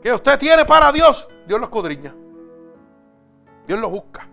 Que 0.00 0.12
usted 0.12 0.38
tiene 0.38 0.64
para 0.64 0.92
Dios, 0.92 1.28
Dios 1.44 1.58
lo 1.58 1.66
escudriña. 1.66 2.14
Dios 3.66 3.80
lo 3.80 3.90
busca. 3.90 4.28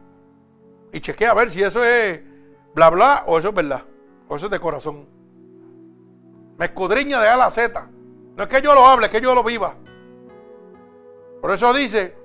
Y 0.93 0.99
chequea 0.99 1.31
a 1.31 1.33
ver 1.33 1.49
si 1.49 1.63
eso 1.63 1.83
es 1.83 2.21
bla 2.75 2.91
bla 2.91 3.23
o 3.25 3.39
eso 3.39 3.49
es 3.49 3.55
verdad. 3.55 3.83
O 4.27 4.35
eso 4.35 4.45
es 4.45 4.51
de 4.51 4.59
corazón. 4.59 5.09
Me 6.59 6.65
escudriña 6.65 7.19
de 7.19 7.29
A 7.29 7.33
a 7.33 7.37
la 7.37 7.49
Z. 7.49 7.89
No 8.35 8.43
es 8.43 8.47
que 8.47 8.61
yo 8.61 8.75
lo 8.75 8.85
hable, 8.85 9.07
es 9.07 9.11
que 9.11 9.19
yo 9.19 9.33
lo 9.33 9.43
viva. 9.43 9.73
Por 11.41 11.49
eso 11.49 11.73
dice 11.73 12.15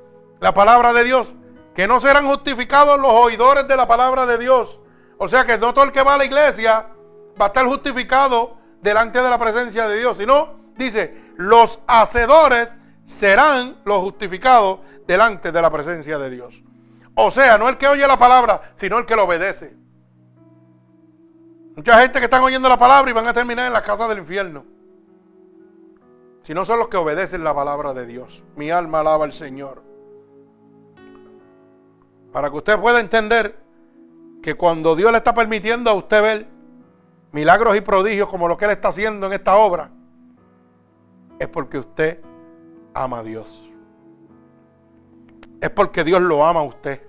la 0.41 0.53
palabra 0.53 0.93
de 0.93 1.03
Dios 1.05 1.35
que 1.75 1.89
no 1.89 1.99
serán 1.99 2.27
justificados 2.27 3.01
los 3.01 3.11
oidores 3.11 3.67
de 3.67 3.77
la 3.79 3.89
palabra 3.89 4.27
de 4.27 4.37
Dios. 4.37 4.81
O 5.17 5.29
sea 5.29 5.47
que 5.47 5.57
no 5.57 5.73
todo 5.73 5.87
el 5.87 5.93
que 5.93 6.03
va 6.03 6.17
a 6.17 6.19
la 6.19 6.27
iglesia 6.27 6.91
va 7.41 7.47
a 7.47 7.49
estar 7.49 7.65
justificado 7.65 8.61
delante 8.83 9.23
de 9.23 9.31
la 9.31 9.39
presencia 9.39 9.89
de 9.89 9.99
Dios, 9.99 10.19
sino 10.19 10.73
dice, 10.77 11.33
los 11.37 11.81
hacedores 11.87 12.69
serán 13.07 13.79
los 13.85 14.01
justificados 14.01 14.81
delante 15.07 15.53
de 15.53 15.63
la 15.63 15.71
presencia 15.71 16.19
de 16.19 16.31
Dios. 16.31 16.63
O 17.15 17.31
sea, 17.31 17.57
no 17.59 17.69
el 17.69 17.79
que 17.79 17.89
oye 17.89 18.07
la 18.07 18.19
palabra, 18.19 18.61
sino 18.75 18.99
el 18.99 19.07
que 19.07 19.17
lo 19.17 19.25
obedece. 19.25 19.77
Mucha 21.77 21.99
gente 22.01 22.19
que 22.19 22.25
están 22.25 22.43
oyendo 22.43 22.69
la 22.69 22.79
palabra 22.79 23.11
y 23.11 23.15
van 23.15 23.27
a 23.27 23.33
terminar 23.33 23.67
en 23.67 23.73
la 23.73 23.83
casa 23.83 24.07
del 24.09 24.19
infierno. 24.19 24.65
Si 26.43 26.53
no 26.53 26.65
son 26.65 26.79
los 26.79 26.89
que 26.89 26.97
obedecen 26.97 27.45
la 27.45 27.55
palabra 27.55 27.95
de 27.95 28.05
Dios. 28.05 28.43
Mi 28.57 28.71
alma 28.71 29.01
alaba 29.01 29.25
al 29.25 29.33
Señor. 29.33 29.83
Para 32.33 32.51
que 32.51 32.57
usted 32.57 32.79
pueda 32.79 32.99
entender 32.99 33.63
que 34.43 34.55
cuando 34.55 34.97
Dios 34.97 35.13
le 35.13 35.19
está 35.19 35.35
permitiendo 35.35 35.91
a 35.91 35.95
usted 35.95 36.23
ver 36.23 36.52
milagros 37.33 37.77
y 37.77 37.81
prodigios 37.81 38.29
como 38.29 38.47
lo 38.47 38.57
que 38.57 38.67
Él 38.67 38.71
está 38.71 38.89
haciendo 38.89 39.27
en 39.27 39.33
esta 39.33 39.57
obra, 39.57 39.91
es 41.39 41.49
porque 41.49 41.79
usted 41.79 42.21
ama 42.95 43.19
a 43.19 43.23
Dios. 43.23 43.69
Es 45.61 45.71
porque 45.71 46.05
Dios 46.05 46.21
lo 46.21 46.45
ama 46.45 46.61
a 46.61 46.65
usted. 46.65 47.01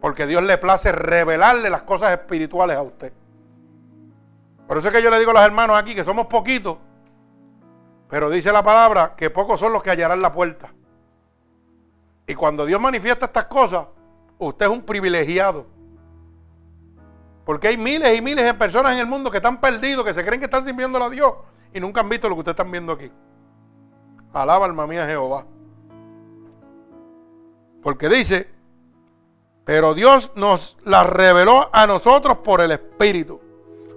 Porque 0.00 0.26
Dios 0.26 0.42
le 0.42 0.58
place 0.58 0.92
revelarle 0.92 1.70
las 1.70 1.82
cosas 1.82 2.12
espirituales 2.12 2.76
a 2.76 2.82
usted. 2.82 3.12
Por 4.66 4.78
eso 4.78 4.88
es 4.88 4.94
que 4.94 5.02
yo 5.02 5.10
le 5.10 5.18
digo 5.18 5.30
a 5.30 5.34
los 5.34 5.42
hermanos 5.42 5.76
aquí 5.78 5.94
que 5.94 6.04
somos 6.04 6.26
poquitos. 6.26 6.78
Pero 8.08 8.28
dice 8.30 8.52
la 8.52 8.62
palabra 8.62 9.14
que 9.16 9.30
pocos 9.30 9.60
son 9.60 9.72
los 9.72 9.82
que 9.82 9.90
hallarán 9.90 10.22
la 10.22 10.32
puerta. 10.32 10.72
Y 12.26 12.34
cuando 12.34 12.64
Dios 12.64 12.80
manifiesta 12.80 13.26
estas 13.26 13.46
cosas, 13.46 13.86
usted 14.38 14.66
es 14.66 14.72
un 14.72 14.82
privilegiado. 14.82 15.66
Porque 17.50 17.66
hay 17.66 17.76
miles 17.76 18.16
y 18.16 18.22
miles 18.22 18.44
de 18.44 18.54
personas 18.54 18.92
en 18.92 18.98
el 19.00 19.08
mundo 19.08 19.28
que 19.28 19.38
están 19.38 19.60
perdidos, 19.60 20.04
que 20.04 20.14
se 20.14 20.24
creen 20.24 20.38
que 20.38 20.44
están 20.44 20.64
sirviendo 20.64 21.02
a 21.02 21.10
Dios 21.10 21.34
y 21.74 21.80
nunca 21.80 22.00
han 22.00 22.08
visto 22.08 22.28
lo 22.28 22.36
que 22.36 22.38
ustedes 22.38 22.52
están 22.52 22.70
viendo 22.70 22.92
aquí. 22.92 23.10
Alaba 24.32 24.66
alma 24.66 24.86
mía 24.86 25.04
Jehová. 25.04 25.44
Porque 27.82 28.08
dice 28.08 28.48
pero 29.64 29.94
Dios 29.94 30.30
nos 30.36 30.78
la 30.84 31.02
reveló 31.02 31.68
a 31.72 31.88
nosotros 31.88 32.38
por 32.38 32.60
el 32.60 32.70
Espíritu. 32.70 33.40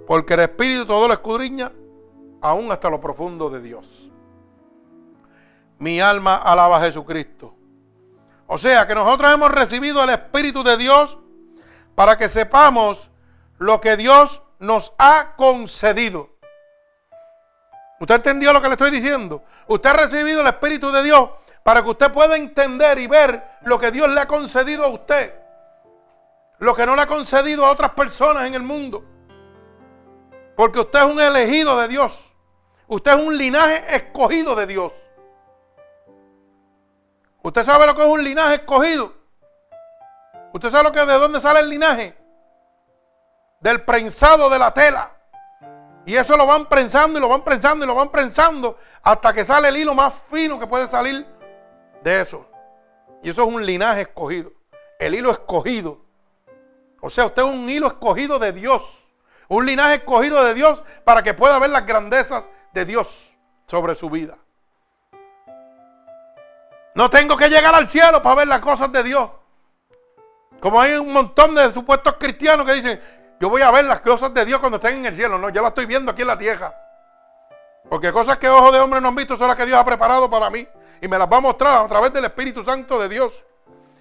Porque 0.04 0.34
el 0.34 0.40
Espíritu 0.40 0.86
todo 0.86 1.06
lo 1.06 1.14
escudriña, 1.14 1.70
aún 2.40 2.72
hasta 2.72 2.90
lo 2.90 3.00
profundo 3.00 3.50
de 3.50 3.60
Dios. 3.60 4.10
Mi 5.78 6.00
alma 6.00 6.34
alaba 6.34 6.78
a 6.78 6.80
Jesucristo. 6.80 7.54
O 8.48 8.58
sea 8.58 8.84
que 8.88 8.96
nosotros 8.96 9.32
hemos 9.32 9.52
recibido 9.52 10.02
el 10.02 10.10
Espíritu 10.10 10.64
de 10.64 10.76
Dios 10.76 11.18
para 11.94 12.18
que 12.18 12.28
sepamos 12.28 13.12
lo 13.58 13.80
que 13.80 13.96
Dios 13.96 14.42
nos 14.58 14.92
ha 14.98 15.34
concedido. 15.36 16.30
¿Usted 18.00 18.16
entendió 18.16 18.52
lo 18.52 18.60
que 18.60 18.68
le 18.68 18.74
estoy 18.74 18.90
diciendo? 18.90 19.42
Usted 19.66 19.90
ha 19.90 19.94
recibido 19.94 20.40
el 20.40 20.46
Espíritu 20.46 20.90
de 20.90 21.02
Dios 21.02 21.30
para 21.62 21.82
que 21.82 21.90
usted 21.90 22.12
pueda 22.12 22.36
entender 22.36 22.98
y 22.98 23.06
ver 23.06 23.42
lo 23.62 23.78
que 23.78 23.90
Dios 23.90 24.08
le 24.10 24.20
ha 24.20 24.28
concedido 24.28 24.84
a 24.84 24.88
usted 24.88 25.44
lo 26.58 26.74
que 26.74 26.86
no 26.86 26.96
le 26.96 27.02
ha 27.02 27.06
concedido 27.06 27.64
a 27.64 27.70
otras 27.70 27.90
personas 27.90 28.46
en 28.46 28.54
el 28.54 28.62
mundo. 28.62 29.04
Porque 30.56 30.80
usted 30.80 31.00
es 31.00 31.04
un 31.04 31.20
elegido 31.20 31.80
de 31.80 31.88
Dios. 31.88 32.32
Usted 32.86 33.16
es 33.16 33.22
un 33.22 33.36
linaje 33.36 33.84
escogido 33.94 34.54
de 34.54 34.66
Dios. 34.66 34.92
¿Usted 37.42 37.62
sabe 37.62 37.86
lo 37.86 37.94
que 37.94 38.02
es 38.02 38.08
un 38.08 38.22
linaje 38.22 38.54
escogido? 38.54 39.12
¿Usted 40.52 40.70
sabe 40.70 40.84
lo 40.84 40.92
que 40.92 41.00
de 41.00 41.18
dónde 41.18 41.40
sale 41.40 41.60
el 41.60 41.68
linaje? 41.68 42.16
Del 43.64 43.82
prensado 43.82 44.48
de 44.48 44.58
la 44.58 44.72
tela. 44.72 45.10
Y 46.06 46.14
eso 46.14 46.36
lo 46.36 46.46
van 46.46 46.66
prensando 46.66 47.18
y 47.18 47.20
lo 47.20 47.28
van 47.28 47.42
prensando 47.42 47.84
y 47.84 47.88
lo 47.88 47.94
van 47.94 48.10
prensando 48.10 48.78
hasta 49.02 49.32
que 49.32 49.44
sale 49.44 49.68
el 49.68 49.76
hilo 49.78 49.94
más 49.94 50.14
fino 50.30 50.60
que 50.60 50.66
puede 50.66 50.86
salir 50.86 51.26
de 52.02 52.20
eso. 52.20 52.46
Y 53.22 53.30
eso 53.30 53.42
es 53.42 53.48
un 53.48 53.64
linaje 53.64 54.02
escogido. 54.02 54.52
El 54.98 55.14
hilo 55.14 55.30
escogido 55.30 56.04
o 57.06 57.10
sea, 57.10 57.26
usted 57.26 57.42
es 57.42 57.48
un 57.48 57.68
hilo 57.68 57.86
escogido 57.86 58.38
de 58.38 58.50
Dios. 58.50 59.10
Un 59.48 59.66
linaje 59.66 59.96
escogido 59.96 60.42
de 60.42 60.54
Dios 60.54 60.82
para 61.04 61.22
que 61.22 61.34
pueda 61.34 61.58
ver 61.58 61.68
las 61.68 61.84
grandezas 61.84 62.48
de 62.72 62.86
Dios 62.86 63.30
sobre 63.66 63.94
su 63.94 64.08
vida. 64.08 64.38
No 66.94 67.10
tengo 67.10 67.36
que 67.36 67.50
llegar 67.50 67.74
al 67.74 67.88
cielo 67.88 68.22
para 68.22 68.36
ver 68.36 68.48
las 68.48 68.60
cosas 68.60 68.90
de 68.90 69.02
Dios. 69.02 69.28
Como 70.60 70.80
hay 70.80 70.94
un 70.94 71.12
montón 71.12 71.54
de 71.54 71.74
supuestos 71.74 72.14
cristianos 72.18 72.64
que 72.64 72.72
dicen, 72.72 73.02
yo 73.40 73.50
voy 73.50 73.62
a 73.62 73.70
ver 73.70 73.84
las 73.84 74.00
cosas 74.00 74.32
de 74.32 74.44
Dios 74.44 74.60
cuando 74.60 74.76
estén 74.76 74.96
en 74.96 75.06
el 75.06 75.14
cielo. 75.14 75.38
No, 75.38 75.48
yo 75.48 75.60
las 75.60 75.70
estoy 75.70 75.86
viendo 75.86 76.12
aquí 76.12 76.22
en 76.22 76.28
la 76.28 76.38
tierra. 76.38 76.74
Porque 77.88 78.12
cosas 78.12 78.38
que 78.38 78.48
ojos 78.48 78.72
de 78.72 78.80
hombre 78.80 79.00
no 79.00 79.08
han 79.08 79.14
visto 79.14 79.36
son 79.36 79.48
las 79.48 79.56
que 79.56 79.66
Dios 79.66 79.78
ha 79.78 79.84
preparado 79.84 80.30
para 80.30 80.50
mí. 80.50 80.66
Y 81.00 81.08
me 81.08 81.18
las 81.18 81.30
va 81.30 81.38
a 81.38 81.40
mostrar 81.40 81.84
a 81.84 81.88
través 81.88 82.12
del 82.12 82.24
Espíritu 82.24 82.64
Santo 82.64 82.98
de 82.98 83.08
Dios. 83.08 83.44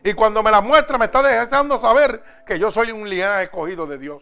Y 0.04 0.14
cuando 0.14 0.44
me 0.44 0.52
las 0.52 0.64
muestra 0.64 0.98
me 0.98 1.06
está 1.06 1.22
dejando 1.22 1.80
saber 1.80 2.24
que 2.46 2.60
yo 2.60 2.72
soy 2.72 2.92
un 2.92 3.10
linaje 3.10 3.44
escogido 3.44 3.88
de 3.88 3.98
Dios. 3.98 4.22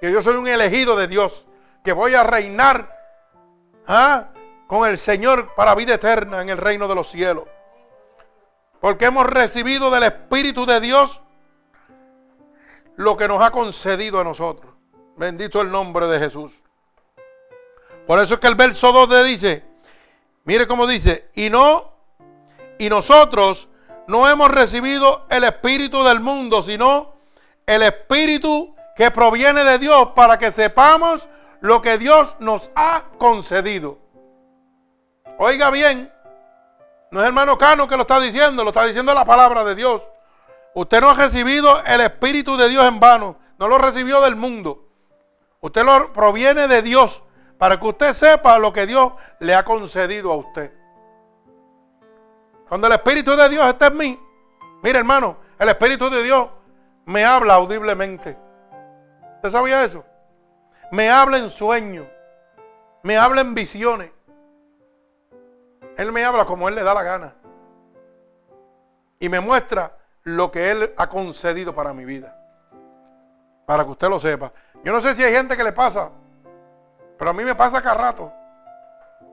Que 0.00 0.12
yo 0.12 0.22
soy 0.22 0.36
un 0.36 0.48
elegido 0.48 0.96
de 0.96 1.08
Dios. 1.08 1.46
Que 1.84 1.92
voy 1.92 2.14
a 2.14 2.22
reinar 2.22 2.96
¿ah? 3.86 4.28
con 4.66 4.88
el 4.88 4.98
Señor 4.98 5.54
para 5.54 5.74
vida 5.74 5.94
eterna 5.94 6.42
en 6.42 6.50
el 6.50 6.58
reino 6.58 6.88
de 6.88 6.94
los 6.94 7.10
cielos. 7.10 7.44
Porque 8.80 9.06
hemos 9.06 9.26
recibido 9.26 9.90
del 9.90 10.04
Espíritu 10.04 10.66
de 10.66 10.80
Dios 10.80 11.21
lo 12.96 13.16
que 13.16 13.28
nos 13.28 13.42
ha 13.42 13.50
concedido 13.50 14.20
a 14.20 14.24
nosotros. 14.24 14.72
Bendito 15.16 15.60
el 15.60 15.70
nombre 15.70 16.06
de 16.06 16.18
Jesús. 16.18 16.62
Por 18.06 18.18
eso 18.18 18.34
es 18.34 18.40
que 18.40 18.48
el 18.48 18.54
verso 18.54 18.92
2 18.92 19.08
le 19.08 19.24
dice, 19.24 19.64
mire 20.44 20.66
cómo 20.66 20.86
dice, 20.86 21.30
y 21.34 21.50
no, 21.50 21.92
y 22.78 22.88
nosotros 22.88 23.68
no 24.08 24.28
hemos 24.28 24.50
recibido 24.50 25.26
el 25.30 25.44
espíritu 25.44 26.02
del 26.02 26.20
mundo, 26.20 26.62
sino 26.62 27.14
el 27.66 27.82
espíritu 27.82 28.74
que 28.96 29.10
proviene 29.10 29.64
de 29.64 29.78
Dios 29.78 30.08
para 30.14 30.38
que 30.38 30.50
sepamos 30.50 31.28
lo 31.60 31.80
que 31.80 31.98
Dios 31.98 32.36
nos 32.40 32.70
ha 32.74 33.04
concedido. 33.18 33.98
Oiga 35.38 35.70
bien, 35.70 36.12
no 37.10 37.20
es 37.20 37.26
hermano 37.26 37.56
Cano 37.56 37.86
que 37.86 37.96
lo 37.96 38.02
está 38.02 38.18
diciendo, 38.20 38.64
lo 38.64 38.70
está 38.70 38.84
diciendo 38.84 39.14
la 39.14 39.24
palabra 39.24 39.64
de 39.64 39.74
Dios. 39.74 40.02
Usted 40.74 41.00
no 41.00 41.10
ha 41.10 41.14
recibido 41.14 41.82
el 41.84 42.00
Espíritu 42.00 42.56
de 42.56 42.68
Dios 42.68 42.84
en 42.86 42.98
vano, 42.98 43.36
no 43.58 43.68
lo 43.68 43.78
recibió 43.78 44.20
del 44.22 44.36
mundo. 44.36 44.88
Usted 45.60 45.84
lo 45.84 46.12
proviene 46.12 46.66
de 46.66 46.82
Dios 46.82 47.22
para 47.58 47.78
que 47.78 47.86
usted 47.86 48.12
sepa 48.14 48.58
lo 48.58 48.72
que 48.72 48.86
Dios 48.86 49.12
le 49.38 49.54
ha 49.54 49.64
concedido 49.64 50.32
a 50.32 50.36
usted. 50.36 50.72
Cuando 52.68 52.86
el 52.86 52.94
Espíritu 52.94 53.36
de 53.36 53.48
Dios 53.48 53.66
está 53.66 53.88
en 53.88 53.96
mí, 53.96 54.20
mire 54.82 54.98
hermano, 54.98 55.36
el 55.58 55.68
Espíritu 55.68 56.08
de 56.08 56.22
Dios 56.22 56.48
me 57.04 57.24
habla 57.24 57.54
audiblemente. 57.54 58.36
¿Usted 59.36 59.50
sabía 59.50 59.84
eso? 59.84 60.04
Me 60.90 61.10
habla 61.10 61.38
en 61.38 61.50
sueños, 61.50 62.06
me 63.02 63.16
habla 63.16 63.42
en 63.42 63.54
visiones. 63.54 64.10
Él 65.96 66.12
me 66.12 66.24
habla 66.24 66.46
como 66.46 66.68
Él 66.68 66.74
le 66.74 66.82
da 66.82 66.94
la 66.94 67.02
gana. 67.02 67.34
Y 69.20 69.28
me 69.28 69.40
muestra 69.40 69.96
lo 70.24 70.50
que 70.50 70.70
Él 70.70 70.92
ha 70.96 71.08
concedido 71.08 71.74
para 71.74 71.92
mi 71.92 72.04
vida. 72.04 72.38
Para 73.66 73.84
que 73.84 73.90
usted 73.90 74.08
lo 74.08 74.20
sepa. 74.20 74.52
Yo 74.84 74.92
no 74.92 75.00
sé 75.00 75.14
si 75.14 75.22
hay 75.22 75.32
gente 75.32 75.56
que 75.56 75.64
le 75.64 75.72
pasa, 75.72 76.10
pero 77.18 77.30
a 77.30 77.34
mí 77.34 77.44
me 77.44 77.54
pasa 77.54 77.80
cada 77.80 77.94
rato. 77.94 78.32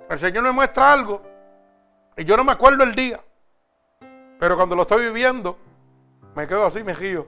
El 0.09 0.17
Señor 0.19 0.43
me 0.43 0.51
muestra 0.51 0.91
algo 0.91 1.21
y 2.17 2.23
yo 2.23 2.35
no 2.37 2.43
me 2.43 2.51
acuerdo 2.51 2.83
el 2.83 2.93
día. 2.93 3.19
Pero 4.39 4.55
cuando 4.55 4.75
lo 4.75 4.83
estoy 4.83 5.03
viviendo, 5.05 5.57
me 6.35 6.47
quedo 6.47 6.65
así, 6.65 6.83
me 6.83 6.93
río. 6.93 7.27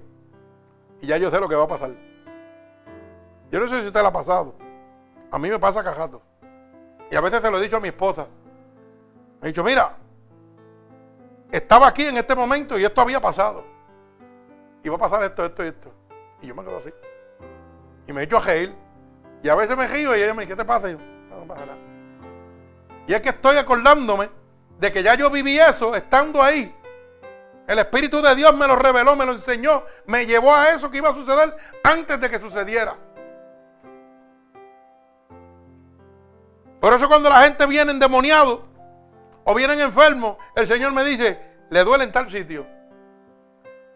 Y 1.02 1.08
ya 1.08 1.18
yo 1.18 1.30
sé 1.30 1.40
lo 1.40 1.50
que 1.50 1.56
va 1.56 1.64
a 1.64 1.68
pasar. 1.68 1.92
Yo 3.52 3.60
no 3.60 3.68
sé 3.68 3.82
si 3.82 3.88
usted 3.88 4.02
lo 4.02 4.08
ha 4.08 4.14
pasado. 4.14 4.56
A 5.32 5.38
mí 5.38 5.50
me 5.50 5.60
pasa 5.60 5.84
cada 5.84 5.96
rato. 5.96 6.22
Y 7.10 7.16
a 7.16 7.22
veces 7.22 7.42
se 7.42 7.52
lo 7.52 7.58
he 7.58 7.62
dicho 7.62 7.78
a 7.78 7.82
mi 7.82 7.90
esposa. 7.90 8.28
Me 9.42 9.48
he 9.48 9.52
dicho, 9.52 9.64
mira, 9.64 9.98
estaba 11.52 11.88
aquí 11.88 12.06
en 12.06 12.18
este 12.18 12.36
momento 12.36 12.78
y 12.80 12.86
esto 12.86 13.02
había 13.02 13.20
pasado. 13.20 13.66
Y 14.84 14.90
va 14.90 14.96
a 14.96 15.00
pasar 15.00 15.24
esto, 15.24 15.46
esto 15.46 15.64
y 15.64 15.68
esto. 15.68 15.94
Y 16.42 16.48
yo 16.48 16.56
me 16.56 16.64
quedo 16.64 16.78
así. 16.78 16.90
Y 18.08 18.14
me 18.14 18.22
he 18.22 18.24
hecho 18.24 18.38
a 18.38 18.42
reír. 18.42 18.76
Y 19.44 19.50
a 19.50 19.56
veces 19.56 19.76
me 19.76 19.88
río 19.88 20.16
y 20.16 20.22
ella 20.22 20.34
me 20.34 20.44
dice, 20.44 20.54
¿qué 20.54 20.58
te 20.58 20.66
pasa? 20.66 20.90
Y 20.90 20.94
yo, 20.94 21.00
no, 21.30 21.46
nada. 21.46 21.78
Y 23.08 23.14
es 23.14 23.22
que 23.22 23.30
estoy 23.30 23.58
acordándome 23.58 24.30
de 24.80 24.92
que 24.92 25.04
ya 25.04 25.16
yo 25.16 25.30
viví 25.30 25.60
eso 25.60 25.96
estando 25.96 26.42
ahí. 26.42 26.76
El 27.68 27.80
Espíritu 27.80 28.22
de 28.22 28.36
Dios 28.36 28.56
me 28.56 28.68
lo 28.68 28.76
reveló, 28.76 29.16
me 29.16 29.26
lo 29.26 29.34
enseñó, 29.34 29.84
me 30.06 30.26
llevó 30.26 30.54
a 30.54 30.72
eso 30.72 30.90
que 30.90 30.98
iba 30.98 31.10
a 31.10 31.14
suceder 31.14 31.56
antes 31.84 32.20
de 32.20 32.30
que 32.30 32.40
sucediera. 32.40 32.96
Por 36.80 36.94
eso 36.94 37.08
cuando 37.08 37.30
la 37.30 37.44
gente 37.44 37.66
viene 37.68 37.92
endemoniado, 37.92 38.64
o 39.44 39.56
vienen 39.56 39.80
enfermos, 39.80 40.38
el 40.56 40.68
Señor 40.68 40.92
me 40.92 41.04
dice, 41.04 41.40
le 41.70 41.84
duele 41.84 42.04
en 42.04 42.12
tal 42.12 42.30
sitio. 42.30 42.68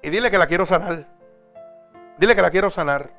Y 0.01 0.09
dile 0.09 0.31
que 0.31 0.37
la 0.37 0.47
quiero 0.47 0.65
sanar. 0.65 1.07
Dile 2.17 2.35
que 2.35 2.41
la 2.41 2.51
quiero 2.51 2.69
sanar. 2.69 3.11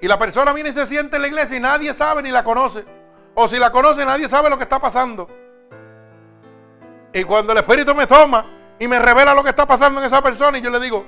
Y 0.00 0.08
la 0.08 0.18
persona 0.18 0.52
viene 0.52 0.70
y 0.70 0.72
se 0.72 0.86
siente 0.86 1.16
en 1.16 1.22
la 1.22 1.28
iglesia 1.28 1.56
y 1.56 1.60
nadie 1.60 1.94
sabe 1.94 2.22
ni 2.22 2.30
la 2.30 2.44
conoce. 2.44 2.84
O 3.34 3.48
si 3.48 3.58
la 3.58 3.72
conoce, 3.72 4.04
nadie 4.04 4.28
sabe 4.28 4.50
lo 4.50 4.56
que 4.56 4.64
está 4.64 4.78
pasando. 4.78 5.28
Y 7.12 7.24
cuando 7.24 7.52
el 7.52 7.58
Espíritu 7.58 7.94
me 7.94 8.06
toma 8.06 8.74
y 8.78 8.88
me 8.88 8.98
revela 8.98 9.34
lo 9.34 9.42
que 9.42 9.50
está 9.50 9.66
pasando 9.66 10.00
en 10.00 10.06
esa 10.06 10.20
persona, 10.22 10.58
y 10.58 10.60
yo 10.60 10.70
le 10.70 10.80
digo, 10.80 11.04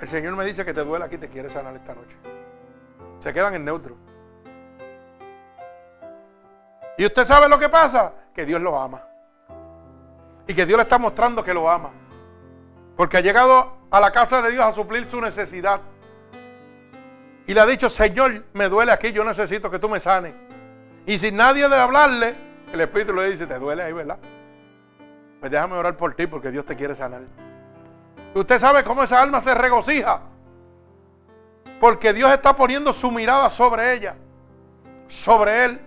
el 0.00 0.08
Señor 0.08 0.34
me 0.34 0.44
dice 0.44 0.64
que 0.64 0.72
te 0.72 0.84
duele 0.84 1.04
aquí, 1.04 1.18
te 1.18 1.28
quiere 1.28 1.50
sanar 1.50 1.74
esta 1.74 1.94
noche. 1.94 2.16
Se 3.18 3.32
quedan 3.32 3.54
en 3.54 3.64
neutro. 3.64 3.96
Y 6.96 7.06
usted 7.06 7.24
sabe 7.24 7.48
lo 7.48 7.58
que 7.58 7.68
pasa, 7.68 8.12
que 8.34 8.44
Dios 8.44 8.60
lo 8.60 8.78
ama. 8.80 9.02
Y 10.46 10.54
que 10.54 10.66
Dios 10.66 10.76
le 10.76 10.82
está 10.82 10.98
mostrando 10.98 11.42
que 11.42 11.54
lo 11.54 11.70
ama. 11.70 11.90
Porque 12.96 13.16
ha 13.16 13.20
llegado 13.20 13.72
a 13.90 14.00
la 14.00 14.10
casa 14.10 14.42
de 14.42 14.50
Dios 14.52 14.64
a 14.64 14.72
suplir 14.72 15.08
su 15.08 15.20
necesidad. 15.20 15.80
Y 17.46 17.54
le 17.54 17.60
ha 17.60 17.66
dicho, 17.66 17.90
Señor, 17.90 18.44
me 18.52 18.68
duele 18.68 18.92
aquí, 18.92 19.12
yo 19.12 19.24
necesito 19.24 19.70
que 19.70 19.78
tú 19.78 19.88
me 19.88 20.00
sanes. 20.00 20.34
Y 21.06 21.18
sin 21.18 21.36
nadie 21.36 21.68
de 21.68 21.76
hablarle, 21.76 22.36
el 22.72 22.80
Espíritu 22.80 23.12
le 23.12 23.30
dice, 23.30 23.46
te 23.46 23.58
duele 23.58 23.82
ahí, 23.82 23.92
¿verdad? 23.92 24.18
Pues 25.40 25.50
déjame 25.50 25.74
orar 25.74 25.96
por 25.96 26.14
ti 26.14 26.26
porque 26.26 26.50
Dios 26.50 26.64
te 26.64 26.76
quiere 26.76 26.94
sanar. 26.94 27.22
Usted 28.34 28.58
sabe 28.58 28.84
cómo 28.84 29.02
esa 29.02 29.20
alma 29.20 29.40
se 29.40 29.54
regocija. 29.54 30.20
Porque 31.80 32.12
Dios 32.12 32.30
está 32.30 32.54
poniendo 32.54 32.92
su 32.92 33.10
mirada 33.10 33.50
sobre 33.50 33.92
ella, 33.92 34.14
sobre 35.08 35.64
él. 35.64 35.80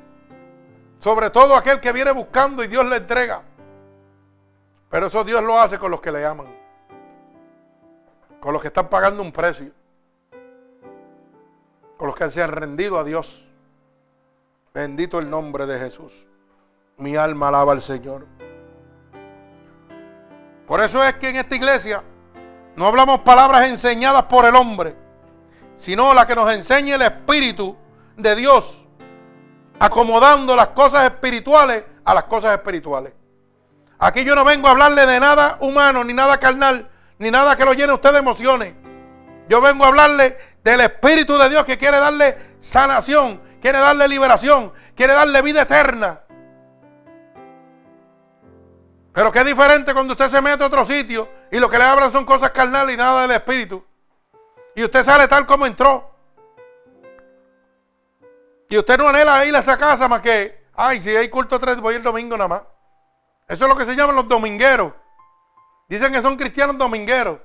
Sobre 1.05 1.29
todo 1.29 1.55
aquel 1.55 1.79
que 1.79 1.91
viene 1.93 2.09
buscando 2.09 2.63
y 2.63 2.67
Dios 2.67 2.83
le 2.83 2.95
entrega. 2.95 3.43
Pero 4.89 5.05
eso 5.05 5.23
Dios 5.23 5.43
lo 5.43 5.59
hace 5.59 5.77
con 5.77 5.91
los 5.91 6.01
que 6.01 6.11
le 6.11 6.25
aman. 6.25 6.47
Con 8.39 8.51
los 8.51 8.59
que 8.59 8.69
están 8.69 8.89
pagando 8.89 9.21
un 9.21 9.31
precio. 9.31 9.71
Con 11.95 12.07
los 12.07 12.15
que 12.15 12.27
se 12.31 12.41
han 12.41 12.51
rendido 12.51 12.97
a 12.97 13.03
Dios. 13.03 13.47
Bendito 14.73 15.19
el 15.19 15.29
nombre 15.29 15.67
de 15.67 15.77
Jesús. 15.77 16.25
Mi 16.97 17.15
alma 17.15 17.49
alaba 17.49 17.73
al 17.73 17.83
Señor. 17.83 18.25
Por 20.65 20.81
eso 20.81 21.03
es 21.03 21.13
que 21.17 21.29
en 21.29 21.35
esta 21.35 21.55
iglesia 21.55 22.03
no 22.75 22.87
hablamos 22.87 23.19
palabras 23.19 23.67
enseñadas 23.67 24.23
por 24.23 24.43
el 24.43 24.55
hombre, 24.55 24.95
sino 25.77 26.15
las 26.15 26.25
que 26.25 26.33
nos 26.33 26.51
enseña 26.51 26.95
el 26.95 27.03
Espíritu 27.03 27.77
de 28.17 28.35
Dios 28.35 28.84
acomodando 29.79 30.55
las 30.55 30.67
cosas 30.69 31.05
espirituales 31.05 31.83
a 32.03 32.13
las 32.13 32.25
cosas 32.25 32.53
espirituales. 32.53 33.13
Aquí 33.99 34.23
yo 34.23 34.35
no 34.35 34.43
vengo 34.43 34.67
a 34.67 34.71
hablarle 34.71 35.05
de 35.05 35.19
nada 35.19 35.57
humano, 35.61 36.03
ni 36.03 36.13
nada 36.13 36.37
carnal, 36.39 36.89
ni 37.17 37.31
nada 37.31 37.55
que 37.55 37.65
lo 37.65 37.73
llene 37.73 37.93
usted 37.93 38.11
de 38.11 38.19
emociones. 38.19 38.73
Yo 39.47 39.61
vengo 39.61 39.85
a 39.85 39.87
hablarle 39.87 40.37
del 40.63 40.81
Espíritu 40.81 41.37
de 41.37 41.49
Dios 41.49 41.65
que 41.65 41.77
quiere 41.77 41.97
darle 41.97 42.37
sanación, 42.59 43.41
quiere 43.61 43.79
darle 43.79 44.07
liberación, 44.07 44.73
quiere 44.95 45.13
darle 45.13 45.41
vida 45.41 45.61
eterna. 45.61 46.21
Pero 49.13 49.31
qué 49.31 49.43
diferente 49.45 49.93
cuando 49.93 50.13
usted 50.13 50.27
se 50.27 50.41
mete 50.41 50.63
a 50.63 50.67
otro 50.67 50.83
sitio 50.83 51.29
y 51.51 51.59
lo 51.59 51.69
que 51.69 51.77
le 51.77 51.85
hablan 51.85 52.11
son 52.11 52.25
cosas 52.25 52.51
carnales 52.51 52.95
y 52.95 52.97
nada 52.97 53.21
del 53.21 53.31
Espíritu. 53.31 53.85
Y 54.75 54.83
usted 54.83 55.03
sale 55.03 55.27
tal 55.27 55.45
como 55.45 55.65
entró. 55.65 56.14
Y 58.75 58.77
usted 58.77 58.97
no 58.97 59.07
anhela 59.07 59.45
ir 59.45 59.55
a 59.55 59.59
esa 59.59 59.77
casa 59.77 60.09
más 60.09 60.19
que, 60.19 60.65
ay, 60.73 60.99
si 60.99 61.15
hay 61.15 61.29
culto 61.29 61.57
tres, 61.57 61.79
voy 61.79 61.95
el 61.95 62.03
domingo 62.03 62.35
nada 62.35 62.49
más. 62.49 62.61
Eso 63.47 63.63
es 63.63 63.69
lo 63.69 63.77
que 63.77 63.85
se 63.85 63.95
llaman 63.95 64.17
los 64.17 64.27
domingueros. 64.27 64.91
Dicen 65.87 66.11
que 66.11 66.21
son 66.21 66.35
cristianos 66.35 66.77
domingueros. 66.77 67.39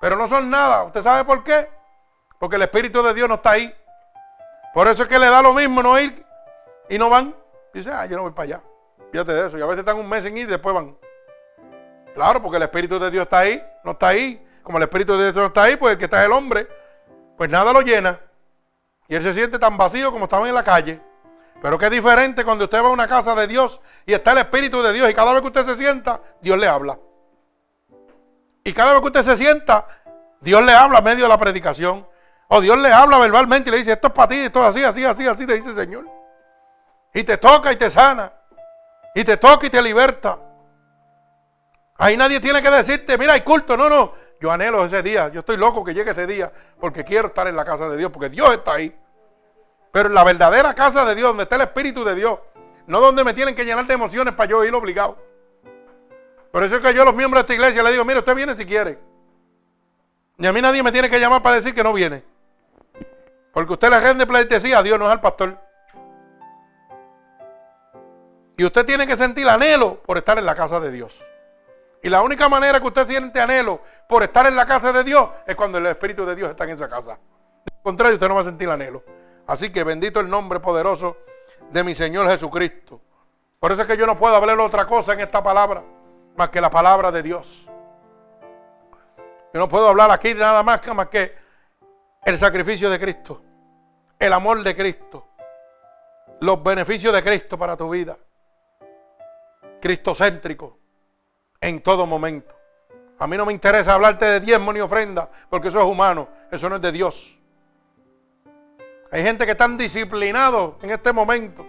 Pero 0.00 0.16
no 0.16 0.26
son 0.26 0.50
nada. 0.50 0.82
¿Usted 0.82 1.02
sabe 1.02 1.24
por 1.24 1.44
qué? 1.44 1.70
Porque 2.40 2.56
el 2.56 2.62
Espíritu 2.62 3.00
de 3.00 3.14
Dios 3.14 3.28
no 3.28 3.36
está 3.36 3.52
ahí. 3.52 3.72
Por 4.74 4.88
eso 4.88 5.04
es 5.04 5.08
que 5.08 5.20
le 5.20 5.26
da 5.26 5.40
lo 5.40 5.54
mismo 5.54 5.84
no 5.84 6.00
ir 6.00 6.26
y 6.88 6.98
no 6.98 7.08
van. 7.08 7.32
Dice, 7.72 7.92
ah, 7.92 8.06
yo 8.06 8.16
no 8.16 8.22
voy 8.22 8.32
para 8.32 8.56
allá. 8.56 8.62
Fíjate 9.12 9.32
de 9.32 9.46
eso. 9.46 9.56
Y 9.56 9.62
a 9.62 9.66
veces 9.66 9.78
están 9.78 9.98
un 9.98 10.08
mes 10.08 10.24
sin 10.24 10.36
ir 10.36 10.48
y 10.48 10.50
después 10.50 10.74
van. 10.74 10.98
Claro, 12.12 12.42
porque 12.42 12.56
el 12.56 12.64
Espíritu 12.64 12.98
de 12.98 13.12
Dios 13.12 13.22
está 13.22 13.38
ahí. 13.38 13.64
No 13.84 13.92
está 13.92 14.08
ahí. 14.08 14.44
Como 14.64 14.78
el 14.78 14.82
Espíritu 14.82 15.16
de 15.16 15.26
Dios 15.26 15.36
no 15.36 15.46
está 15.46 15.62
ahí, 15.62 15.76
pues 15.76 15.92
el 15.92 15.98
que 15.98 16.06
está 16.06 16.18
es 16.22 16.26
el 16.26 16.32
hombre. 16.32 16.66
Pues 17.36 17.48
nada 17.48 17.72
lo 17.72 17.82
llena. 17.82 18.18
Y 19.10 19.16
él 19.16 19.22
se 19.24 19.34
siente 19.34 19.58
tan 19.58 19.76
vacío 19.76 20.12
como 20.12 20.24
estaba 20.24 20.48
en 20.48 20.54
la 20.54 20.62
calle. 20.62 21.00
Pero 21.60 21.76
qué 21.76 21.90
diferente 21.90 22.44
cuando 22.44 22.64
usted 22.64 22.82
va 22.82 22.88
a 22.88 22.92
una 22.92 23.08
casa 23.08 23.34
de 23.34 23.48
Dios 23.48 23.80
y 24.06 24.14
está 24.14 24.32
el 24.32 24.38
Espíritu 24.38 24.80
de 24.82 24.92
Dios 24.92 25.10
y 25.10 25.14
cada 25.14 25.32
vez 25.32 25.42
que 25.42 25.48
usted 25.48 25.64
se 25.64 25.76
sienta, 25.76 26.22
Dios 26.40 26.56
le 26.56 26.68
habla. 26.68 26.96
Y 28.62 28.72
cada 28.72 28.92
vez 28.92 29.02
que 29.02 29.08
usted 29.08 29.22
se 29.22 29.36
sienta, 29.36 29.86
Dios 30.40 30.64
le 30.64 30.72
habla 30.72 30.98
a 30.98 31.02
medio 31.02 31.24
de 31.24 31.28
la 31.28 31.38
predicación. 31.38 32.06
O 32.46 32.60
Dios 32.60 32.78
le 32.78 32.92
habla 32.92 33.18
verbalmente 33.18 33.68
y 33.68 33.72
le 33.72 33.78
dice, 33.78 33.92
esto 33.92 34.08
es 34.08 34.14
para 34.14 34.28
ti, 34.28 34.36
esto 34.36 34.60
es 34.60 34.68
así, 34.68 34.84
así, 34.84 35.04
así, 35.04 35.26
así, 35.26 35.46
te 35.46 35.54
dice 35.54 35.70
el 35.70 35.74
Señor. 35.74 36.04
Y 37.12 37.24
te 37.24 37.36
toca 37.36 37.72
y 37.72 37.76
te 37.76 37.90
sana. 37.90 38.32
Y 39.14 39.24
te 39.24 39.36
toca 39.36 39.66
y 39.66 39.70
te 39.70 39.82
liberta. 39.82 40.38
Ahí 41.96 42.16
nadie 42.16 42.38
tiene 42.38 42.62
que 42.62 42.70
decirte, 42.70 43.18
mira, 43.18 43.32
hay 43.32 43.40
culto. 43.40 43.76
No, 43.76 43.88
no. 43.88 44.14
Yo 44.40 44.50
anhelo 44.50 44.84
ese 44.84 45.02
día. 45.02 45.28
Yo 45.28 45.40
estoy 45.40 45.56
loco 45.56 45.84
que 45.84 45.94
llegue 45.94 46.12
ese 46.12 46.26
día 46.26 46.52
porque 46.78 47.04
quiero 47.04 47.28
estar 47.28 47.46
en 47.46 47.56
la 47.56 47.64
casa 47.64 47.88
de 47.88 47.96
Dios, 47.96 48.10
porque 48.10 48.28
Dios 48.30 48.52
está 48.52 48.74
ahí. 48.74 48.96
Pero 49.92 50.08
en 50.08 50.14
la 50.14 50.24
verdadera 50.24 50.74
casa 50.74 51.04
de 51.04 51.14
Dios, 51.14 51.28
donde 51.28 51.44
está 51.44 51.56
el 51.56 51.62
Espíritu 51.62 52.04
de 52.04 52.14
Dios, 52.14 52.38
no 52.86 53.00
donde 53.00 53.24
me 53.24 53.34
tienen 53.34 53.54
que 53.54 53.64
llenar 53.64 53.86
de 53.86 53.94
emociones 53.94 54.34
para 54.34 54.50
yo 54.50 54.64
ir 54.64 54.74
obligado. 54.74 55.16
Por 56.50 56.62
eso 56.62 56.76
es 56.76 56.82
que 56.82 56.94
yo 56.94 57.02
a 57.02 57.04
los 57.04 57.14
miembros 57.14 57.40
de 57.40 57.42
esta 57.42 57.54
iglesia 57.54 57.82
le 57.82 57.92
digo, 57.92 58.04
mire, 58.04 58.18
usted 58.18 58.34
viene 58.34 58.54
si 58.54 58.64
quiere. 58.64 58.98
Y 60.38 60.46
a 60.46 60.52
mí 60.52 60.60
nadie 60.60 60.82
me 60.82 60.90
tiene 60.90 61.10
que 61.10 61.20
llamar 61.20 61.42
para 61.42 61.56
decir 61.56 61.74
que 61.74 61.84
no 61.84 61.92
viene. 61.92 62.24
Porque 63.52 63.72
usted 63.72 63.90
le 63.90 64.00
rende 64.00 64.26
pleitesía 64.26 64.78
a 64.78 64.82
Dios, 64.82 64.98
no 64.98 65.06
es 65.06 65.12
al 65.12 65.20
pastor. 65.20 65.56
Y 68.56 68.64
usted 68.64 68.84
tiene 68.84 69.06
que 69.06 69.16
sentir 69.16 69.48
anhelo 69.48 70.02
por 70.02 70.18
estar 70.18 70.38
en 70.38 70.46
la 70.46 70.54
casa 70.54 70.80
de 70.80 70.90
Dios. 70.90 71.20
Y 72.02 72.08
la 72.08 72.22
única 72.22 72.48
manera 72.48 72.80
que 72.80 72.86
usted 72.86 73.06
siente 73.06 73.40
anhelo 73.40 73.82
por 74.08 74.22
estar 74.22 74.46
en 74.46 74.56
la 74.56 74.66
casa 74.66 74.92
de 74.92 75.04
Dios 75.04 75.28
es 75.46 75.54
cuando 75.54 75.78
el 75.78 75.86
Espíritu 75.86 76.24
de 76.24 76.34
Dios 76.34 76.50
está 76.50 76.64
en 76.64 76.70
esa 76.70 76.88
casa. 76.88 77.12
Al 77.12 77.82
contrario, 77.82 78.14
usted 78.14 78.28
no 78.28 78.34
va 78.34 78.40
a 78.40 78.44
sentir 78.44 78.68
anhelo. 78.68 79.04
Así 79.46 79.70
que 79.70 79.84
bendito 79.84 80.20
el 80.20 80.28
nombre 80.28 80.60
poderoso 80.60 81.16
de 81.70 81.84
mi 81.84 81.94
Señor 81.94 82.28
Jesucristo. 82.28 83.00
Por 83.58 83.72
eso 83.72 83.82
es 83.82 83.88
que 83.88 83.96
yo 83.96 84.06
no 84.06 84.16
puedo 84.16 84.34
hablar 84.34 84.58
otra 84.60 84.86
cosa 84.86 85.12
en 85.12 85.20
esta 85.20 85.42
palabra 85.42 85.82
más 86.36 86.48
que 86.48 86.60
la 86.60 86.70
palabra 86.70 87.10
de 87.12 87.22
Dios. 87.22 87.66
Yo 89.52 89.60
no 89.60 89.68
puedo 89.68 89.88
hablar 89.88 90.10
aquí 90.10 90.32
nada 90.34 90.62
más 90.62 90.80
que, 90.80 90.94
más 90.94 91.06
que 91.08 91.34
el 92.24 92.38
sacrificio 92.38 92.88
de 92.88 92.98
Cristo, 93.00 93.42
el 94.18 94.32
amor 94.32 94.62
de 94.62 94.76
Cristo, 94.76 95.26
los 96.40 96.62
beneficios 96.62 97.12
de 97.12 97.22
Cristo 97.22 97.58
para 97.58 97.76
tu 97.76 97.90
vida. 97.90 98.16
Cristocéntrico 99.80 100.78
en 101.60 101.82
todo 101.82 102.06
momento. 102.06 102.54
A 103.18 103.26
mí 103.26 103.36
no 103.36 103.44
me 103.44 103.52
interesa 103.52 103.94
hablarte 103.94 104.24
de 104.24 104.40
diezmo 104.40 104.72
ni 104.72 104.80
ofrenda, 104.80 105.28
porque 105.48 105.68
eso 105.68 105.78
es 105.78 105.84
humano, 105.84 106.28
eso 106.50 106.68
no 106.68 106.76
es 106.76 106.82
de 106.82 106.92
Dios. 106.92 107.38
Hay 109.12 109.22
gente 109.22 109.44
que 109.44 109.52
están 109.52 109.76
disciplinados 109.76 110.74
en 110.82 110.90
este 110.90 111.12
momento. 111.12 111.66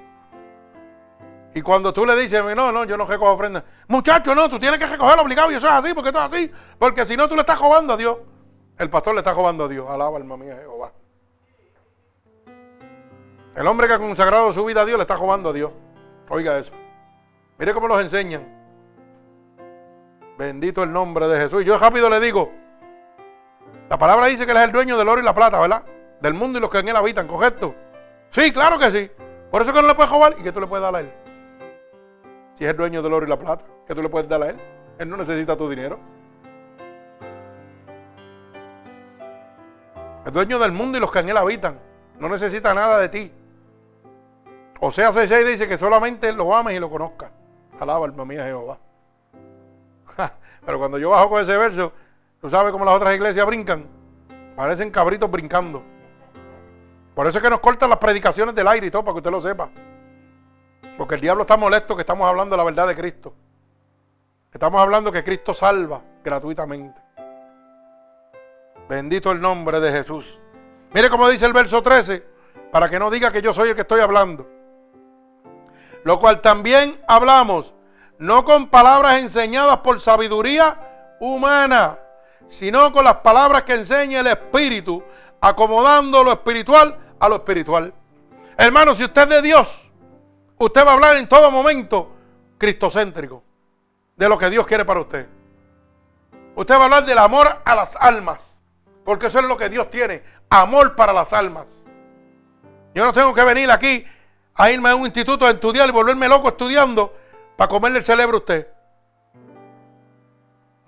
Y 1.53 1.61
cuando 1.61 1.91
tú 1.91 2.05
le 2.05 2.15
dices, 2.15 2.43
no, 2.55 2.71
no, 2.71 2.85
yo 2.85 2.95
no 2.95 3.05
recojo 3.05 3.31
ofrenda. 3.31 3.63
Muchacho, 3.87 4.33
no, 4.33 4.49
tú 4.49 4.59
tienes 4.59 4.79
que 4.79 4.85
recogerlo 4.85 5.23
obligado 5.23 5.51
y 5.51 5.55
eso 5.55 5.67
es 5.67 5.73
así, 5.73 5.93
porque 5.93 6.09
esto 6.09 6.19
es 6.19 6.33
así. 6.33 6.51
Porque 6.79 7.05
si 7.05 7.17
no, 7.17 7.27
tú 7.27 7.35
le 7.35 7.41
estás 7.41 7.59
robando 7.59 7.93
a 7.93 7.97
Dios. 7.97 8.17
El 8.77 8.89
pastor 8.89 9.13
le 9.13 9.19
está 9.19 9.33
robando 9.33 9.65
a 9.65 9.67
Dios. 9.67 9.89
Alaba 9.89 10.17
alma 10.17 10.37
mía 10.37 10.55
Jehová. 10.59 10.93
El 13.55 13.67
hombre 13.67 13.87
que 13.87 13.93
ha 13.93 13.99
consagrado 13.99 14.53
su 14.53 14.63
vida 14.63 14.81
a 14.81 14.85
Dios 14.85 14.97
le 14.97 15.01
está 15.01 15.17
robando 15.17 15.49
a 15.49 15.53
Dios. 15.53 15.71
Oiga 16.29 16.57
eso. 16.57 16.71
Mire 17.57 17.73
cómo 17.73 17.87
los 17.87 17.99
enseñan. 17.99 18.47
Bendito 20.37 20.83
el 20.83 20.93
nombre 20.93 21.27
de 21.27 21.39
Jesús. 21.41 21.65
Yo 21.65 21.77
rápido 21.77 22.09
le 22.09 22.19
digo, 22.21 22.49
la 23.89 23.97
palabra 23.97 24.27
dice 24.27 24.45
que 24.45 24.51
Él 24.51 24.57
es 24.57 24.63
el 24.63 24.71
dueño 24.71 24.97
del 24.97 25.09
oro 25.09 25.21
y 25.21 25.25
la 25.25 25.33
plata, 25.33 25.59
¿verdad? 25.59 25.83
Del 26.21 26.33
mundo 26.33 26.59
y 26.59 26.61
los 26.61 26.69
que 26.69 26.79
en 26.79 26.87
Él 26.87 26.95
habitan, 26.95 27.27
¿correcto? 27.27 27.75
Sí, 28.29 28.51
claro 28.51 28.77
que 28.77 28.91
sí. 28.91 29.11
Por 29.49 29.61
eso 29.61 29.73
que 29.73 29.81
no 29.81 29.87
le 29.87 29.95
puedes 29.95 30.11
robar 30.11 30.35
y 30.39 30.43
que 30.43 30.51
tú 30.51 30.61
le 30.61 30.67
puedes 30.67 30.83
dar 30.83 30.95
a 30.95 30.99
Él. 30.99 31.11
Si 32.55 32.63
es 32.63 32.69
el 32.69 32.77
dueño 32.77 33.01
del 33.01 33.13
oro 33.13 33.25
y 33.25 33.29
la 33.29 33.39
plata, 33.39 33.65
que 33.87 33.95
tú 33.95 34.01
le 34.01 34.09
puedes 34.09 34.29
dar 34.29 34.41
a 34.43 34.49
Él. 34.49 34.57
Él 34.99 35.09
no 35.09 35.17
necesita 35.17 35.57
tu 35.57 35.67
dinero. 35.67 35.99
El 40.25 40.31
dueño 40.31 40.59
del 40.59 40.71
mundo 40.71 40.97
y 40.97 41.01
los 41.01 41.11
que 41.11 41.19
en 41.19 41.29
Él 41.29 41.37
habitan. 41.37 41.79
No 42.19 42.29
necesita 42.29 42.73
nada 42.73 42.99
de 42.99 43.09
ti. 43.09 43.31
O 44.79 44.91
sea, 44.91 45.11
6 45.11 45.29
dice 45.45 45.67
que 45.67 45.77
solamente 45.77 46.31
lo 46.33 46.55
ames 46.55 46.75
y 46.75 46.79
lo 46.79 46.89
conozcas. 46.89 47.31
Alaba 47.79 48.05
alma 48.05 48.25
mía 48.25 48.45
Jehová. 48.45 48.77
Pero 50.65 50.77
cuando 50.77 50.99
yo 50.99 51.09
bajo 51.09 51.29
con 51.29 51.41
ese 51.41 51.57
verso, 51.57 51.93
tú 52.39 52.49
sabes 52.49 52.71
cómo 52.71 52.85
las 52.85 52.93
otras 52.93 53.15
iglesias 53.15 53.45
brincan. 53.45 53.85
Parecen 54.55 54.91
cabritos 54.91 55.29
brincando. 55.31 55.83
Por 57.21 57.27
eso 57.27 57.37
es 57.37 57.43
que 57.43 57.51
nos 57.51 57.59
cortan 57.59 57.87
las 57.87 57.99
predicaciones 57.99 58.55
del 58.55 58.67
aire 58.67 58.87
y 58.87 58.89
todo, 58.89 59.03
para 59.03 59.13
que 59.13 59.17
usted 59.19 59.29
lo 59.29 59.39
sepa. 59.39 59.69
Porque 60.97 61.13
el 61.13 61.21
diablo 61.21 61.43
está 61.43 61.55
molesto 61.55 61.95
que 61.95 62.01
estamos 62.01 62.27
hablando 62.27 62.55
de 62.55 62.57
la 62.57 62.63
verdad 62.63 62.87
de 62.87 62.95
Cristo. 62.95 63.35
Estamos 64.51 64.81
hablando 64.81 65.11
que 65.11 65.23
Cristo 65.23 65.53
salva 65.53 66.01
gratuitamente. 66.23 66.99
Bendito 68.89 69.31
el 69.31 69.39
nombre 69.39 69.79
de 69.79 69.91
Jesús. 69.91 70.39
Mire 70.95 71.11
cómo 71.11 71.29
dice 71.29 71.45
el 71.45 71.53
verso 71.53 71.83
13, 71.83 72.25
para 72.71 72.89
que 72.89 72.97
no 72.97 73.11
diga 73.11 73.31
que 73.31 73.43
yo 73.43 73.53
soy 73.53 73.69
el 73.69 73.75
que 73.75 73.81
estoy 73.81 74.01
hablando. 74.01 74.49
Lo 76.03 76.19
cual 76.19 76.41
también 76.41 76.99
hablamos 77.07 77.75
no 78.17 78.43
con 78.43 78.67
palabras 78.67 79.19
enseñadas 79.19 79.77
por 79.81 80.01
sabiduría 80.01 81.15
humana, 81.19 81.99
sino 82.49 82.91
con 82.91 83.05
las 83.05 83.17
palabras 83.17 83.61
que 83.61 83.75
enseña 83.75 84.21
el 84.21 84.25
Espíritu, 84.25 85.03
acomodando 85.39 86.23
lo 86.23 86.31
espiritual 86.31 86.97
a 87.21 87.29
lo 87.29 87.35
espiritual. 87.35 87.93
Hermano, 88.57 88.95
si 88.95 89.05
usted 89.05 89.21
es 89.21 89.29
de 89.29 89.41
Dios, 89.43 89.89
usted 90.57 90.85
va 90.85 90.91
a 90.91 90.93
hablar 90.95 91.15
en 91.17 91.29
todo 91.29 91.51
momento 91.51 92.11
cristocéntrico, 92.57 93.43
de 94.17 94.27
lo 94.27 94.37
que 94.37 94.49
Dios 94.49 94.65
quiere 94.65 94.83
para 94.83 94.99
usted. 94.99 95.27
Usted 96.55 96.75
va 96.75 96.81
a 96.81 96.83
hablar 96.85 97.05
del 97.05 97.19
amor 97.19 97.61
a 97.63 97.75
las 97.75 97.95
almas, 97.95 98.57
porque 99.05 99.27
eso 99.27 99.39
es 99.39 99.45
lo 99.45 99.55
que 99.55 99.69
Dios 99.69 99.89
tiene, 99.89 100.23
amor 100.49 100.95
para 100.95 101.13
las 101.13 101.31
almas. 101.31 101.85
Yo 102.93 103.05
no 103.05 103.13
tengo 103.13 103.33
que 103.33 103.43
venir 103.45 103.69
aquí 103.69 104.03
a 104.55 104.71
irme 104.71 104.89
a 104.89 104.95
un 104.95 105.05
instituto 105.05 105.45
a 105.45 105.51
estudiar 105.51 105.87
y 105.87 105.91
volverme 105.91 106.27
loco 106.27 106.49
estudiando 106.49 107.15
para 107.55 107.69
comerle 107.69 107.99
el 107.99 108.03
cerebro 108.03 108.37
a 108.37 108.39
usted. 108.39 108.67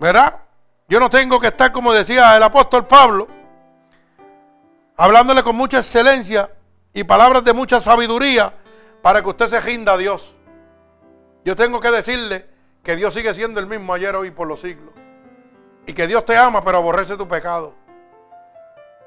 ¿Verdad? 0.00 0.40
Yo 0.88 0.98
no 0.98 1.08
tengo 1.08 1.40
que 1.40 1.46
estar, 1.46 1.70
como 1.70 1.92
decía 1.92 2.36
el 2.36 2.42
apóstol 2.42 2.86
Pablo, 2.86 3.28
hablándole 4.96 5.42
con 5.42 5.56
mucha 5.56 5.78
excelencia 5.78 6.50
y 6.92 7.04
palabras 7.04 7.44
de 7.44 7.52
mucha 7.52 7.80
sabiduría 7.80 8.54
para 9.02 9.22
que 9.22 9.28
usted 9.28 9.46
se 9.46 9.60
rinda 9.60 9.94
a 9.94 9.96
Dios. 9.96 10.34
Yo 11.44 11.56
tengo 11.56 11.80
que 11.80 11.90
decirle 11.90 12.46
que 12.82 12.96
Dios 12.96 13.12
sigue 13.14 13.34
siendo 13.34 13.60
el 13.60 13.66
mismo 13.66 13.92
ayer, 13.92 14.14
hoy 14.14 14.28
y 14.28 14.30
por 14.30 14.46
los 14.46 14.60
siglos. 14.60 14.94
Y 15.86 15.92
que 15.92 16.06
Dios 16.06 16.24
te 16.24 16.36
ama, 16.36 16.62
pero 16.64 16.78
aborrece 16.78 17.16
tu 17.16 17.28
pecado. 17.28 17.74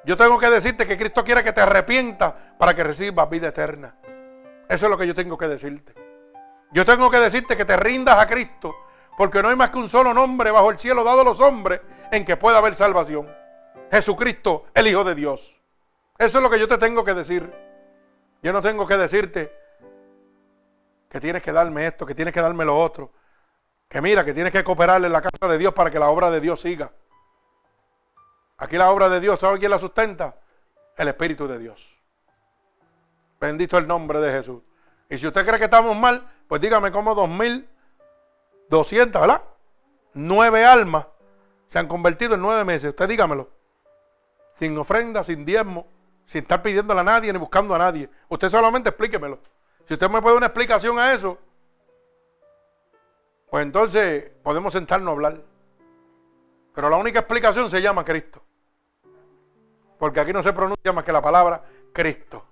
Yo 0.05 0.15
tengo 0.15 0.37
que 0.39 0.49
decirte 0.49 0.85
que 0.85 0.97
Cristo 0.97 1.23
quiere 1.23 1.43
que 1.43 1.51
te 1.51 1.61
arrepientas 1.61 2.33
para 2.57 2.73
que 2.73 2.83
recibas 2.83 3.29
vida 3.29 3.47
eterna. 3.47 3.95
Eso 4.69 4.85
es 4.85 4.89
lo 4.91 4.97
que 4.97 5.07
yo 5.07 5.15
tengo 5.15 5.37
que 5.37 5.47
decirte. 5.47 5.93
Yo 6.71 6.85
tengo 6.85 7.09
que 7.09 7.17
decirte 7.17 7.57
que 7.57 7.65
te 7.65 7.77
rindas 7.77 8.19
a 8.19 8.27
Cristo, 8.27 8.75
porque 9.17 9.41
no 9.41 9.49
hay 9.49 9.55
más 9.55 9.69
que 9.69 9.77
un 9.77 9.89
solo 9.89 10.13
nombre 10.13 10.51
bajo 10.51 10.69
el 10.69 10.77
cielo 10.77 11.03
dado 11.03 11.21
a 11.21 11.23
los 11.23 11.39
hombres 11.39 11.81
en 12.11 12.25
que 12.25 12.37
pueda 12.37 12.59
haber 12.59 12.75
salvación. 12.75 13.27
Jesucristo, 13.91 14.65
el 14.73 14.87
Hijo 14.87 15.03
de 15.03 15.15
Dios. 15.15 15.56
Eso 16.17 16.37
es 16.37 16.43
lo 16.43 16.49
que 16.49 16.59
yo 16.59 16.67
te 16.67 16.77
tengo 16.77 17.03
que 17.03 17.13
decir. 17.13 17.51
Yo 18.41 18.53
no 18.53 18.61
tengo 18.61 18.87
que 18.87 18.97
decirte 18.97 19.53
que 21.09 21.19
tienes 21.19 21.43
que 21.43 21.51
darme 21.51 21.87
esto, 21.87 22.05
que 22.05 22.15
tienes 22.15 22.33
que 22.33 22.41
darme 22.41 22.65
lo 22.65 22.77
otro. 22.77 23.11
Que 23.87 24.01
mira, 24.01 24.25
que 24.25 24.33
tienes 24.33 24.51
que 24.51 24.63
cooperarle 24.63 25.07
en 25.07 25.13
la 25.13 25.21
casa 25.21 25.47
de 25.47 25.57
Dios 25.57 25.73
para 25.73 25.89
que 25.89 25.99
la 25.99 26.09
obra 26.09 26.29
de 26.29 26.41
Dios 26.41 26.61
siga. 26.61 26.91
Aquí 28.57 28.77
la 28.77 28.91
obra 28.91 29.09
de 29.09 29.19
Dios, 29.19 29.39
¿sabe 29.39 29.59
quién 29.59 29.71
la 29.71 29.79
sustenta? 29.79 30.35
El 30.95 31.07
Espíritu 31.07 31.47
de 31.47 31.59
Dios. 31.59 31.95
Bendito 33.39 33.77
el 33.77 33.87
nombre 33.87 34.19
de 34.19 34.31
Jesús. 34.31 34.63
Y 35.09 35.17
si 35.17 35.27
usted 35.27 35.45
cree 35.45 35.59
que 35.59 35.65
estamos 35.65 35.95
mal, 35.95 36.27
pues 36.47 36.59
dígame 36.59 36.91
cómo 36.91 37.15
2.200, 37.15 39.21
¿verdad? 39.21 39.43
Nueve 40.13 40.65
almas 40.65 41.05
se 41.67 41.79
han 41.79 41.87
convertido 41.87 42.35
en 42.35 42.41
nueve 42.41 42.65
meses. 42.65 42.89
Usted 42.89 43.07
dígamelo. 43.07 43.49
Sin 44.55 44.77
ofrenda, 44.77 45.23
sin 45.23 45.45
diezmo, 45.45 45.87
sin 46.27 46.43
estar 46.43 46.61
pidiéndole 46.61 46.99
a 46.99 47.03
nadie 47.03 47.33
ni 47.33 47.39
buscando 47.39 47.73
a 47.73 47.77
nadie. 47.77 48.09
Usted 48.29 48.49
solamente 48.49 48.89
explíquemelo. 48.89 49.39
Si 49.87 49.93
usted 49.93 50.09
me 50.09 50.21
puede 50.21 50.35
dar 50.35 50.37
una 50.37 50.45
explicación 50.47 50.99
a 50.99 51.13
eso, 51.13 51.37
pues 53.49 53.65
entonces 53.65 54.29
podemos 54.43 54.73
sentarnos 54.73 55.09
a 55.09 55.13
hablar. 55.13 55.41
Pero 56.75 56.89
la 56.89 56.97
única 56.97 57.19
explicación 57.19 57.69
se 57.69 57.81
llama 57.81 58.05
Cristo. 58.05 58.43
Porque 59.97 60.19
aquí 60.19 60.33
no 60.33 60.43
se 60.43 60.53
pronuncia 60.53 60.93
más 60.93 61.03
que 61.03 61.11
la 61.11 61.21
palabra 61.21 61.63
Cristo. 61.93 62.45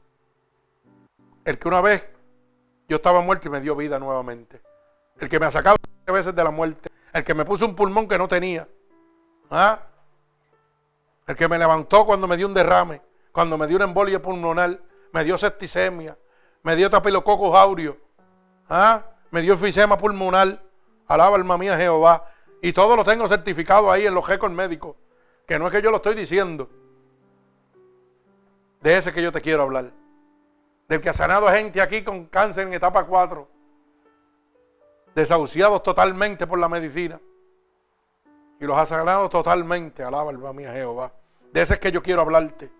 El 1.43 1.59
que 1.59 1.67
una 1.67 1.81
vez 1.81 2.09
yo 2.87 2.95
estaba 2.95 3.21
muerto 3.21 3.49
y 3.49 3.51
me 3.51 3.61
dio 3.61 3.75
vida 3.75 3.99
nuevamente. 3.99 4.61
El 5.19 5.29
que 5.29 5.39
me 5.39 5.45
ha 5.45 5.51
sacado 5.51 5.77
veces 6.07 6.33
de 6.33 6.43
la 6.43 6.51
muerte. 6.51 6.89
El 7.13 7.23
que 7.23 7.33
me 7.33 7.45
puso 7.45 7.65
un 7.65 7.75
pulmón 7.75 8.07
que 8.07 8.17
no 8.17 8.27
tenía. 8.27 8.67
¿Ah? 9.49 9.79
El 11.27 11.35
que 11.35 11.47
me 11.47 11.57
levantó 11.57 12.05
cuando 12.05 12.27
me 12.27 12.37
dio 12.37 12.47
un 12.47 12.53
derrame. 12.53 13.01
Cuando 13.35 13.57
me 13.57 13.67
dio 13.67 13.75
una 13.75 13.83
embolia 13.83 14.21
pulmonar, 14.21 14.79
me 15.11 15.23
dio 15.25 15.37
septicemia, 15.37 16.17
me 16.63 16.73
dio 16.77 16.89
tapilococcus 16.89 17.53
aureus, 17.53 17.97
¿ah? 18.69 19.03
me 19.29 19.41
dio 19.41 19.51
enfisema 19.51 19.97
pulmonar, 19.97 20.63
alaba 21.05 21.35
alma 21.35 21.57
mía 21.57 21.75
Jehová, 21.75 22.31
y 22.61 22.71
todo 22.71 22.95
lo 22.95 23.03
tengo 23.03 23.27
certificado 23.27 23.91
ahí 23.91 24.05
en 24.05 24.13
los 24.13 24.25
récords 24.25 24.55
médicos, 24.55 24.95
que 25.45 25.59
no 25.59 25.67
es 25.67 25.73
que 25.73 25.81
yo 25.81 25.91
lo 25.91 25.97
estoy 25.97 26.15
diciendo, 26.15 26.69
de 28.79 28.95
ese 28.95 29.11
que 29.11 29.21
yo 29.21 29.33
te 29.33 29.41
quiero 29.41 29.63
hablar, 29.63 29.91
del 30.87 31.01
que 31.01 31.09
ha 31.09 31.13
sanado 31.13 31.49
gente 31.49 31.81
aquí 31.81 32.05
con 32.05 32.27
cáncer 32.27 32.65
en 32.65 32.73
etapa 32.73 33.03
4, 33.03 33.49
desahuciados 35.13 35.83
totalmente 35.83 36.47
por 36.47 36.57
la 36.57 36.69
medicina, 36.69 37.19
y 38.61 38.65
los 38.65 38.77
ha 38.77 38.85
sanado 38.85 39.27
totalmente, 39.27 40.03
alaba 40.03 40.29
alma 40.29 40.53
mía 40.53 40.71
Jehová, 40.71 41.11
de 41.51 41.61
ese 41.61 41.73
es 41.73 41.79
que 41.81 41.91
yo 41.91 42.01
quiero 42.01 42.21
hablarte, 42.21 42.71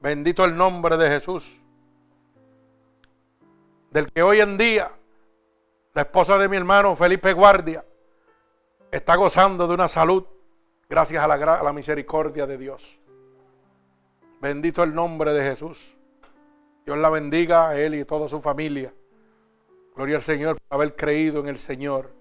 bendito 0.00 0.44
el 0.44 0.56
nombre 0.56 0.96
de 0.96 1.08
Jesús 1.08 1.60
del 3.90 4.10
que 4.10 4.22
hoy 4.22 4.40
en 4.40 4.56
día 4.56 4.90
la 5.94 6.02
esposa 6.02 6.38
de 6.38 6.48
mi 6.48 6.56
hermano 6.56 6.96
Felipe 6.96 7.32
Guardia 7.32 7.84
está 8.90 9.16
gozando 9.16 9.66
de 9.66 9.74
una 9.74 9.88
salud 9.88 10.24
gracias 10.88 11.22
a 11.22 11.28
la, 11.62 11.72
misericordia 11.72 12.46
de 12.46 12.58
Dios. 12.58 12.98
Bendito 14.40 14.82
el 14.82 14.94
nombre 14.94 15.32
de 15.32 15.42
Jesús. 15.42 15.96
Dios 16.84 16.98
la 16.98 17.10
bendiga 17.10 17.68
a 17.68 17.80
él 17.80 17.94
y 17.94 18.00
a 18.00 18.06
toda 18.06 18.28
su 18.28 18.40
familia. 18.40 18.92
Gloria 19.94 20.16
al 20.16 20.22
Señor 20.22 20.56
por 20.56 20.76
haber 20.76 20.96
creído 20.96 21.40
en 21.40 21.48
el 21.48 21.58
Señor. 21.58 22.12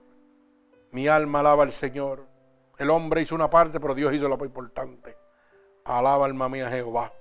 Mi 0.92 1.08
alma 1.08 1.40
alaba 1.40 1.64
al 1.64 1.72
Señor. 1.72 2.28
El 2.78 2.90
hombre 2.90 3.22
hizo 3.22 3.36
una 3.36 3.50
parte, 3.50 3.80
pero 3.80 3.96
Dios 3.96 4.14
hizo 4.14 4.28
lo 4.28 4.44
importante. 4.46 5.18
Alaba 5.86 6.26
alma 6.26 6.50
mía 6.50 6.70
Jehová. 6.70 7.12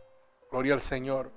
Gloria 0.50 0.74
al 0.74 0.80
Señor. 0.80 1.30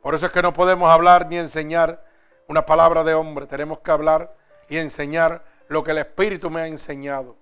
Por 0.00 0.14
eso 0.14 0.26
es 0.26 0.32
que 0.32 0.42
no 0.42 0.52
podemos 0.52 0.90
hablar 0.90 1.28
ni 1.28 1.36
enseñar 1.36 2.04
una 2.48 2.66
palabra 2.66 3.04
de 3.04 3.14
hombre. 3.14 3.46
Tenemos 3.46 3.80
que 3.80 3.90
hablar 3.90 4.34
y 4.68 4.78
enseñar 4.78 5.44
lo 5.68 5.82
que 5.82 5.92
el 5.92 5.98
Espíritu 5.98 6.50
me 6.50 6.60
ha 6.60 6.66
enseñado. 6.66 7.36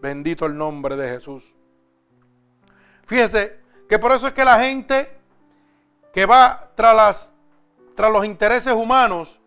Bendito 0.00 0.46
el 0.46 0.56
nombre 0.56 0.96
de 0.96 1.08
Jesús. 1.08 1.54
Fíjese 3.06 3.60
que 3.88 3.98
por 3.98 4.12
eso 4.12 4.26
es 4.26 4.32
que 4.32 4.44
la 4.44 4.58
gente 4.58 5.10
que 6.12 6.26
va 6.26 6.70
tras, 6.74 6.96
las, 6.96 7.32
tras 7.96 8.12
los 8.12 8.24
intereses 8.24 8.72
humanos 8.72 9.40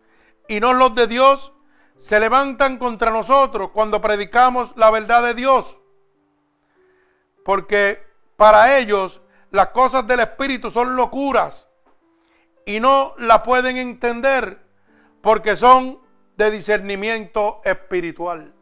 y 0.46 0.60
no 0.60 0.72
los 0.72 0.94
de 0.94 1.06
Dios, 1.06 1.52
se 1.96 2.20
levantan 2.20 2.78
contra 2.78 3.10
nosotros 3.10 3.70
cuando 3.70 4.00
predicamos 4.00 4.72
la 4.76 4.90
verdad 4.90 5.22
de 5.22 5.34
Dios. 5.34 5.80
Porque 7.44 8.02
para 8.36 8.78
ellos 8.78 9.20
las 9.50 9.68
cosas 9.68 10.06
del 10.06 10.20
Espíritu 10.20 10.70
son 10.70 10.96
locuras 10.96 11.68
y 12.66 12.80
no 12.80 13.14
la 13.18 13.42
pueden 13.42 13.76
entender 13.76 14.58
porque 15.22 15.56
son 15.56 16.00
de 16.36 16.50
discernimiento 16.50 17.60
espiritual. 17.64 18.54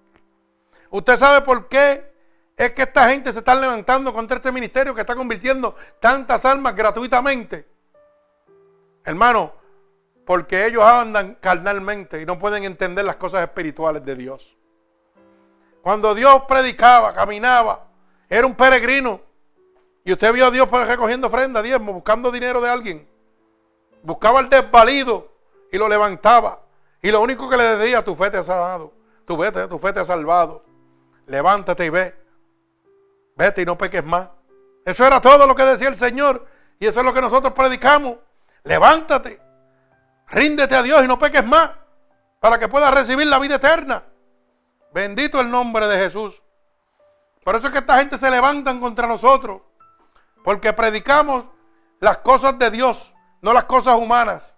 ¿Usted 0.90 1.16
sabe 1.16 1.44
por 1.44 1.68
qué 1.68 2.14
es 2.56 2.72
que 2.72 2.82
esta 2.82 3.10
gente 3.10 3.32
se 3.32 3.40
está 3.40 3.54
levantando 3.54 4.14
contra 4.14 4.36
este 4.36 4.52
ministerio 4.52 4.94
que 4.94 5.02
está 5.02 5.14
convirtiendo 5.14 5.76
tantas 6.00 6.44
almas 6.44 6.74
gratuitamente? 6.74 7.68
Hermano, 9.04 9.52
porque 10.24 10.66
ellos 10.66 10.82
andan 10.82 11.34
carnalmente 11.40 12.20
y 12.20 12.26
no 12.26 12.38
pueden 12.38 12.64
entender 12.64 13.04
las 13.04 13.16
cosas 13.16 13.42
espirituales 13.42 14.04
de 14.04 14.16
Dios. 14.16 14.56
Cuando 15.82 16.14
Dios 16.14 16.42
predicaba, 16.48 17.12
caminaba, 17.12 17.86
era 18.28 18.46
un 18.46 18.54
peregrino. 18.54 19.20
Y 20.06 20.12
usted 20.12 20.32
vio 20.32 20.46
a 20.46 20.50
Dios 20.52 20.70
recogiendo 20.70 21.26
ofrenda, 21.26 21.60
diezmo, 21.60 21.92
buscando 21.92 22.30
dinero 22.30 22.60
de 22.60 22.70
alguien. 22.70 23.08
Buscaba 24.04 24.38
al 24.38 24.48
desvalido 24.48 25.32
y 25.72 25.78
lo 25.78 25.88
levantaba. 25.88 26.60
Y 27.02 27.10
lo 27.10 27.20
único 27.20 27.50
que 27.50 27.56
le 27.56 27.76
decía, 27.76 28.04
tu 28.04 28.14
fe 28.14 28.30
te 28.30 28.36
ha 28.36 28.44
salvado, 28.44 28.92
tu 29.26 29.36
fe, 29.36 29.50
tu 29.66 29.78
fe 29.80 29.92
te 29.92 29.98
ha 29.98 30.04
salvado. 30.04 30.62
Levántate 31.26 31.86
y 31.86 31.88
ve. 31.88 32.14
Vete 33.34 33.62
y 33.62 33.64
no 33.64 33.76
peques 33.76 34.04
más. 34.04 34.28
Eso 34.84 35.04
era 35.04 35.20
todo 35.20 35.44
lo 35.44 35.56
que 35.56 35.64
decía 35.64 35.88
el 35.88 35.96
Señor. 35.96 36.46
Y 36.78 36.86
eso 36.86 37.00
es 37.00 37.04
lo 37.04 37.12
que 37.12 37.20
nosotros 37.20 37.52
predicamos. 37.52 38.14
Levántate. 38.62 39.42
Ríndete 40.28 40.76
a 40.76 40.84
Dios 40.84 41.02
y 41.02 41.08
no 41.08 41.18
peques 41.18 41.44
más. 41.44 41.72
Para 42.38 42.60
que 42.60 42.68
puedas 42.68 42.94
recibir 42.94 43.26
la 43.26 43.40
vida 43.40 43.56
eterna. 43.56 44.04
Bendito 44.94 45.40
el 45.40 45.50
nombre 45.50 45.88
de 45.88 45.98
Jesús. 45.98 46.40
Por 47.42 47.56
eso 47.56 47.66
es 47.66 47.72
que 47.72 47.80
esta 47.80 47.98
gente 47.98 48.16
se 48.16 48.30
levantan 48.30 48.78
contra 48.78 49.08
nosotros. 49.08 49.62
Porque 50.46 50.72
predicamos 50.72 51.44
las 51.98 52.18
cosas 52.18 52.56
de 52.56 52.70
Dios, 52.70 53.12
no 53.42 53.52
las 53.52 53.64
cosas 53.64 53.96
humanas. 53.96 54.56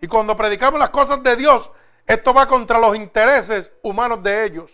Y 0.00 0.06
cuando 0.06 0.34
predicamos 0.34 0.80
las 0.80 0.88
cosas 0.88 1.22
de 1.22 1.36
Dios, 1.36 1.70
esto 2.06 2.32
va 2.32 2.48
contra 2.48 2.78
los 2.78 2.96
intereses 2.96 3.74
humanos 3.82 4.22
de 4.22 4.46
ellos, 4.46 4.72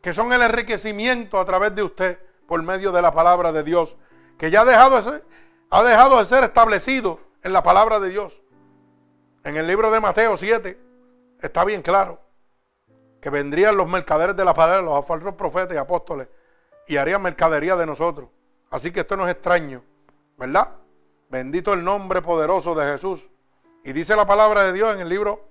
que 0.00 0.14
son 0.14 0.32
el 0.32 0.40
enriquecimiento 0.40 1.40
a 1.40 1.44
través 1.44 1.74
de 1.74 1.82
usted 1.82 2.20
por 2.46 2.62
medio 2.62 2.92
de 2.92 3.02
la 3.02 3.10
palabra 3.10 3.50
de 3.50 3.64
Dios, 3.64 3.96
que 4.38 4.52
ya 4.52 4.60
ha 4.60 4.64
dejado, 4.64 5.02
de 6.18 6.24
ser, 6.24 6.44
establecido 6.44 7.18
en 7.42 7.52
la 7.52 7.64
palabra 7.64 7.98
de 7.98 8.10
Dios. 8.10 8.40
En 9.42 9.56
el 9.56 9.66
libro 9.66 9.90
de 9.90 9.98
Mateo 9.98 10.36
7 10.36 10.80
está 11.42 11.64
bien 11.64 11.82
claro 11.82 12.20
que 13.20 13.30
vendrían 13.30 13.76
los 13.76 13.88
mercaderes 13.88 14.36
de 14.36 14.44
la 14.44 14.54
palabra, 14.54 14.80
los 14.80 15.04
falsos 15.04 15.34
profetas 15.34 15.74
y 15.74 15.76
apóstoles, 15.76 16.28
y 16.86 16.98
harían 16.98 17.20
mercadería 17.20 17.74
de 17.74 17.86
nosotros. 17.86 18.28
Así 18.74 18.90
que 18.90 19.00
esto 19.00 19.16
no 19.16 19.24
es 19.24 19.32
extraño, 19.32 19.84
¿verdad? 20.36 20.74
Bendito 21.30 21.72
el 21.74 21.84
nombre 21.84 22.20
poderoso 22.20 22.74
de 22.74 22.84
Jesús. 22.90 23.30
Y 23.84 23.92
dice 23.92 24.16
la 24.16 24.26
palabra 24.26 24.64
de 24.64 24.72
Dios 24.72 24.92
en 24.92 25.00
el 25.00 25.08
libro 25.08 25.48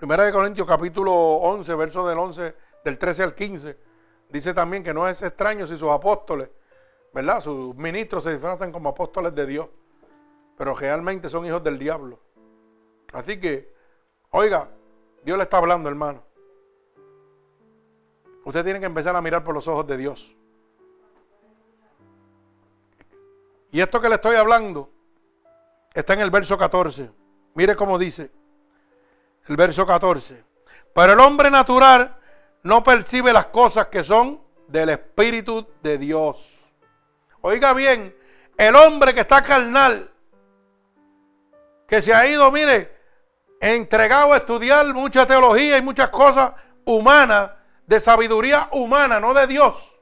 1 0.00 0.16
de 0.24 0.32
Corintios 0.32 0.66
capítulo 0.66 1.12
11, 1.12 1.74
verso 1.74 2.08
del 2.08 2.16
11, 2.16 2.54
del 2.82 2.96
13 2.96 3.22
al 3.24 3.34
15. 3.34 3.78
Dice 4.30 4.54
también 4.54 4.82
que 4.82 4.94
no 4.94 5.06
es 5.06 5.20
extraño 5.20 5.66
si 5.66 5.76
sus 5.76 5.90
apóstoles, 5.90 6.48
¿verdad? 7.12 7.42
Sus 7.42 7.76
ministros 7.76 8.24
se 8.24 8.32
disfrazan 8.32 8.72
como 8.72 8.88
apóstoles 8.88 9.34
de 9.34 9.44
Dios, 9.44 9.68
pero 10.56 10.72
realmente 10.72 11.28
son 11.28 11.44
hijos 11.44 11.62
del 11.62 11.78
diablo. 11.78 12.18
Así 13.12 13.38
que, 13.38 13.70
oiga, 14.30 14.70
Dios 15.22 15.36
le 15.36 15.44
está 15.44 15.58
hablando, 15.58 15.90
hermano. 15.90 16.24
Usted 18.46 18.64
tiene 18.64 18.80
que 18.80 18.86
empezar 18.86 19.14
a 19.14 19.20
mirar 19.20 19.44
por 19.44 19.54
los 19.54 19.68
ojos 19.68 19.86
de 19.86 19.98
Dios. 19.98 20.35
Y 23.70 23.80
esto 23.80 24.00
que 24.00 24.08
le 24.08 24.14
estoy 24.14 24.36
hablando 24.36 24.90
Está 25.96 26.12
en 26.12 26.20
el 26.20 26.30
verso 26.30 26.58
14. 26.58 27.10
Mire 27.54 27.74
cómo 27.74 27.98
dice 27.98 28.30
el 29.48 29.56
verso 29.56 29.86
14. 29.86 30.44
Pero 30.94 31.14
el 31.14 31.20
hombre 31.20 31.50
natural 31.50 32.14
no 32.62 32.84
percibe 32.84 33.32
las 33.32 33.46
cosas 33.46 33.86
que 33.86 34.04
son 34.04 34.42
del 34.68 34.90
Espíritu 34.90 35.66
de 35.82 35.96
Dios. 35.96 36.66
Oiga 37.40 37.72
bien, 37.72 38.14
el 38.58 38.76
hombre 38.76 39.14
que 39.14 39.20
está 39.20 39.40
carnal, 39.40 40.10
que 41.88 42.02
se 42.02 42.12
ha 42.12 42.26
ido, 42.26 42.52
mire, 42.52 42.94
entregado 43.58 44.34
a 44.34 44.38
estudiar 44.38 44.92
mucha 44.92 45.26
teología 45.26 45.78
y 45.78 45.82
muchas 45.82 46.10
cosas 46.10 46.52
humanas, 46.84 47.52
de 47.86 48.00
sabiduría 48.00 48.68
humana, 48.72 49.18
no 49.18 49.32
de 49.32 49.46
Dios. 49.46 49.95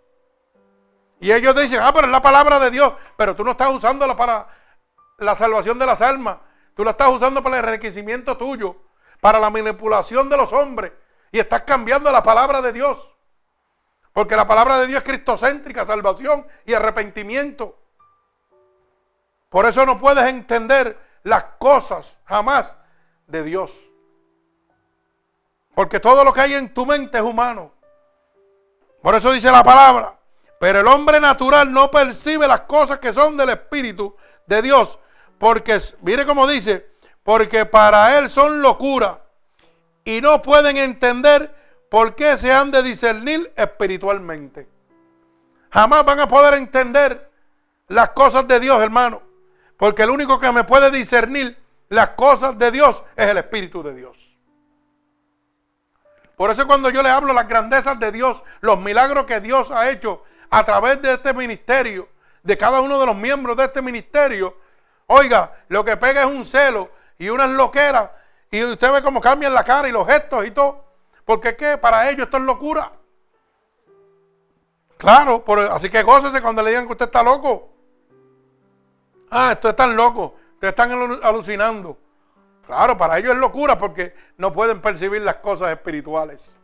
Y 1.25 1.33
ellos 1.33 1.57
dicen, 1.57 1.81
ah, 1.83 1.91
pero 1.91 2.07
es 2.07 2.13
la 2.13 2.21
palabra 2.21 2.61
de 2.61 2.71
Dios, 2.71 2.93
pero 3.17 3.35
tú 3.35 3.45
no 3.45 3.53
estás 3.53 3.71
usándola 3.71 4.15
para 4.15 4.47
la 5.17 5.35
salvación 5.35 5.79
de 5.79 5.87
las 5.87 6.03
almas. 6.03 6.37
Tú 6.75 6.85
la 6.85 6.91
estás 6.91 7.09
usando 7.09 7.43
para 7.43 7.61
el 7.61 7.65
enriquecimiento 7.65 8.37
tuyo, 8.37 8.77
para 9.23 9.39
la 9.39 9.49
manipulación 9.49 10.29
de 10.29 10.37
los 10.37 10.53
hombres. 10.53 10.93
Y 11.33 11.39
estás 11.39 11.63
cambiando 11.63 12.13
la 12.13 12.23
palabra 12.23 12.61
de 12.61 12.75
Dios. 12.75 13.17
Porque 14.13 14.37
la 14.37 14.47
palabra 14.47 14.79
de 14.81 14.87
Dios 14.87 14.99
es 14.99 15.05
cristocéntrica, 15.09 15.87
salvación 15.87 16.47
y 16.67 16.75
arrepentimiento. 16.75 17.79
Por 19.49 19.65
eso 19.65 19.87
no 19.87 19.97
puedes 19.99 20.27
entender 20.27 20.99
las 21.23 21.43
cosas 21.59 22.19
jamás 22.27 22.77
de 23.29 23.45
Dios. 23.45 23.81
Porque 25.75 26.01
todo 26.01 26.23
lo 26.23 26.35
que 26.35 26.43
hay 26.43 26.53
en 26.53 26.75
tu 26.75 26.85
mente 26.85 27.17
es 27.17 27.25
humano. 27.25 27.73
Por 29.01 29.15
eso 29.15 29.33
dice 29.33 29.51
la 29.51 29.65
palabra. 29.65 30.19
Pero 30.61 30.81
el 30.81 30.87
hombre 30.87 31.21
natural 31.21 31.73
no 31.73 31.91
percibe 31.91 32.47
las 32.47 32.63
cosas 32.63 32.99
que 32.99 33.13
son 33.13 33.37
del 33.37 33.51
Espíritu 33.51 34.17
de 34.47 34.63
Dios, 34.63 34.99
porque, 35.39 35.79
mire 36.03 36.25
cómo 36.25 36.47
dice, 36.47 36.87
porque 37.23 37.67
para 37.67 38.19
él 38.19 38.31
son 38.31 38.63
locura 38.63 39.23
y 40.05 40.21
no 40.21 40.43
pueden 40.43 40.77
entender 40.77 41.55
por 41.91 42.15
qué 42.15 42.37
se 42.37 42.53
han 42.53 42.71
de 42.71 42.83
discernir 42.83 43.53
espiritualmente. 43.57 44.69
Jamás 45.71 46.05
van 46.05 46.21
a 46.21 46.29
poder 46.29 46.55
entender 46.55 47.31
las 47.89 48.11
cosas 48.11 48.47
de 48.47 48.61
Dios, 48.61 48.81
hermano. 48.81 49.23
Porque 49.77 50.03
el 50.03 50.11
único 50.11 50.39
que 50.39 50.53
me 50.53 50.65
puede 50.65 50.91
discernir 50.91 51.59
las 51.89 52.11
cosas 52.11 52.59
de 52.59 52.71
Dios 52.71 53.03
es 53.17 53.27
el 53.27 53.39
Espíritu 53.39 53.83
de 53.83 53.95
Dios. 53.95 54.17
Por 56.37 56.51
eso 56.51 56.67
cuando 56.67 56.91
yo 56.91 57.03
le 57.03 57.11
hablo 57.11 57.33
las 57.33 57.49
grandezas 57.49 57.99
de 57.99 58.11
Dios, 58.13 58.43
los 58.61 58.79
milagros 58.81 59.25
que 59.25 59.41
Dios 59.41 59.71
ha 59.71 59.91
hecho 59.91 60.23
a 60.55 60.65
través 60.65 61.03
de 61.03 61.13
este 61.13 61.35
ministerio, 61.35 62.09
de 62.45 62.57
cada 62.57 62.81
uno 62.81 63.01
de 63.01 63.07
los 63.07 63.17
miembros 63.17 63.57
de 63.57 63.65
este 63.65 63.83
ministerio, 63.83 64.57
oiga, 65.09 65.53
lo 65.67 65.85
que 65.85 65.97
pega 65.97 66.23
es 66.23 66.29
un 66.29 66.45
celo 66.45 66.91
y 67.19 67.29
unas 67.29 67.51
loqueras. 67.51 68.11
Y 68.53 68.63
usted 68.63 68.93
ve 68.93 69.03
cómo 69.03 69.21
cambian 69.21 69.53
la 69.53 69.65
cara 69.65 69.89
y 69.89 69.93
los 69.93 70.07
gestos 70.07 70.47
y 70.47 70.53
todo. 70.53 70.85
Porque 71.25 71.49
es 71.49 71.55
que 71.57 71.77
para 71.77 72.09
ellos 72.09 72.27
esto 72.27 72.37
es 72.37 72.45
locura. 72.45 72.93
Claro, 74.97 75.45
así 75.73 75.91
que 75.91 76.05
gócese 76.05 76.41
cuando 76.41 76.63
le 76.63 76.71
digan 76.71 76.87
que 76.87 76.93
usted 76.93 77.07
está 77.07 77.25
loco. 77.25 77.71
Ah, 79.33 79.51
esto 79.53 79.71
es 79.71 79.75
tan 79.75 79.97
loco. 79.97 80.37
Ustedes 80.55 80.71
están 80.71 80.93
alucinando. 81.25 81.99
Claro, 82.65 82.97
para 82.97 83.19
ellos 83.19 83.33
es 83.33 83.39
locura 83.39 83.77
porque 83.77 84.15
no 84.37 84.53
pueden 84.53 84.81
percibir 84.81 85.23
las 85.23 85.37
cosas 85.37 85.73
espirituales. 85.73 86.57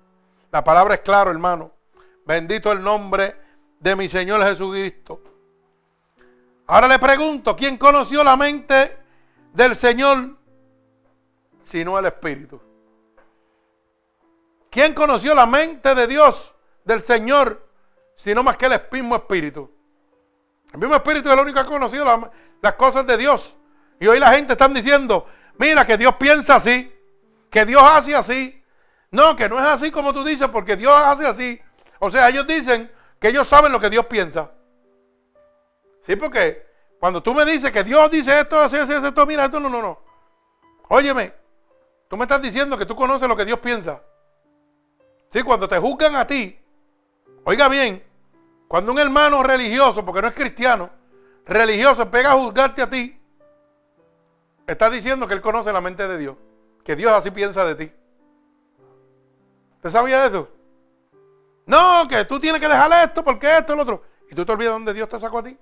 La 0.53 0.63
palabra 0.63 0.95
es 0.95 1.01
claro, 1.01 1.33
hermano. 1.33 1.73
Bendito 2.25 2.71
el 2.71 2.85
nombre 2.85 3.50
de 3.81 3.97
mi 3.97 4.09
Señor 4.09 4.43
Jesucristo. 4.45 5.23
Ahora 6.67 6.87
le 6.87 6.99
pregunto, 6.99 7.57
¿quién 7.57 7.77
conoció 7.77 8.23
la 8.23 8.37
mente 8.37 8.97
del 9.53 9.75
Señor 9.75 10.37
sino 11.65 11.99
el 11.99 12.07
Espíritu? 12.07 12.61
¿Quién 14.71 14.95
conoció 14.95 15.35
la 15.35 15.47
mente 15.47 15.95
de 15.95 16.07
Dios, 16.07 16.55
del 16.85 17.01
Señor, 17.01 17.67
sino 18.15 18.45
más 18.45 18.57
que 18.57 18.67
el 18.67 18.81
mismo 18.93 19.17
Espíritu? 19.17 19.69
El 20.73 20.79
mismo 20.79 20.95
Espíritu 20.95 21.29
es 21.29 21.35
el 21.35 21.41
único 21.41 21.55
que 21.61 21.67
ha 21.67 21.71
conocido 21.71 22.31
las 22.63 22.75
cosas 22.75 23.05
de 23.07 23.17
Dios. 23.17 23.57
Y 23.99 24.07
hoy 24.07 24.21
la 24.21 24.33
gente 24.33 24.53
está 24.53 24.69
diciendo, 24.69 25.27
mira 25.59 25.85
que 25.85 25.97
Dios 25.97 26.15
piensa 26.17 26.57
así, 26.57 26.93
que 27.51 27.67
Dios 27.67 27.83
hace 27.83 28.15
así. 28.15 28.63
No, 29.11 29.35
que 29.35 29.49
no 29.49 29.59
es 29.59 29.65
así 29.65 29.91
como 29.91 30.13
tú 30.13 30.23
dices, 30.23 30.49
porque 30.49 30.77
Dios 30.77 30.95
hace 30.95 31.27
así. 31.27 31.61
O 31.99 32.11
sea, 32.11 32.29
ellos 32.29 32.47
dicen 32.47 32.93
que 33.21 33.29
ellos 33.29 33.47
saben 33.47 33.71
lo 33.71 33.79
que 33.79 33.91
Dios 33.91 34.07
piensa. 34.07 34.51
Sí, 36.03 36.17
porque 36.17 36.67
cuando 36.99 37.23
tú 37.23 37.35
me 37.35 37.45
dices 37.45 37.71
que 37.71 37.85
Dios 37.85 38.11
dice 38.11 38.41
esto, 38.41 38.59
así, 38.59 38.77
así, 38.77 38.95
esto, 38.95 39.27
mira, 39.27 39.45
esto, 39.45 39.61
no, 39.61 39.69
no, 39.69 39.83
no. 39.83 40.01
Óyeme, 40.89 41.35
tú 42.09 42.17
me 42.17 42.25
estás 42.25 42.41
diciendo 42.41 42.79
que 42.79 42.87
tú 42.87 42.97
conoces 42.97 43.29
lo 43.29 43.37
que 43.37 43.45
Dios 43.45 43.59
piensa. 43.61 44.03
Sí, 45.31 45.43
cuando 45.43 45.69
te 45.69 45.79
juzgan 45.79 46.17
a 46.17 46.27
ti, 46.27 46.59
oiga 47.45 47.69
bien, 47.69 48.03
cuando 48.67 48.91
un 48.91 48.99
hermano 48.99 49.43
religioso, 49.43 50.05
porque 50.05 50.23
no 50.23 50.29
es 50.29 50.35
cristiano, 50.35 50.91
religioso 51.45 52.11
pega 52.11 52.33
a 52.33 52.37
juzgarte 52.37 52.83
a 52.83 52.91
ti, 52.91 53.21
está 54.67 54.89
diciendo 54.89 55.29
que 55.29 55.35
él 55.35 55.41
conoce 55.41 55.73
la 55.73 55.81
mente 55.81 56.09
de 56.09 56.17
Dios, 56.17 56.37
que 56.83 56.97
Dios 56.97 57.13
así 57.13 57.31
piensa 57.31 57.65
de 57.67 57.75
ti. 57.75 57.93
¿Usted 59.77 59.91
sabía 59.91 60.27
eso? 60.27 60.49
No, 61.71 62.09
que 62.09 62.25
tú 62.25 62.41
tienes 62.41 62.61
que 62.61 62.67
dejar 62.67 62.91
esto 63.05 63.23
porque 63.23 63.59
esto 63.59 63.77
lo 63.77 63.83
otro. 63.83 64.03
Y 64.29 64.35
tú 64.35 64.45
te 64.45 64.51
olvidas 64.51 64.73
dónde 64.73 64.93
Dios 64.93 65.09
te 65.09 65.21
sacó 65.21 65.39
a 65.39 65.45
ti. 65.45 65.57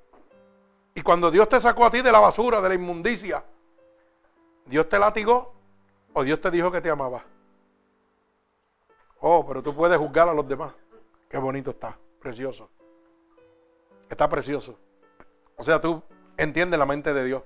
Y 0.94 1.02
cuando 1.02 1.30
Dios 1.30 1.46
te 1.50 1.60
sacó 1.60 1.84
a 1.84 1.90
ti 1.90 2.00
de 2.00 2.10
la 2.10 2.18
basura, 2.18 2.62
de 2.62 2.68
la 2.70 2.74
inmundicia, 2.74 3.44
Dios 4.64 4.88
te 4.88 4.98
latigó 4.98 5.52
o 6.14 6.22
Dios 6.22 6.40
te 6.40 6.50
dijo 6.50 6.72
que 6.72 6.80
te 6.80 6.88
amaba. 6.88 7.22
Oh, 9.20 9.44
pero 9.46 9.62
tú 9.62 9.74
puedes 9.74 9.98
juzgar 9.98 10.30
a 10.30 10.32
los 10.32 10.48
demás. 10.48 10.72
Qué 11.28 11.36
bonito 11.36 11.72
está, 11.72 11.94
precioso. 12.18 12.70
Está 14.08 14.30
precioso. 14.30 14.78
O 15.56 15.62
sea, 15.62 15.78
tú 15.78 16.02
entiendes 16.38 16.78
la 16.78 16.86
mente 16.86 17.12
de 17.12 17.22
Dios. 17.22 17.42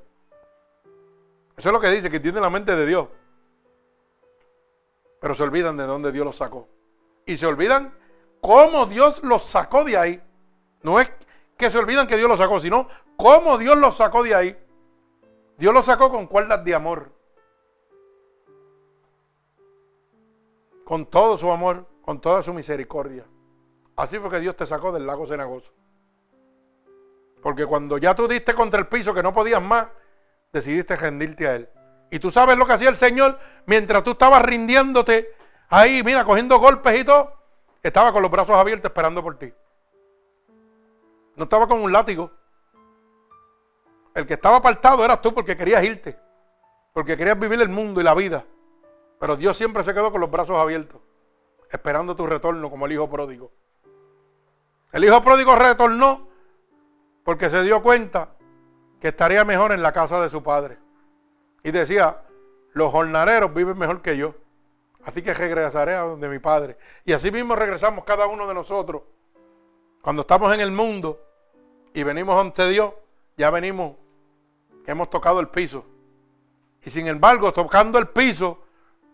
Eso 1.56 1.68
es 1.68 1.72
lo 1.72 1.80
que 1.80 1.90
dice, 1.90 2.08
que 2.10 2.16
entiende 2.18 2.40
la 2.40 2.48
mente 2.48 2.76
de 2.76 2.86
Dios. 2.86 3.08
Pero 5.20 5.34
se 5.34 5.42
olvidan 5.42 5.76
de 5.76 5.82
dónde 5.82 6.12
Dios 6.12 6.24
los 6.24 6.36
sacó. 6.36 6.68
Y 7.26 7.36
se 7.36 7.46
olvidan 7.46 8.00
cómo 8.42 8.86
Dios 8.86 9.22
los 9.22 9.44
sacó 9.44 9.84
de 9.84 9.96
ahí. 9.96 10.22
No 10.82 11.00
es 11.00 11.10
que 11.56 11.70
se 11.70 11.78
olvidan 11.78 12.06
que 12.06 12.16
Dios 12.16 12.28
los 12.28 12.38
sacó, 12.38 12.60
sino 12.60 12.88
cómo 13.16 13.56
Dios 13.56 13.78
los 13.78 13.96
sacó 13.96 14.22
de 14.22 14.34
ahí. 14.34 14.58
Dios 15.56 15.72
los 15.72 15.86
sacó 15.86 16.10
con 16.10 16.26
cuerdas 16.26 16.62
de 16.64 16.74
amor. 16.74 17.12
Con 20.84 21.06
todo 21.06 21.38
su 21.38 21.50
amor, 21.50 21.86
con 22.02 22.20
toda 22.20 22.42
su 22.42 22.52
misericordia. 22.52 23.24
Así 23.96 24.18
fue 24.18 24.28
que 24.28 24.40
Dios 24.40 24.56
te 24.56 24.66
sacó 24.66 24.90
del 24.90 25.06
lago 25.06 25.26
cenagoso. 25.26 25.72
Porque 27.40 27.64
cuando 27.64 27.96
ya 27.98 28.14
tú 28.14 28.26
diste 28.26 28.54
contra 28.54 28.80
el 28.80 28.88
piso 28.88 29.14
que 29.14 29.22
no 29.22 29.32
podías 29.32 29.62
más, 29.62 29.86
decidiste 30.52 30.96
rendirte 30.96 31.46
a 31.46 31.54
Él. 31.54 31.68
Y 32.10 32.18
tú 32.18 32.30
sabes 32.30 32.58
lo 32.58 32.66
que 32.66 32.72
hacía 32.72 32.88
el 32.88 32.96
Señor 32.96 33.38
mientras 33.66 34.02
tú 34.02 34.12
estabas 34.12 34.42
rindiéndote 34.42 35.32
ahí, 35.68 36.02
mira, 36.02 36.24
cogiendo 36.24 36.58
golpes 36.58 37.00
y 37.00 37.04
todo. 37.04 37.41
Estaba 37.82 38.12
con 38.12 38.22
los 38.22 38.30
brazos 38.30 38.56
abiertos 38.56 38.90
esperando 38.90 39.22
por 39.22 39.38
ti. 39.38 39.52
No 41.36 41.44
estaba 41.44 41.66
con 41.66 41.80
un 41.80 41.92
látigo. 41.92 42.30
El 44.14 44.26
que 44.26 44.34
estaba 44.34 44.58
apartado 44.58 45.04
eras 45.04 45.20
tú 45.20 45.34
porque 45.34 45.56
querías 45.56 45.82
irte. 45.82 46.18
Porque 46.92 47.16
querías 47.16 47.38
vivir 47.38 47.60
el 47.60 47.68
mundo 47.68 48.00
y 48.00 48.04
la 48.04 48.14
vida. 48.14 48.44
Pero 49.18 49.36
Dios 49.36 49.56
siempre 49.56 49.82
se 49.82 49.94
quedó 49.94 50.12
con 50.12 50.20
los 50.20 50.30
brazos 50.30 50.56
abiertos. 50.58 51.00
Esperando 51.70 52.14
tu 52.14 52.26
retorno 52.26 52.70
como 52.70 52.86
el 52.86 52.92
hijo 52.92 53.08
pródigo. 53.08 53.50
El 54.92 55.04
hijo 55.04 55.22
pródigo 55.22 55.56
retornó 55.56 56.28
porque 57.24 57.48
se 57.48 57.62
dio 57.62 57.82
cuenta 57.82 58.36
que 59.00 59.08
estaría 59.08 59.44
mejor 59.44 59.72
en 59.72 59.82
la 59.82 59.92
casa 59.92 60.20
de 60.20 60.28
su 60.28 60.42
padre. 60.42 60.78
Y 61.62 61.70
decía, 61.70 62.22
los 62.74 62.92
jornaleros 62.92 63.54
viven 63.54 63.78
mejor 63.78 64.02
que 64.02 64.16
yo. 64.16 64.34
Así 65.04 65.22
que 65.22 65.34
regresaré 65.34 65.94
a 65.94 66.02
donde 66.02 66.28
mi 66.28 66.38
padre. 66.38 66.76
Y 67.04 67.12
así 67.12 67.30
mismo 67.32 67.56
regresamos 67.56 68.04
cada 68.04 68.26
uno 68.26 68.46
de 68.46 68.54
nosotros. 68.54 69.02
Cuando 70.00 70.22
estamos 70.22 70.52
en 70.54 70.60
el 70.60 70.70
mundo 70.70 71.20
y 71.92 72.02
venimos 72.02 72.40
ante 72.40 72.68
Dios, 72.68 72.92
ya 73.36 73.50
venimos 73.50 73.96
que 74.84 74.92
hemos 74.92 75.10
tocado 75.10 75.40
el 75.40 75.48
piso. 75.48 75.84
Y 76.84 76.90
sin 76.90 77.06
embargo, 77.06 77.52
tocando 77.52 77.98
el 77.98 78.08
piso, 78.08 78.62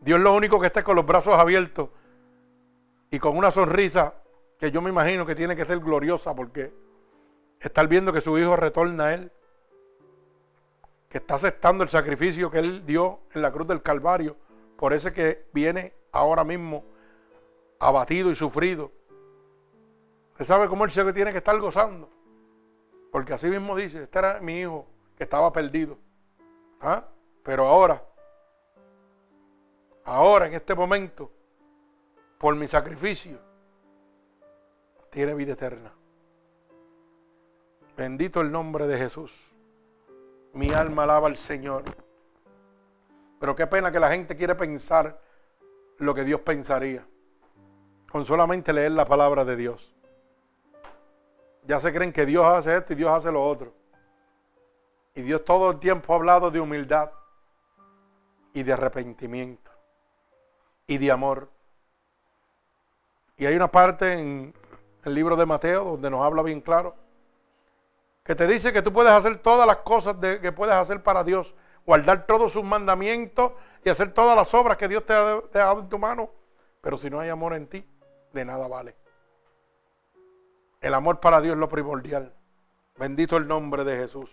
Dios 0.00 0.20
lo 0.20 0.34
único 0.34 0.60
que 0.60 0.66
está 0.66 0.82
con 0.82 0.96
los 0.96 1.06
brazos 1.06 1.34
abiertos 1.34 1.90
y 3.10 3.18
con 3.18 3.36
una 3.36 3.50
sonrisa 3.50 4.14
que 4.58 4.70
yo 4.70 4.82
me 4.82 4.90
imagino 4.90 5.24
que 5.24 5.34
tiene 5.34 5.56
que 5.56 5.64
ser 5.64 5.78
gloriosa 5.80 6.34
porque 6.34 6.72
estar 7.60 7.86
viendo 7.88 8.12
que 8.12 8.20
su 8.20 8.38
hijo 8.38 8.56
retorna 8.56 9.06
a 9.06 9.14
él, 9.14 9.32
que 11.08 11.18
está 11.18 11.34
aceptando 11.34 11.84
el 11.84 11.90
sacrificio 11.90 12.50
que 12.50 12.58
él 12.58 12.84
dio 12.86 13.20
en 13.34 13.42
la 13.42 13.50
cruz 13.50 13.66
del 13.66 13.82
Calvario, 13.82 14.36
por 14.78 14.92
ese 14.92 15.12
que 15.12 15.44
viene 15.52 15.92
ahora 16.12 16.44
mismo 16.44 16.84
abatido 17.80 18.30
y 18.30 18.36
sufrido. 18.36 18.92
Usted 20.32 20.44
sabe 20.44 20.68
cómo 20.68 20.84
él 20.84 20.90
se 20.92 21.12
tiene 21.12 21.32
que 21.32 21.38
estar 21.38 21.58
gozando. 21.58 22.08
Porque 23.10 23.32
así 23.32 23.48
mismo 23.48 23.74
dice, 23.74 24.04
este 24.04 24.18
era 24.20 24.40
mi 24.40 24.60
hijo 24.60 24.86
que 25.16 25.24
estaba 25.24 25.52
perdido. 25.52 25.98
¿Ah? 26.80 27.04
Pero 27.42 27.66
ahora, 27.66 28.04
ahora 30.04 30.46
en 30.46 30.54
este 30.54 30.76
momento, 30.76 31.32
por 32.38 32.54
mi 32.54 32.68
sacrificio, 32.68 33.40
tiene 35.10 35.34
vida 35.34 35.54
eterna. 35.54 35.92
Bendito 37.96 38.40
el 38.42 38.52
nombre 38.52 38.86
de 38.86 38.96
Jesús. 38.96 39.50
Mi 40.52 40.72
alma 40.72 41.02
alaba 41.02 41.26
al 41.26 41.36
Señor. 41.36 41.82
Pero 43.38 43.54
qué 43.54 43.66
pena 43.66 43.92
que 43.92 44.00
la 44.00 44.10
gente 44.10 44.36
quiere 44.36 44.54
pensar 44.54 45.20
lo 45.98 46.14
que 46.14 46.24
Dios 46.24 46.40
pensaría. 46.40 47.06
Con 48.10 48.24
solamente 48.24 48.72
leer 48.72 48.92
la 48.92 49.04
palabra 49.04 49.44
de 49.44 49.56
Dios. 49.56 49.94
Ya 51.64 51.80
se 51.80 51.92
creen 51.92 52.12
que 52.12 52.24
Dios 52.24 52.44
hace 52.44 52.76
esto 52.76 52.94
y 52.94 52.96
Dios 52.96 53.10
hace 53.10 53.30
lo 53.30 53.44
otro. 53.44 53.74
Y 55.14 55.22
Dios 55.22 55.44
todo 55.44 55.70
el 55.70 55.78
tiempo 55.78 56.12
ha 56.12 56.16
hablado 56.16 56.50
de 56.50 56.60
humildad 56.60 57.10
y 58.54 58.62
de 58.62 58.72
arrepentimiento 58.72 59.70
y 60.86 60.96
de 60.98 61.10
amor. 61.10 61.50
Y 63.36 63.46
hay 63.46 63.54
una 63.54 63.70
parte 63.70 64.14
en 64.14 64.54
el 65.04 65.14
libro 65.14 65.36
de 65.36 65.46
Mateo 65.46 65.84
donde 65.84 66.10
nos 66.10 66.22
habla 66.22 66.42
bien 66.42 66.60
claro 66.60 66.94
que 68.28 68.34
te 68.34 68.46
dice 68.46 68.74
que 68.74 68.82
tú 68.82 68.92
puedes 68.92 69.10
hacer 69.10 69.38
todas 69.38 69.66
las 69.66 69.78
cosas 69.78 70.16
que 70.16 70.52
puedes 70.52 70.74
hacer 70.74 71.02
para 71.02 71.24
Dios, 71.24 71.54
guardar 71.88 72.26
todos 72.26 72.52
sus 72.52 72.64
mandamientos 72.64 73.52
y 73.82 73.88
hacer 73.88 74.12
todas 74.12 74.36
las 74.36 74.52
obras 74.52 74.76
que 74.76 74.88
Dios 74.88 75.06
te 75.06 75.14
ha, 75.14 75.40
dado 75.50 75.80
en 75.80 75.88
tu 75.88 75.96
mano, 75.96 76.30
pero 76.82 76.98
si 76.98 77.08
no 77.08 77.18
hay 77.18 77.30
amor 77.30 77.54
en 77.54 77.66
ti, 77.66 77.82
de 78.34 78.44
nada 78.44 78.68
vale. 78.68 78.94
El 80.82 80.92
amor 80.92 81.18
para 81.18 81.40
Dios 81.40 81.54
es 81.54 81.58
lo 81.58 81.70
primordial. 81.70 82.34
Bendito 82.98 83.38
el 83.38 83.48
nombre 83.48 83.84
de 83.84 83.96
Jesús. 83.96 84.28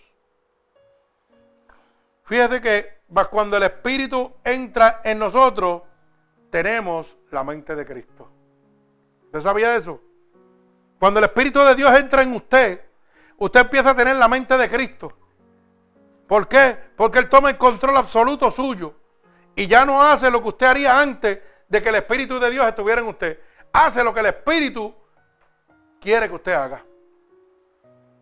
Fíjate 2.26 2.60
que 2.60 2.90
cuando 3.32 3.56
el 3.56 3.64
Espíritu 3.64 4.34
entra 4.44 4.99
en 5.06 5.18
nosotros, 5.18 5.84
tenemos 6.49 7.15
la 7.32 7.45
mente 7.45 7.73
de 7.73 7.86
Cristo. 7.86 8.30
¿Usted 9.27 9.40
sabía 9.40 9.77
eso? 9.77 10.02
Cuando 10.99 11.19
el 11.19 11.26
Espíritu 11.26 11.61
de 11.61 11.76
Dios 11.76 11.98
entra 11.98 12.22
en 12.22 12.34
usted, 12.34 12.82
usted 13.38 13.61
empieza 13.61 13.91
a 13.91 13.95
tener 13.95 14.18
la 14.18 14.27
mente 14.27 14.57
de 14.57 14.69
Cristo. 14.69 15.14
¿Por 16.27 16.47
qué? 16.47 16.77
Porque 16.95 17.19
Él 17.19 17.30
toma 17.30 17.49
el 17.49 17.57
control 17.57 17.97
absoluto 17.97 18.49
suyo. 18.52 18.93
Y 19.56 19.68
ya 19.68 19.85
no 19.85 20.02
hace 20.02 20.30
lo 20.31 20.41
que 20.41 20.49
usted 20.49 20.68
haría 20.68 20.99
antes 20.99 21.39
de 21.68 21.81
que 21.81 21.89
el 21.89 21.95
Espíritu 21.95 22.39
de 22.39 22.49
Dios 22.49 22.65
estuviera 22.65 23.02
en 23.02 23.07
usted. 23.07 23.39
Hace 23.72 24.03
lo 24.03 24.14
que 24.14 24.19
el 24.22 24.26
Espíritu 24.27 24.93
quiere 25.99 26.30
que 26.30 26.35
usted 26.35 26.53
haga. 26.53 26.85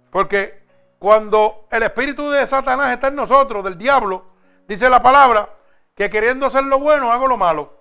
Porque 0.09 0.63
Cuando 0.99 1.67
el 1.69 1.84
espíritu 1.84 2.30
de 2.30 2.47
Satanás 2.47 2.93
está 2.93 3.07
en 3.07 3.15
nosotros, 3.15 3.61
del 3.61 3.77
diablo, 3.77 4.23
dice 4.69 4.89
la 4.89 5.03
palabra, 5.03 5.49
que 5.93 6.09
queriendo 6.09 6.45
hacer 6.45 6.63
lo 6.63 6.80
bueno, 6.80 7.11
hago 7.11 7.27
lo 7.27 7.35
malo. 7.35 7.77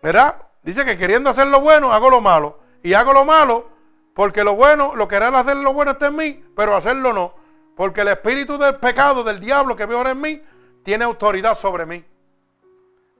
¿Verdad? 0.00 0.46
Dice 0.62 0.84
que 0.84 0.96
queriendo 0.96 1.28
hacer 1.28 1.48
lo 1.48 1.60
bueno, 1.60 1.92
hago 1.92 2.08
lo 2.08 2.20
malo. 2.20 2.60
Y 2.84 2.94
hago 2.94 3.12
lo 3.12 3.24
malo 3.24 3.68
porque 4.14 4.44
lo 4.44 4.54
bueno, 4.54 4.94
lo 4.94 5.08
querer 5.08 5.34
hacer 5.34 5.56
lo 5.56 5.72
bueno 5.72 5.90
está 5.90 6.06
en 6.06 6.14
mí, 6.14 6.44
pero 6.54 6.76
hacerlo 6.76 7.12
no. 7.12 7.34
Porque 7.80 8.02
el 8.02 8.08
espíritu 8.08 8.58
del 8.58 8.76
pecado, 8.76 9.24
del 9.24 9.40
diablo 9.40 9.74
que 9.74 9.86
veo 9.86 9.96
ahora 9.96 10.10
en 10.10 10.20
mí, 10.20 10.42
tiene 10.82 11.02
autoridad 11.02 11.54
sobre 11.54 11.86
mí. 11.86 12.04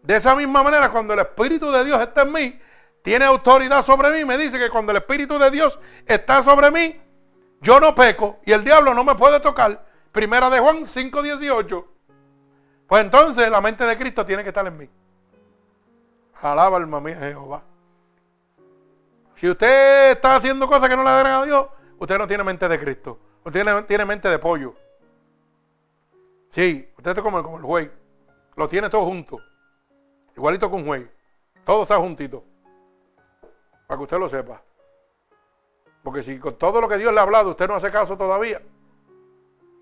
De 0.02 0.16
esa 0.16 0.36
misma 0.36 0.62
manera, 0.62 0.90
cuando 0.90 1.14
el 1.14 1.20
espíritu 1.20 1.72
de 1.72 1.82
Dios 1.82 1.98
está 1.98 2.24
en 2.24 2.32
mí, 2.32 2.60
tiene 3.00 3.24
autoridad 3.24 3.82
sobre 3.82 4.10
mí. 4.10 4.22
Me 4.26 4.36
dice 4.36 4.58
que 4.58 4.68
cuando 4.68 4.92
el 4.92 4.98
espíritu 4.98 5.38
de 5.38 5.50
Dios 5.50 5.78
está 6.04 6.42
sobre 6.42 6.70
mí, 6.70 7.00
yo 7.62 7.80
no 7.80 7.94
peco 7.94 8.40
y 8.44 8.52
el 8.52 8.62
diablo 8.62 8.92
no 8.92 9.02
me 9.02 9.14
puede 9.14 9.40
tocar. 9.40 9.82
Primera 10.12 10.50
de 10.50 10.58
Juan 10.58 10.84
5, 10.84 11.22
18. 11.22 11.88
Pues 12.86 13.02
entonces 13.02 13.50
la 13.50 13.62
mente 13.62 13.86
de 13.86 13.96
Cristo 13.96 14.26
tiene 14.26 14.42
que 14.42 14.50
estar 14.50 14.66
en 14.66 14.76
mí. 14.76 14.90
Alaba 16.42 16.76
alma 16.76 17.00
mía 17.00 17.16
Jehová. 17.18 17.62
Si 19.36 19.48
usted 19.48 20.10
está 20.10 20.36
haciendo 20.36 20.68
cosas 20.68 20.90
que 20.90 20.96
no 20.96 21.02
le 21.02 21.08
agradan 21.08 21.44
a 21.44 21.46
Dios, 21.46 21.66
usted 21.98 22.18
no 22.18 22.26
tiene 22.26 22.44
mente 22.44 22.68
de 22.68 22.78
Cristo. 22.78 23.18
Usted 23.44 23.64
tiene, 23.64 23.82
tiene 23.82 24.04
mente 24.04 24.28
de 24.28 24.38
pollo. 24.38 24.74
Sí, 26.50 26.90
usted 26.96 27.10
está 27.10 27.22
como, 27.22 27.42
como 27.42 27.56
el 27.56 27.62
juez. 27.62 27.90
Lo 28.56 28.68
tiene 28.68 28.90
todo 28.90 29.02
junto. 29.02 29.38
Igualito 30.36 30.68
que 30.68 30.76
un 30.76 30.86
juez. 30.86 31.08
Todo 31.64 31.82
está 31.82 31.96
juntito. 31.98 32.44
Para 33.86 33.98
que 33.98 34.02
usted 34.02 34.18
lo 34.18 34.28
sepa. 34.28 34.62
Porque 36.02 36.22
si 36.22 36.38
con 36.38 36.56
todo 36.56 36.80
lo 36.80 36.88
que 36.88 36.98
Dios 36.98 37.12
le 37.12 37.20
ha 37.20 37.22
hablado 37.22 37.50
usted 37.50 37.68
no 37.68 37.74
hace 37.74 37.90
caso 37.90 38.16
todavía, 38.16 38.62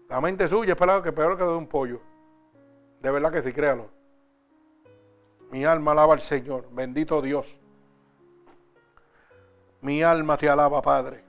la 0.09 0.20
mente 0.20 0.48
suya 0.48 0.72
es 0.72 0.78
peor 0.78 1.02
que 1.02 1.12
peor 1.12 1.36
que 1.36 1.44
de 1.44 1.55
un 1.55 1.66
pollo. 1.66 2.01
De 3.01 3.10
verdad 3.10 3.32
que 3.32 3.43
sí, 3.43 3.52
créalo. 3.52 3.90
Mi 5.51 5.64
alma 5.64 5.93
alaba 5.93 6.14
al 6.14 6.20
Señor. 6.20 6.68
Bendito 6.70 7.22
Dios. 7.22 7.47
Mi 9.80 10.02
alma 10.02 10.36
te 10.36 10.48
alaba, 10.48 10.82
Padre. 10.82 11.27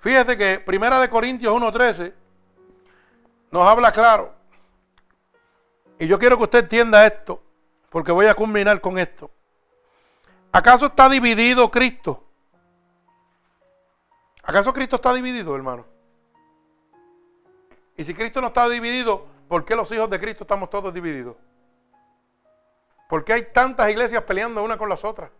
Fíjese 0.00 0.36
que 0.36 0.58
Primera 0.58 0.98
de 0.98 1.10
Corintios 1.10 1.54
1.13 1.54 2.12
nos 3.50 3.66
habla 3.66 3.92
claro. 3.92 4.34
Y 5.98 6.06
yo 6.06 6.18
quiero 6.18 6.38
que 6.38 6.44
usted 6.44 6.60
entienda 6.60 7.06
esto, 7.06 7.42
porque 7.90 8.10
voy 8.10 8.26
a 8.26 8.34
culminar 8.34 8.80
con 8.80 8.98
esto. 8.98 9.30
¿Acaso 10.50 10.86
está 10.86 11.08
dividido 11.08 11.70
Cristo? 11.70 12.24
¿Acaso 14.42 14.72
Cristo 14.72 14.96
está 14.96 15.12
dividido, 15.12 15.54
hermano? 15.54 15.84
Y 17.96 18.04
si 18.04 18.14
Cristo 18.14 18.40
no 18.40 18.46
está 18.46 18.66
dividido, 18.68 19.26
¿por 19.46 19.66
qué 19.66 19.76
los 19.76 19.92
hijos 19.92 20.08
de 20.08 20.18
Cristo 20.18 20.44
estamos 20.44 20.70
todos 20.70 20.94
divididos? 20.94 21.36
¿Por 23.10 23.22
qué 23.22 23.34
hay 23.34 23.52
tantas 23.52 23.90
iglesias 23.90 24.22
peleando 24.22 24.62
una 24.62 24.78
con 24.78 24.88
las 24.88 25.04
otras? 25.04 25.30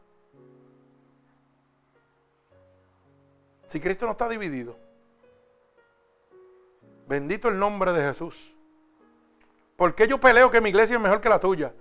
Si 3.70 3.78
Cristo 3.78 4.04
no 4.04 4.12
está 4.12 4.28
dividido. 4.28 4.76
Bendito 7.06 7.48
el 7.48 7.56
nombre 7.56 7.92
de 7.92 8.02
Jesús. 8.02 8.56
¿Por 9.76 9.94
qué 9.94 10.08
yo 10.08 10.18
peleo 10.18 10.50
que 10.50 10.60
mi 10.60 10.70
iglesia 10.70 10.96
es 10.96 11.00
mejor 11.00 11.20
que 11.20 11.28
la 11.28 11.38
tuya? 11.38 11.72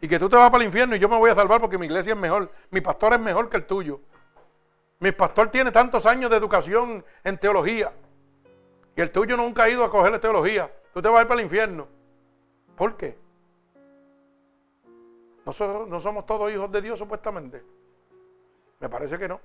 Y 0.00 0.06
que 0.06 0.20
tú 0.20 0.28
te 0.28 0.36
vas 0.36 0.48
para 0.48 0.62
el 0.62 0.68
infierno 0.68 0.94
y 0.94 1.00
yo 1.00 1.08
me 1.08 1.16
voy 1.16 1.28
a 1.30 1.34
salvar 1.34 1.60
porque 1.60 1.76
mi 1.76 1.86
iglesia 1.86 2.12
es 2.12 2.18
mejor. 2.18 2.52
Mi 2.70 2.80
pastor 2.80 3.14
es 3.14 3.20
mejor 3.20 3.50
que 3.50 3.56
el 3.56 3.66
tuyo. 3.66 4.00
Mi 5.00 5.10
pastor 5.10 5.50
tiene 5.50 5.72
tantos 5.72 6.06
años 6.06 6.30
de 6.30 6.36
educación 6.36 7.04
en 7.24 7.36
teología. 7.36 7.92
Y 8.94 9.00
el 9.00 9.10
tuyo 9.10 9.36
nunca 9.36 9.64
ha 9.64 9.68
ido 9.68 9.84
a 9.84 9.90
cogerle 9.90 10.20
teología. 10.20 10.72
Tú 10.94 11.02
te 11.02 11.08
vas 11.08 11.18
a 11.18 11.22
ir 11.22 11.28
para 11.28 11.40
el 11.40 11.46
infierno. 11.46 11.88
¿Por 12.76 12.96
qué? 12.96 13.18
¿Nosotros 15.44 15.88
no 15.88 15.98
somos 15.98 16.26
todos 16.26 16.52
hijos 16.52 16.70
de 16.70 16.80
Dios 16.80 16.96
supuestamente? 16.96 17.64
Me 18.78 18.88
parece 18.88 19.18
que 19.18 19.26
no. 19.26 19.40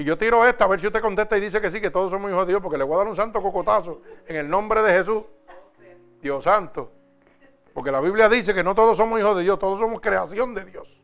Y 0.00 0.04
yo 0.04 0.16
tiro 0.16 0.46
esta 0.46 0.64
a 0.64 0.66
ver 0.66 0.80
si 0.80 0.86
usted 0.86 1.02
contesta 1.02 1.36
y 1.36 1.42
dice 1.42 1.60
que 1.60 1.70
sí, 1.70 1.78
que 1.78 1.90
todos 1.90 2.10
somos 2.10 2.30
hijos 2.30 2.46
de 2.46 2.52
Dios, 2.54 2.62
porque 2.62 2.78
le 2.78 2.84
voy 2.84 2.94
a 2.94 2.98
dar 3.00 3.08
un 3.08 3.16
santo 3.16 3.42
cocotazo 3.42 4.00
en 4.26 4.36
el 4.36 4.48
nombre 4.48 4.82
de 4.82 4.94
Jesús. 4.94 5.24
Dios 6.22 6.42
santo. 6.42 6.90
Porque 7.74 7.90
la 7.90 8.00
Biblia 8.00 8.30
dice 8.30 8.54
que 8.54 8.64
no 8.64 8.74
todos 8.74 8.96
somos 8.96 9.20
hijos 9.20 9.36
de 9.36 9.42
Dios, 9.42 9.58
todos 9.58 9.78
somos 9.78 10.00
creación 10.00 10.54
de 10.54 10.64
Dios. 10.64 11.02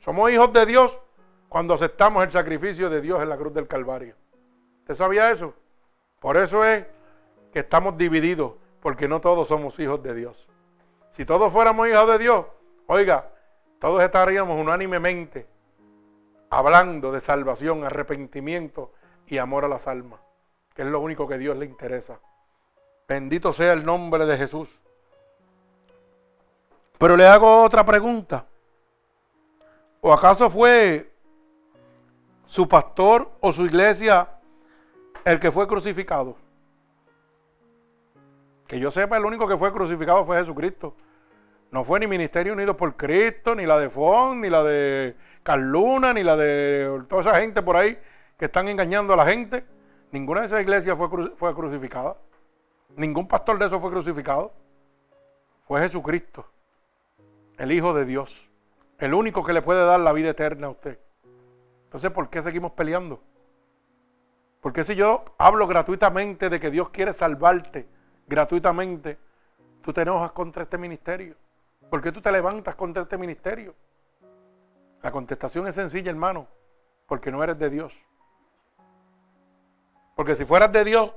Somos 0.00 0.32
hijos 0.32 0.52
de 0.52 0.66
Dios 0.66 0.98
cuando 1.48 1.74
aceptamos 1.74 2.24
el 2.24 2.32
sacrificio 2.32 2.90
de 2.90 3.00
Dios 3.00 3.22
en 3.22 3.28
la 3.28 3.36
cruz 3.36 3.54
del 3.54 3.68
Calvario. 3.68 4.16
¿Usted 4.80 4.96
sabía 4.96 5.30
eso? 5.30 5.54
Por 6.18 6.36
eso 6.36 6.64
es 6.64 6.84
que 7.52 7.60
estamos 7.60 7.96
divididos 7.96 8.54
porque 8.80 9.06
no 9.06 9.20
todos 9.20 9.46
somos 9.46 9.78
hijos 9.78 10.02
de 10.02 10.12
Dios. 10.12 10.48
Si 11.12 11.24
todos 11.24 11.52
fuéramos 11.52 11.86
hijos 11.86 12.08
de 12.08 12.18
Dios, 12.18 12.46
oiga, 12.88 13.30
todos 13.78 14.02
estaríamos 14.02 14.60
unánimemente 14.60 15.51
hablando 16.52 17.12
de 17.12 17.22
salvación, 17.22 17.82
arrepentimiento 17.82 18.92
y 19.26 19.38
amor 19.38 19.64
a 19.64 19.68
las 19.68 19.88
almas, 19.88 20.20
que 20.74 20.82
es 20.82 20.88
lo 20.88 21.00
único 21.00 21.26
que 21.26 21.38
Dios 21.38 21.56
le 21.56 21.64
interesa. 21.64 22.20
Bendito 23.08 23.54
sea 23.54 23.72
el 23.72 23.86
nombre 23.86 24.26
de 24.26 24.36
Jesús. 24.36 24.82
Pero 26.98 27.16
le 27.16 27.26
hago 27.26 27.62
otra 27.62 27.86
pregunta. 27.86 28.44
¿O 30.02 30.12
acaso 30.12 30.50
fue 30.50 31.10
su 32.44 32.68
pastor 32.68 33.30
o 33.40 33.50
su 33.50 33.64
iglesia 33.64 34.28
el 35.24 35.40
que 35.40 35.50
fue 35.50 35.66
crucificado? 35.66 36.36
Que 38.66 38.78
yo 38.78 38.90
sepa, 38.90 39.16
el 39.16 39.24
único 39.24 39.48
que 39.48 39.56
fue 39.56 39.72
crucificado 39.72 40.22
fue 40.26 40.38
Jesucristo. 40.38 40.94
No 41.70 41.82
fue 41.82 41.98
ni 41.98 42.06
Ministerio 42.06 42.52
Unido 42.52 42.76
por 42.76 42.94
Cristo, 42.94 43.54
ni 43.54 43.64
la 43.64 43.78
de 43.78 43.88
Fon, 43.88 44.42
ni 44.42 44.50
la 44.50 44.62
de 44.62 45.16
Carluna, 45.42 46.12
ni 46.12 46.22
la 46.22 46.36
de 46.36 47.02
toda 47.08 47.22
esa 47.22 47.40
gente 47.40 47.62
por 47.62 47.76
ahí 47.76 47.98
que 48.38 48.46
están 48.46 48.68
engañando 48.68 49.14
a 49.14 49.16
la 49.16 49.24
gente. 49.24 49.64
Ninguna 50.10 50.40
de 50.40 50.46
esas 50.46 50.62
iglesias 50.62 50.96
fue, 50.96 51.08
fue 51.36 51.54
crucificada. 51.54 52.16
Ningún 52.96 53.26
pastor 53.26 53.58
de 53.58 53.66
eso 53.66 53.80
fue 53.80 53.90
crucificado. 53.90 54.52
Fue 55.66 55.80
Jesucristo, 55.80 56.46
el 57.56 57.72
Hijo 57.72 57.94
de 57.94 58.04
Dios. 58.04 58.48
El 58.98 59.14
único 59.14 59.44
que 59.44 59.52
le 59.52 59.62
puede 59.62 59.84
dar 59.84 60.00
la 60.00 60.12
vida 60.12 60.30
eterna 60.30 60.66
a 60.66 60.70
usted. 60.70 60.98
Entonces, 61.84 62.10
¿por 62.10 62.30
qué 62.30 62.42
seguimos 62.42 62.72
peleando? 62.72 63.20
Porque 64.60 64.84
si 64.84 64.94
yo 64.94 65.24
hablo 65.38 65.66
gratuitamente 65.66 66.48
de 66.48 66.60
que 66.60 66.70
Dios 66.70 66.90
quiere 66.90 67.12
salvarte, 67.12 67.88
gratuitamente, 68.28 69.18
tú 69.82 69.92
te 69.92 70.02
enojas 70.02 70.30
contra 70.32 70.62
este 70.62 70.78
ministerio. 70.78 71.34
¿Por 71.90 72.00
qué 72.00 72.12
tú 72.12 72.20
te 72.20 72.30
levantas 72.30 72.76
contra 72.76 73.02
este 73.02 73.18
ministerio? 73.18 73.74
La 75.02 75.10
contestación 75.10 75.66
es 75.66 75.74
sencilla, 75.74 76.10
hermano, 76.10 76.46
porque 77.06 77.32
no 77.32 77.42
eres 77.42 77.58
de 77.58 77.70
Dios. 77.70 77.92
Porque 80.14 80.36
si 80.36 80.44
fueras 80.44 80.70
de 80.72 80.84
Dios, 80.84 81.12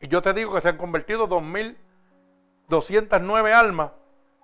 y 0.00 0.06
yo 0.08 0.22
te 0.22 0.32
digo 0.32 0.54
que 0.54 0.62
se 0.62 0.70
han 0.70 0.78
convertido 0.78 1.28
2.209 1.28 3.52
almas, 3.52 3.92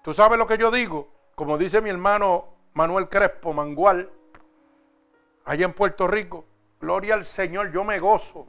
tú 0.03 0.12
sabes 0.12 0.39
lo 0.39 0.47
que 0.47 0.59
yo 0.59 0.70
digo, 0.70 1.09
como 1.35 1.57
dice 1.57 1.81
mi 1.81 1.89
hermano 1.90 2.48
Manuel 2.74 3.09
Crespo 3.09 3.55
Mangual, 3.55 4.11
allá 5.44 5.65
en 5.65 5.73
Puerto 5.73 6.07
Rico, 6.07 6.44
gloria 6.81 7.15
al 7.15 7.24
Señor, 7.24 7.73
yo 7.73 7.82
me 7.85 7.98
gozo. 7.98 8.47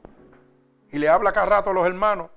Y 0.90 0.98
le 0.98 1.08
habla 1.08 1.32
cada 1.32 1.46
rato 1.46 1.70
a 1.70 1.74
los 1.74 1.86
hermanos 1.86 2.30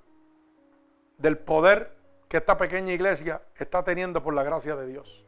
del 1.18 1.38
poder 1.38 1.98
que 2.28 2.38
esta 2.38 2.58
pequeña 2.58 2.94
iglesia 2.94 3.42
está 3.56 3.84
teniendo 3.84 4.24
por 4.24 4.34
la 4.34 4.44
gracia 4.44 4.76
de 4.76 4.88
Dios. 4.88 5.24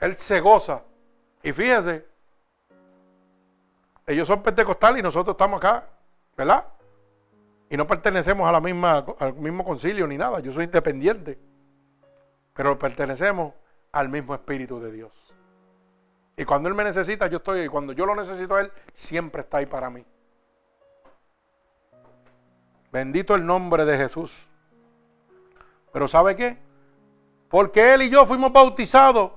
Él 0.00 0.16
se 0.16 0.40
goza. 0.40 0.84
Y 1.42 1.52
fíjese, 1.52 2.06
ellos 4.06 4.26
son 4.26 4.42
pentecostales 4.42 5.00
y 5.00 5.02
nosotros 5.02 5.34
estamos 5.34 5.58
acá, 5.58 5.88
¿verdad? 6.36 6.66
Y 7.68 7.76
no 7.76 7.86
pertenecemos 7.86 8.48
a 8.48 8.52
la 8.52 8.60
misma, 8.60 9.04
al 9.18 9.34
mismo 9.34 9.64
concilio 9.64 10.06
ni 10.06 10.18
nada. 10.18 10.40
Yo 10.40 10.52
soy 10.52 10.64
independiente. 10.64 11.38
Pero 12.52 12.78
pertenecemos 12.78 13.54
al 13.92 14.08
mismo 14.08 14.34
Espíritu 14.34 14.78
de 14.78 14.92
Dios. 14.92 15.12
Y 16.36 16.44
cuando 16.44 16.68
Él 16.68 16.74
me 16.74 16.84
necesita, 16.84 17.28
yo 17.28 17.38
estoy 17.38 17.60
ahí. 17.60 17.68
Cuando 17.68 17.92
yo 17.92 18.04
lo 18.04 18.14
necesito 18.14 18.54
a 18.54 18.60
Él, 18.60 18.72
siempre 18.92 19.40
está 19.40 19.58
ahí 19.58 19.66
para 19.66 19.88
mí. 19.88 20.04
Bendito 22.92 23.34
el 23.34 23.46
nombre 23.46 23.86
de 23.86 23.96
Jesús. 23.96 24.46
Pero 25.92 26.06
¿sabe 26.08 26.36
qué? 26.36 26.58
Porque 27.48 27.94
él 27.94 28.02
y 28.02 28.10
yo 28.10 28.24
fuimos 28.26 28.52
bautizados 28.52 29.32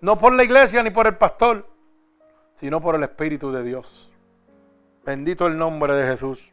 no 0.00 0.18
por 0.18 0.32
la 0.32 0.44
iglesia 0.44 0.82
ni 0.82 0.90
por 0.90 1.06
el 1.06 1.16
pastor, 1.16 1.66
sino 2.54 2.80
por 2.80 2.94
el 2.94 3.02
Espíritu 3.02 3.50
de 3.52 3.62
Dios. 3.62 4.10
Bendito 5.04 5.46
el 5.46 5.56
nombre 5.56 5.94
de 5.94 6.06
Jesús. 6.06 6.52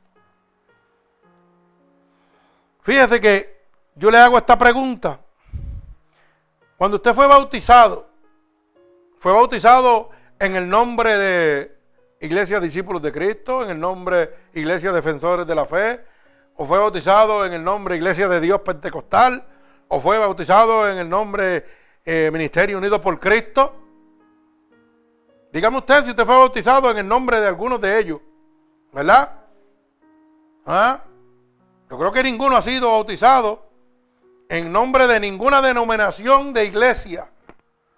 Fíjese 2.82 3.20
que 3.20 3.68
yo 3.96 4.10
le 4.10 4.18
hago 4.18 4.38
esta 4.38 4.58
pregunta. 4.58 5.20
Cuando 6.78 6.98
usted 6.98 7.14
fue 7.14 7.28
bautizado, 7.28 8.08
fue 9.20 9.34
bautizado 9.34 10.10
en 10.40 10.56
el 10.56 10.70
nombre 10.70 11.18
de 11.18 11.78
Iglesia 12.22 12.60
Discípulos 12.60 13.02
de 13.02 13.12
Cristo, 13.12 13.64
en 13.64 13.72
el 13.72 13.80
nombre 13.80 14.34
Iglesia 14.54 14.92
Defensores 14.92 15.46
de 15.46 15.56
la 15.56 15.66
Fe, 15.66 16.06
o 16.56 16.66
fue 16.66 16.80
bautizado 16.80 17.46
en 17.46 17.54
el 17.54 17.64
nombre 17.64 17.96
Iglesia 17.96 18.28
de 18.28 18.40
Dios 18.40 18.62
Pentecostal, 18.62 19.44
o 19.88 20.00
fue 20.00 20.18
bautizado 20.18 20.90
en 20.90 20.98
el 20.98 21.10
nombre 21.10 21.66
eh, 22.10 22.30
Ministerio 22.32 22.78
Unido 22.78 23.02
por 23.02 23.20
Cristo. 23.20 23.76
Dígame 25.52 25.78
usted 25.78 26.06
si 26.06 26.12
usted 26.12 26.26
fue 26.26 26.38
bautizado 26.38 26.90
en 26.90 27.00
el 27.00 27.08
nombre 27.08 27.42
de 27.42 27.48
algunos 27.48 27.82
de 27.82 28.00
ellos, 28.00 28.22
¿verdad? 28.94 29.30
¿Ah? 30.66 31.02
Yo 31.92 31.98
creo 31.98 32.12
que 32.14 32.24
ninguno 32.24 32.56
ha 32.56 32.62
sido 32.62 32.92
bautizado 32.92 33.70
en 34.48 34.72
nombre 34.72 35.06
de 35.06 35.20
ninguna 35.20 35.62
denominación 35.62 36.54
de 36.54 36.64
iglesia. 36.64 37.30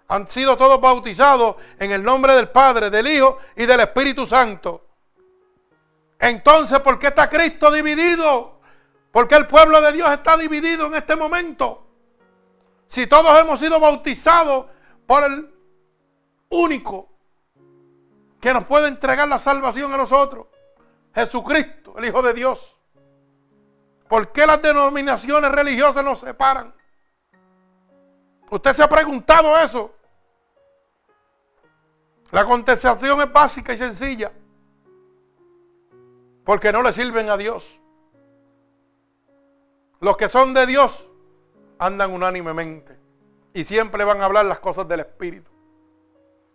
Han 0.08 0.26
sido 0.26 0.56
todos 0.56 0.80
bautizados 0.80 1.54
en 1.78 1.92
el 1.92 2.02
nombre 2.02 2.34
del 2.34 2.48
Padre, 2.48 2.90
del 2.90 3.06
Hijo 3.06 3.38
y 3.54 3.64
del 3.64 3.78
Espíritu 3.78 4.26
Santo. 4.26 4.88
Entonces, 6.18 6.80
¿por 6.80 6.98
qué 6.98 7.06
está 7.06 7.28
Cristo 7.28 7.70
dividido? 7.70 8.58
¿Por 9.12 9.28
qué 9.28 9.36
el 9.36 9.46
pueblo 9.46 9.80
de 9.80 9.92
Dios 9.92 10.10
está 10.10 10.36
dividido 10.36 10.86
en 10.86 10.94
este 10.94 11.14
momento? 11.14 11.89
Si 12.90 13.06
todos 13.06 13.38
hemos 13.38 13.60
sido 13.60 13.78
bautizados 13.78 14.66
por 15.06 15.22
el 15.22 15.54
único 16.48 17.08
que 18.40 18.52
nos 18.52 18.64
puede 18.64 18.88
entregar 18.88 19.28
la 19.28 19.38
salvación 19.38 19.94
a 19.94 19.96
nosotros, 19.96 20.48
Jesucristo, 21.14 21.94
el 21.96 22.06
Hijo 22.06 22.20
de 22.20 22.34
Dios. 22.34 22.76
¿Por 24.08 24.32
qué 24.32 24.44
las 24.44 24.60
denominaciones 24.60 25.52
religiosas 25.52 26.04
nos 26.04 26.18
separan? 26.18 26.74
¿Usted 28.50 28.72
se 28.72 28.82
ha 28.82 28.88
preguntado 28.88 29.56
eso? 29.56 29.94
La 32.32 32.44
contestación 32.44 33.20
es 33.20 33.32
básica 33.32 33.72
y 33.72 33.78
sencilla. 33.78 34.32
Porque 36.44 36.72
no 36.72 36.82
le 36.82 36.92
sirven 36.92 37.30
a 37.30 37.36
Dios. 37.36 37.78
Los 40.00 40.16
que 40.16 40.28
son 40.28 40.54
de 40.54 40.66
Dios 40.66 41.09
andan 41.80 42.12
unánimemente 42.12 42.96
y 43.54 43.64
siempre 43.64 44.04
van 44.04 44.20
a 44.20 44.26
hablar 44.26 44.44
las 44.44 44.60
cosas 44.60 44.86
del 44.86 45.00
Espíritu. 45.00 45.50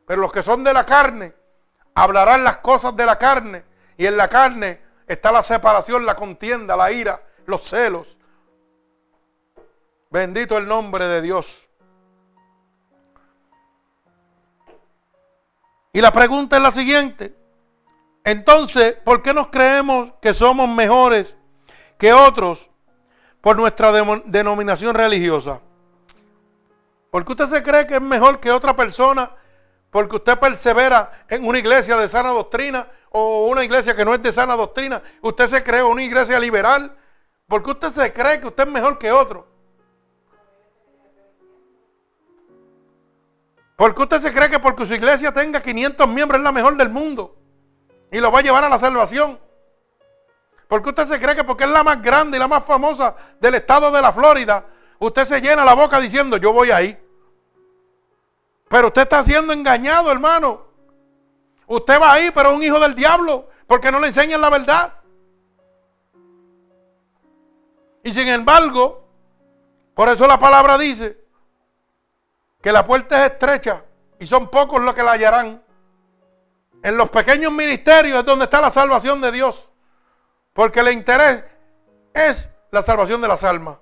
Pero 0.05 0.21
los 0.21 0.31
que 0.31 0.43
son 0.43 0.63
de 0.63 0.71
la 0.71 0.85
carne 0.85 1.33
hablarán 1.95 2.43
las 2.43 2.57
cosas 2.57 2.95
de 2.95 3.05
la 3.05 3.17
carne 3.17 3.65
y 3.97 4.05
en 4.05 4.15
la 4.15 4.29
carne 4.29 4.81
está 5.07 5.31
la 5.31 5.41
separación, 5.41 6.05
la 6.05 6.15
contienda, 6.15 6.77
la 6.77 6.91
ira, 6.91 7.21
los 7.47 7.63
celos. 7.63 8.15
Bendito 10.11 10.57
el 10.57 10.67
nombre 10.67 11.07
de 11.07 11.21
Dios. 11.23 11.67
Y 15.91 16.01
la 16.01 16.11
pregunta 16.11 16.57
es 16.57 16.61
la 16.61 16.71
siguiente. 16.71 17.35
Entonces, 18.23 18.93
¿por 19.03 19.23
qué 19.23 19.33
nos 19.33 19.47
creemos 19.47 20.13
que 20.21 20.35
somos 20.35 20.69
mejores 20.69 21.35
que 21.97 22.13
otros 22.13 22.69
por 23.45 23.57
nuestra 23.57 23.91
denominación 24.25 24.95
religiosa? 24.95 25.61
¿Por 27.11 27.23
qué 27.23 27.33
usted 27.33 27.45
se 27.45 27.61
cree 27.61 27.85
que 27.85 27.93
es 27.93 28.01
mejor 28.01 28.39
que 28.39 28.49
otra 28.49 28.75
persona 28.75 29.29
porque 29.91 30.15
usted 30.15 30.39
persevera 30.39 31.11
en 31.29 31.45
una 31.45 31.59
iglesia 31.59 31.95
de 31.95 32.09
sana 32.09 32.29
doctrina 32.29 32.87
o 33.11 33.45
una 33.45 33.63
iglesia 33.63 33.95
que 33.95 34.03
no 34.03 34.15
es 34.15 34.23
de 34.23 34.31
sana 34.31 34.55
doctrina? 34.55 34.99
Usted 35.21 35.45
se 35.45 35.63
cree 35.63 35.83
una 35.83 36.01
iglesia 36.01 36.39
liberal 36.39 36.97
¿Por 37.47 37.61
qué 37.61 37.69
usted 37.69 37.89
se 37.89 38.11
cree 38.11 38.41
que 38.41 38.47
usted 38.47 38.65
es 38.65 38.73
mejor 38.73 38.97
que 38.97 39.11
otro? 39.11 39.45
¿Por 43.75 43.93
qué 43.93 44.01
usted 44.01 44.21
se 44.21 44.33
cree 44.33 44.49
que 44.49 44.57
porque 44.57 44.87
su 44.87 44.95
iglesia 44.95 45.31
tenga 45.31 45.61
500 45.61 46.07
miembros 46.07 46.39
es 46.39 46.43
la 46.43 46.51
mejor 46.51 46.75
del 46.77 46.89
mundo? 46.89 47.37
Y 48.11 48.17
lo 48.17 48.31
va 48.31 48.39
a 48.39 48.41
llevar 48.41 48.63
a 48.63 48.69
la 48.69 48.79
salvación. 48.79 49.37
¿Por 50.67 50.81
qué 50.81 50.89
usted 50.89 51.07
se 51.07 51.19
cree 51.19 51.35
que 51.35 51.43
porque 51.43 51.65
es 51.65 51.69
la 51.69 51.83
más 51.83 52.01
grande 52.01 52.37
y 52.37 52.39
la 52.39 52.47
más 52.47 52.63
famosa 52.63 53.15
del 53.39 53.55
estado 53.55 53.91
de 53.91 54.01
la 54.01 54.11
Florida, 54.11 54.65
usted 54.99 55.25
se 55.25 55.41
llena 55.41 55.63
la 55.63 55.75
boca 55.75 55.99
diciendo, 55.99 56.37
yo 56.37 56.51
voy 56.53 56.71
ahí? 56.71 56.97
Pero 58.67 58.87
usted 58.87 59.03
está 59.03 59.21
siendo 59.23 59.53
engañado, 59.53 60.11
hermano. 60.11 60.65
Usted 61.67 62.01
va 62.01 62.13
ahí, 62.13 62.31
pero 62.31 62.49
es 62.49 62.55
un 62.55 62.63
hijo 62.63 62.79
del 62.79 62.95
diablo, 62.95 63.49
porque 63.67 63.91
no 63.91 63.99
le 63.99 64.07
enseñan 64.07 64.41
la 64.41 64.49
verdad. 64.49 64.93
Y 68.03 68.11
sin 68.11 68.27
embargo, 68.27 69.07
por 69.93 70.09
eso 70.09 70.27
la 70.27 70.37
palabra 70.37 70.77
dice 70.77 71.25
que 72.61 72.71
la 72.71 72.85
puerta 72.85 73.23
es 73.23 73.31
estrecha 73.31 73.83
y 74.19 74.27
son 74.27 74.49
pocos 74.49 74.81
los 74.81 74.93
que 74.93 75.03
la 75.03 75.13
hallarán. 75.13 75.63
En 76.83 76.97
los 76.97 77.09
pequeños 77.09 77.51
ministerios 77.51 78.19
es 78.19 78.25
donde 78.25 78.45
está 78.45 78.61
la 78.61 78.69
salvación 78.69 79.21
de 79.21 79.31
Dios. 79.31 79.69
Porque 80.55 80.79
el 80.79 80.93
interés 80.93 81.43
es 82.13 82.49
la 82.71 82.81
salvación 82.81 83.19
de 83.19 83.27
las 83.27 83.43
almas. 83.43 83.77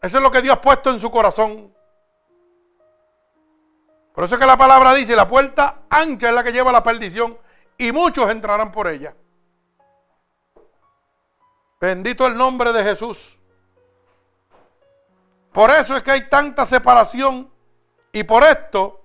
Eso 0.00 0.18
es 0.18 0.22
lo 0.22 0.30
que 0.30 0.40
Dios 0.40 0.56
ha 0.56 0.60
puesto 0.60 0.88
en 0.90 1.00
su 1.00 1.10
corazón. 1.10 1.74
Por 4.14 4.22
eso 4.22 4.34
es 4.34 4.40
que 4.40 4.46
la 4.46 4.56
palabra 4.56 4.94
dice, 4.94 5.16
la 5.16 5.26
puerta 5.26 5.80
ancha 5.90 6.28
es 6.28 6.34
la 6.34 6.44
que 6.44 6.52
lleva 6.52 6.70
a 6.70 6.74
la 6.74 6.84
perdición 6.84 7.36
y 7.76 7.90
muchos 7.90 8.30
entrarán 8.30 8.70
por 8.70 8.86
ella. 8.86 9.16
Bendito 11.80 12.24
el 12.28 12.36
nombre 12.36 12.72
de 12.72 12.84
Jesús. 12.84 13.36
Por 15.52 15.70
eso 15.70 15.96
es 15.96 16.04
que 16.04 16.12
hay 16.12 16.28
tanta 16.28 16.64
separación 16.64 17.50
y 18.12 18.22
por 18.22 18.44
esto 18.44 19.02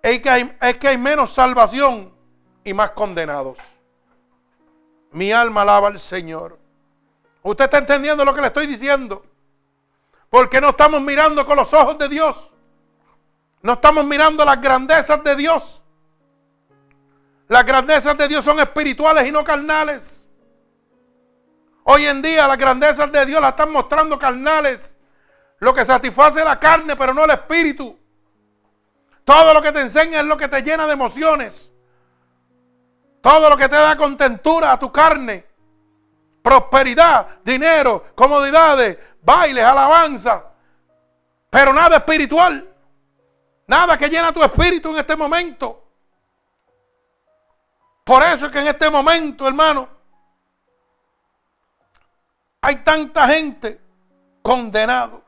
es 0.00 0.20
que 0.20 0.30
hay, 0.30 0.56
es 0.60 0.78
que 0.78 0.86
hay 0.86 0.98
menos 0.98 1.32
salvación 1.32 2.14
y 2.62 2.72
más 2.74 2.90
condenados. 2.90 3.58
Mi 5.12 5.32
alma 5.32 5.62
alaba 5.62 5.88
al 5.88 6.00
Señor. 6.00 6.58
¿Usted 7.42 7.64
está 7.64 7.78
entendiendo 7.78 8.24
lo 8.24 8.34
que 8.34 8.40
le 8.40 8.46
estoy 8.48 8.66
diciendo? 8.66 9.24
Porque 10.30 10.60
no 10.60 10.70
estamos 10.70 11.00
mirando 11.00 11.44
con 11.44 11.56
los 11.56 11.72
ojos 11.74 11.98
de 11.98 12.08
Dios. 12.08 12.52
No 13.60 13.74
estamos 13.74 14.04
mirando 14.04 14.44
las 14.44 14.60
grandezas 14.60 15.22
de 15.22 15.36
Dios. 15.36 15.82
Las 17.48 17.64
grandezas 17.64 18.16
de 18.16 18.28
Dios 18.28 18.44
son 18.44 18.58
espirituales 18.60 19.28
y 19.28 19.32
no 19.32 19.44
carnales. 19.44 20.30
Hoy 21.84 22.06
en 22.06 22.22
día 22.22 22.46
las 22.46 22.56
grandezas 22.56 23.10
de 23.10 23.26
Dios 23.26 23.40
las 23.40 23.50
están 23.50 23.70
mostrando 23.70 24.18
carnales. 24.18 24.96
Lo 25.58 25.74
que 25.74 25.84
satisface 25.84 26.44
la 26.44 26.58
carne, 26.58 26.96
pero 26.96 27.12
no 27.12 27.24
el 27.24 27.30
espíritu. 27.30 27.98
Todo 29.24 29.52
lo 29.52 29.62
que 29.62 29.72
te 29.72 29.80
enseña 29.80 30.20
es 30.20 30.26
lo 30.26 30.36
que 30.36 30.48
te 30.48 30.62
llena 30.62 30.86
de 30.86 30.92
emociones. 30.92 31.71
Todo 33.22 33.48
lo 33.48 33.56
que 33.56 33.68
te 33.68 33.76
da 33.76 33.96
contentura 33.96 34.72
a 34.72 34.78
tu 34.78 34.90
carne. 34.90 35.46
Prosperidad, 36.42 37.40
dinero, 37.44 38.06
comodidades, 38.16 38.98
bailes, 39.22 39.64
alabanza. 39.64 40.44
Pero 41.48 41.72
nada 41.72 41.98
espiritual. 41.98 42.68
Nada 43.68 43.96
que 43.96 44.08
llena 44.08 44.32
tu 44.32 44.42
espíritu 44.42 44.90
en 44.90 44.98
este 44.98 45.14
momento. 45.14 45.84
Por 48.04 48.22
eso 48.24 48.46
es 48.46 48.52
que 48.52 48.58
en 48.58 48.66
este 48.66 48.90
momento, 48.90 49.46
hermano, 49.46 49.88
hay 52.60 52.76
tanta 52.82 53.28
gente 53.28 53.80
condenado. 54.42 55.22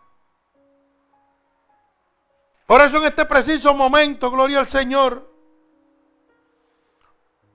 Por 2.66 2.80
eso 2.80 2.96
en 2.96 3.04
este 3.04 3.24
preciso 3.24 3.72
momento, 3.72 4.30
gloria 4.32 4.60
al 4.60 4.68
Señor, 4.68 5.33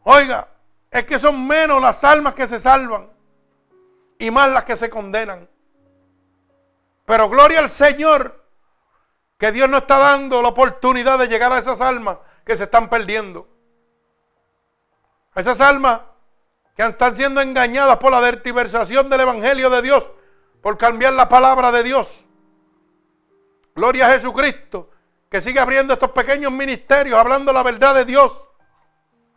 oiga, 0.03 0.47
es 0.91 1.05
que 1.05 1.19
son 1.19 1.47
menos 1.47 1.81
las 1.81 2.03
almas 2.03 2.33
que 2.33 2.47
se 2.47 2.59
salvan 2.59 3.09
y 4.17 4.31
más 4.31 4.49
las 4.51 4.65
que 4.65 4.75
se 4.75 4.89
condenan. 4.89 5.49
Pero 7.05 7.29
gloria 7.29 7.59
al 7.59 7.69
Señor, 7.69 8.45
que 9.37 9.51
Dios 9.51 9.69
no 9.69 9.77
está 9.77 9.97
dando 9.97 10.41
la 10.41 10.49
oportunidad 10.49 11.17
de 11.17 11.27
llegar 11.27 11.51
a 11.51 11.57
esas 11.57 11.81
almas 11.81 12.17
que 12.45 12.55
se 12.55 12.65
están 12.65 12.89
perdiendo. 12.89 13.47
esas 15.35 15.61
almas 15.61 16.01
que 16.75 16.83
están 16.83 17.15
siendo 17.15 17.39
engañadas 17.39 17.97
por 17.97 18.11
la 18.11 18.19
vertiversación 18.19 19.09
del 19.09 19.21
Evangelio 19.21 19.69
de 19.69 19.81
Dios, 19.81 20.11
por 20.61 20.77
cambiar 20.77 21.13
la 21.13 21.29
palabra 21.29 21.71
de 21.71 21.83
Dios. 21.83 22.25
Gloria 23.75 24.07
a 24.07 24.11
Jesucristo, 24.11 24.89
que 25.29 25.41
sigue 25.41 25.59
abriendo 25.59 25.93
estos 25.93 26.11
pequeños 26.11 26.51
ministerios, 26.51 27.17
hablando 27.17 27.53
la 27.53 27.63
verdad 27.63 27.95
de 27.95 28.05
Dios. 28.05 28.48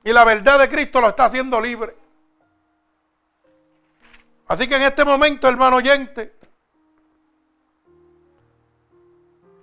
Y 0.05 0.13
la 0.13 0.25
verdad 0.25 0.59
de 0.59 0.69
Cristo 0.69 1.01
lo 1.01 1.09
está 1.09 1.27
haciendo 1.27 1.61
libre. 1.61 1.97
Así 4.49 4.69
que 4.69 4.77
en 4.77 4.83
este 4.83 5.05
momento, 5.05 5.49
hermano 5.49 5.77
oyente, 5.77 6.35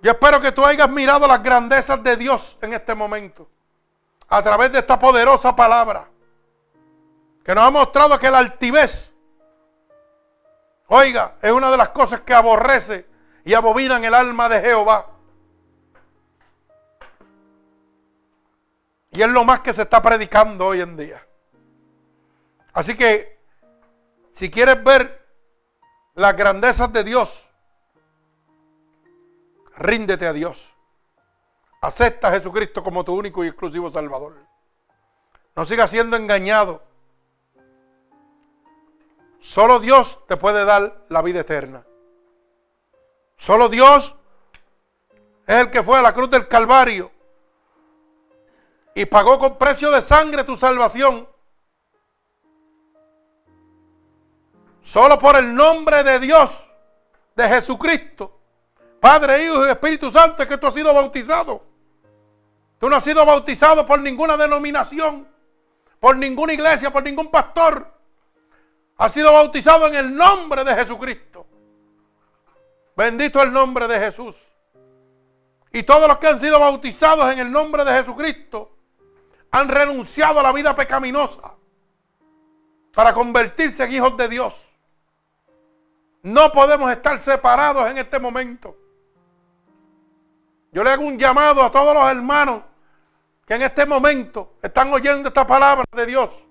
yo 0.02 0.10
espero 0.10 0.40
que 0.40 0.52
tú 0.52 0.64
hayas 0.64 0.88
mirado 0.88 1.26
las 1.26 1.42
grandezas 1.42 2.02
de 2.02 2.16
Dios 2.16 2.58
en 2.62 2.72
este 2.72 2.94
momento, 2.94 3.48
a 4.28 4.42
través 4.42 4.72
de 4.72 4.78
esta 4.78 4.98
poderosa 4.98 5.54
palabra 5.54 6.08
que 7.44 7.54
nos 7.54 7.64
ha 7.64 7.70
mostrado 7.70 8.18
que 8.18 8.30
la 8.30 8.38
altivez, 8.38 9.12
oiga, 10.86 11.36
es 11.42 11.50
una 11.50 11.70
de 11.70 11.76
las 11.76 11.90
cosas 11.90 12.20
que 12.20 12.34
aborrece 12.34 13.06
y 13.44 13.54
abominan 13.54 14.04
el 14.04 14.14
alma 14.14 14.48
de 14.48 14.60
Jehová. 14.60 15.09
Y 19.12 19.22
es 19.22 19.28
lo 19.28 19.44
más 19.44 19.60
que 19.60 19.72
se 19.72 19.82
está 19.82 20.00
predicando 20.00 20.66
hoy 20.66 20.80
en 20.80 20.96
día. 20.96 21.26
Así 22.72 22.96
que, 22.96 23.40
si 24.32 24.50
quieres 24.50 24.82
ver 24.84 25.26
las 26.14 26.36
grandezas 26.36 26.92
de 26.92 27.02
Dios, 27.02 27.48
ríndete 29.76 30.26
a 30.26 30.32
Dios. 30.32 30.72
Acepta 31.80 32.28
a 32.28 32.32
Jesucristo 32.32 32.84
como 32.84 33.04
tu 33.04 33.14
único 33.14 33.44
y 33.44 33.48
exclusivo 33.48 33.90
Salvador. 33.90 34.36
No 35.56 35.64
sigas 35.64 35.90
siendo 35.90 36.16
engañado. 36.16 36.82
Solo 39.40 39.80
Dios 39.80 40.20
te 40.28 40.36
puede 40.36 40.64
dar 40.64 41.04
la 41.08 41.22
vida 41.22 41.40
eterna. 41.40 41.84
Solo 43.36 43.70
Dios 43.70 44.14
es 45.46 45.56
el 45.56 45.70
que 45.70 45.82
fue 45.82 45.98
a 45.98 46.02
la 46.02 46.12
cruz 46.12 46.30
del 46.30 46.46
Calvario 46.46 47.10
y 48.94 49.04
pagó 49.06 49.38
con 49.38 49.56
precio 49.56 49.90
de 49.90 50.02
sangre 50.02 50.44
tu 50.44 50.56
salvación. 50.56 51.28
Solo 54.82 55.18
por 55.18 55.36
el 55.36 55.54
nombre 55.54 56.02
de 56.02 56.18
Dios, 56.18 56.64
de 57.36 57.48
Jesucristo, 57.48 58.38
Padre, 59.00 59.44
Hijo 59.44 59.66
y 59.66 59.70
Espíritu 59.70 60.10
Santo, 60.10 60.42
es 60.42 60.48
que 60.48 60.58
tú 60.58 60.66
has 60.66 60.74
sido 60.74 60.92
bautizado. 60.92 61.64
Tú 62.78 62.88
no 62.88 62.96
has 62.96 63.04
sido 63.04 63.24
bautizado 63.24 63.86
por 63.86 64.00
ninguna 64.00 64.36
denominación, 64.36 65.28
por 66.00 66.16
ninguna 66.16 66.52
iglesia, 66.52 66.92
por 66.92 67.02
ningún 67.02 67.30
pastor. 67.30 67.86
Has 68.96 69.12
sido 69.12 69.32
bautizado 69.32 69.86
en 69.86 69.94
el 69.94 70.14
nombre 70.14 70.64
de 70.64 70.74
Jesucristo. 70.74 71.46
Bendito 72.96 73.42
el 73.42 73.52
nombre 73.52 73.86
de 73.86 73.98
Jesús. 73.98 74.36
Y 75.72 75.84
todos 75.84 76.08
los 76.08 76.18
que 76.18 76.26
han 76.26 76.40
sido 76.40 76.58
bautizados 76.58 77.32
en 77.32 77.38
el 77.38 77.50
nombre 77.50 77.84
de 77.84 77.92
Jesucristo 77.92 78.79
han 79.50 79.68
renunciado 79.68 80.40
a 80.40 80.42
la 80.42 80.52
vida 80.52 80.74
pecaminosa 80.74 81.54
para 82.92 83.12
convertirse 83.12 83.84
en 83.84 83.92
hijos 83.92 84.16
de 84.16 84.28
Dios. 84.28 84.74
No 86.22 86.52
podemos 86.52 86.90
estar 86.90 87.18
separados 87.18 87.88
en 87.90 87.98
este 87.98 88.18
momento. 88.18 88.76
Yo 90.72 90.84
le 90.84 90.90
hago 90.90 91.04
un 91.04 91.18
llamado 91.18 91.62
a 91.62 91.70
todos 91.70 91.94
los 91.94 92.08
hermanos 92.10 92.62
que 93.46 93.54
en 93.54 93.62
este 93.62 93.86
momento 93.86 94.54
están 94.62 94.92
oyendo 94.92 95.28
esta 95.28 95.46
palabra 95.46 95.84
de 95.92 96.06
Dios. 96.06 96.46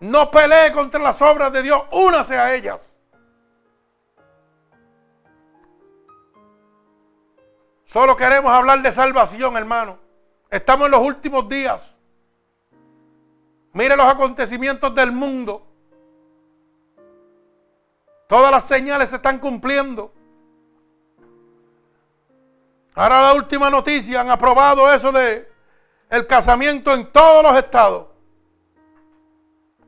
No 0.00 0.30
pelee 0.30 0.72
contra 0.72 1.00
las 1.00 1.20
obras 1.20 1.52
de 1.52 1.62
Dios, 1.62 1.82
únase 1.90 2.38
a 2.38 2.54
ellas. 2.54 2.98
Solo 7.84 8.16
queremos 8.16 8.50
hablar 8.50 8.82
de 8.82 8.92
salvación, 8.92 9.56
hermano. 9.56 10.05
Estamos 10.50 10.86
en 10.86 10.92
los 10.92 11.00
últimos 11.00 11.48
días. 11.48 11.94
Mire 13.72 13.96
los 13.96 14.06
acontecimientos 14.06 14.94
del 14.94 15.12
mundo. 15.12 15.66
Todas 18.26 18.50
las 18.50 18.66
señales 18.66 19.10
se 19.10 19.16
están 19.16 19.38
cumpliendo. 19.38 20.12
Ahora 22.94 23.22
la 23.22 23.34
última 23.34 23.68
noticia, 23.68 24.22
han 24.22 24.30
aprobado 24.30 24.90
eso 24.92 25.12
de 25.12 25.48
el 26.08 26.26
casamiento 26.26 26.94
en 26.94 27.12
todos 27.12 27.42
los 27.42 27.56
estados. 27.56 28.06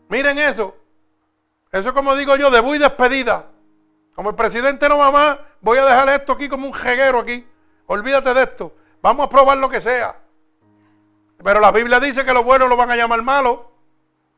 Miren 0.09 0.39
eso. 0.39 0.77
Eso 1.73 1.95
como 1.95 2.15
digo 2.15 2.37
yo, 2.37 2.51
de 2.51 2.61
y 2.61 2.79
despedida. 2.79 3.47
Como 4.15 4.31
el 4.31 4.37
presidente 4.37 4.89
no 4.89 4.99
va 4.99 5.11
más, 5.11 5.39
voy 5.61 5.79
a 5.79 5.85
dejar 5.85 6.09
esto 6.11 6.33
aquí 6.33 6.49
como 6.49 6.67
un 6.67 6.75
jeguero 6.75 7.21
aquí. 7.21 7.47
Olvídate 7.87 8.35
de 8.35 8.43
esto. 8.43 8.75
Vamos 9.01 9.27
a 9.27 9.29
probar 9.29 9.59
lo 9.59 9.69
que 9.69 9.81
sea. 9.81 10.28
Pero 11.43 11.61
la 11.61 11.71
Biblia 11.71 12.01
dice 12.01 12.25
que 12.25 12.33
lo 12.33 12.43
bueno 12.43 12.67
lo 12.67 12.77
van 12.77 12.91
a 12.91 12.97
llamar 12.97 13.23
malo 13.23 13.71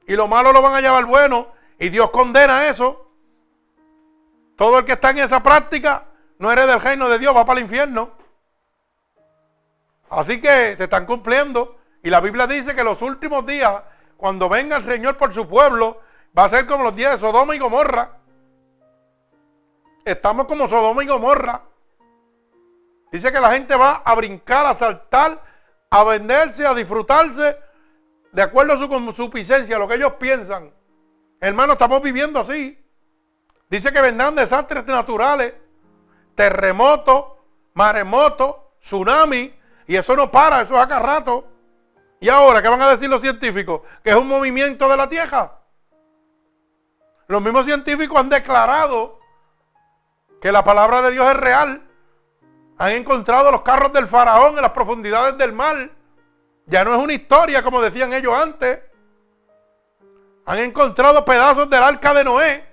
y 0.07 0.15
lo 0.15 0.29
malo 0.29 0.53
lo 0.53 0.61
van 0.61 0.75
a 0.75 0.81
llamar 0.81 1.07
bueno 1.07 1.49
y 1.79 1.89
Dios 1.89 2.11
condena 2.11 2.69
eso. 2.69 3.07
Todo 4.57 4.81
el 4.81 4.85
que 4.85 4.93
está 4.93 5.11
en 5.11 5.19
esa 5.19 5.43
práctica 5.43 6.05
no 6.39 6.53
eres 6.53 6.67
del 6.67 6.81
reino 6.81 7.09
de 7.09 7.19
Dios, 7.19 7.35
va 7.35 7.45
para 7.45 7.59
el 7.59 7.65
infierno. 7.65 8.11
Así 10.11 10.41
que 10.41 10.77
se 10.77 10.85
están 10.85 11.07
cumpliendo. 11.07 11.77
Y 12.03 12.11
la 12.11 12.21
Biblia 12.21 12.47
dice 12.47 12.75
que 12.75 12.85
los 12.85 13.01
últimos 13.03 13.47
días, 13.47 13.83
cuando 14.17 14.49
venga 14.49 14.77
el 14.77 14.85
Señor 14.85 15.17
por 15.17 15.33
su 15.33 15.47
pueblo, 15.49 16.01
va 16.37 16.45
a 16.45 16.49
ser 16.49 16.67
como 16.67 16.85
los 16.85 16.97
días 16.97 17.13
de 17.13 17.19
Sodoma 17.19 17.55
y 17.55 17.59
Gomorra. 17.59 18.19
Estamos 20.05 20.47
como 20.47 20.67
Sodoma 20.67 21.05
y 21.05 21.07
Gomorra. 21.07 21.63
Dice 23.13 23.33
que 23.33 23.41
la 23.41 23.53
gente 23.53 23.77
va 23.77 24.03
a 24.05 24.15
brincar, 24.15 24.67
a 24.67 24.75
saltar 24.75 25.43
a 25.91 26.05
venderse, 26.05 26.67
a 26.67 26.75
disfrutarse, 26.75 27.59
de 28.33 28.43
acuerdo 28.43 28.75
a 28.75 28.79
su 28.79 28.89
consuficiencia, 28.89 29.79
lo 29.79 29.89
que 29.89 29.97
ellos 29.97 30.15
piensan. 30.15 30.73
Hermano, 31.41 31.73
estamos 31.73 32.01
viviendo 32.01 32.39
así. 32.39 32.79
Dice 33.69 33.93
que 33.93 34.01
vendrán 34.01 34.35
desastres 34.35 34.87
naturales, 34.87 35.55
terremotos, 36.35 37.25
maremotos, 37.75 38.57
tsunami, 38.81 39.55
y 39.87 39.97
eso 39.97 40.15
no 40.15 40.31
para, 40.31 40.63
eso 40.63 40.75
es 40.75 40.81
acá 40.81 41.01
rato. 41.01 41.47
¿Y 42.21 42.29
ahora 42.29 42.63
qué 42.63 42.69
van 42.69 42.83
a 42.83 42.91
decir 42.91 43.09
los 43.09 43.21
científicos? 43.21 43.83
Que 44.05 44.11
es 44.11 44.17
un 44.17 44.29
movimiento 44.29 44.89
de 44.89 44.97
la 44.97 45.09
Tierra. 45.09 45.59
Los 47.27 47.43
mismos 47.43 47.65
científicos 47.65 48.19
han 48.19 48.29
declarado 48.29 49.19
que 50.41 50.53
la 50.53 50.63
palabra 50.63 51.03
de 51.03 51.13
Dios 51.13 51.27
es 51.27 51.37
real 51.37 51.90
han 52.81 52.93
encontrado 52.93 53.51
los 53.51 53.61
carros 53.61 53.93
del 53.93 54.07
faraón 54.07 54.57
en 54.57 54.63
las 54.63 54.71
profundidades 54.71 55.37
del 55.37 55.53
mar. 55.53 55.91
Ya 56.65 56.83
no 56.83 56.95
es 56.95 57.03
una 57.03 57.13
historia 57.13 57.63
como 57.63 57.83
decían 57.83 58.11
ellos 58.15 58.33
antes. 58.33 58.81
Han 60.47 60.59
encontrado 60.61 61.23
pedazos 61.23 61.69
del 61.69 61.83
arca 61.83 62.15
de 62.15 62.25
Noé. 62.25 62.67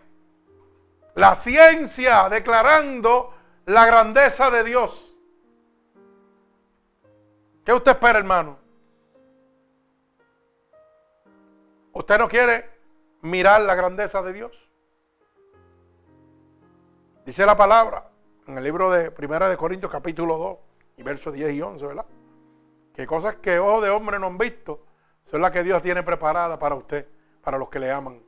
La 1.15 1.35
ciencia 1.35 2.29
declarando 2.29 3.34
la 3.65 3.85
grandeza 3.85 4.49
de 4.49 4.63
Dios. 4.63 5.13
¿Qué 7.65 7.73
usted 7.73 7.91
espera, 7.91 8.17
hermano? 8.17 8.57
¿Usted 11.91 12.17
no 12.17 12.29
quiere 12.29 12.79
mirar 13.23 13.59
la 13.59 13.75
grandeza 13.75 14.21
de 14.21 14.31
Dios? 14.31 14.69
Dice 17.25 17.45
la 17.45 17.57
palabra 17.57 18.06
en 18.48 18.57
el 18.57 18.64
libro 18.64 18.90
de 18.90 19.11
Primera 19.11 19.49
de 19.49 19.57
Corintios 19.57 19.91
capítulo 19.91 20.38
2 20.38 20.57
y 20.98 21.03
versos 21.03 21.34
10 21.34 21.53
y 21.53 21.61
11, 21.61 21.86
¿verdad? 21.86 22.06
Que 22.94 23.06
cosas 23.06 23.36
que 23.36 23.60
ojos 23.60 23.84
de 23.84 23.90
hombre 23.90 24.19
no 24.19 24.28
han 24.28 24.38
visto 24.38 24.86
son 25.26 25.41
las 25.41 25.52
que 25.52 25.64
Dios 25.64 25.82
tiene 25.82 26.02
preparadas 26.02 26.57
para 26.57 26.76
usted, 26.76 27.06
para 27.41 27.57
los 27.57 27.68
que 27.68 27.80
le 27.80 27.91
aman. 27.91 28.24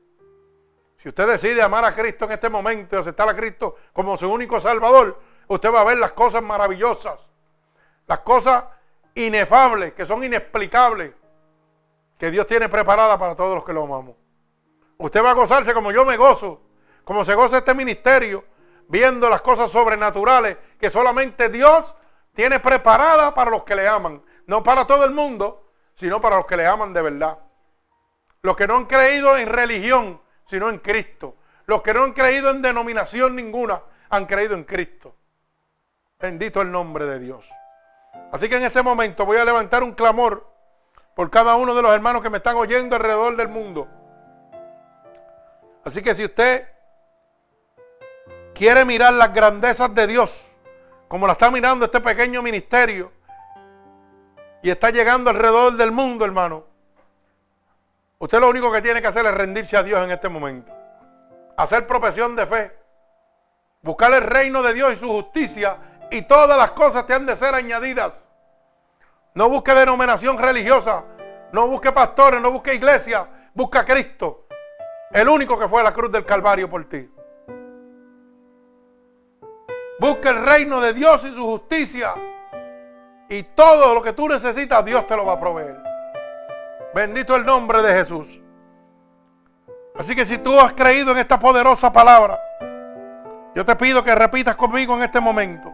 Si 0.98 1.08
usted 1.08 1.26
decide 1.26 1.62
amar 1.62 1.86
a 1.86 1.96
Cristo 1.96 2.26
en 2.26 2.34
este 2.34 2.50
momento 2.50 2.96
y 2.96 3.00
aceptar 3.00 3.30
a 3.30 3.36
Cristo 3.36 3.78
como 3.94 4.18
su 4.18 4.30
único 4.30 4.60
Salvador, 4.60 5.18
usted 5.48 5.74
va 5.74 5.82
a 5.82 5.86
ver 5.86 5.98
las 5.98 6.12
cosas 6.12 6.44
maravillosas, 6.44 7.18
las 8.06 8.20
cosas 8.20 8.66
inefables, 9.16 9.94
que 9.94 10.06
son 10.06 10.22
inexplicables, 10.22 11.14
que 12.18 12.30
Dios 12.30 12.46
tiene 12.46 12.68
preparadas 12.68 13.18
para 13.18 13.36
todos 13.36 13.56
los 13.56 13.64
que 13.64 13.72
lo 13.72 13.84
amamos. 13.84 14.18
Usted 14.98 15.24
va 15.24 15.32
a 15.32 15.36
gozarse 15.36 15.74
como 15.74 15.94
yo 15.94 16.04
me 16.04 16.18
gozo, 16.18 16.62
como 17.06 17.24
se 17.24 17.34
goza 17.34 17.60
este 17.60 17.74
ministerio, 17.74 18.44
viendo 18.90 19.30
las 19.30 19.42
cosas 19.42 19.72
sobrenaturales 19.72 20.58
que 20.78 20.90
solamente 20.90 21.48
Dios 21.50 21.96
tiene 22.34 22.60
preparadas 22.60 23.32
para 23.34 23.52
los 23.52 23.64
que 23.64 23.76
le 23.76 23.88
aman. 23.88 24.22
No 24.48 24.64
para 24.64 24.86
todo 24.86 25.06
el 25.06 25.12
mundo, 25.12 25.72
sino 25.94 26.20
para 26.20 26.38
los 26.38 26.46
que 26.46 26.58
le 26.58 26.66
aman 26.66 26.92
de 26.92 27.02
verdad. 27.02 27.38
Los 28.42 28.58
que 28.58 28.68
no 28.68 28.76
han 28.76 28.86
creído 28.86 29.38
en 29.38 29.48
religión, 29.48 30.22
sino 30.46 30.70
en 30.70 30.80
Cristo. 30.80 31.38
Los 31.66 31.84
que 31.84 31.94
no 31.94 32.04
han 32.04 32.14
creído 32.14 32.50
en 32.50 32.62
denominación 32.62 33.36
ninguna, 33.36 33.82
han 34.10 34.26
creído 34.26 34.56
en 34.56 34.64
Cristo. 34.64 35.16
Bendito 36.20 36.62
el 36.62 36.72
nombre 36.72 37.06
de 37.06 37.20
Dios. 37.20 37.48
Así 38.32 38.50
que 38.50 38.58
en 38.58 38.64
este 38.64 38.82
momento 38.82 39.26
voy 39.26 39.38
a 39.38 39.46
levantar 39.46 39.84
un 39.84 39.94
clamor 39.94 40.52
por 41.16 41.30
cada 41.30 41.56
uno 41.56 41.76
de 41.76 41.82
los 41.82 41.92
hermanos 41.92 42.24
que 42.24 42.30
me 42.30 42.38
están 42.38 42.56
oyendo 42.56 42.96
alrededor 42.96 43.36
del 43.36 43.50
mundo. 43.50 43.88
Así 45.84 46.02
que 46.02 46.16
si 46.16 46.26
usted 46.26 46.68
quiere 48.60 48.84
mirar 48.84 49.14
las 49.14 49.34
grandezas 49.34 49.96
de 49.96 50.06
Dios, 50.06 50.52
como 51.08 51.26
la 51.26 51.32
está 51.32 51.50
mirando 51.50 51.86
este 51.86 52.02
pequeño 52.02 52.42
ministerio, 52.42 53.10
y 54.62 54.70
está 54.70 54.90
llegando 54.90 55.30
alrededor 55.30 55.78
del 55.78 55.94
mundo, 55.94 56.26
hermano, 56.26 56.66
usted 58.18 58.38
lo 58.38 58.50
único 58.50 58.70
que 58.70 58.82
tiene 58.82 59.02
que 59.02 59.08
hacer 59.08 59.26
es 59.26 59.34
rendirse 59.34 59.78
a 59.78 59.84
Dios 59.84 60.04
en 60.04 60.12
este 60.12 60.28
momento. 60.28 60.74
Hacer 61.56 61.88
profesión 61.88 62.36
de 62.36 62.46
fe. 62.46 62.78
Buscar 63.82 64.12
el 64.12 64.24
reino 64.24 64.62
de 64.62 64.74
Dios 64.74 64.92
y 64.92 64.96
su 64.98 65.08
justicia 65.08 65.78
y 66.12 66.24
todas 66.24 66.58
las 66.58 66.72
cosas 66.72 67.06
te 67.06 67.14
han 67.14 67.26
de 67.26 67.38
ser 67.38 67.56
añadidas. 67.56 68.30
No 69.36 69.48
busque 69.48 69.74
denominación 69.74 70.38
religiosa, 70.38 71.06
no 71.54 71.66
busque 71.70 71.94
pastores, 71.94 72.42
no 72.42 72.52
busque 72.52 72.74
iglesia, 72.74 73.26
busca 73.54 73.80
a 73.80 73.86
Cristo, 73.86 74.48
el 75.12 75.30
único 75.30 75.58
que 75.58 75.70
fue 75.70 75.80
a 75.80 75.86
la 75.86 75.94
cruz 75.94 76.12
del 76.12 76.26
Calvario 76.26 76.70
por 76.70 76.90
ti. 76.90 77.10
Busca 80.00 80.30
el 80.30 80.46
reino 80.46 80.80
de 80.80 80.94
Dios 80.94 81.26
y 81.26 81.34
su 81.34 81.46
justicia. 81.46 82.14
Y 83.28 83.44
todo 83.44 83.94
lo 83.94 84.02
que 84.02 84.14
tú 84.14 84.28
necesitas, 84.28 84.84
Dios 84.86 85.06
te 85.06 85.16
lo 85.16 85.26
va 85.26 85.34
a 85.34 85.40
proveer. 85.40 85.78
Bendito 86.94 87.36
el 87.36 87.46
nombre 87.46 87.82
de 87.82 87.94
Jesús. 87.94 88.42
Así 89.96 90.16
que 90.16 90.26
si 90.26 90.38
tú 90.38 90.58
has 90.60 90.74
creído 90.74 91.12
en 91.12 91.18
esta 91.18 91.38
poderosa 91.38 91.92
palabra, 91.92 92.40
yo 93.54 93.66
te 93.66 93.76
pido 93.76 94.04
que 94.04 94.16
repitas 94.16 94.56
conmigo 94.56 94.96
en 94.96 95.04
este 95.04 95.20
momento. 95.20 95.72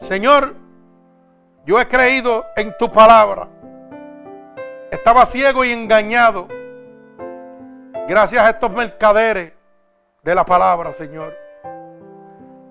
Señor, 0.00 0.54
yo 1.66 1.80
he 1.80 1.88
creído 1.88 2.46
en 2.56 2.74
tu 2.78 2.90
palabra. 2.90 3.48
Estaba 4.90 5.26
ciego 5.26 5.64
y 5.64 5.72
engañado. 5.72 6.48
Gracias 8.06 8.42
a 8.42 8.50
estos 8.50 8.70
mercaderes 8.70 9.52
de 10.22 10.34
la 10.34 10.46
palabra, 10.46 10.94
Señor. 10.94 11.47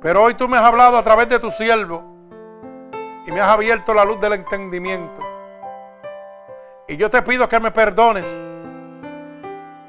Pero 0.02 0.24
hoy 0.24 0.36
tú 0.36 0.48
me 0.48 0.58
has 0.58 0.64
hablado 0.64 0.98
a 0.98 1.04
través 1.04 1.28
de 1.28 1.40
tu 1.40 1.50
siervo 1.50 2.04
y 3.26 3.32
me 3.32 3.42
has 3.42 3.50
abierto 3.50 3.94
la 3.94 4.06
luz 4.06 4.20
del 4.20 4.34
entendimiento. 4.34 5.22
Y 6.88 6.98
yo 6.98 7.10
te 7.10 7.22
pido 7.22 7.50
que 7.50 7.60
me 7.60 7.72
perdones 7.72 8.26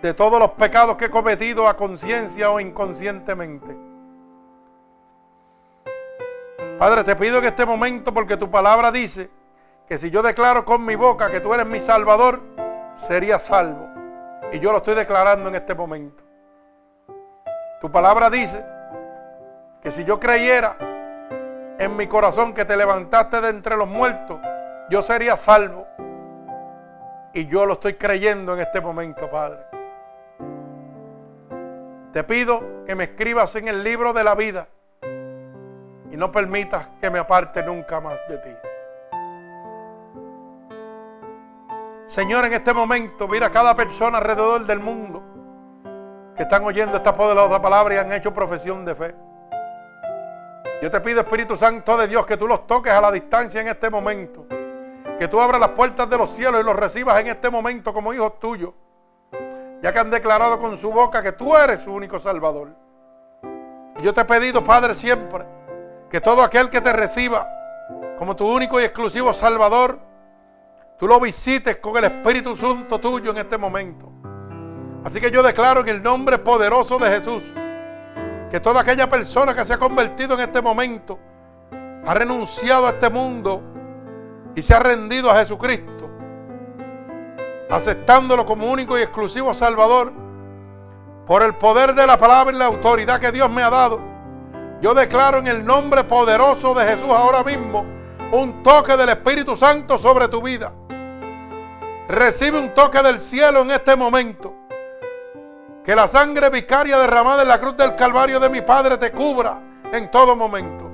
de 0.02 0.14
todos 0.14 0.38
los 0.38 0.50
pecados 0.52 0.96
que 0.96 1.06
he 1.06 1.10
cometido 1.10 1.68
a 1.68 1.76
conciencia 1.76 2.50
o 2.50 2.58
inconscientemente. 2.58 3.76
Padre, 6.78 7.04
te 7.04 7.14
pido 7.16 7.38
en 7.38 7.44
este 7.44 7.66
momento 7.66 8.14
porque 8.14 8.36
tu 8.36 8.50
palabra 8.50 8.90
dice 8.90 9.30
que 9.86 9.98
si 9.98 10.10
yo 10.10 10.22
declaro 10.22 10.64
con 10.64 10.84
mi 10.84 10.94
boca 10.94 11.30
que 11.30 11.40
tú 11.40 11.52
eres 11.52 11.66
mi 11.66 11.80
salvador, 11.80 12.40
sería 12.94 13.38
salvo. 13.38 13.88
Y 14.52 14.58
yo 14.58 14.72
lo 14.72 14.78
estoy 14.78 14.94
declarando 14.94 15.48
en 15.48 15.56
este 15.56 15.74
momento. 15.74 16.24
Tu 17.80 17.90
palabra 17.90 18.30
dice 18.30 18.64
que 19.82 19.90
si 19.90 20.04
yo 20.04 20.18
creyera 20.18 20.76
en 21.78 21.96
mi 21.96 22.06
corazón 22.06 22.52
que 22.52 22.64
te 22.64 22.76
levantaste 22.76 23.40
de 23.40 23.50
entre 23.50 23.76
los 23.76 23.88
muertos, 23.88 24.40
yo 24.90 25.02
sería 25.02 25.36
salvo. 25.36 25.86
Y 27.32 27.46
yo 27.46 27.66
lo 27.66 27.74
estoy 27.74 27.94
creyendo 27.94 28.54
en 28.54 28.60
este 28.60 28.80
momento, 28.80 29.30
Padre. 29.30 29.60
Te 32.12 32.24
pido 32.24 32.84
que 32.86 32.94
me 32.94 33.04
escribas 33.04 33.54
en 33.56 33.68
el 33.68 33.84
libro 33.84 34.12
de 34.12 34.24
la 34.24 34.34
vida 34.34 34.66
y 36.10 36.16
no 36.16 36.32
permitas 36.32 36.88
que 37.00 37.10
me 37.10 37.18
aparte 37.18 37.62
nunca 37.62 38.00
más 38.00 38.18
de 38.28 38.38
ti. 38.38 38.56
Señor, 42.06 42.46
en 42.46 42.54
este 42.54 42.72
momento 42.72 43.28
mira 43.28 43.48
a 43.48 43.52
cada 43.52 43.76
persona 43.76 44.18
alrededor 44.18 44.64
del 44.64 44.80
mundo 44.80 45.22
que 46.34 46.44
están 46.44 46.64
oyendo 46.64 46.96
esta 46.96 47.14
poderosa 47.14 47.60
palabra 47.60 47.94
y 47.94 47.98
han 47.98 48.12
hecho 48.12 48.32
profesión 48.32 48.84
de 48.86 48.94
fe. 48.94 49.27
Yo 50.82 50.90
te 50.90 51.00
pido, 51.00 51.20
Espíritu 51.20 51.56
Santo 51.56 51.96
de 51.96 52.06
Dios, 52.06 52.24
que 52.24 52.36
tú 52.36 52.46
los 52.46 52.66
toques 52.66 52.92
a 52.92 53.00
la 53.00 53.10
distancia 53.10 53.60
en 53.60 53.68
este 53.68 53.90
momento. 53.90 54.46
Que 55.18 55.26
tú 55.28 55.40
abras 55.40 55.60
las 55.60 55.70
puertas 55.70 56.08
de 56.08 56.16
los 56.16 56.30
cielos 56.30 56.60
y 56.60 56.64
los 56.64 56.76
recibas 56.76 57.20
en 57.20 57.26
este 57.26 57.50
momento 57.50 57.92
como 57.92 58.12
hijos 58.12 58.38
tuyos 58.38 58.72
ya 59.82 59.92
que 59.92 59.98
han 59.98 60.10
declarado 60.10 60.58
con 60.58 60.76
su 60.76 60.90
boca 60.90 61.22
que 61.22 61.32
tú 61.32 61.56
eres 61.56 61.80
su 61.80 61.92
único 61.92 62.18
Salvador. 62.18 62.70
Yo 64.02 64.12
te 64.12 64.20
he 64.20 64.24
pedido, 64.24 64.62
Padre, 64.62 64.94
siempre, 64.94 65.44
que 66.10 66.20
todo 66.20 66.42
aquel 66.42 66.68
que 66.68 66.80
te 66.80 66.92
reciba 66.92 67.48
como 68.18 68.34
tu 68.34 68.46
único 68.46 68.80
y 68.80 68.84
exclusivo 68.84 69.32
Salvador, 69.32 69.98
tú 70.98 71.06
lo 71.06 71.20
visites 71.20 71.76
con 71.76 71.96
el 71.96 72.04
Espíritu 72.04 72.56
Santo 72.56 72.98
tuyo 72.98 73.30
en 73.30 73.38
este 73.38 73.56
momento. 73.56 74.10
Así 75.04 75.20
que 75.20 75.30
yo 75.30 75.42
declaro 75.42 75.80
en 75.80 75.88
el 75.88 76.02
nombre 76.02 76.38
poderoso 76.38 76.98
de 76.98 77.08
Jesús, 77.08 77.44
que 78.50 78.60
toda 78.60 78.80
aquella 78.80 79.08
persona 79.08 79.54
que 79.54 79.64
se 79.64 79.74
ha 79.74 79.78
convertido 79.78 80.34
en 80.34 80.40
este 80.40 80.62
momento, 80.62 81.18
ha 82.06 82.14
renunciado 82.14 82.86
a 82.86 82.90
este 82.90 83.10
mundo 83.10 83.62
y 84.54 84.62
se 84.62 84.74
ha 84.74 84.78
rendido 84.78 85.30
a 85.30 85.36
Jesucristo 85.36 85.98
aceptándolo 87.70 88.46
como 88.46 88.70
único 88.70 88.98
y 88.98 89.02
exclusivo 89.02 89.52
Salvador, 89.54 90.12
por 91.26 91.42
el 91.42 91.54
poder 91.56 91.94
de 91.94 92.06
la 92.06 92.16
palabra 92.16 92.54
y 92.54 92.58
la 92.58 92.64
autoridad 92.66 93.20
que 93.20 93.32
Dios 93.32 93.50
me 93.50 93.62
ha 93.62 93.70
dado, 93.70 94.00
yo 94.80 94.94
declaro 94.94 95.38
en 95.38 95.46
el 95.46 95.64
nombre 95.64 96.04
poderoso 96.04 96.72
de 96.74 96.86
Jesús 96.86 97.10
ahora 97.10 97.42
mismo 97.42 97.84
un 98.32 98.62
toque 98.62 98.96
del 98.96 99.10
Espíritu 99.10 99.56
Santo 99.56 99.98
sobre 99.98 100.28
tu 100.28 100.40
vida. 100.40 100.72
Recibe 102.08 102.58
un 102.58 102.72
toque 102.72 103.02
del 103.02 103.20
cielo 103.20 103.62
en 103.62 103.72
este 103.72 103.96
momento. 103.96 104.54
Que 105.88 105.96
la 105.96 106.06
sangre 106.06 106.50
vicaria 106.50 106.98
derramada 106.98 107.40
en 107.40 107.48
la 107.48 107.58
cruz 107.58 107.74
del 107.74 107.96
Calvario 107.96 108.38
de 108.38 108.50
mi 108.50 108.60
Padre 108.60 108.98
te 108.98 109.10
cubra 109.10 109.58
en 109.90 110.10
todo 110.10 110.36
momento. 110.36 110.84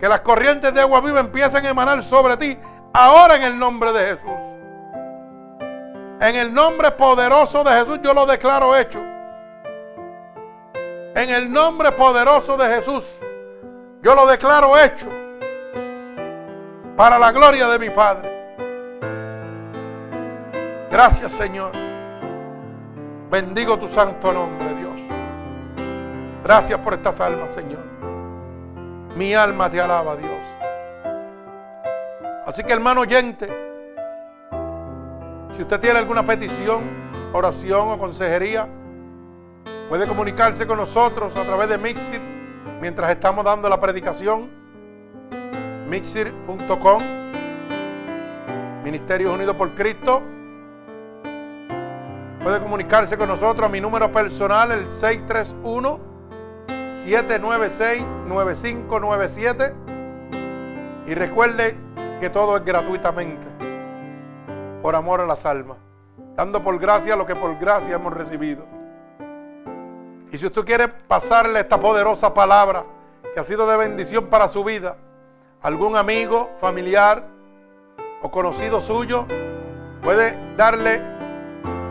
Que 0.00 0.08
las 0.08 0.22
corrientes 0.22 0.74
de 0.74 0.80
agua 0.80 1.00
viva 1.00 1.20
empiecen 1.20 1.64
a 1.66 1.68
emanar 1.68 2.02
sobre 2.02 2.36
ti 2.36 2.58
ahora 2.92 3.36
en 3.36 3.44
el 3.44 3.56
nombre 3.56 3.92
de 3.92 4.00
Jesús. 4.00 4.40
En 6.20 6.34
el 6.34 6.52
nombre 6.52 6.90
poderoso 6.90 7.62
de 7.62 7.70
Jesús 7.70 8.00
yo 8.02 8.12
lo 8.12 8.26
declaro 8.26 8.74
hecho. 8.76 8.98
En 11.14 11.30
el 11.30 11.48
nombre 11.48 11.92
poderoso 11.92 12.56
de 12.56 12.66
Jesús 12.66 13.20
yo 14.02 14.12
lo 14.16 14.26
declaro 14.26 14.76
hecho. 14.76 15.08
Para 16.96 17.16
la 17.16 17.30
gloria 17.30 17.68
de 17.68 17.78
mi 17.78 17.90
Padre. 17.90 18.28
Gracias 20.90 21.30
Señor. 21.30 21.91
Bendigo 23.32 23.78
tu 23.78 23.88
santo 23.88 24.30
nombre, 24.30 24.74
Dios. 24.74 25.00
Gracias 26.44 26.78
por 26.80 26.92
estas 26.92 27.18
almas, 27.18 27.54
Señor. 27.54 27.80
Mi 29.16 29.32
alma 29.32 29.70
te 29.70 29.80
alaba, 29.80 30.16
Dios. 30.16 30.36
Así 32.44 32.62
que 32.62 32.74
hermano 32.74 33.00
oyente, 33.00 33.48
si 35.56 35.62
usted 35.62 35.80
tiene 35.80 35.98
alguna 35.98 36.26
petición, 36.26 37.30
oración 37.32 37.92
o 37.92 37.98
consejería, 37.98 38.68
puede 39.88 40.06
comunicarse 40.06 40.66
con 40.66 40.76
nosotros 40.76 41.34
a 41.34 41.46
través 41.46 41.70
de 41.70 41.78
Mixir 41.78 42.20
mientras 42.82 43.08
estamos 43.08 43.46
dando 43.46 43.66
la 43.66 43.80
predicación. 43.80 44.50
Mixir.com 45.88 47.02
Ministerios 48.84 49.34
Unidos 49.34 49.56
por 49.56 49.74
Cristo. 49.74 50.22
Puede 52.42 52.60
comunicarse 52.60 53.16
con 53.16 53.28
nosotros 53.28 53.68
a 53.68 53.70
mi 53.70 53.80
número 53.80 54.10
personal, 54.10 54.72
el 54.72 54.90
631 54.90 56.00
796 57.04 58.04
9597. 58.26 59.74
Y 61.06 61.14
recuerde 61.14 61.76
que 62.18 62.30
todo 62.30 62.56
es 62.56 62.64
gratuitamente 62.64 63.46
por 64.82 64.96
amor 64.96 65.20
a 65.20 65.26
las 65.26 65.46
almas, 65.46 65.76
dando 66.34 66.64
por 66.64 66.80
gracia 66.80 67.14
lo 67.14 67.26
que 67.26 67.36
por 67.36 67.56
gracia 67.58 67.94
hemos 67.94 68.12
recibido. 68.12 68.66
Y 70.32 70.38
si 70.38 70.46
usted 70.46 70.64
quiere 70.64 70.88
pasarle 70.88 71.60
esta 71.60 71.78
poderosa 71.78 72.34
palabra 72.34 72.84
que 73.34 73.38
ha 73.38 73.44
sido 73.44 73.68
de 73.68 73.76
bendición 73.76 74.26
para 74.26 74.48
su 74.48 74.64
vida, 74.64 74.96
algún 75.60 75.96
amigo, 75.96 76.50
familiar 76.58 77.24
o 78.20 78.32
conocido 78.32 78.80
suyo, 78.80 79.26
puede 80.02 80.56
darle 80.56 81.11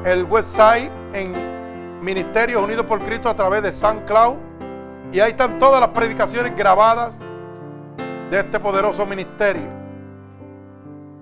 el 0.05 0.23
website 0.25 0.91
en 1.13 2.01
Ministerios 2.01 2.63
Unidos 2.63 2.85
por 2.85 3.03
Cristo 3.03 3.29
a 3.29 3.35
través 3.35 3.61
de 3.63 3.71
San 3.71 4.05
Cloud. 4.05 4.35
Y 5.11 5.19
ahí 5.19 5.31
están 5.31 5.59
todas 5.59 5.79
las 5.79 5.89
predicaciones 5.89 6.55
grabadas 6.55 7.19
de 8.31 8.39
este 8.39 8.59
poderoso 8.59 9.05
ministerio 9.05 9.81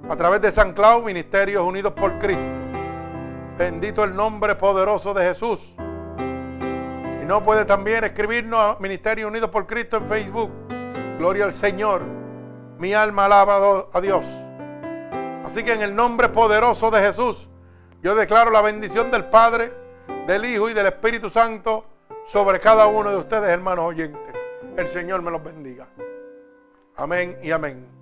a 0.09 0.15
través 0.15 0.41
de 0.41 0.51
San 0.51 0.73
Clau, 0.73 1.03
Ministerios 1.03 1.63
Unidos 1.63 1.93
por 1.93 2.17
Cristo. 2.17 2.41
Bendito 3.57 4.03
el 4.03 4.15
nombre 4.15 4.55
poderoso 4.55 5.13
de 5.13 5.25
Jesús. 5.25 5.75
Si 7.19 7.25
no, 7.25 7.43
puede 7.43 7.65
también 7.65 8.03
escribirnos 8.03 8.59
a 8.59 8.77
Ministerios 8.79 9.27
Unidos 9.27 9.49
por 9.49 9.67
Cristo 9.67 9.97
en 9.97 10.05
Facebook. 10.05 10.51
Gloria 11.17 11.45
al 11.45 11.53
Señor. 11.53 12.03
Mi 12.77 12.93
alma 12.93 13.25
alaba 13.25 13.87
a 13.91 14.01
Dios. 14.01 14.23
Así 15.45 15.63
que 15.63 15.73
en 15.73 15.81
el 15.81 15.95
nombre 15.95 16.29
poderoso 16.29 16.89
de 16.89 17.01
Jesús, 17.01 17.48
yo 18.01 18.15
declaro 18.15 18.51
la 18.51 18.61
bendición 18.61 19.11
del 19.11 19.25
Padre, 19.25 19.73
del 20.25 20.45
Hijo 20.45 20.69
y 20.69 20.73
del 20.73 20.87
Espíritu 20.87 21.29
Santo 21.29 21.85
sobre 22.25 22.59
cada 22.59 22.87
uno 22.87 23.09
de 23.09 23.17
ustedes, 23.17 23.49
hermanos 23.49 23.85
oyentes. 23.85 24.33
El 24.77 24.87
Señor 24.87 25.21
me 25.21 25.31
los 25.31 25.43
bendiga. 25.43 25.87
Amén 26.95 27.37
y 27.41 27.51
amén. 27.51 27.98